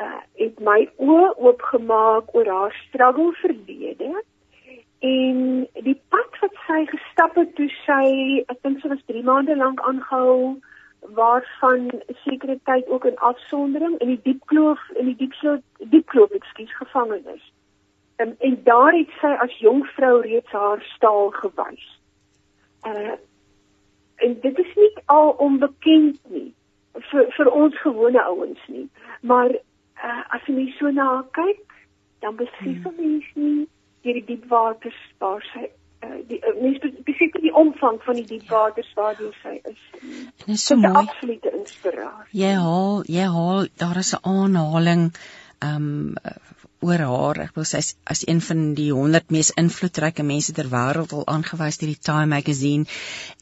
uh 0.00 0.22
het 0.38 0.60
my 0.62 0.86
oë 0.96 1.34
oopgemaak 1.36 2.34
oor 2.34 2.46
haar 2.46 2.76
struggle 2.86 3.32
verlede 3.42 4.12
en 4.98 5.68
die 5.86 6.00
pad 6.08 6.40
wat 6.40 6.56
sy 6.66 6.80
gestap 6.90 7.36
het 7.38 7.54
toe 7.54 7.68
sy 7.84 8.06
ek 8.50 8.58
dink 8.66 8.80
sy 8.82 8.90
was 8.90 9.04
3 9.10 9.22
maande 9.26 9.54
lank 9.56 9.82
aangehou 9.86 10.58
waarvan 11.18 11.90
sekere 12.24 12.58
tyd 12.64 12.88
ook 12.88 13.04
in 13.04 13.18
afsondering 13.18 13.98
in 13.98 14.08
die 14.08 14.20
diep 14.22 14.42
kloof 14.46 14.80
in 14.98 15.06
die 15.06 15.16
diep 15.16 15.36
kloof 15.38 15.62
diep 15.78 16.06
kloof 16.06 16.34
ekskuus 16.40 16.74
gevangenes. 16.80 17.52
En 18.16 18.34
en 18.38 18.58
daar 18.64 18.92
het 18.92 19.14
sy 19.20 19.32
as 19.46 19.54
jong 19.62 19.86
vrou 19.94 20.20
reeds 20.20 20.50
haar 20.50 20.82
staal 20.96 21.30
gewys. 21.30 21.86
Uh 22.86 23.16
en 24.18 24.40
dit 24.40 24.58
is 24.58 24.74
nie 24.74 24.92
al 25.06 25.30
onbekend 25.30 26.18
nie 26.28 26.52
vir 26.92 27.30
vir 27.36 27.50
ons 27.54 27.80
gewone 27.80 28.22
ouens 28.22 28.62
nie, 28.66 28.88
maar 29.20 29.54
uh 29.54 30.22
as 30.34 30.46
jy 30.46 30.66
so 30.78 30.90
na 30.90 31.22
kyk, 31.30 31.62
dan 32.18 32.36
besef 32.36 32.82
hmm. 32.82 32.94
mens 32.96 33.30
nie 33.34 33.68
hierdie 34.06 34.24
diep 34.26 34.48
waters 34.50 34.98
waar 35.18 35.44
sy 35.52 35.64
uh, 35.66 36.20
die 36.28 36.40
uh, 36.40 36.54
mens 36.62 36.78
besef 37.06 37.38
die 37.42 37.54
omvang 37.54 38.00
van 38.04 38.20
die 38.20 38.26
diep 38.26 38.50
waters 38.52 38.90
waardeur 38.98 39.34
sy 39.42 39.58
is. 39.72 39.80
Dit 40.44 40.54
is 40.56 40.66
so 40.66 40.76
mooi. 40.76 40.92
'n 40.92 40.96
Absolute 41.06 41.54
inspirasie. 41.60 42.40
Jy 42.42 42.54
haal, 42.66 43.02
jy 43.06 43.26
haal, 43.38 43.66
daar 43.76 43.98
is 44.04 44.14
'n 44.14 44.22
aanhaling 44.22 45.10
ehm 45.58 45.88
um, 45.90 46.16
oor 46.80 47.02
haar. 47.10 47.40
Ek 47.48 47.54
wil 47.58 47.66
sê 47.66 47.80
as 48.04 48.20
een 48.26 48.40
van 48.40 48.74
die 48.78 48.90
100 48.92 49.32
mees 49.34 49.50
invloedryke 49.50 50.22
mense 50.22 50.52
ter 50.54 50.68
wêreld 50.74 51.12
al 51.12 51.26
aangewys 51.26 51.78
deur 51.80 51.90
die 51.90 52.04
Time 52.10 52.34
magazine 52.34 52.84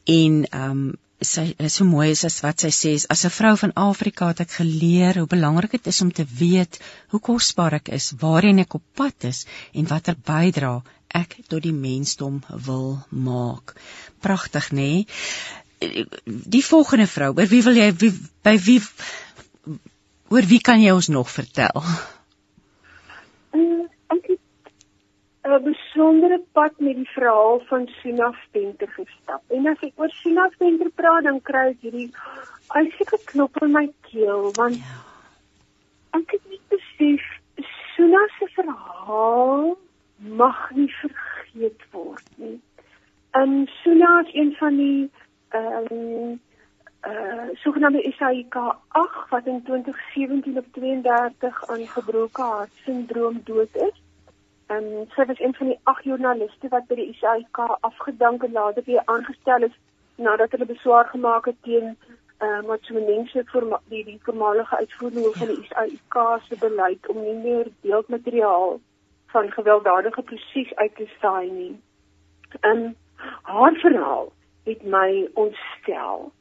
en 0.05 0.45
ehm 0.45 0.71
um, 0.71 0.95
sy 1.21 1.55
is 1.57 1.79
so 1.79 1.85
mooi 1.85 2.11
is 2.11 2.23
as 2.27 2.41
wat 2.45 2.61
sy 2.61 2.69
sê 2.69 2.91
as 3.09 3.25
'n 3.25 3.33
vrou 3.33 3.55
van 3.57 3.73
Afrika 3.73 4.27
het 4.27 4.41
ek 4.41 4.51
geleer 4.59 5.17
hoe 5.17 5.27
belangrik 5.27 5.71
dit 5.71 5.87
is 5.87 6.01
om 6.01 6.11
te 6.11 6.25
weet 6.25 6.79
hoe 7.09 7.19
kosbaar 7.19 7.73
ek 7.73 7.89
is, 7.89 8.13
waarheen 8.19 8.59
ek 8.59 8.75
op 8.75 8.83
pad 8.93 9.23
is 9.23 9.45
en 9.73 9.87
watter 9.87 10.15
bydrae 10.15 10.83
ek 11.09 11.37
tot 11.47 11.63
die 11.63 11.73
mensdom 11.73 12.43
wil 12.49 12.99
maak. 13.09 13.73
Pragtig, 14.19 14.71
nê? 14.71 15.05
Nee? 15.79 16.05
Die 16.25 16.65
volgende 16.65 17.07
vrou, 17.07 17.33
oor 17.33 17.47
wie 17.47 17.63
wil 17.63 17.75
jy 17.77 17.91
wie, 18.01 18.13
by 18.43 18.57
wie 18.57 18.81
oor 20.29 20.45
wie 20.45 20.59
kan 20.59 20.81
jy 20.81 20.91
ons 20.91 21.07
nog 21.07 21.29
vertel? 21.31 21.83
Het 23.53 23.86
'n 25.47 25.63
besondere 25.63 26.39
pad 26.51 26.79
met 26.79 26.95
die 26.95 27.09
verhaal 27.09 27.59
van 27.69 27.87
Sina 27.87 28.33
Venter 28.51 28.87
gestap. 28.87 29.41
En 29.47 29.67
as 29.67 29.81
ek 29.81 29.93
oor 29.95 30.09
Sina 30.09 30.49
Venter 30.57 30.89
praat, 30.89 31.23
dan 31.23 31.41
kry 31.41 31.67
ek 31.73 31.81
hierdie 31.81 32.11
uitseke 32.67 33.19
knop 33.25 33.61
in 33.61 33.71
my 33.71 33.87
keel 34.09 34.51
want 34.59 34.75
ja. 34.75 34.97
ek 36.19 36.31
het 36.35 36.49
nie 36.49 36.61
besef 36.73 37.23
Sina 37.95 38.23
se 38.39 38.47
verhaal 38.55 39.77
mag 40.17 40.71
nie 40.75 40.91
vergeet 41.01 41.85
word 41.91 42.27
nie. 42.35 42.59
Um 43.37 43.67
Suna 43.81 44.19
is 44.25 44.33
een 44.33 44.51
van 44.59 44.75
die 44.77 45.11
um 45.59 46.41
uh 47.07 47.47
sogenaamde 47.63 48.13
SAIK 48.17 48.55
8 48.55 49.29
wat 49.29 49.45
in 49.45 49.63
2017 49.63 50.57
op 50.57 50.65
32 50.71 51.69
aan 51.69 51.87
gebroke 51.87 52.41
hart 52.41 52.83
sindroom 52.83 53.41
dood 53.43 53.75
is. 53.75 53.97
Um 54.69 55.07
sy 55.15 55.25
was 55.25 55.39
een 55.39 55.55
van 55.55 55.67
die 55.67 55.79
ag 55.83 56.03
joernaliste 56.03 56.67
wat 56.69 56.87
by 56.87 56.95
die 56.99 57.13
SAIK 57.19 57.59
afgedank 57.87 58.43
en 58.43 58.51
later 58.51 58.83
weer 58.85 59.01
aangestel 59.05 59.63
is 59.63 59.75
nadat 60.15 60.51
hulle 60.51 60.65
beswaar 60.65 61.05
gemaak 61.11 61.45
het 61.45 61.61
teen 61.61 61.93
uh 61.93 62.47
eh, 62.47 62.63
Matsumense 62.67 63.43
vir 63.51 63.67
die 63.93 64.03
die 64.03 64.19
voormalige 64.25 64.77
uitvoerende 64.77 65.23
hoof 65.25 65.37
van 65.37 65.47
die 65.53 65.67
SAIK 65.69 66.17
se 66.47 66.57
beleid 66.59 67.07
om 67.07 67.21
nie 67.23 67.37
meer 67.43 67.69
beeldmateriaal 67.81 68.79
van 69.27 69.51
gewelddadige 69.51 70.21
proses 70.21 70.75
uit 70.75 70.95
te 70.95 71.07
saai 71.21 71.51
nie. 71.51 71.75
Um 72.61 72.95
haar 73.43 73.73
verhaal 73.73 74.31
het 74.63 74.83
my 74.83 75.29
ontstel. 75.33 76.31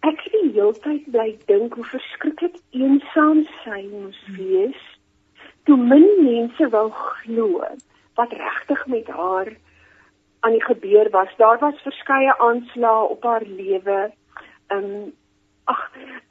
Ek 0.00 0.18
het 0.24 0.32
die 0.32 0.50
hele 0.50 0.74
tyd 0.82 1.04
bly 1.14 1.28
dink 1.46 1.74
hoe 1.78 1.84
verskriklik 1.84 2.58
eensaam 2.70 3.44
sy 3.62 3.84
moes 3.90 4.18
wees. 4.36 4.82
Toe 5.64 5.76
min 5.76 6.06
mense 6.24 6.68
wou 6.68 6.90
glo 6.90 7.64
wat 8.14 8.32
regtig 8.32 8.86
met 8.86 9.06
haar 9.06 9.52
aan 10.40 10.52
die 10.52 10.64
gebeur 10.64 11.10
was. 11.10 11.28
Daar 11.36 11.58
was 11.58 11.82
verskeie 11.82 12.38
aanslae 12.38 13.08
op 13.08 13.22
haar 13.22 13.44
lewe 13.46 14.12
ehm 14.66 14.84
um, 14.84 15.12
ag 15.70 15.82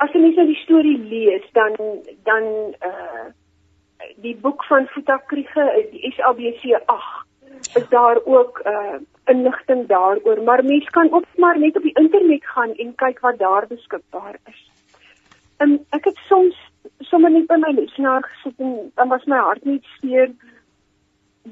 as 0.03 0.11
jy 0.13 0.21
net 0.23 0.39
nou 0.39 0.47
die 0.49 0.61
storie 0.63 0.97
lees 1.11 1.45
dan 1.57 1.77
dan 2.27 2.47
uh 2.89 3.29
die 4.25 4.35
boek 4.43 4.63
van 4.65 4.87
Futakriege 4.93 5.65
die 5.91 6.11
SABC 6.15 6.81
8 6.85 7.77
is 7.79 7.87
daar 7.89 8.19
ook 8.25 8.61
uh 8.73 8.97
inligting 9.33 9.85
daaroor 9.87 10.41
maar 10.43 10.63
mens 10.65 10.89
kan 10.89 11.11
ook 11.11 11.25
maar 11.37 11.59
net 11.59 11.77
op 11.77 11.83
die 11.87 11.97
internet 12.03 12.45
gaan 12.45 12.73
en 12.73 12.95
kyk 12.95 13.19
wat 13.19 13.37
daar 13.39 13.67
beskikbaar 13.67 14.35
is. 14.53 14.61
Um, 15.61 15.77
ek 15.89 16.05
het 16.09 16.17
soms 16.27 16.57
sommer 17.11 17.31
net 17.33 17.47
by 17.51 17.59
my 17.61 17.73
lesenaar 17.75 18.23
gesit 18.29 18.63
en 18.67 18.91
dan 18.95 19.13
was 19.13 19.27
my 19.33 19.41
hart 19.47 19.65
net 19.67 19.87
seer 19.99 20.31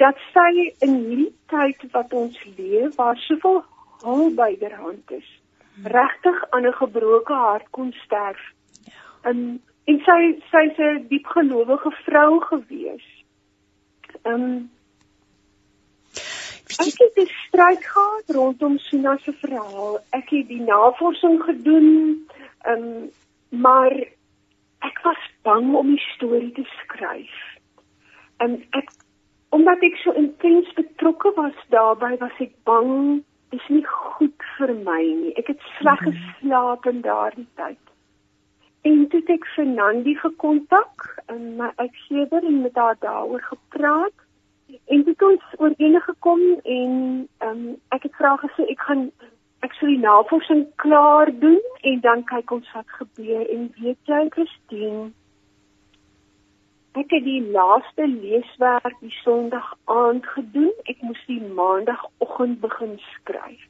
dat 0.04 0.18
sy 0.34 0.70
in 0.86 0.96
hierdie 1.04 1.34
tyd 1.52 1.86
wat 1.94 2.14
ons 2.14 2.40
leef 2.58 2.96
waar 2.96 3.20
soveel 3.28 3.62
hul 4.04 4.30
byderhand 4.40 5.12
is 5.20 5.30
regtig 5.84 6.44
aan 6.50 6.68
'n 6.68 6.80
gebroke 6.82 7.34
hart 7.34 7.68
kon 7.72 7.92
sterf. 8.04 8.42
Ja. 8.84 9.30
Um, 9.30 9.62
en 9.90 10.00
sy 10.06 10.20
sy's 10.52 10.78
'n 10.78 11.08
diepgelowige 11.10 11.92
vrou 12.06 12.40
gewees. 12.52 13.08
Um 14.24 14.70
Ek 16.80 16.98
het 17.02 17.16
die 17.16 17.32
stryd 17.48 17.84
gehad 17.86 18.30
rondom 18.36 18.78
Sina 18.78 19.18
se 19.18 19.34
verhaal. 19.34 20.00
Ek 20.10 20.30
het 20.30 20.48
die 20.48 20.62
navorsing 20.62 21.42
gedoen. 21.44 22.28
Um 22.68 23.10
maar 23.50 23.96
ek 24.86 25.00
was 25.04 25.22
bang 25.44 25.74
om 25.76 25.94
die 25.96 26.06
storie 26.16 26.52
te 26.56 26.66
skryf. 26.80 27.38
En 28.38 28.58
ek 28.78 28.92
omdat 29.50 29.82
ek 29.82 29.96
so 30.04 30.14
intens 30.14 30.70
betrokke 30.78 31.32
was 31.36 31.58
daarbey, 31.74 32.18
was 32.22 32.36
ek 32.44 32.54
bang 32.70 33.24
is 33.56 33.66
nie 33.74 33.86
goed 33.90 34.46
vir 34.58 34.74
my 34.86 35.02
nie. 35.02 35.34
Ek 35.42 35.50
het 35.50 35.62
sleg 35.80 36.02
mhm. 36.06 36.14
geslaap 36.14 36.86
in 36.92 37.02
daardie 37.06 37.48
tyd. 37.58 37.82
En 38.88 39.08
toe 39.12 39.22
ek 39.34 39.48
vir 39.56 39.66
Nandi 39.68 40.14
gekontak 40.16 41.08
en 41.28 41.58
my 41.60 41.72
uitgewer 41.82 42.46
en 42.46 42.62
met 42.62 42.78
haar 42.80 42.96
daaroor 43.04 43.42
gepraat. 43.42 44.16
En 44.70 45.04
dit 45.04 45.08
het 45.08 45.26
ons 45.26 45.58
oor 45.58 45.74
enige 45.78 46.14
gekom 46.14 46.44
en 46.64 46.94
um, 47.44 47.64
ek 47.96 48.06
het 48.06 48.16
vra 48.22 48.36
gesê 48.44 48.70
ek 48.70 48.86
gaan 48.88 49.10
ek 49.66 49.74
sou 49.78 49.90
die 49.92 50.02
navorsing 50.02 50.68
klaar 50.76 51.32
doen 51.40 51.62
en 51.82 52.04
dan 52.06 52.24
kyk 52.30 52.52
ons 52.52 52.70
wat 52.74 53.00
gebeur 53.02 53.48
en 53.56 53.72
weet 53.80 54.14
jy 54.14 54.28
Christine 54.36 55.10
Ek 56.98 57.12
het 57.14 57.24
die 57.24 57.42
laaste 57.52 58.08
leeswerk 58.08 58.96
die 59.00 59.14
Sondag 59.22 59.74
aand 59.86 60.26
gedoen. 60.26 60.72
Ek 60.90 61.02
moes 61.06 61.22
die 61.28 61.42
Maandagoggend 61.42 62.60
begin 62.62 62.98
skryf. 63.14 63.62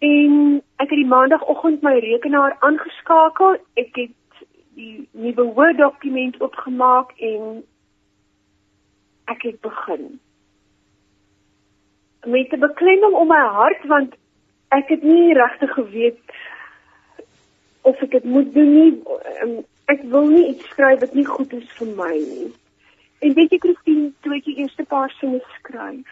En 0.00 0.62
ek 0.80 0.88
het 0.88 0.98
die 0.98 1.10
Maandagoggend 1.10 1.84
my 1.84 1.98
rekenaar 2.00 2.56
aangeskakel. 2.64 3.58
Ek 3.76 3.92
het 4.00 4.46
die 4.74 5.04
nuwe 5.12 5.46
Word 5.54 5.78
dokument 5.78 6.40
opgemaak 6.40 7.12
en 7.20 7.62
ek 9.28 9.46
het 9.50 9.60
begin. 9.60 10.16
Met 12.24 12.52
'n 12.52 12.58
beklemming 12.58 13.12
om 13.12 13.28
my 13.28 13.44
hart 13.58 13.84
want 13.84 14.14
ek 14.68 14.88
het 14.88 15.02
nie 15.02 15.34
regtig 15.34 15.72
geweet 15.72 16.20
of 17.80 18.00
ek 18.02 18.10
dit 18.10 18.24
moet 18.24 18.54
doen 18.54 18.74
nie. 18.74 19.02
Ehm, 19.22 19.62
ek 19.84 20.02
wil 20.02 20.26
nie 20.26 20.46
iets 20.48 20.68
skryf 20.68 21.00
wat 21.00 21.14
nie 21.14 21.26
goed 21.26 21.52
is 21.52 21.72
vir 21.78 21.90
my 21.96 22.14
nie. 22.16 22.52
En 23.18 23.34
weet 23.34 23.50
jy 23.50 23.58
Christine, 23.58 24.12
toe 24.20 24.36
ek 24.36 24.44
die 24.44 24.56
eerste 24.56 24.84
paar 24.84 25.10
sinne 25.18 25.40
skryf, 25.58 26.08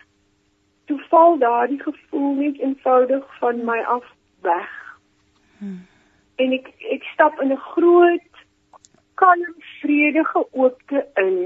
toe 0.89 0.99
val 1.11 1.39
daardie 1.39 1.81
gevoel 1.81 2.35
net 2.35 2.61
eenvoudig 2.61 3.25
van 3.39 3.65
my 3.65 3.79
af 3.97 4.05
weg. 4.47 4.71
Hmm. 5.59 5.81
En 6.37 6.53
ek 6.53 6.71
ek 6.97 7.05
stap 7.15 7.41
in 7.41 7.53
'n 7.53 7.65
groot 7.73 8.45
kalm 9.15 9.55
vredige 9.81 10.47
oopte 10.51 11.07
in. 11.15 11.39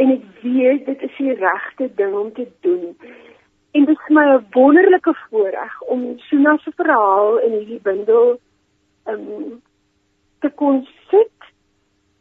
En 0.00 0.12
ek 0.14 0.24
weet 0.42 0.86
dit 0.86 1.02
is 1.08 1.16
die 1.16 1.34
regte 1.40 1.90
ding 1.96 2.14
om 2.16 2.30
te 2.32 2.46
doen. 2.66 2.96
En 3.76 3.84
dit 3.84 3.98
is 3.98 4.14
my 4.16 4.24
'n 4.34 4.46
wonderlike 4.56 5.14
voorreg 5.28 5.80
om 5.94 6.18
Suna 6.18 6.56
se 6.56 6.72
verhaal 6.76 7.38
in 7.38 7.52
hierdie 7.52 7.82
bundel 7.82 8.40
um, 9.06 9.60
te 10.40 10.50
kon 10.50 10.86
sit 11.10 11.38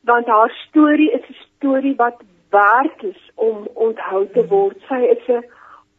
want 0.10 0.28
haar 0.28 0.52
storie 0.68 1.12
is 1.12 1.30
'n 1.30 1.40
storie 1.56 1.96
wat 1.96 2.22
werd 2.50 3.04
is 3.04 3.32
om 3.36 3.68
onthou 3.74 4.28
te 4.34 4.48
word. 4.48 4.78
Sy 4.88 5.02
is 5.16 5.28
'n 5.28 5.44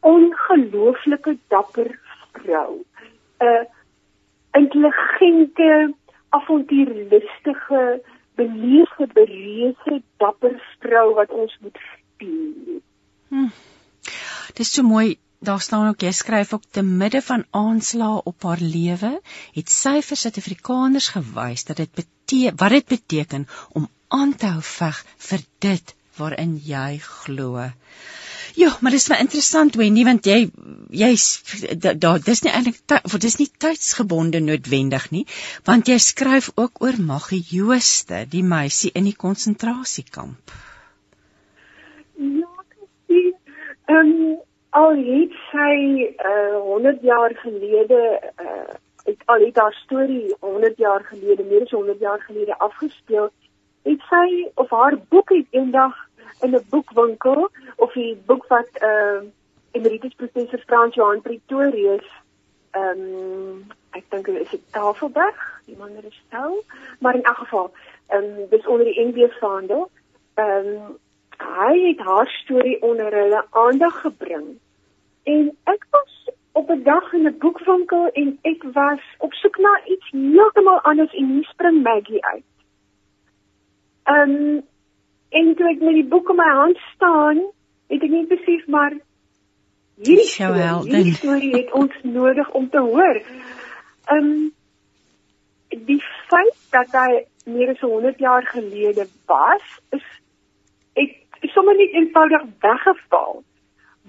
ongelooflike 0.00 1.38
dapper 1.48 1.98
vrou. 2.32 2.84
'n 3.38 3.66
intelligente, 4.52 5.94
avontuurlustige, 6.28 8.02
beleefde, 8.40 9.08
bereese, 9.14 10.02
dapper 10.22 10.56
vrou 10.84 11.08
wat 11.18 11.32
ons 11.42 11.56
moet 11.64 11.80
speel. 11.86 12.80
Hm. 13.32 13.50
Dis 14.58 14.72
so 14.74 14.86
mooi 14.86 15.18
daar 15.40 15.60
staan 15.64 15.88
ook 15.88 16.02
jy 16.04 16.12
skryf 16.12 16.52
ook 16.52 16.66
te 16.76 16.82
midde 16.84 17.22
van 17.24 17.44
aanslae 17.56 18.20
op 18.30 18.42
haar 18.44 18.60
lewe 18.60 19.12
het 19.54 19.72
sy 19.72 20.00
vir 20.04 20.20
Suid-Afrikaners 20.22 21.08
gewys 21.14 21.64
dat 21.68 21.80
dit 21.80 21.92
beteken 22.00 22.58
wat 22.60 22.74
dit 22.76 22.90
beteken 22.92 23.46
om 23.80 23.88
aan 24.08 24.34
te 24.36 24.50
hou 24.52 24.62
veg 24.72 25.00
vir 25.28 25.46
dit 25.64 25.94
waarin 26.18 26.58
jy 26.66 26.98
glo. 27.06 27.70
Ja, 28.54 28.70
maar 28.80 28.90
dit 28.90 29.00
is 29.00 29.08
baie 29.08 29.22
interessant 29.22 29.76
Wendy 29.78 30.04
want 30.04 30.26
jy 30.26 30.50
jy's 30.90 31.26
daar 31.78 32.18
dis 32.24 32.42
nie 32.42 32.52
eintlik 32.52 32.80
vir 33.12 33.22
dis 33.22 33.38
nie 33.38 33.48
tydsgebonde 33.64 34.40
noodwendig 34.42 35.10
nie 35.14 35.24
want 35.68 35.88
jy 35.88 35.98
skryf 36.02 36.50
ook 36.56 36.82
oor 36.82 36.98
Maggie 36.98 37.42
Jooste, 37.50 38.24
die 38.30 38.42
meisie 38.42 38.90
in 38.94 39.06
die 39.06 39.16
konsentrasiekamp. 39.16 40.54
Ja, 42.16 42.52
ek 42.66 42.86
sien 43.06 43.34
ehm 43.88 44.38
al 44.70 44.94
het 44.94 45.32
sy 45.50 45.74
uh 46.30 46.58
100 46.62 47.02
jaar 47.02 47.34
gelede 47.42 48.00
uh 48.38 48.78
het 49.04 49.22
al 49.26 49.40
het 49.46 49.56
haar 49.56 49.74
storie 49.84 50.34
100 50.40 50.76
jaar 50.78 51.04
gelede 51.04 51.44
meer 51.44 51.62
as 51.62 51.70
100 51.70 52.00
jaar 52.00 52.20
gelede 52.20 52.58
afgespeel 52.58 53.30
het 53.82 54.02
sy 54.10 54.50
of 54.54 54.70
haar 54.70 54.98
boek 55.08 55.32
het 55.34 55.46
eendag 55.50 55.96
in 56.40 56.54
'n 56.54 56.64
boekwinkel 56.68 57.50
of 57.76 57.92
die 57.92 58.22
boek 58.26 58.46
wat 58.46 58.68
uh 58.82 59.20
emeritus 59.70 60.14
professor 60.14 60.62
Frans 60.66 60.94
Johan 60.94 61.20
Pretorius 61.20 62.08
ehm 62.70 63.00
um, 63.00 63.70
ek 63.90 64.04
dink 64.08 64.26
dit 64.26 64.40
is 64.40 64.52
'n 64.52 64.64
Tafelberg 64.70 65.60
die 65.66 65.76
man 65.76 65.94
het 65.96 66.04
gestel 66.04 66.62
maar 66.98 67.14
in 67.14 67.22
elk 67.22 67.36
geval 67.36 67.72
ehm 68.08 68.24
um, 68.24 68.48
dis 68.50 68.66
onder 68.66 68.84
die 68.84 69.00
NB 69.06 69.32
vaandel 69.40 69.90
ehm 70.34 70.66
um, 70.66 70.98
hy 71.40 71.88
het 71.88 71.98
haar 71.98 72.28
storie 72.28 72.82
onder 72.82 73.12
hulle 73.12 73.44
aandag 73.50 74.00
gebring. 74.00 74.58
En 75.22 75.56
ek 75.64 75.86
was 75.90 76.30
op 76.52 76.70
'n 76.70 76.82
dag 76.82 77.12
in 77.12 77.26
'n 77.26 77.38
boekwinkel 77.38 78.08
en 78.12 78.38
ek 78.42 78.62
was 78.72 79.00
op 79.18 79.32
soek 79.32 79.56
na 79.58 79.80
iets 79.84 80.10
heeltemal 80.10 80.80
anders 80.80 81.14
en 81.14 81.26
hier 81.26 81.44
spring 81.44 81.82
Maggie 81.82 82.24
uit. 82.24 82.44
Ehm 84.02 84.30
um, 84.30 84.62
en 85.30 85.54
toe 85.56 85.68
ek 85.70 85.80
met 85.80 85.94
die 85.94 86.08
boek 86.12 86.30
in 86.32 86.36
my 86.36 86.50
hand 86.58 86.78
staan, 86.94 87.42
het 87.92 88.02
ek 88.02 88.10
net 88.10 88.28
besef 88.28 88.66
maar 88.66 88.94
hierdie 90.00 90.26
storie, 90.26 90.70
hierdie 90.88 91.14
storie 91.18 91.52
het 91.56 91.72
ons 91.76 91.98
nodig 92.02 92.50
om 92.50 92.70
te 92.70 92.82
hoor. 92.92 93.20
Ehm 94.10 94.30
um, 94.30 94.48
die 95.70 96.00
feit 96.26 96.56
dat 96.74 96.94
hy 96.98 97.20
meer 97.46 97.68
as 97.70 97.82
100 97.84 98.18
jaar 98.18 98.42
gelede 98.46 99.06
was, 99.30 99.66
is 99.94 100.06
is 101.40 101.52
sommer 101.52 101.76
net 101.76 101.92
eenvoudig 101.92 102.42
weggeval. 102.60 103.42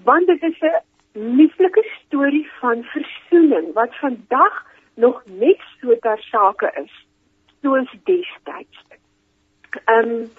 Want 0.04 0.26
dit 0.26 0.42
is 0.42 0.58
'n 0.60 1.36
lieflike 1.36 1.84
storie 1.98 2.48
van 2.60 2.82
versoening 2.82 3.72
wat 3.72 3.96
vandag 3.98 4.66
nog 4.94 5.22
net 5.26 5.60
so 5.80 5.96
ter 5.98 6.18
sake 6.22 6.72
is 6.84 7.06
soos 7.62 7.90
destyds. 8.04 8.78
Ehm 9.84 10.08
um, 10.08 10.30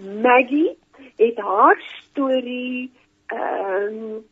Maggie 0.00 0.78
het 1.16 1.38
haar 1.38 1.78
storie 2.00 2.90
ehm 3.26 3.98
um, 3.98 4.24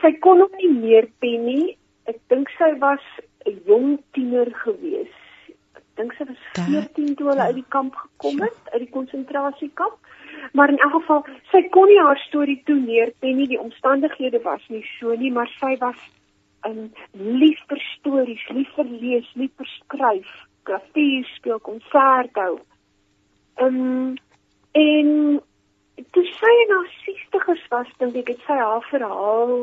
sy 0.00 0.12
kon 0.22 0.40
hom 0.44 0.58
nie 0.62 0.72
meer 0.72 1.08
pen 1.22 1.46
nie. 1.46 1.76
Ek 2.10 2.18
dink 2.32 2.50
sy 2.56 2.70
was 2.82 3.04
'n 3.46 3.56
jong 3.66 3.98
tiener 4.12 4.50
gewees. 4.64 5.14
Ek 5.78 5.84
dink 5.96 6.12
sy 6.18 6.24
was 6.28 6.44
14 6.54 7.14
toe 7.16 7.28
hulle 7.30 7.48
uit 7.50 7.58
die 7.58 7.70
kamp 7.74 7.94
gekom 7.94 8.42
het, 8.46 8.60
uit 8.72 8.82
die 8.86 8.94
konsentrasiekamp. 8.94 9.98
Maar 10.52 10.68
in 10.68 10.78
elk 10.78 10.94
geval, 11.00 11.24
sy 11.50 11.62
kon 11.74 11.88
nie 11.88 11.98
haar 11.98 12.20
storie 12.28 12.60
toe 12.64 12.78
neerpen 12.78 13.36
nie. 13.36 13.48
Die 13.48 13.60
omstandighede 13.60 14.40
was 14.42 14.62
nie 14.68 14.84
so 14.98 15.14
nie, 15.14 15.32
maar 15.32 15.50
sy 15.58 15.76
was 15.80 15.98
'n 16.64 16.70
um, 16.70 16.92
lief 17.12 17.60
vir 17.68 17.80
stories, 17.96 18.48
lief 18.48 18.70
vir 18.76 18.84
lees, 18.84 19.28
lief 19.34 19.50
vir 19.56 19.66
skryf, 19.66 20.30
klavier 20.62 21.24
speel, 21.36 21.58
konsert 21.58 22.34
hou. 22.34 22.58
Ehm 23.56 23.76
um, 23.76 24.16
en 24.78 25.40
toe 26.14 26.24
sy 26.38 26.54
in 26.64 26.74
haar 26.74 26.90
60's 27.04 27.68
was, 27.72 27.92
dink 28.00 28.18
ek 28.22 28.34
het 28.34 28.42
sy 28.46 28.58
haar 28.58 28.84
verhaal 28.90 29.54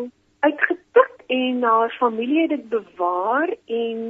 uitgetik 0.46 1.26
en 1.34 1.64
haar 1.64 1.94
familie 2.00 2.42
het 2.46 2.56
dit 2.56 2.66
bewaar 2.70 3.54
en 3.66 4.02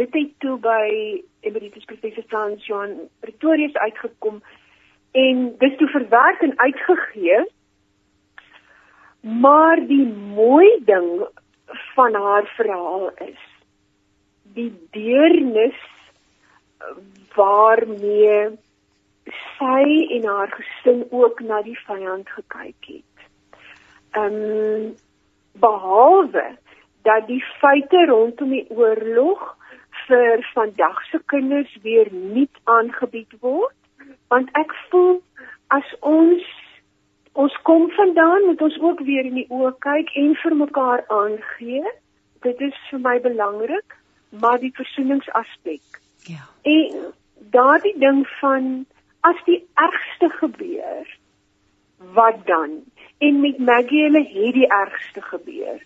dit 0.00 0.16
het 0.18 0.32
toe 0.44 0.56
by 0.60 0.86
Emeritus 1.46 1.84
Professor 1.88 2.24
Frans 2.28 2.66
Johan 2.66 2.96
Pretorius 3.24 3.76
uitgekom 3.76 4.40
en 5.16 5.44
dit 5.58 5.78
toe 5.78 5.88
verwerk 5.88 6.42
en 6.44 6.58
uitgegee. 6.58 7.44
Maar 9.20 9.80
die 9.86 10.06
mooi 10.36 10.68
ding 10.84 11.24
van 11.94 12.14
haar 12.14 12.46
verhaal 12.56 13.10
is 13.24 13.44
die 14.58 14.72
deernis 14.90 15.78
waarmee 17.34 18.56
sy 19.58 20.06
en 20.16 20.26
haar 20.26 20.52
gesin 20.54 21.04
ook 21.10 21.40
na 21.40 21.62
die 21.62 21.78
vyand 21.86 22.28
gekyk 22.28 22.90
het. 22.92 23.26
Ehm 24.10 24.34
um, 24.34 24.94
behalwe 25.56 26.56
dat 27.02 27.26
die 27.26 27.42
feite 27.60 28.04
rondom 28.06 28.50
die 28.50 28.66
oorlog 28.68 29.56
vir 30.06 30.42
vandag 30.54 31.02
se 31.10 31.20
kinders 31.32 31.78
weer 31.82 32.08
nie 32.12 32.48
aangebied 32.64 33.32
word, 33.40 33.76
want 34.28 34.50
ek 34.58 34.74
voel 34.90 35.20
as 35.74 35.94
ons 36.00 36.44
ons 37.36 37.56
kom 37.68 37.90
vandaan 37.92 38.46
moet 38.46 38.62
ons 38.64 38.78
ook 38.80 39.00
weer 39.04 39.26
in 39.28 39.34
die 39.42 39.48
oë 39.52 39.74
kyk 39.84 40.12
en 40.16 40.34
vir 40.42 40.54
mekaar 40.56 41.02
aangee. 41.12 41.84
Dit 42.46 42.60
is 42.64 42.76
vir 42.90 43.02
my 43.04 43.16
belangrik, 43.20 43.96
maar 44.40 44.60
die 44.62 44.72
versoeningsaspek. 44.76 46.00
Ja. 46.32 46.46
En 46.62 47.12
daardie 47.52 47.92
ding 48.00 48.22
van 48.40 48.86
as 49.28 49.38
die 49.44 49.60
ergste 49.74 50.28
gebeur, 50.38 51.18
wat 51.96 52.46
dan? 52.46 52.84
En 53.18 53.40
met 53.40 53.58
Maggie 53.58 54.02
hulle 54.02 54.24
het 54.24 54.54
die 54.54 54.68
ergste 54.68 55.22
gebeur. 55.22 55.82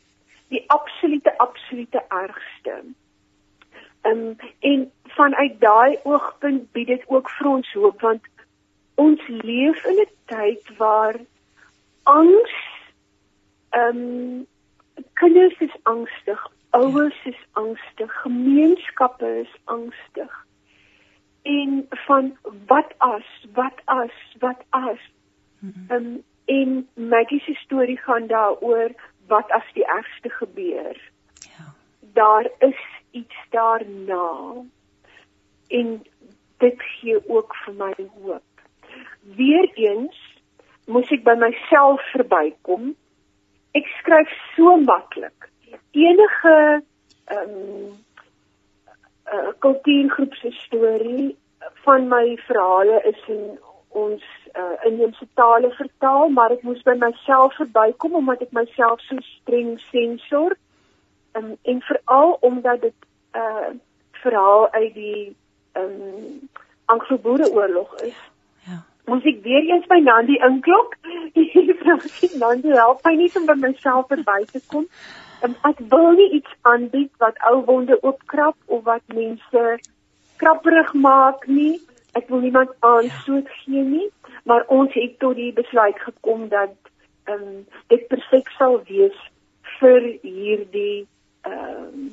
Die 0.48 0.64
absolute 0.66 1.38
absolute 1.38 2.02
ergste. 2.08 2.82
Um, 4.02 4.36
en 4.60 4.92
vanuit 5.16 5.60
daai 5.60 5.98
oogpunt 6.02 6.72
bied 6.72 6.86
dit 6.86 7.02
ook 7.06 7.30
vir 7.30 7.48
ons 7.48 7.72
hoop 7.72 8.00
want 8.00 8.28
ons 8.94 9.26
leef 9.28 9.84
in 9.84 10.00
'n 10.04 10.12
tyd 10.32 10.76
waar 10.76 11.16
angs 12.02 12.56
ehm 13.70 14.00
um, 14.00 14.46
kinders 15.12 15.60
is 15.60 15.76
angstig, 15.82 16.40
ouers 16.70 17.20
is 17.24 17.42
angstig, 17.52 18.20
gemeenskappe 18.22 19.28
is 19.44 19.52
angstig 19.64 20.46
en 21.42 21.86
van 22.06 22.36
wat 22.66 22.94
as 22.98 23.46
wat 23.52 23.80
as 23.84 24.16
wat 24.38 24.64
as. 24.70 24.98
Um, 25.88 26.22
en 26.44 26.88
Maggie 26.94 27.40
se 27.40 27.54
storie 27.54 27.98
gaan 27.98 28.26
daaroor 28.26 28.90
wat 29.26 29.50
as 29.50 29.72
die 29.72 29.86
ergste 29.86 30.28
gebeur. 30.28 31.10
Ja. 31.34 31.74
Daar 32.00 32.50
is 32.58 32.80
iets 33.10 33.36
daarna. 33.50 34.54
En 35.68 36.02
dit 36.58 36.82
gee 36.82 37.28
ook 37.28 37.54
vir 37.64 37.74
my 37.74 37.94
hoop. 38.22 38.42
Weereens 39.36 40.18
moes 40.86 41.10
ek 41.14 41.22
by 41.24 41.36
myself 41.38 42.02
verbykom. 42.12 42.94
Ek 43.78 43.86
skryf 44.00 44.30
so 44.56 44.76
maklik. 44.82 45.50
Enige 45.90 46.56
ehm 47.30 47.50
um, 47.54 47.98
uh, 49.34 49.52
kultuurgroep 49.58 50.34
se 50.34 50.50
storie 50.50 51.36
van 51.84 52.08
my 52.08 52.36
verhale 52.46 53.02
is 53.04 53.28
in 53.28 53.58
ons 53.88 54.22
uh, 54.54 54.86
inheemse 54.86 55.26
tale 55.34 55.70
vertaal, 55.74 56.28
maar 56.28 56.54
ek 56.54 56.62
moes 56.62 56.82
by 56.86 56.94
myself 56.98 57.54
verbykom 57.58 58.14
omdat 58.22 58.42
ek 58.46 58.52
myself 58.54 59.02
so 59.06 59.18
streng 59.26 59.78
sensor 59.90 60.54
um, 61.38 61.56
en 61.62 61.80
veral 61.88 62.36
omdat 62.40 62.80
dit 62.80 62.94
'n 63.34 63.38
uh, 63.38 63.70
verhaal 64.22 64.70
uit 64.72 64.94
die 64.94 65.36
um, 65.72 66.48
Anglo-Boereoorlog 66.84 67.94
is. 67.94 68.18
Ja. 68.66 68.82
Moes 69.04 69.24
ek 69.24 69.42
weer 69.42 69.64
eens 69.74 69.86
by 69.86 69.98
Nandi 70.02 70.38
inklok? 70.38 70.96
Nandi 72.42 72.70
help 72.74 73.04
my 73.04 73.14
nie 73.14 73.30
om 73.34 73.46
by 73.46 73.58
myself 73.58 74.06
verby 74.08 74.44
te 74.52 74.60
kom. 74.66 74.86
Um, 75.42 75.54
ek 75.64 75.78
wil 75.88 76.10
nie 76.18 76.30
iets 76.36 76.52
aanbied 76.68 77.12
wat 77.22 77.38
ou 77.48 77.62
wonde 77.64 77.96
oopkrap 78.02 78.56
of 78.66 78.82
wat 78.84 79.04
mense 79.14 79.78
krapperig 80.36 80.92
maak 80.92 81.46
nie. 81.46 81.80
Ek 82.18 82.28
wil 82.28 82.42
niemand 82.44 82.74
aansoot 82.84 83.48
gee 83.62 83.84
nie, 83.86 84.08
maar 84.44 84.66
ons 84.68 84.92
het 84.98 85.18
tot 85.22 85.38
die 85.38 85.52
besluit 85.56 85.96
gekom 86.04 86.48
dat 86.52 86.76
ehm 87.30 87.46
um, 87.46 87.62
dit 87.92 88.04
perfek 88.12 88.50
sal 88.58 88.80
wees 88.90 89.16
vir 89.78 90.00
hierdie 90.26 91.06
ehm 91.48 91.86
um, 91.86 92.10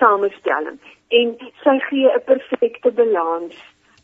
samestelling. 0.00 0.80
En 1.20 1.36
sy 1.62 1.76
gee 1.90 2.10
'n 2.10 2.26
perfekte 2.26 2.90
balans. 2.90 3.54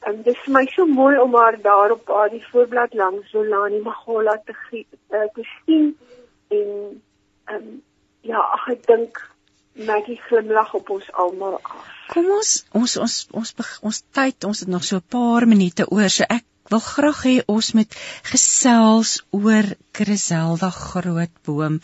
En 0.07 0.23
dit 0.23 0.35
is 0.35 0.45
vir 0.45 0.55
my 0.55 0.65
so 0.77 0.87
mooi 0.87 1.19
om 1.19 1.35
haar 1.35 1.61
daar 1.63 1.91
op 1.91 2.09
haar 2.09 2.31
die 2.31 2.47
voorblad 2.53 2.95
langs 2.95 3.31
Zolani 3.31 3.81
Magola 3.81 4.39
te 4.45 4.55
uh, 5.11 5.27
te 5.35 5.43
sien 5.65 5.97
en 6.49 7.03
ehm 7.45 7.55
um, 7.57 7.83
ja, 8.29 8.41
ag 8.57 8.69
ek 8.75 8.87
dink 8.91 9.23
Maggie 9.89 10.19
glimlag 10.27 10.75
op 10.75 10.91
ons 10.91 11.09
almal 11.23 11.59
af. 11.63 11.89
Kom 12.13 12.29
ons 12.35 12.53
ons 12.81 12.97
ons 13.05 13.17
ons 13.41 13.51
ons 13.91 13.99
tyd, 14.19 14.47
ons 14.49 14.63
het 14.65 14.71
nog 14.75 14.85
so 14.85 14.97
'n 14.97 15.11
paar 15.17 15.47
minute 15.47 15.87
oor, 15.89 16.09
so 16.11 16.25
ek 16.29 16.45
wil 16.71 16.81
graag 16.85 17.21
hê 17.25 17.35
ons 17.57 17.73
moet 17.79 17.99
gesels 18.31 19.13
oor 19.31 19.67
Griselda 19.99 20.71
Grootboom 20.71 21.81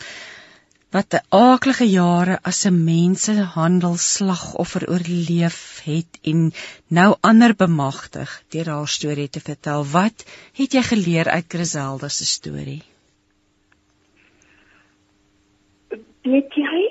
wat 0.95 1.13
'n 1.13 1.25
aaklige 1.29 1.87
jare 1.91 2.35
as 2.49 2.65
'n 2.65 2.83
mensenhandel 2.83 3.97
slagoffer 3.97 4.83
oorleef 4.93 5.59
het 5.83 6.11
en 6.31 6.53
nou 6.99 7.09
ander 7.21 7.55
bemagtig 7.55 8.29
deur 8.49 8.69
haar 8.73 8.91
storie 8.97 9.29
te 9.29 9.41
vertel. 9.49 9.85
Wat 9.97 10.25
het 10.59 10.73
jy 10.73 10.83
geleer 10.83 11.27
uit 11.29 11.45
Griselda 11.47 12.09
se 12.09 12.25
storie? 12.25 12.83
Weet 16.25 16.53
jy, 16.53 16.81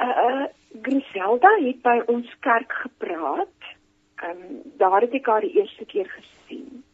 uh 0.00 0.44
Griselda 0.82 1.50
het 1.60 1.82
by 1.84 1.98
ons 2.08 2.28
kerk 2.40 2.72
gepraat. 2.84 3.70
Ehm 4.22 4.30
um, 4.30 4.60
daar 4.80 5.00
het 5.04 5.14
ek 5.18 5.26
haar 5.26 5.44
die 5.44 5.58
eerste 5.60 5.84
keer 5.84 6.08
gesien. 6.08 6.84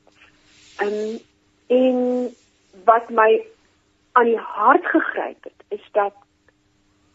Ehm 0.82 0.94
um, 0.94 1.18
en 1.68 1.98
wat 2.84 3.10
my 3.10 3.30
aan 4.12 4.24
die 4.32 4.40
hart 4.40 4.86
gegryp 4.86 5.44
het, 5.44 5.62
is 5.68 5.84
dat 5.92 6.14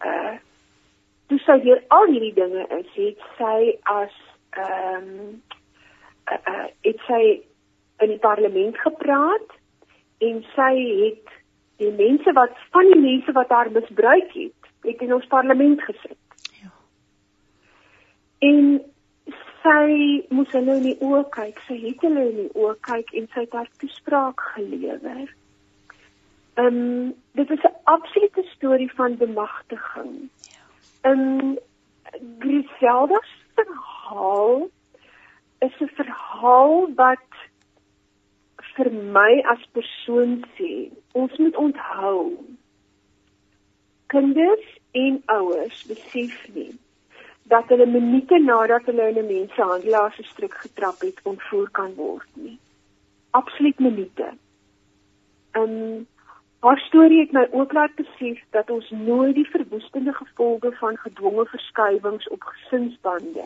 uh 0.05 0.35
toe 1.27 1.39
sy 1.39 1.59
hier 1.63 1.83
al 1.87 2.05
hierdie 2.11 2.33
dinge 2.33 2.65
is, 2.79 2.89
het 2.95 3.27
sy 3.37 3.73
as 3.83 4.15
ehm 4.49 5.09
um, 5.09 5.41
uh, 6.31 6.39
uh 6.53 6.67
het 6.87 7.07
sy 7.07 7.23
in 8.03 8.09
die 8.15 8.23
parlement 8.23 8.77
gepraat 8.79 9.55
en 10.17 10.43
sy 10.55 10.73
het 11.03 11.39
die 11.81 11.91
mense 11.91 12.33
wat 12.37 12.55
van 12.71 12.91
die 12.91 12.99
mense 12.99 13.31
wat 13.31 13.49
haar 13.49 13.71
misbruik 13.71 14.31
het 14.33 14.62
het 14.83 15.01
in 15.01 15.13
ons 15.13 15.27
parlement 15.27 15.81
gesit. 15.81 16.17
Ja. 16.61 16.71
En 18.39 18.81
sy 19.63 20.25
moes 20.35 20.51
hulle 20.51 20.75
in 20.79 20.87
die 20.89 20.97
oë 20.99 21.23
kyk, 21.35 21.61
sy 21.67 21.77
het 21.85 22.03
hulle 22.03 22.25
in 22.31 22.39
die 22.41 22.51
oë 22.59 22.75
kyk 22.87 23.13
en 23.19 23.29
sy 23.33 23.45
het 23.45 23.55
haar 23.59 23.69
toespraak 23.83 24.43
gelewer. 24.55 25.25
Ehm 26.53 26.65
um, 26.67 27.13
dit 27.33 27.49
is 27.49 27.63
'n 27.63 27.75
absolute 27.83 28.43
storie 28.55 28.91
van 28.93 29.17
bemagtiging. 29.17 30.29
Ja. 30.51 30.65
Ehm 31.01 31.39
um, 31.39 31.57
Griselda 32.39 33.19
se 33.21 33.63
verhaal 33.63 34.69
is 35.59 35.79
'n 35.79 35.89
verhaal 35.95 36.93
wat 36.95 37.29
vir 38.75 38.91
my 38.91 39.41
as 39.53 39.63
persoon 39.71 40.43
sê, 40.57 40.89
ons 41.13 41.37
moet 41.37 41.55
onthou 41.55 42.37
kinders 44.13 44.71
en 44.91 45.21
ouers 45.37 45.83
besef 45.89 46.39
nie 46.53 46.71
dat 47.51 47.67
hulle 47.73 47.85
minute 47.91 48.39
nadat 48.39 48.85
hulle 48.89 49.09
in 49.09 49.19
'n 49.21 49.31
mensehandelaar 49.33 50.13
se 50.13 50.23
struik 50.23 50.55
getrap 50.65 50.99
het 51.01 51.19
ontvoer 51.23 51.69
kan 51.71 51.93
word 51.95 52.29
nie. 52.33 52.57
Absoluut 53.31 53.79
minute. 53.79 54.27
Um 55.61 56.07
Haar 56.63 56.79
storie 56.79 57.19
het 57.19 57.31
my 57.31 57.47
ook 57.51 57.73
laat 57.73 57.95
besef 57.95 58.39
dat 58.49 58.69
ons 58.69 58.89
nooit 58.89 59.35
die 59.35 59.49
verwoestende 59.49 60.13
gevolge 60.13 60.71
van 60.71 60.97
gedwonge 60.97 61.45
verskywings 61.45 62.27
op 62.27 62.43
gesinsbande, 62.43 63.43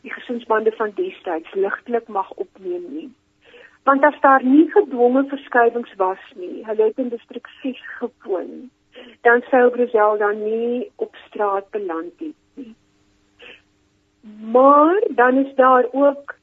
die 0.00 0.12
gesinsbande 0.12 0.72
van 0.72 0.92
destyds 0.94 1.54
ligtelik 1.54 2.08
mag 2.08 2.30
opneem 2.30 2.84
nie. 2.90 3.08
Want 3.82 4.04
as 4.04 4.20
daar 4.20 4.44
nie 4.44 4.70
gedwonge 4.70 5.24
verskywings 5.28 5.94
was 5.96 6.22
nie, 6.34 6.62
hulle 6.66 6.84
het 6.84 6.98
in 6.98 7.08
distrik 7.08 7.50
6 7.62 7.82
gewoon, 7.98 8.70
dan 9.22 9.42
sou 9.50 9.70
Griselda 9.70 10.30
nie 10.30 10.90
op 10.96 11.16
straat 11.26 11.70
beland 11.70 12.12
het 12.18 12.36
nie. 12.54 12.74
Maar 14.52 15.02
dan 15.08 15.36
is 15.44 15.54
daar 15.54 15.86
ook 15.92 16.34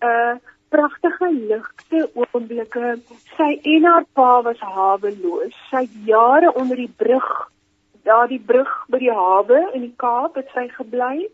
'n 0.00 0.06
uh, 0.06 0.36
pragtige 0.68 1.28
ligte 1.32 2.10
oomblikke. 2.14 2.98
Sy 3.36 3.58
en 3.62 3.84
haar 3.84 4.04
pa 4.12 4.42
was 4.42 4.60
haweloos. 4.60 5.54
Sy 5.70 5.86
het 5.86 5.96
jare 6.04 6.52
onder 6.54 6.76
die 6.76 6.92
brug, 6.96 7.50
daardie 8.02 8.42
brug 8.46 8.72
by 8.88 8.98
die 8.98 9.12
hawe 9.12 9.70
in 9.72 9.86
die 9.86 9.94
Kaap 9.96 10.34
het 10.34 10.48
sy 10.54 10.68
gebly. 10.68 11.28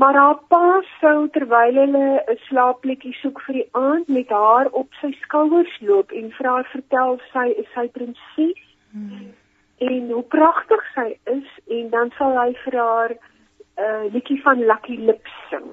Maar 0.00 0.14
haar 0.14 0.38
pa 0.48 0.80
sou 1.00 1.28
terwyl 1.28 1.76
hulle 1.82 2.06
'n 2.20 2.38
slaapplekkie 2.48 3.14
soek 3.20 3.40
vir 3.46 3.54
die 3.54 3.68
aand 3.72 4.08
met 4.08 4.28
haar 4.28 4.66
op 4.82 4.88
sy 5.00 5.12
skouers 5.22 5.80
loop 5.80 6.12
en 6.12 6.32
vir 6.32 6.46
haar 6.46 6.68
vertel 6.72 7.20
sy 7.32 7.46
is 7.62 7.68
sy 7.74 7.88
prinses. 7.88 8.60
Hmm. 8.92 9.32
En 9.80 10.10
hoe 10.10 10.22
pragtig 10.22 10.82
sy 10.94 11.08
is 11.32 11.48
en 11.76 11.88
dan 11.92 12.10
sal 12.18 12.36
hy 12.36 12.50
vir 12.64 12.76
haar 12.78 13.12
'n 13.14 13.84
uh, 13.84 14.12
liedjie 14.12 14.40
van 14.42 14.64
Lucky 14.70 14.96
Lips 15.08 15.36
sing. 15.50 15.70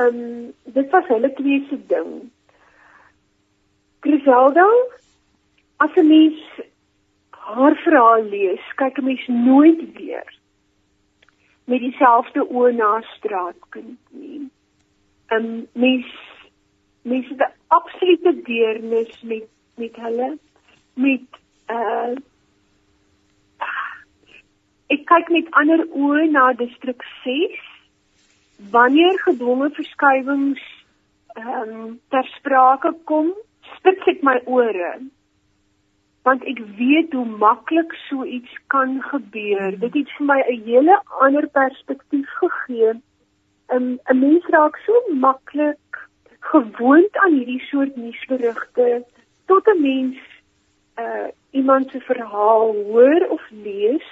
Ehm 0.00 0.06
um, 0.06 0.52
dit 0.64 0.90
was 0.90 1.06
hulle 1.06 1.32
twee 1.38 1.66
se 1.68 1.78
ding. 1.86 2.30
Griselda 4.00 4.66
as 5.76 5.94
'n 5.96 6.06
mens 6.06 6.40
haar 7.30 7.76
verhaal 7.84 8.22
lees, 8.22 8.64
kyk 8.74 8.98
'n 8.98 9.04
mens 9.04 9.26
nooit 9.26 9.82
weer 9.98 10.28
met 11.64 11.80
dieselfde 11.80 12.42
oë 12.48 12.72
na 12.72 13.00
straatkind 13.16 13.98
nie. 14.10 14.50
Ehm 15.26 15.44
um, 15.44 15.66
mens 15.72 16.06
mens 17.02 17.28
het 17.28 17.38
'n 17.38 17.54
absolute 17.66 18.42
deernis 18.42 19.22
met 19.22 19.48
met 19.76 19.96
hulle 19.96 20.38
met 20.94 21.28
uh 21.70 22.16
ek 24.94 25.06
kyk 25.06 25.28
met 25.30 25.50
ander 25.60 25.84
oë 25.94 26.26
na 26.34 26.52
distrik 26.58 27.02
6 27.24 27.60
wanneer 28.74 29.18
gedwonge 29.24 29.70
verskywings 29.78 30.62
ehm 31.38 31.70
um, 31.74 32.00
ter 32.10 32.26
sprake 32.36 32.92
kom, 33.08 33.30
spits 33.76 34.08
ek 34.12 34.22
my 34.26 34.36
ore. 34.46 34.92
Want 36.26 36.42
ek 36.52 36.58
weet 36.78 37.14
hoe 37.16 37.24
maklik 37.24 37.94
so 38.08 38.26
iets 38.26 38.56
kan 38.74 38.98
gebeur. 39.12 39.78
Dit 39.84 39.94
het 39.94 40.10
vir 40.16 40.26
my 40.26 40.40
'n 40.42 40.64
hele 40.66 40.96
ander 41.26 41.46
perspektief 41.48 42.28
gegee. 42.42 42.92
'n 42.92 43.76
um, 43.76 43.98
'n 44.10 44.18
mens 44.20 44.44
raak 44.56 44.76
so 44.86 44.92
maklik 45.14 45.90
gewoond 46.40 47.16
aan 47.24 47.34
hierdie 47.38 47.62
soort 47.70 47.96
nuusberigte 47.96 49.04
tot 49.46 49.66
'n 49.66 49.80
mens 49.82 50.18
uh 50.98 51.28
iemand 51.50 51.90
se 51.90 52.00
verhaal 52.00 52.74
hoor 52.90 53.26
of 53.28 53.42
lees. 53.50 54.06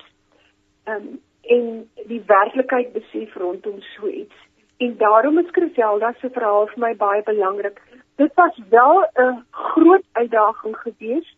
Um, 0.89 1.21
en 1.49 1.91
die 2.07 2.23
werklikheid 2.27 2.93
besef 2.93 3.35
rondom 3.35 3.81
so 3.81 4.09
iets. 4.09 4.35
En 4.77 4.97
daarom 4.97 5.39
is 5.39 5.51
Griselda 5.51 6.13
se 6.21 6.31
verhaal 6.31 6.67
vir 6.73 6.83
my 6.85 6.95
baie 6.97 7.23
belangrik. 7.23 7.81
Dit 8.21 8.35
was 8.35 8.61
wel 8.69 9.07
'n 9.15 9.45
groot 9.51 10.05
uitdaging 10.13 10.77
geweest 10.77 11.37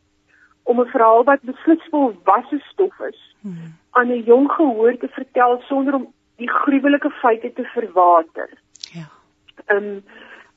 om 0.63 0.81
'n 0.81 0.93
verhaal 0.95 1.25
wat 1.25 1.43
beslis 1.43 1.87
volwasse 1.91 2.59
stof 2.59 2.99
is 3.01 3.21
hmm. 3.41 3.77
aan 3.91 4.09
'n 4.09 4.23
jong 4.23 4.51
gehoor 4.53 4.97
te 4.97 5.09
vertel 5.09 5.61
sonder 5.61 5.95
om 5.95 6.13
die 6.37 6.51
gruwelike 6.51 7.11
feite 7.11 7.53
te 7.53 7.65
verwater. 7.65 8.51
Ja. 8.73 9.09
Ehm 9.67 9.85
um, 9.85 10.05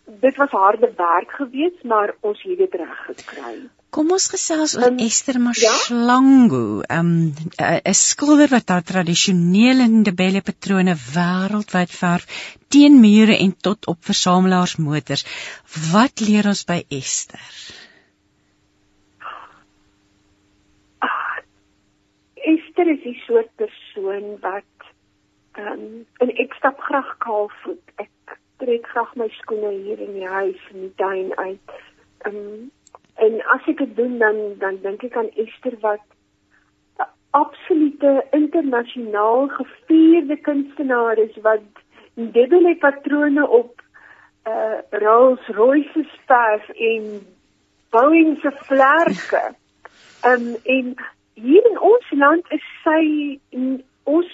dit 0.06 0.36
was 0.36 0.50
harde 0.50 0.94
werk 0.96 1.32
geweest, 1.32 1.84
maar 1.84 2.14
ons 2.20 2.42
het 2.44 2.58
dit 2.58 2.74
reg 2.74 3.06
gekry. 3.06 3.70
Kom 3.94 4.10
ons 4.16 4.26
gesels 4.32 4.74
oor 4.80 4.90
um, 4.90 4.98
Esther 5.06 5.38
Mashlangu, 5.42 6.82
ja? 6.82 7.00
um, 7.00 7.30
'n 7.62 7.98
skilder 8.00 8.50
wat 8.50 8.74
haar 8.74 8.86
tradisionele 8.90 9.86
ndebele 9.92 10.42
patrone 10.48 10.96
wêreldwyd 11.04 11.94
verf 11.94 12.26
teen 12.74 12.98
mure 13.04 13.38
en 13.38 13.54
tot 13.68 13.86
op 13.94 14.02
versamelaars 14.10 14.76
Wat 15.94 16.26
leer 16.26 16.50
ons 16.54 16.66
by 16.66 16.80
Esther? 16.90 17.46
Ah, 21.06 21.38
Esther 22.56 22.88
is 22.98 23.06
'n 23.06 23.18
soort 23.28 23.56
persoon 23.62 24.40
wat 24.42 24.74
um, 25.58 26.06
en 26.18 26.30
ek 26.44 26.54
stap 26.58 26.80
graag 26.90 27.18
kaalvoet. 27.18 27.84
Ek 28.02 28.40
trek 28.58 28.88
graag 28.94 29.16
my 29.16 29.30
skoene 29.42 29.76
hier 29.86 30.00
in 30.02 30.14
die 30.18 30.30
huis 30.38 30.62
in 30.74 30.88
die 30.88 30.96
tuin 30.98 31.36
uit. 31.38 31.82
Um, 32.26 32.72
En 33.16 33.42
as 33.56 33.68
ek 33.68 33.78
dit 33.78 33.96
doen 33.96 34.18
dan 34.18 34.38
dan 34.60 34.80
dink 34.82 35.04
ek 35.04 35.18
aan 35.18 35.30
Esther 35.44 35.78
wat 35.82 36.04
'n 37.00 37.10
absolute 37.30 38.26
internasionaal 38.32 39.48
gevierde 39.48 40.38
kunstenaar 40.38 41.18
is 41.18 41.36
wat 41.42 41.66
dubbele 42.14 42.76
patrone 42.78 43.48
op 43.50 43.82
uh 44.48 44.80
Rolls-Royce 44.90 46.04
spas 46.14 46.70
en 46.76 47.28
Boeing 47.90 48.40
se 48.42 48.52
vlerke. 48.52 49.56
Um 50.26 50.56
en 50.76 50.96
hier 51.34 51.66
in 51.72 51.80
ons 51.80 52.12
land 52.12 52.52
is 52.52 52.66
sy 52.84 53.40
ons 54.04 54.30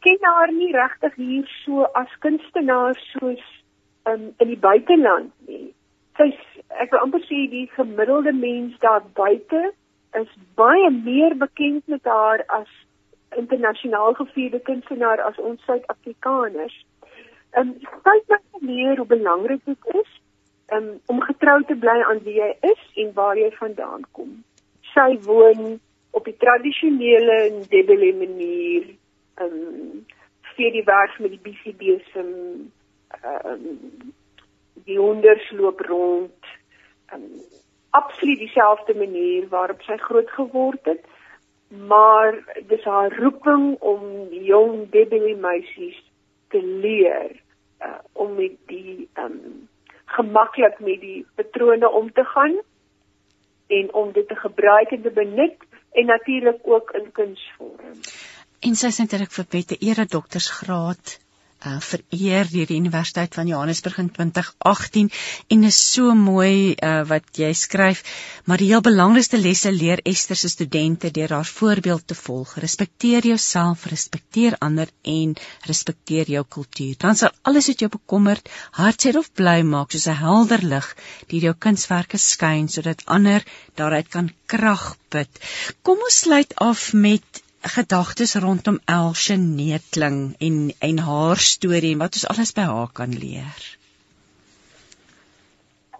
ken 0.00 0.18
haar 0.20 0.52
nie 0.52 0.72
regtig 0.72 1.14
hier 1.14 1.46
so 1.64 1.84
as 1.98 2.18
kunstenaar 2.18 2.98
soos 3.12 3.44
um 4.10 4.32
in 4.38 4.48
die 4.48 4.58
buiteland 4.58 5.32
nie 5.46 5.74
sy 6.16 6.28
ek 6.82 6.92
wil 6.92 7.04
amper 7.04 7.22
sê 7.26 7.44
die 7.52 7.66
gemiddelde 7.76 8.32
mens 8.32 8.78
daar 8.84 9.04
buite 9.18 9.62
is 10.20 10.32
baie 10.60 10.90
meer 10.90 11.36
bekend 11.44 11.86
met 11.88 12.04
haar 12.04 12.44
as 12.60 12.72
internasionaal 13.36 14.14
gevierde 14.14 14.60
kunstenaar 14.60 15.20
as 15.20 15.38
ons 15.38 15.62
Suid-Afrikaners. 15.68 16.74
Ehm 17.52 17.68
um, 17.68 17.72
kyk 18.08 18.28
net 18.32 18.66
meer 18.68 18.96
hoe 18.96 19.06
belangrik 19.06 19.64
dit 19.64 19.94
is 20.02 20.10
um, 20.76 20.88
om 21.06 21.20
getrou 21.28 21.58
te 21.68 21.76
bly 21.84 21.98
aan 22.08 22.22
wie 22.26 22.38
jy 22.38 22.50
is 22.72 22.82
en 23.04 23.12
waar 23.18 23.40
jy 23.40 23.50
vandaan 23.58 24.04
kom. 24.18 24.34
Sy 24.92 25.10
woon 25.28 25.78
op 26.12 26.24
die 26.28 26.36
tradisionele 26.44 27.38
Ndebele 27.60 28.12
manier, 28.24 28.90
ehm 29.40 29.60
um, 29.60 30.02
vir 30.56 30.74
die 30.74 30.84
werk 30.84 31.14
met 31.24 31.32
die 31.32 31.44
BCB 31.44 31.94
se 32.12 32.24
ehm 32.24 33.54
um, 33.54 34.12
die 34.74 34.98
honders 34.98 35.50
loop 35.50 35.80
rond 35.80 36.52
um, 37.14 37.26
absoluut 37.90 38.38
dieselfde 38.38 38.94
manier 38.94 39.48
waarop 39.48 39.82
sy 39.82 39.96
groot 39.96 40.30
geword 40.30 40.84
het 40.84 41.04
maar 41.68 42.36
dis 42.68 42.84
haar 42.84 43.16
roeping 43.16 43.76
om 43.80 44.28
die 44.30 44.44
jong 44.44 44.90
Debbie 44.90 45.36
meisies 45.36 46.00
te 46.52 46.60
leer 46.62 47.32
uh, 47.80 47.98
om 48.12 48.34
met 48.36 48.58
die 48.68 49.08
um, 49.18 49.68
gemaklik 50.04 50.78
met 50.80 51.00
die 51.00 51.26
patrone 51.34 51.90
om 51.90 52.12
te 52.12 52.24
gaan 52.24 52.58
en 53.66 53.94
om 53.94 54.12
dit 54.12 54.28
te 54.28 54.36
gebruik 54.36 54.90
en 54.90 55.02
te 55.02 55.10
benut 55.10 55.64
en 55.92 56.06
natuurlik 56.06 56.60
ook 56.62 56.90
in 56.90 57.12
kunsvorm. 57.12 58.00
En 58.60 58.74
sy 58.74 58.92
het 58.92 58.98
natuurlik 58.98 59.32
vir 59.32 59.46
Bette 59.50 59.76
era 59.80 60.04
doktorsgraad 60.04 61.16
uh, 61.66 61.78
vereer 61.80 62.48
deur 62.50 62.66
die 62.66 62.78
Universiteit 62.78 63.34
van 63.34 63.46
Johannesburg 63.46 63.98
in 64.02 64.10
2018 64.10 65.10
en 65.48 65.64
is 65.68 65.78
so 65.92 66.14
mooi 66.14 66.74
uh, 66.74 67.02
wat 67.08 67.28
jy 67.38 67.52
skryf 67.56 68.02
maar 68.46 68.62
die 68.62 68.70
heel 68.72 68.84
belangrikste 68.84 69.38
lesse 69.38 69.72
leer 69.72 70.02
Esther 70.08 70.36
se 70.36 70.48
studente 70.48 71.10
deur 71.10 71.32
haar 71.36 71.46
voorbeeld 71.46 72.06
te 72.06 72.14
volg. 72.18 72.56
Respekteer 72.64 73.26
jouself 73.26 73.86
respekteer 73.90 74.56
ander 74.58 74.90
en 75.02 75.34
respekteer 75.68 76.30
jou 76.30 76.44
kultuur. 76.48 76.96
Dan 76.98 77.16
sal 77.16 77.30
alles 77.42 77.68
wat 77.70 77.84
jou 77.84 77.90
bekommerd 77.92 78.50
hartseer 78.78 79.18
of 79.18 79.30
bly 79.38 79.60
maak 79.62 79.92
soos 79.92 80.08
'n 80.08 80.18
helder 80.24 80.62
lig 80.74 80.88
deur 81.28 81.46
jou 81.48 81.54
kunswerke 81.54 82.18
skyn 82.18 82.68
sodat 82.68 83.06
ander 83.06 83.44
daaruit 83.76 84.08
kan 84.08 84.30
krag 84.46 84.96
put 85.08 85.42
kom 85.82 86.02
ons 86.08 86.18
sluit 86.24 86.54
af 86.56 86.92
met 86.92 87.41
gedagtes 87.62 88.34
rondom 88.34 88.78
Elsje 88.84 89.36
Neetling 89.36 90.34
en 90.38 90.72
en 90.78 90.98
haar 90.98 91.36
storie 91.36 91.92
en 91.92 91.98
wat 91.98 92.18
ons 92.18 92.26
alles 92.26 92.52
by 92.52 92.66
haar 92.66 92.90
kan 92.92 93.14
leer. 93.14 93.62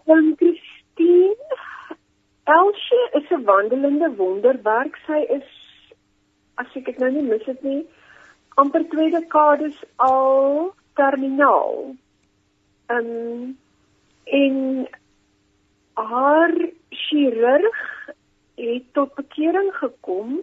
Dan 0.04 0.34
Christine 0.36 1.58
Elsje 2.44 3.00
is 3.20 3.30
'n 3.30 3.44
wandelende 3.44 4.14
wonderwerk. 4.16 4.98
Sy 5.06 5.20
is 5.38 5.48
as 6.54 6.66
ek 6.76 6.84
dit 6.84 6.98
nou 6.98 7.10
nie 7.10 7.22
mis 7.22 7.44
het 7.46 7.62
nie, 7.62 7.86
amper 8.60 8.84
twee 8.88 9.10
dekades 9.10 9.76
al 9.96 10.74
terminaal. 10.94 11.94
Um, 12.88 13.58
en 14.24 14.88
haar 15.92 16.52
chirurg 16.88 17.80
het 18.54 18.84
tot 18.92 19.14
bekering 19.14 19.70
gekom. 19.74 20.40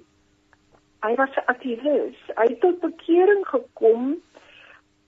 Hy 1.02 1.16
was 1.16 1.36
'n 1.36 1.46
aktivis. 1.46 2.18
Hy 2.36 2.48
het 2.48 2.60
tot 2.60 2.80
bekering 2.80 3.48
gekom 3.48 4.16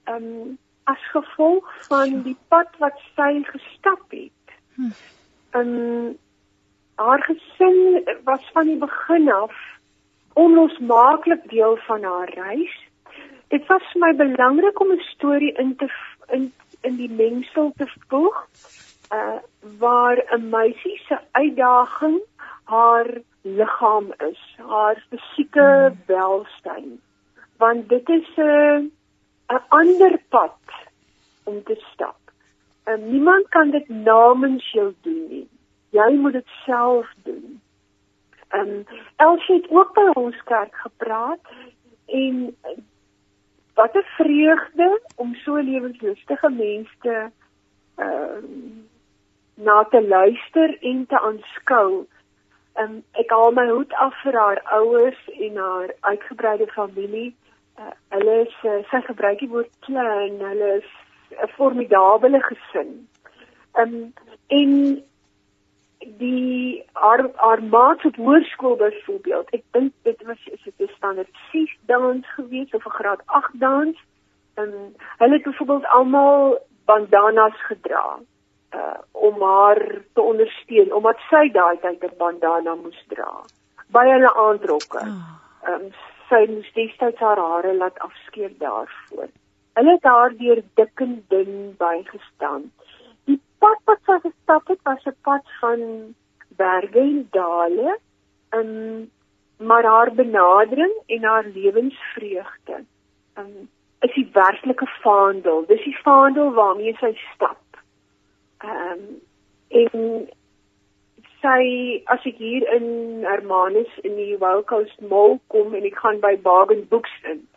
um 0.05 0.57
as 0.83 1.03
gevolg 1.11 1.67
van 1.87 2.21
die 2.23 2.37
pad 2.47 2.69
wat 2.77 2.97
sy 3.15 3.43
gestap 3.43 4.03
het. 4.09 4.45
Um 5.51 6.17
haar 6.95 7.23
gesin 7.23 8.03
was 8.23 8.49
van 8.53 8.65
die 8.65 8.77
begin 8.77 9.31
af 9.31 9.55
onlosmaaklik 10.33 11.49
deel 11.49 11.77
van 11.77 12.03
haar 12.03 12.29
reis. 12.33 12.75
Dit 13.47 13.67
was 13.67 13.83
vir 13.91 13.99
my 13.99 14.13
belangrik 14.15 14.79
om 14.79 14.91
'n 14.91 15.07
storie 15.13 15.53
in 15.53 15.75
te 15.75 15.89
in 16.29 16.53
in 16.81 16.95
die 16.95 17.09
mengsel 17.09 17.73
te 17.77 17.87
voeg 18.07 18.47
uh 19.13 19.39
waar 19.79 20.17
'n 20.31 20.49
meisie 20.49 20.97
se 21.07 21.19
uitdaging 21.31 22.21
haar 22.63 23.21
liggaam 23.41 24.13
is, 24.17 24.55
haar 24.57 25.05
fisieke 25.09 25.61
hmm. 25.61 25.99
welstand. 26.05 26.99
Want 27.57 27.89
dit 27.89 28.09
is 28.09 28.27
'n 28.37 28.91
'n 29.49 29.63
ander 29.67 30.21
pad 30.29 30.59
om 31.43 31.63
te 31.63 31.75
stap. 31.93 32.19
En 32.83 33.11
niemand 33.11 33.49
kan 33.49 33.69
dit 33.69 33.89
namens 33.89 34.71
jou 34.71 34.93
doen 35.01 35.27
nie. 35.27 35.49
Jy 35.89 36.15
moet 36.15 36.33
dit 36.33 36.47
self 36.65 37.13
doen. 37.23 37.61
Ehm 38.47 38.69
um, 38.69 38.85
Elsie 39.15 39.55
het 39.55 39.69
ook 39.69 39.93
by 39.93 40.07
ons 40.13 40.43
kerk 40.43 40.75
gepraat 40.75 41.39
en 42.05 42.55
wat 43.73 43.93
'n 43.93 44.07
vreugde 44.17 45.01
om 45.15 45.35
so 45.35 45.55
lewenslustige 45.55 46.49
mense 46.49 47.31
ehm 47.95 48.45
uh, 48.45 48.89
na 49.53 49.83
te 49.83 50.07
luister 50.07 50.77
en 50.79 51.05
te 51.07 51.19
aanskou. 51.19 52.07
Um, 52.79 53.03
ek 53.19 53.29
haal 53.29 53.51
my 53.51 53.67
hoed 53.67 53.93
af 53.99 54.13
vir 54.23 54.37
haar 54.39 54.61
ouers 54.71 55.19
en 55.33 55.57
haar 55.57 55.93
uitgebreide 56.01 56.67
familie. 56.71 57.35
Uh, 57.79 57.91
hulle 58.15 58.35
is 58.45 58.53
uh, 58.63 58.79
sy 58.91 59.01
gebruik 59.07 59.39
die 59.39 59.49
woord 59.51 59.71
klein, 59.87 60.39
hulle 60.39 60.75
is 60.79 60.91
'n 61.31 61.47
formidabele 61.55 62.41
gesin. 62.41 63.07
Um 63.81 64.13
en 64.47 65.03
die 66.19 66.83
haar 66.93 67.29
haar 67.35 67.63
maat 67.63 68.05
op 68.05 68.15
hoërskool 68.15 68.75
byvoorbeeld. 68.75 69.49
Ek 69.49 69.63
dink 69.71 69.93
dit 70.03 70.23
was 70.23 70.47
is 70.47 70.63
dit 70.63 70.89
'n 70.89 70.93
standaard 70.95 71.35
6 71.51 71.77
dans 71.85 72.33
gewees 72.35 72.71
of 72.71 72.85
'n 72.85 72.97
graad 72.99 73.21
8 73.25 73.59
dans. 73.59 73.97
Um 74.55 74.95
hulle 75.17 75.33
het 75.33 75.43
byvoorbeeld 75.43 75.85
almal 75.85 76.59
bandanas 76.85 77.65
gedra 77.65 78.19
uh 78.75 78.99
om 79.11 79.41
haar 79.41 79.81
te 80.13 80.21
ondersteun 80.21 80.93
omdat 80.93 81.17
sy 81.29 81.49
daai 81.51 81.77
tyd 81.81 82.03
'n 82.03 82.17
bandana 82.17 82.75
moes 82.75 83.01
dra 83.07 83.43
by 83.95 84.05
hulle 84.07 84.31
aantrokke. 84.45 85.03
Ah. 85.03 85.37
Ehm 85.67 85.85
um, 85.85 85.93
sy 86.29 86.41
moes 86.53 86.69
destyds 86.73 87.19
haar 87.19 87.39
hare 87.39 87.73
laat 87.73 87.99
afskeer 87.99 88.53
daarvoor. 88.59 89.29
Hulle 89.79 89.91
het 89.97 90.03
haar 90.03 90.35
deur 90.43 90.61
dik 90.79 91.03
en 91.05 91.17
dun 91.33 91.75
bygestaan. 91.77 92.71
Die 93.25 93.39
pad 93.59 93.79
wat 93.85 93.99
sy 94.05 94.17
gestap 94.27 94.67
het 94.67 94.81
was 94.83 95.05
'n 95.05 95.17
pad 95.29 95.45
van 95.59 95.81
berge 96.63 96.99
en 96.99 97.27
dale. 97.31 97.97
Ehm 98.53 98.59
um, 98.59 99.11
maar 99.67 99.83
haar 99.83 100.11
benadering 100.13 100.93
en 101.05 101.23
haar 101.23 101.45
lewensvreugde 101.45 102.77
ehm 103.33 103.45
um, 103.45 103.69
is 103.99 104.13
die 104.13 104.29
werklike 104.33 104.87
vaandel. 105.01 105.65
Dis 105.67 105.83
die 105.83 105.97
vaandel 106.03 106.51
waarmee 106.53 106.95
sy 106.99 107.13
stap. 107.33 107.59
Ehm 108.63 108.91
um, 108.91 109.21
en 109.71 110.27
sy 111.41 111.61
as 112.13 112.25
ek 112.27 112.37
hier 112.37 112.65
in 112.75 113.23
Hermanus 113.25 113.93
in 114.03 114.17
die 114.19 114.35
Wild 114.41 114.67
Coast 114.67 114.99
Mall 115.13 115.39
kom 115.53 115.73
en 115.73 115.87
ek 115.87 115.97
gaan 116.03 116.19
by 116.21 116.35
Bargain 116.43 116.83
Books 116.91 117.13
in 117.31 117.47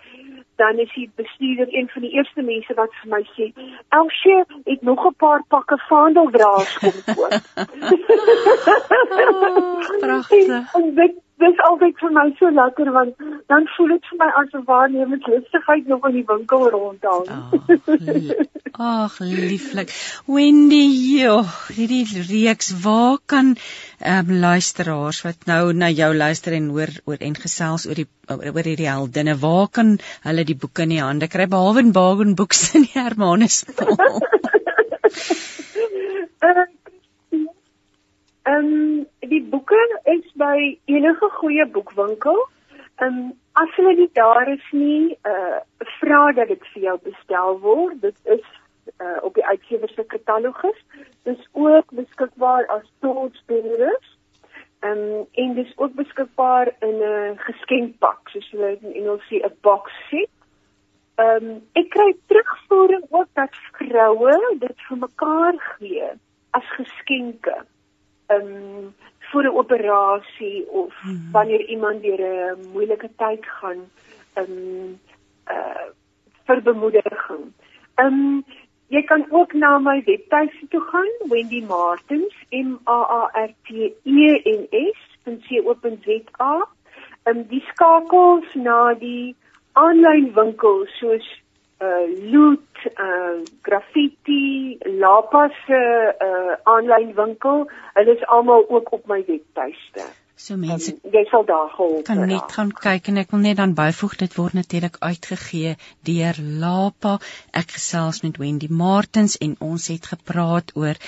dan 0.57 0.79
is 0.79 0.93
die 0.95 1.11
bestuurder 1.15 1.67
een 1.69 1.89
van 1.89 2.03
die 2.03 2.11
eerste 2.11 2.43
mense 2.43 2.75
wat 2.75 2.93
vir 3.01 3.11
my 3.11 3.21
sê 3.35 3.51
Elsie 3.99 4.37
het 4.71 4.83
nog 4.83 5.07
'n 5.07 5.15
paar 5.25 5.43
pakke 5.49 5.79
vaandeldraers 5.89 6.79
kom 6.79 6.99
koop. 7.15 7.33
oh, 9.19 9.99
pragtig. 10.01 10.75
en 10.75 10.95
dit 10.95 11.15
dis 11.43 11.61
altyd 11.67 11.99
vir 12.01 12.13
my 12.15 12.25
so 12.39 12.51
lekker 12.57 12.91
want 12.95 13.23
dan 13.53 13.67
voel 13.75 13.95
dit 13.95 14.11
vir 14.11 14.19
my 14.21 14.29
asof 14.41 14.67
waarnemenslustigheid 14.69 15.89
nog 15.91 16.07
in 16.09 16.19
die 16.19 16.27
winkel 16.29 16.69
rondhang. 16.75 17.25
Ag, 18.75 19.19
lieflik. 19.23 19.93
Wendy, 20.27 20.83
joh, 21.21 21.47
hierdie 21.75 22.05
reeks, 22.31 22.73
waar 22.85 23.19
kan 23.27 23.55
ehm 24.01 24.31
um, 24.31 24.41
luisteraars 24.45 25.23
wat 25.27 25.47
nou 25.51 25.73
na 25.73 25.89
jou 25.91 26.11
luister 26.15 26.57
en 26.59 26.69
hoor 26.75 26.93
oor 27.05 27.21
en 27.21 27.37
gesels 27.39 27.87
oor 27.89 28.03
die 28.03 28.09
oor 28.29 28.67
hierdie 28.67 28.91
heldinne, 28.91 29.37
waar 29.41 29.69
kan 29.69 29.97
hulle 30.27 30.45
die 30.45 30.59
boeke 30.59 30.87
in 30.87 30.97
die 30.97 31.03
hande 31.03 31.31
kry 31.31 31.47
behalwe 31.51 31.87
in 31.87 31.95
Bagen 31.97 32.35
Books 32.35 32.67
in 32.75 32.89
die 32.89 32.95
Hermanus? 32.99 33.63
Ehm 38.45 38.67
um, 38.67 39.07
die 39.29 39.43
boeke 39.43 40.01
is 40.05 40.27
by 40.41 40.79
enige 40.85 41.31
goeie 41.39 41.67
boekwinkel. 41.67 42.39
Ehm 43.03 43.09
um, 43.09 43.33
as 43.55 43.71
hulle 43.77 43.95
nie 43.95 44.11
daar 44.13 44.49
is 44.51 44.67
nie, 44.73 45.17
uh 45.31 45.61
vra 46.01 46.33
dat 46.33 46.49
dit 46.49 46.65
vir 46.73 46.83
jou 46.83 46.99
bestel 47.05 47.59
word. 47.61 48.01
Dit 48.01 48.19
is 48.37 48.47
uh 49.01 49.19
op 49.23 49.35
die 49.35 49.47
uitgewer 49.47 49.89
se 49.89 50.05
katalogus. 50.05 50.81
Dit 51.23 51.39
is 51.39 51.49
ook 51.53 51.91
beskikbaar 51.91 52.67
as 52.67 52.87
storage 52.97 53.43
Ehm 54.85 54.99
um, 54.99 55.27
en 55.33 55.55
dis 55.55 55.73
ook 55.77 55.95
beskikbaar 55.95 56.73
in 56.81 56.97
'n 57.03 57.39
geskenkpak, 57.39 58.29
soos 58.29 58.51
hulle 58.51 58.77
in 58.81 58.95
Engels 58.95 59.25
sê 59.29 59.37
'n 59.45 59.57
box 59.61 59.93
set. 60.11 60.35
Ehm 61.15 61.45
um, 61.45 61.63
ek 61.73 61.89
kry 61.89 62.17
terugvoering 62.27 63.07
ook 63.11 63.29
dat 63.33 63.55
vroue 63.79 64.57
dit 64.59 64.79
vir 64.89 64.99
mekaar 64.99 65.55
gee 65.79 66.11
as 66.51 66.67
geskenke 66.79 67.65
um 68.27 68.95
voor 69.35 69.45
'n 69.45 69.57
operasie 69.63 70.71
of 70.71 70.95
hmm. 71.01 71.29
wanneer 71.33 71.65
iemand 71.75 72.03
deur 72.03 72.21
'n 72.21 72.71
moeilike 72.73 73.11
tyd 73.17 73.47
gaan 73.47 73.81
um 74.41 75.01
uh 75.57 75.87
vir 76.47 76.63
bemoediging. 76.63 77.45
Um 78.05 78.45
jy 78.87 79.03
kan 79.03 79.27
ook 79.31 79.53
na 79.53 79.79
my 79.79 80.03
webtuiste 80.05 80.67
toe 80.69 80.81
gaan 80.91 81.29
Wendy 81.31 81.63
Martins 81.65 82.37
M 82.51 82.79
A 82.85 83.01
A 83.21 83.23
R 83.33 83.51
T 83.63 83.69
E 84.03 84.41
N 84.59 84.67
S.co.za. 84.93 86.55
Um 87.25 87.47
die 87.49 87.65
skakels 87.73 88.55
na 88.55 88.95
die 88.95 89.37
aanlyn 89.73 90.33
winkels 90.35 90.99
soos 90.99 91.27
uh 91.81 92.07
loot 92.33 92.85
uh 92.99 93.43
graffiti 93.63 94.79
lapa 95.01 95.49
se 95.67 95.81
uh 96.29 96.59
aanlyn 96.75 97.15
winkel. 97.15 97.67
Hulle 97.95 98.17
is 98.17 98.27
almal 98.27 98.69
ook 98.69 98.93
op 98.93 99.07
my 99.07 99.25
webtuiste. 99.27 100.07
So 100.37 100.57
mense 100.59 100.91
um, 100.91 101.13
jy 101.15 101.23
sal 101.31 101.45
daar 101.47 101.69
gehoor 101.77 102.03
kan 102.03 102.25
net 102.27 102.55
gaan 102.57 102.73
kyk 102.75 103.09
en 103.11 103.21
ek 103.23 103.31
wil 103.31 103.43
net 103.45 103.61
dan 103.61 103.75
byvoeg 103.79 104.17
dit 104.25 104.35
word 104.35 104.57
natuurlik 104.59 104.97
uitgegee 104.99 105.77
deur 106.09 106.41
lapa. 106.65 107.19
Ek 107.55 107.77
gesels 107.77 108.23
met 108.27 108.41
Wendy 108.43 108.69
Martins 108.69 109.39
en 109.39 109.55
ons 109.63 109.87
het 109.95 110.11
gepraat 110.15 110.75
oor 110.75 110.99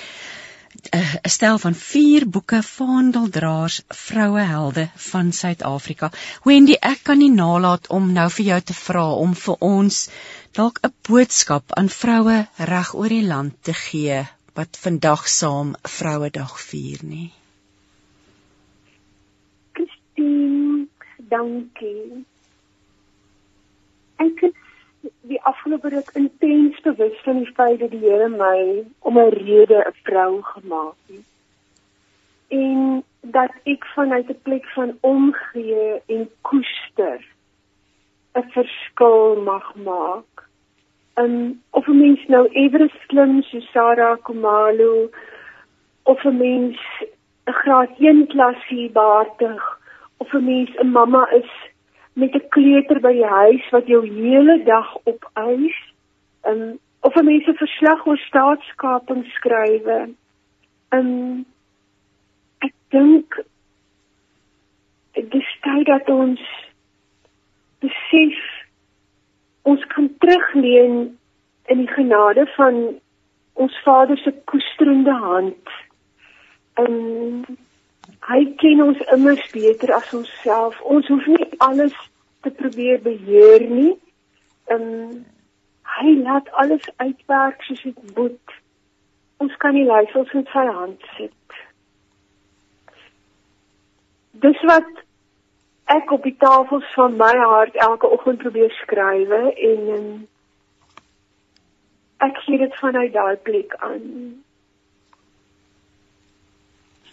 'n 0.95 1.29
stel 1.35 1.57
van 1.57 1.75
4 1.75 2.29
boeke 2.29 2.63
vaandeldraers 2.63 3.81
vrouehelde 3.87 4.87
van 4.95 5.31
Suid-Afrika. 5.31 6.11
Wendy, 6.43 6.75
ek 6.79 6.99
kan 7.03 7.17
nie 7.17 7.31
nalat 7.31 7.87
om 7.89 8.11
nou 8.11 8.29
vir 8.29 8.45
jou 8.45 8.61
te 8.61 8.73
vra 8.73 9.05
om 9.13 9.33
vir 9.35 9.55
ons 9.59 10.09
dalk 10.57 10.79
'n 10.85 10.93
boodskap 11.07 11.65
aan 11.79 11.89
vroue 12.01 12.37
reg 12.73 12.89
oor 12.99 13.11
die 13.13 13.27
land 13.33 13.53
te 13.67 13.73
gee 13.79 14.21
wat 14.57 14.77
vandag 14.83 15.27
saam 15.29 15.73
Vrouedag 15.95 16.53
vier 16.69 17.01
nie. 17.09 17.31
Christine, 19.77 20.87
dankie. 21.33 22.25
Ek 24.25 24.41
het 24.45 24.55
die 25.33 25.41
afgelope 25.51 25.91
ruk 25.93 26.09
intens 26.21 26.81
bewus 26.87 27.21
van 27.27 27.43
die 27.43 27.53
feit 27.59 27.79
dat 27.79 27.93
die 27.93 28.01
Here 28.05 28.29
my 28.29 28.85
om 28.99 29.19
'n 29.25 29.29
rede 29.29 29.77
'n 29.83 29.93
vrou 30.09 30.41
gemaak 30.41 30.97
het. 31.11 31.27
En 32.47 33.03
dat 33.21 33.53
ek 33.63 33.85
vanuit 33.93 34.29
'n 34.29 34.41
plek 34.41 34.65
van 34.73 34.97
omgee 35.01 36.01
en 36.05 36.29
koester 36.41 37.21
'n 38.33 38.49
verskil 38.57 39.41
mag 39.43 39.75
maak 39.75 40.46
um, 41.17 41.61
of 41.71 41.87
'n 41.87 41.97
mens 41.99 42.21
nou 42.27 42.47
Everest 42.51 43.07
klim 43.07 43.43
so 43.43 43.59
Sarah 43.73 44.17
Komalo 44.17 45.09
of 46.03 46.25
'n 46.25 46.37
mens 46.37 46.77
'n 47.47 47.53
graad 47.61 47.89
1 47.99 48.27
klasie 48.27 48.89
behartig 48.91 49.63
of 50.17 50.33
'n 50.33 50.45
mens 50.45 50.69
'n 50.75 50.91
mamma 50.91 51.27
is 51.31 51.51
met 52.13 52.35
'n 52.35 52.47
kleuter 52.49 52.99
by 52.99 53.13
die 53.13 53.31
huis 53.41 53.69
wat 53.69 53.87
jou 53.87 54.03
hele 54.05 54.63
dag 54.63 54.95
opeis 55.03 55.77
um, 56.45 56.79
of 57.01 57.15
'n 57.15 57.25
mens 57.25 57.47
'n 57.47 57.61
verslag 57.63 58.05
oor 58.07 58.17
staatskaping 58.17 59.25
skrywe. 59.25 60.13
Um, 60.89 61.45
ek 62.59 62.73
dink 62.89 63.45
dis 65.13 65.49
tyd 65.61 65.85
dat 65.85 66.09
ons 66.09 66.41
besef 67.79 68.56
ons 69.67 69.85
kan 69.93 70.07
terugleun 70.23 70.97
in 71.67 71.77
die 71.83 71.91
genade 71.91 72.45
van 72.55 72.99
ons 73.53 73.79
Vader 73.83 74.17
se 74.17 74.33
koesterende 74.51 75.11
hand. 75.11 75.71
En 76.73 76.93
hy 78.29 78.41
ken 78.61 78.83
ons 78.83 79.01
immers 79.15 79.43
beter 79.51 79.91
as 79.95 80.13
onsself. 80.13 80.77
Ons 80.81 81.09
hoef 81.11 81.25
nie 81.31 81.49
alles 81.65 81.95
te 82.45 82.53
probeer 82.61 83.01
beheer 83.03 83.65
nie. 83.69 83.95
Ehm 84.71 84.85
um, 84.91 85.25
hy 85.97 86.11
laat 86.21 86.49
alles 86.61 86.83
uitwerk 87.01 87.63
soos 87.65 87.81
dit 87.81 88.15
moet. 88.15 88.55
Ons 89.41 89.55
kan 89.63 89.73
nie 89.73 89.85
leiersels 89.87 90.33
in 90.37 90.43
sy 90.51 90.65
hand 90.79 91.05
sit. 91.15 91.55
Dis 94.43 94.59
wat 94.69 95.06
ek 95.87 96.11
op 96.11 96.23
die 96.27 96.35
tafels 96.39 96.87
van 96.95 97.15
my 97.19 97.33
hart 97.39 97.75
elke 97.75 98.09
oggend 98.11 98.41
probeer 98.43 98.73
skrywe 98.81 99.41
en 99.71 99.85
um, 99.97 100.09
ek 102.27 102.41
gee 102.45 102.59
dit 102.59 102.75
vanuit 102.81 103.13
daai 103.13 103.37
plek 103.49 103.75
aan. 103.79 104.03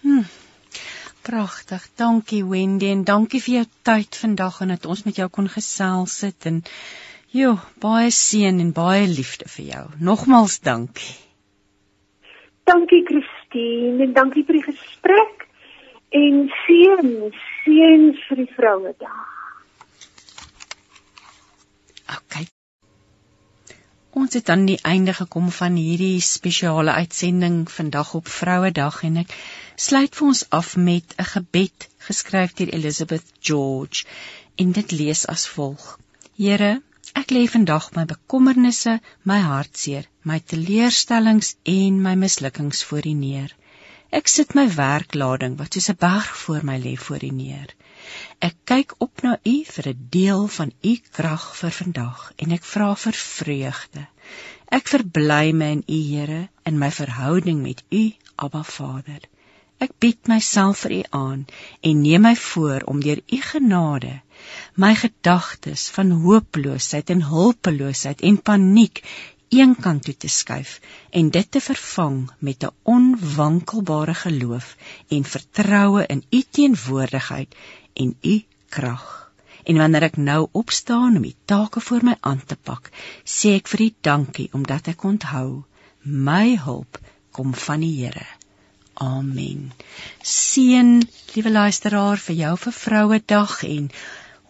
Hm. 0.03 0.25
Pragtig. 1.25 1.87
Dankie 1.97 2.43
Wendy 2.45 2.91
en 2.93 3.05
dankie 3.09 3.41
vir 3.41 3.55
jou 3.55 3.67
tyd 3.89 4.17
vandag 4.21 4.61
en 4.61 4.75
dat 4.75 4.87
ons 4.87 5.05
met 5.07 5.17
jou 5.17 5.29
kon 5.33 5.47
gesels 5.49 6.19
sit 6.21 6.49
en 6.51 6.59
jo, 7.33 7.55
baie 7.81 8.11
seën 8.13 8.61
en 8.61 8.73
baie 8.77 9.07
liefde 9.09 9.49
vir 9.55 9.65
jou. 9.71 9.85
Nogmals 10.11 10.59
dankie. 10.67 11.15
Dankie 12.69 13.01
Christine 13.09 14.05
en 14.05 14.13
dankie 14.17 14.45
vir 14.45 14.59
die 14.59 14.67
gesprek 14.67 15.49
en 16.15 16.45
seën, 16.67 17.33
seën 17.65 18.11
vir 18.27 18.41
die 18.43 18.51
vroue 18.57 18.93
dag. 19.01 19.23
OK. 22.17 22.45
Ons 24.21 24.37
het 24.39 24.51
aan 24.53 24.67
die 24.69 24.79
einde 24.87 25.15
gekom 25.17 25.49
van 25.59 25.77
hierdie 25.81 26.21
spesiale 26.23 26.93
uitsending 26.93 27.65
vandag 27.77 28.13
op 28.21 28.29
Vrouedag 28.31 29.01
en 29.09 29.17
ek 29.25 29.33
sluit 29.87 30.15
vir 30.15 30.29
ons 30.29 30.45
af 30.59 30.77
met 30.89 31.17
'n 31.19 31.31
gebed 31.33 31.89
geskryf 32.09 32.55
deur 32.61 32.71
Elizabeth 32.79 33.33
George 33.41 34.05
en 34.63 34.73
dit 34.73 34.93
lees 35.01 35.27
as 35.35 35.49
volg: 35.57 35.99
Here, 36.37 36.73
ek 37.21 37.35
lê 37.35 37.43
vandag 37.57 37.91
my 37.97 38.05
bekommernisse, 38.15 39.01
my 39.25 39.41
hartseer, 39.49 40.07
my 40.23 40.39
teleurstellings 40.53 41.57
en 41.65 42.01
my 42.03 42.15
mislukkings 42.15 42.85
voor 42.85 43.07
U 43.07 43.15
neer. 43.27 43.51
Ek 44.15 44.31
sit 44.31 44.53
my 44.55 44.63
werklading 44.71 45.55
wat 45.59 45.75
soos 45.75 45.89
'n 45.93 45.99
berg 46.03 46.27
voor 46.43 46.63
my 46.69 46.77
lê 46.83 46.93
voor 47.05 47.23
U 47.29 47.31
neer. 47.39 47.71
Ek 48.49 48.55
kyk 48.71 48.95
op 49.07 49.23
na 49.27 49.33
U 49.53 49.55
vir 49.75 49.89
'n 49.93 50.07
deel 50.17 50.47
van 50.57 50.71
U 50.91 50.93
krag 51.17 51.47
vir 51.61 51.73
vandag 51.79 52.21
en 52.45 52.55
ek 52.57 52.69
vra 52.75 52.91
vir 53.05 53.17
vreugde. 53.23 54.07
Ek 54.79 54.93
verbly 54.95 55.53
my 55.53 55.71
in 55.77 55.83
U 55.89 56.01
Here 56.13 56.43
in 56.71 56.79
my 56.79 56.91
verhouding 57.01 57.63
met 57.63 57.83
U 57.91 58.05
Abba 58.37 58.63
Vader. 58.63 59.23
Ek 59.81 59.99
bied 59.99 60.29
myself 60.31 60.85
vir 60.85 60.93
U 61.01 61.03
aan 61.11 61.47
en 61.81 62.03
neem 62.03 62.23
my 62.23 62.37
voor 62.37 62.87
om 62.87 63.01
deur 63.01 63.21
U 63.33 63.41
genade 63.51 64.21
my 64.85 64.95
gedagtes 64.95 65.83
van 65.97 66.11
hooploosheid 66.23 67.11
en 67.15 67.23
hulpeloosheid 67.23 68.23
en 68.31 68.39
paniek 68.51 69.03
eenkant 69.57 70.05
toe 70.05 70.15
te 70.25 70.29
skuif 70.29 70.79
en 71.21 71.31
dit 71.37 71.51
te 71.57 71.61
vervang 71.67 72.19
met 72.49 72.65
'n 72.65 72.75
onwankelbare 72.97 74.15
geloof 74.15 74.77
en 75.09 75.25
vertroue 75.35 76.07
in 76.07 76.23
U 76.31 76.41
teenwoordigheid 76.51 77.55
en 77.93 78.17
U 78.23 78.37
krag. 78.69 79.05
En 79.65 79.77
wanneer 79.77 80.03
ek 80.03 80.17
nou 80.17 80.49
opstaan 80.53 81.17
om 81.17 81.23
die 81.23 81.37
take 81.45 81.81
voor 81.81 82.05
my 82.05 82.17
aan 82.21 82.43
te 82.47 82.57
pak, 82.57 82.91
sê 83.25 83.55
ek 83.61 83.69
vir 83.69 83.81
U 83.87 83.91
dankie 84.01 84.49
omdat 84.53 84.89
ek 84.89 85.05
onthou 85.05 85.65
my 86.03 86.57
hulp 86.57 86.99
kom 87.31 87.55
van 87.55 87.81
die 87.81 87.95
Here. 88.01 88.27
Amen. 88.95 89.73
Seën, 90.23 91.03
liewe 91.35 91.51
luisteraar, 91.51 92.19
vir 92.19 92.37
jou 92.37 92.57
vir 92.67 92.73
Vrouedag 92.73 93.63
en 93.67 93.91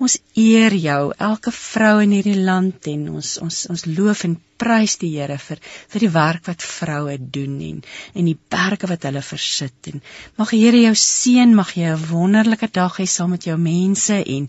ons 0.03 0.17
eer 0.35 0.75
jou, 0.75 1.13
elke 1.29 1.53
vrou 1.55 2.01
in 2.03 2.15
hierdie 2.17 2.41
land 2.47 2.89
en 2.91 3.07
ons 3.15 3.37
ons 3.45 3.59
ons 3.71 3.85
loof 3.87 4.25
en 4.29 4.35
prys 4.59 4.97
die 4.99 5.11
Here 5.15 5.37
vir 5.39 5.61
vir 5.93 6.05
die 6.05 6.11
werk 6.17 6.49
wat 6.51 6.67
vroue 6.67 7.17
doen 7.37 7.55
en 7.69 7.81
en 8.15 8.31
die 8.31 8.37
berge 8.57 8.91
wat 8.91 9.07
hulle 9.09 9.23
versit 9.23 9.91
en 9.93 10.03
mag 10.41 10.55
die 10.55 10.63
Here 10.65 10.83
jou 10.83 10.95
seën, 11.05 11.55
mag 11.55 11.75
jy 11.79 11.95
'n 11.95 12.07
wonderlike 12.11 12.71
dag 12.81 12.99
hê 12.99 13.07
saam 13.07 13.35
met 13.37 13.47
jou 13.51 13.57
mense 13.57 14.23
en 14.37 14.49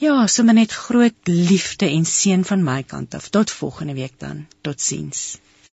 ja, 0.00 0.26
sommer 0.26 0.54
net 0.54 0.72
groot 0.72 1.32
liefde 1.52 1.90
en 1.90 2.04
seën 2.04 2.44
van 2.44 2.64
my 2.64 2.82
kant 2.82 3.14
af. 3.14 3.28
Tot 3.30 3.50
volgende 3.50 3.94
week 3.94 4.16
dan. 4.18 4.46
Totsiens. 4.62 5.38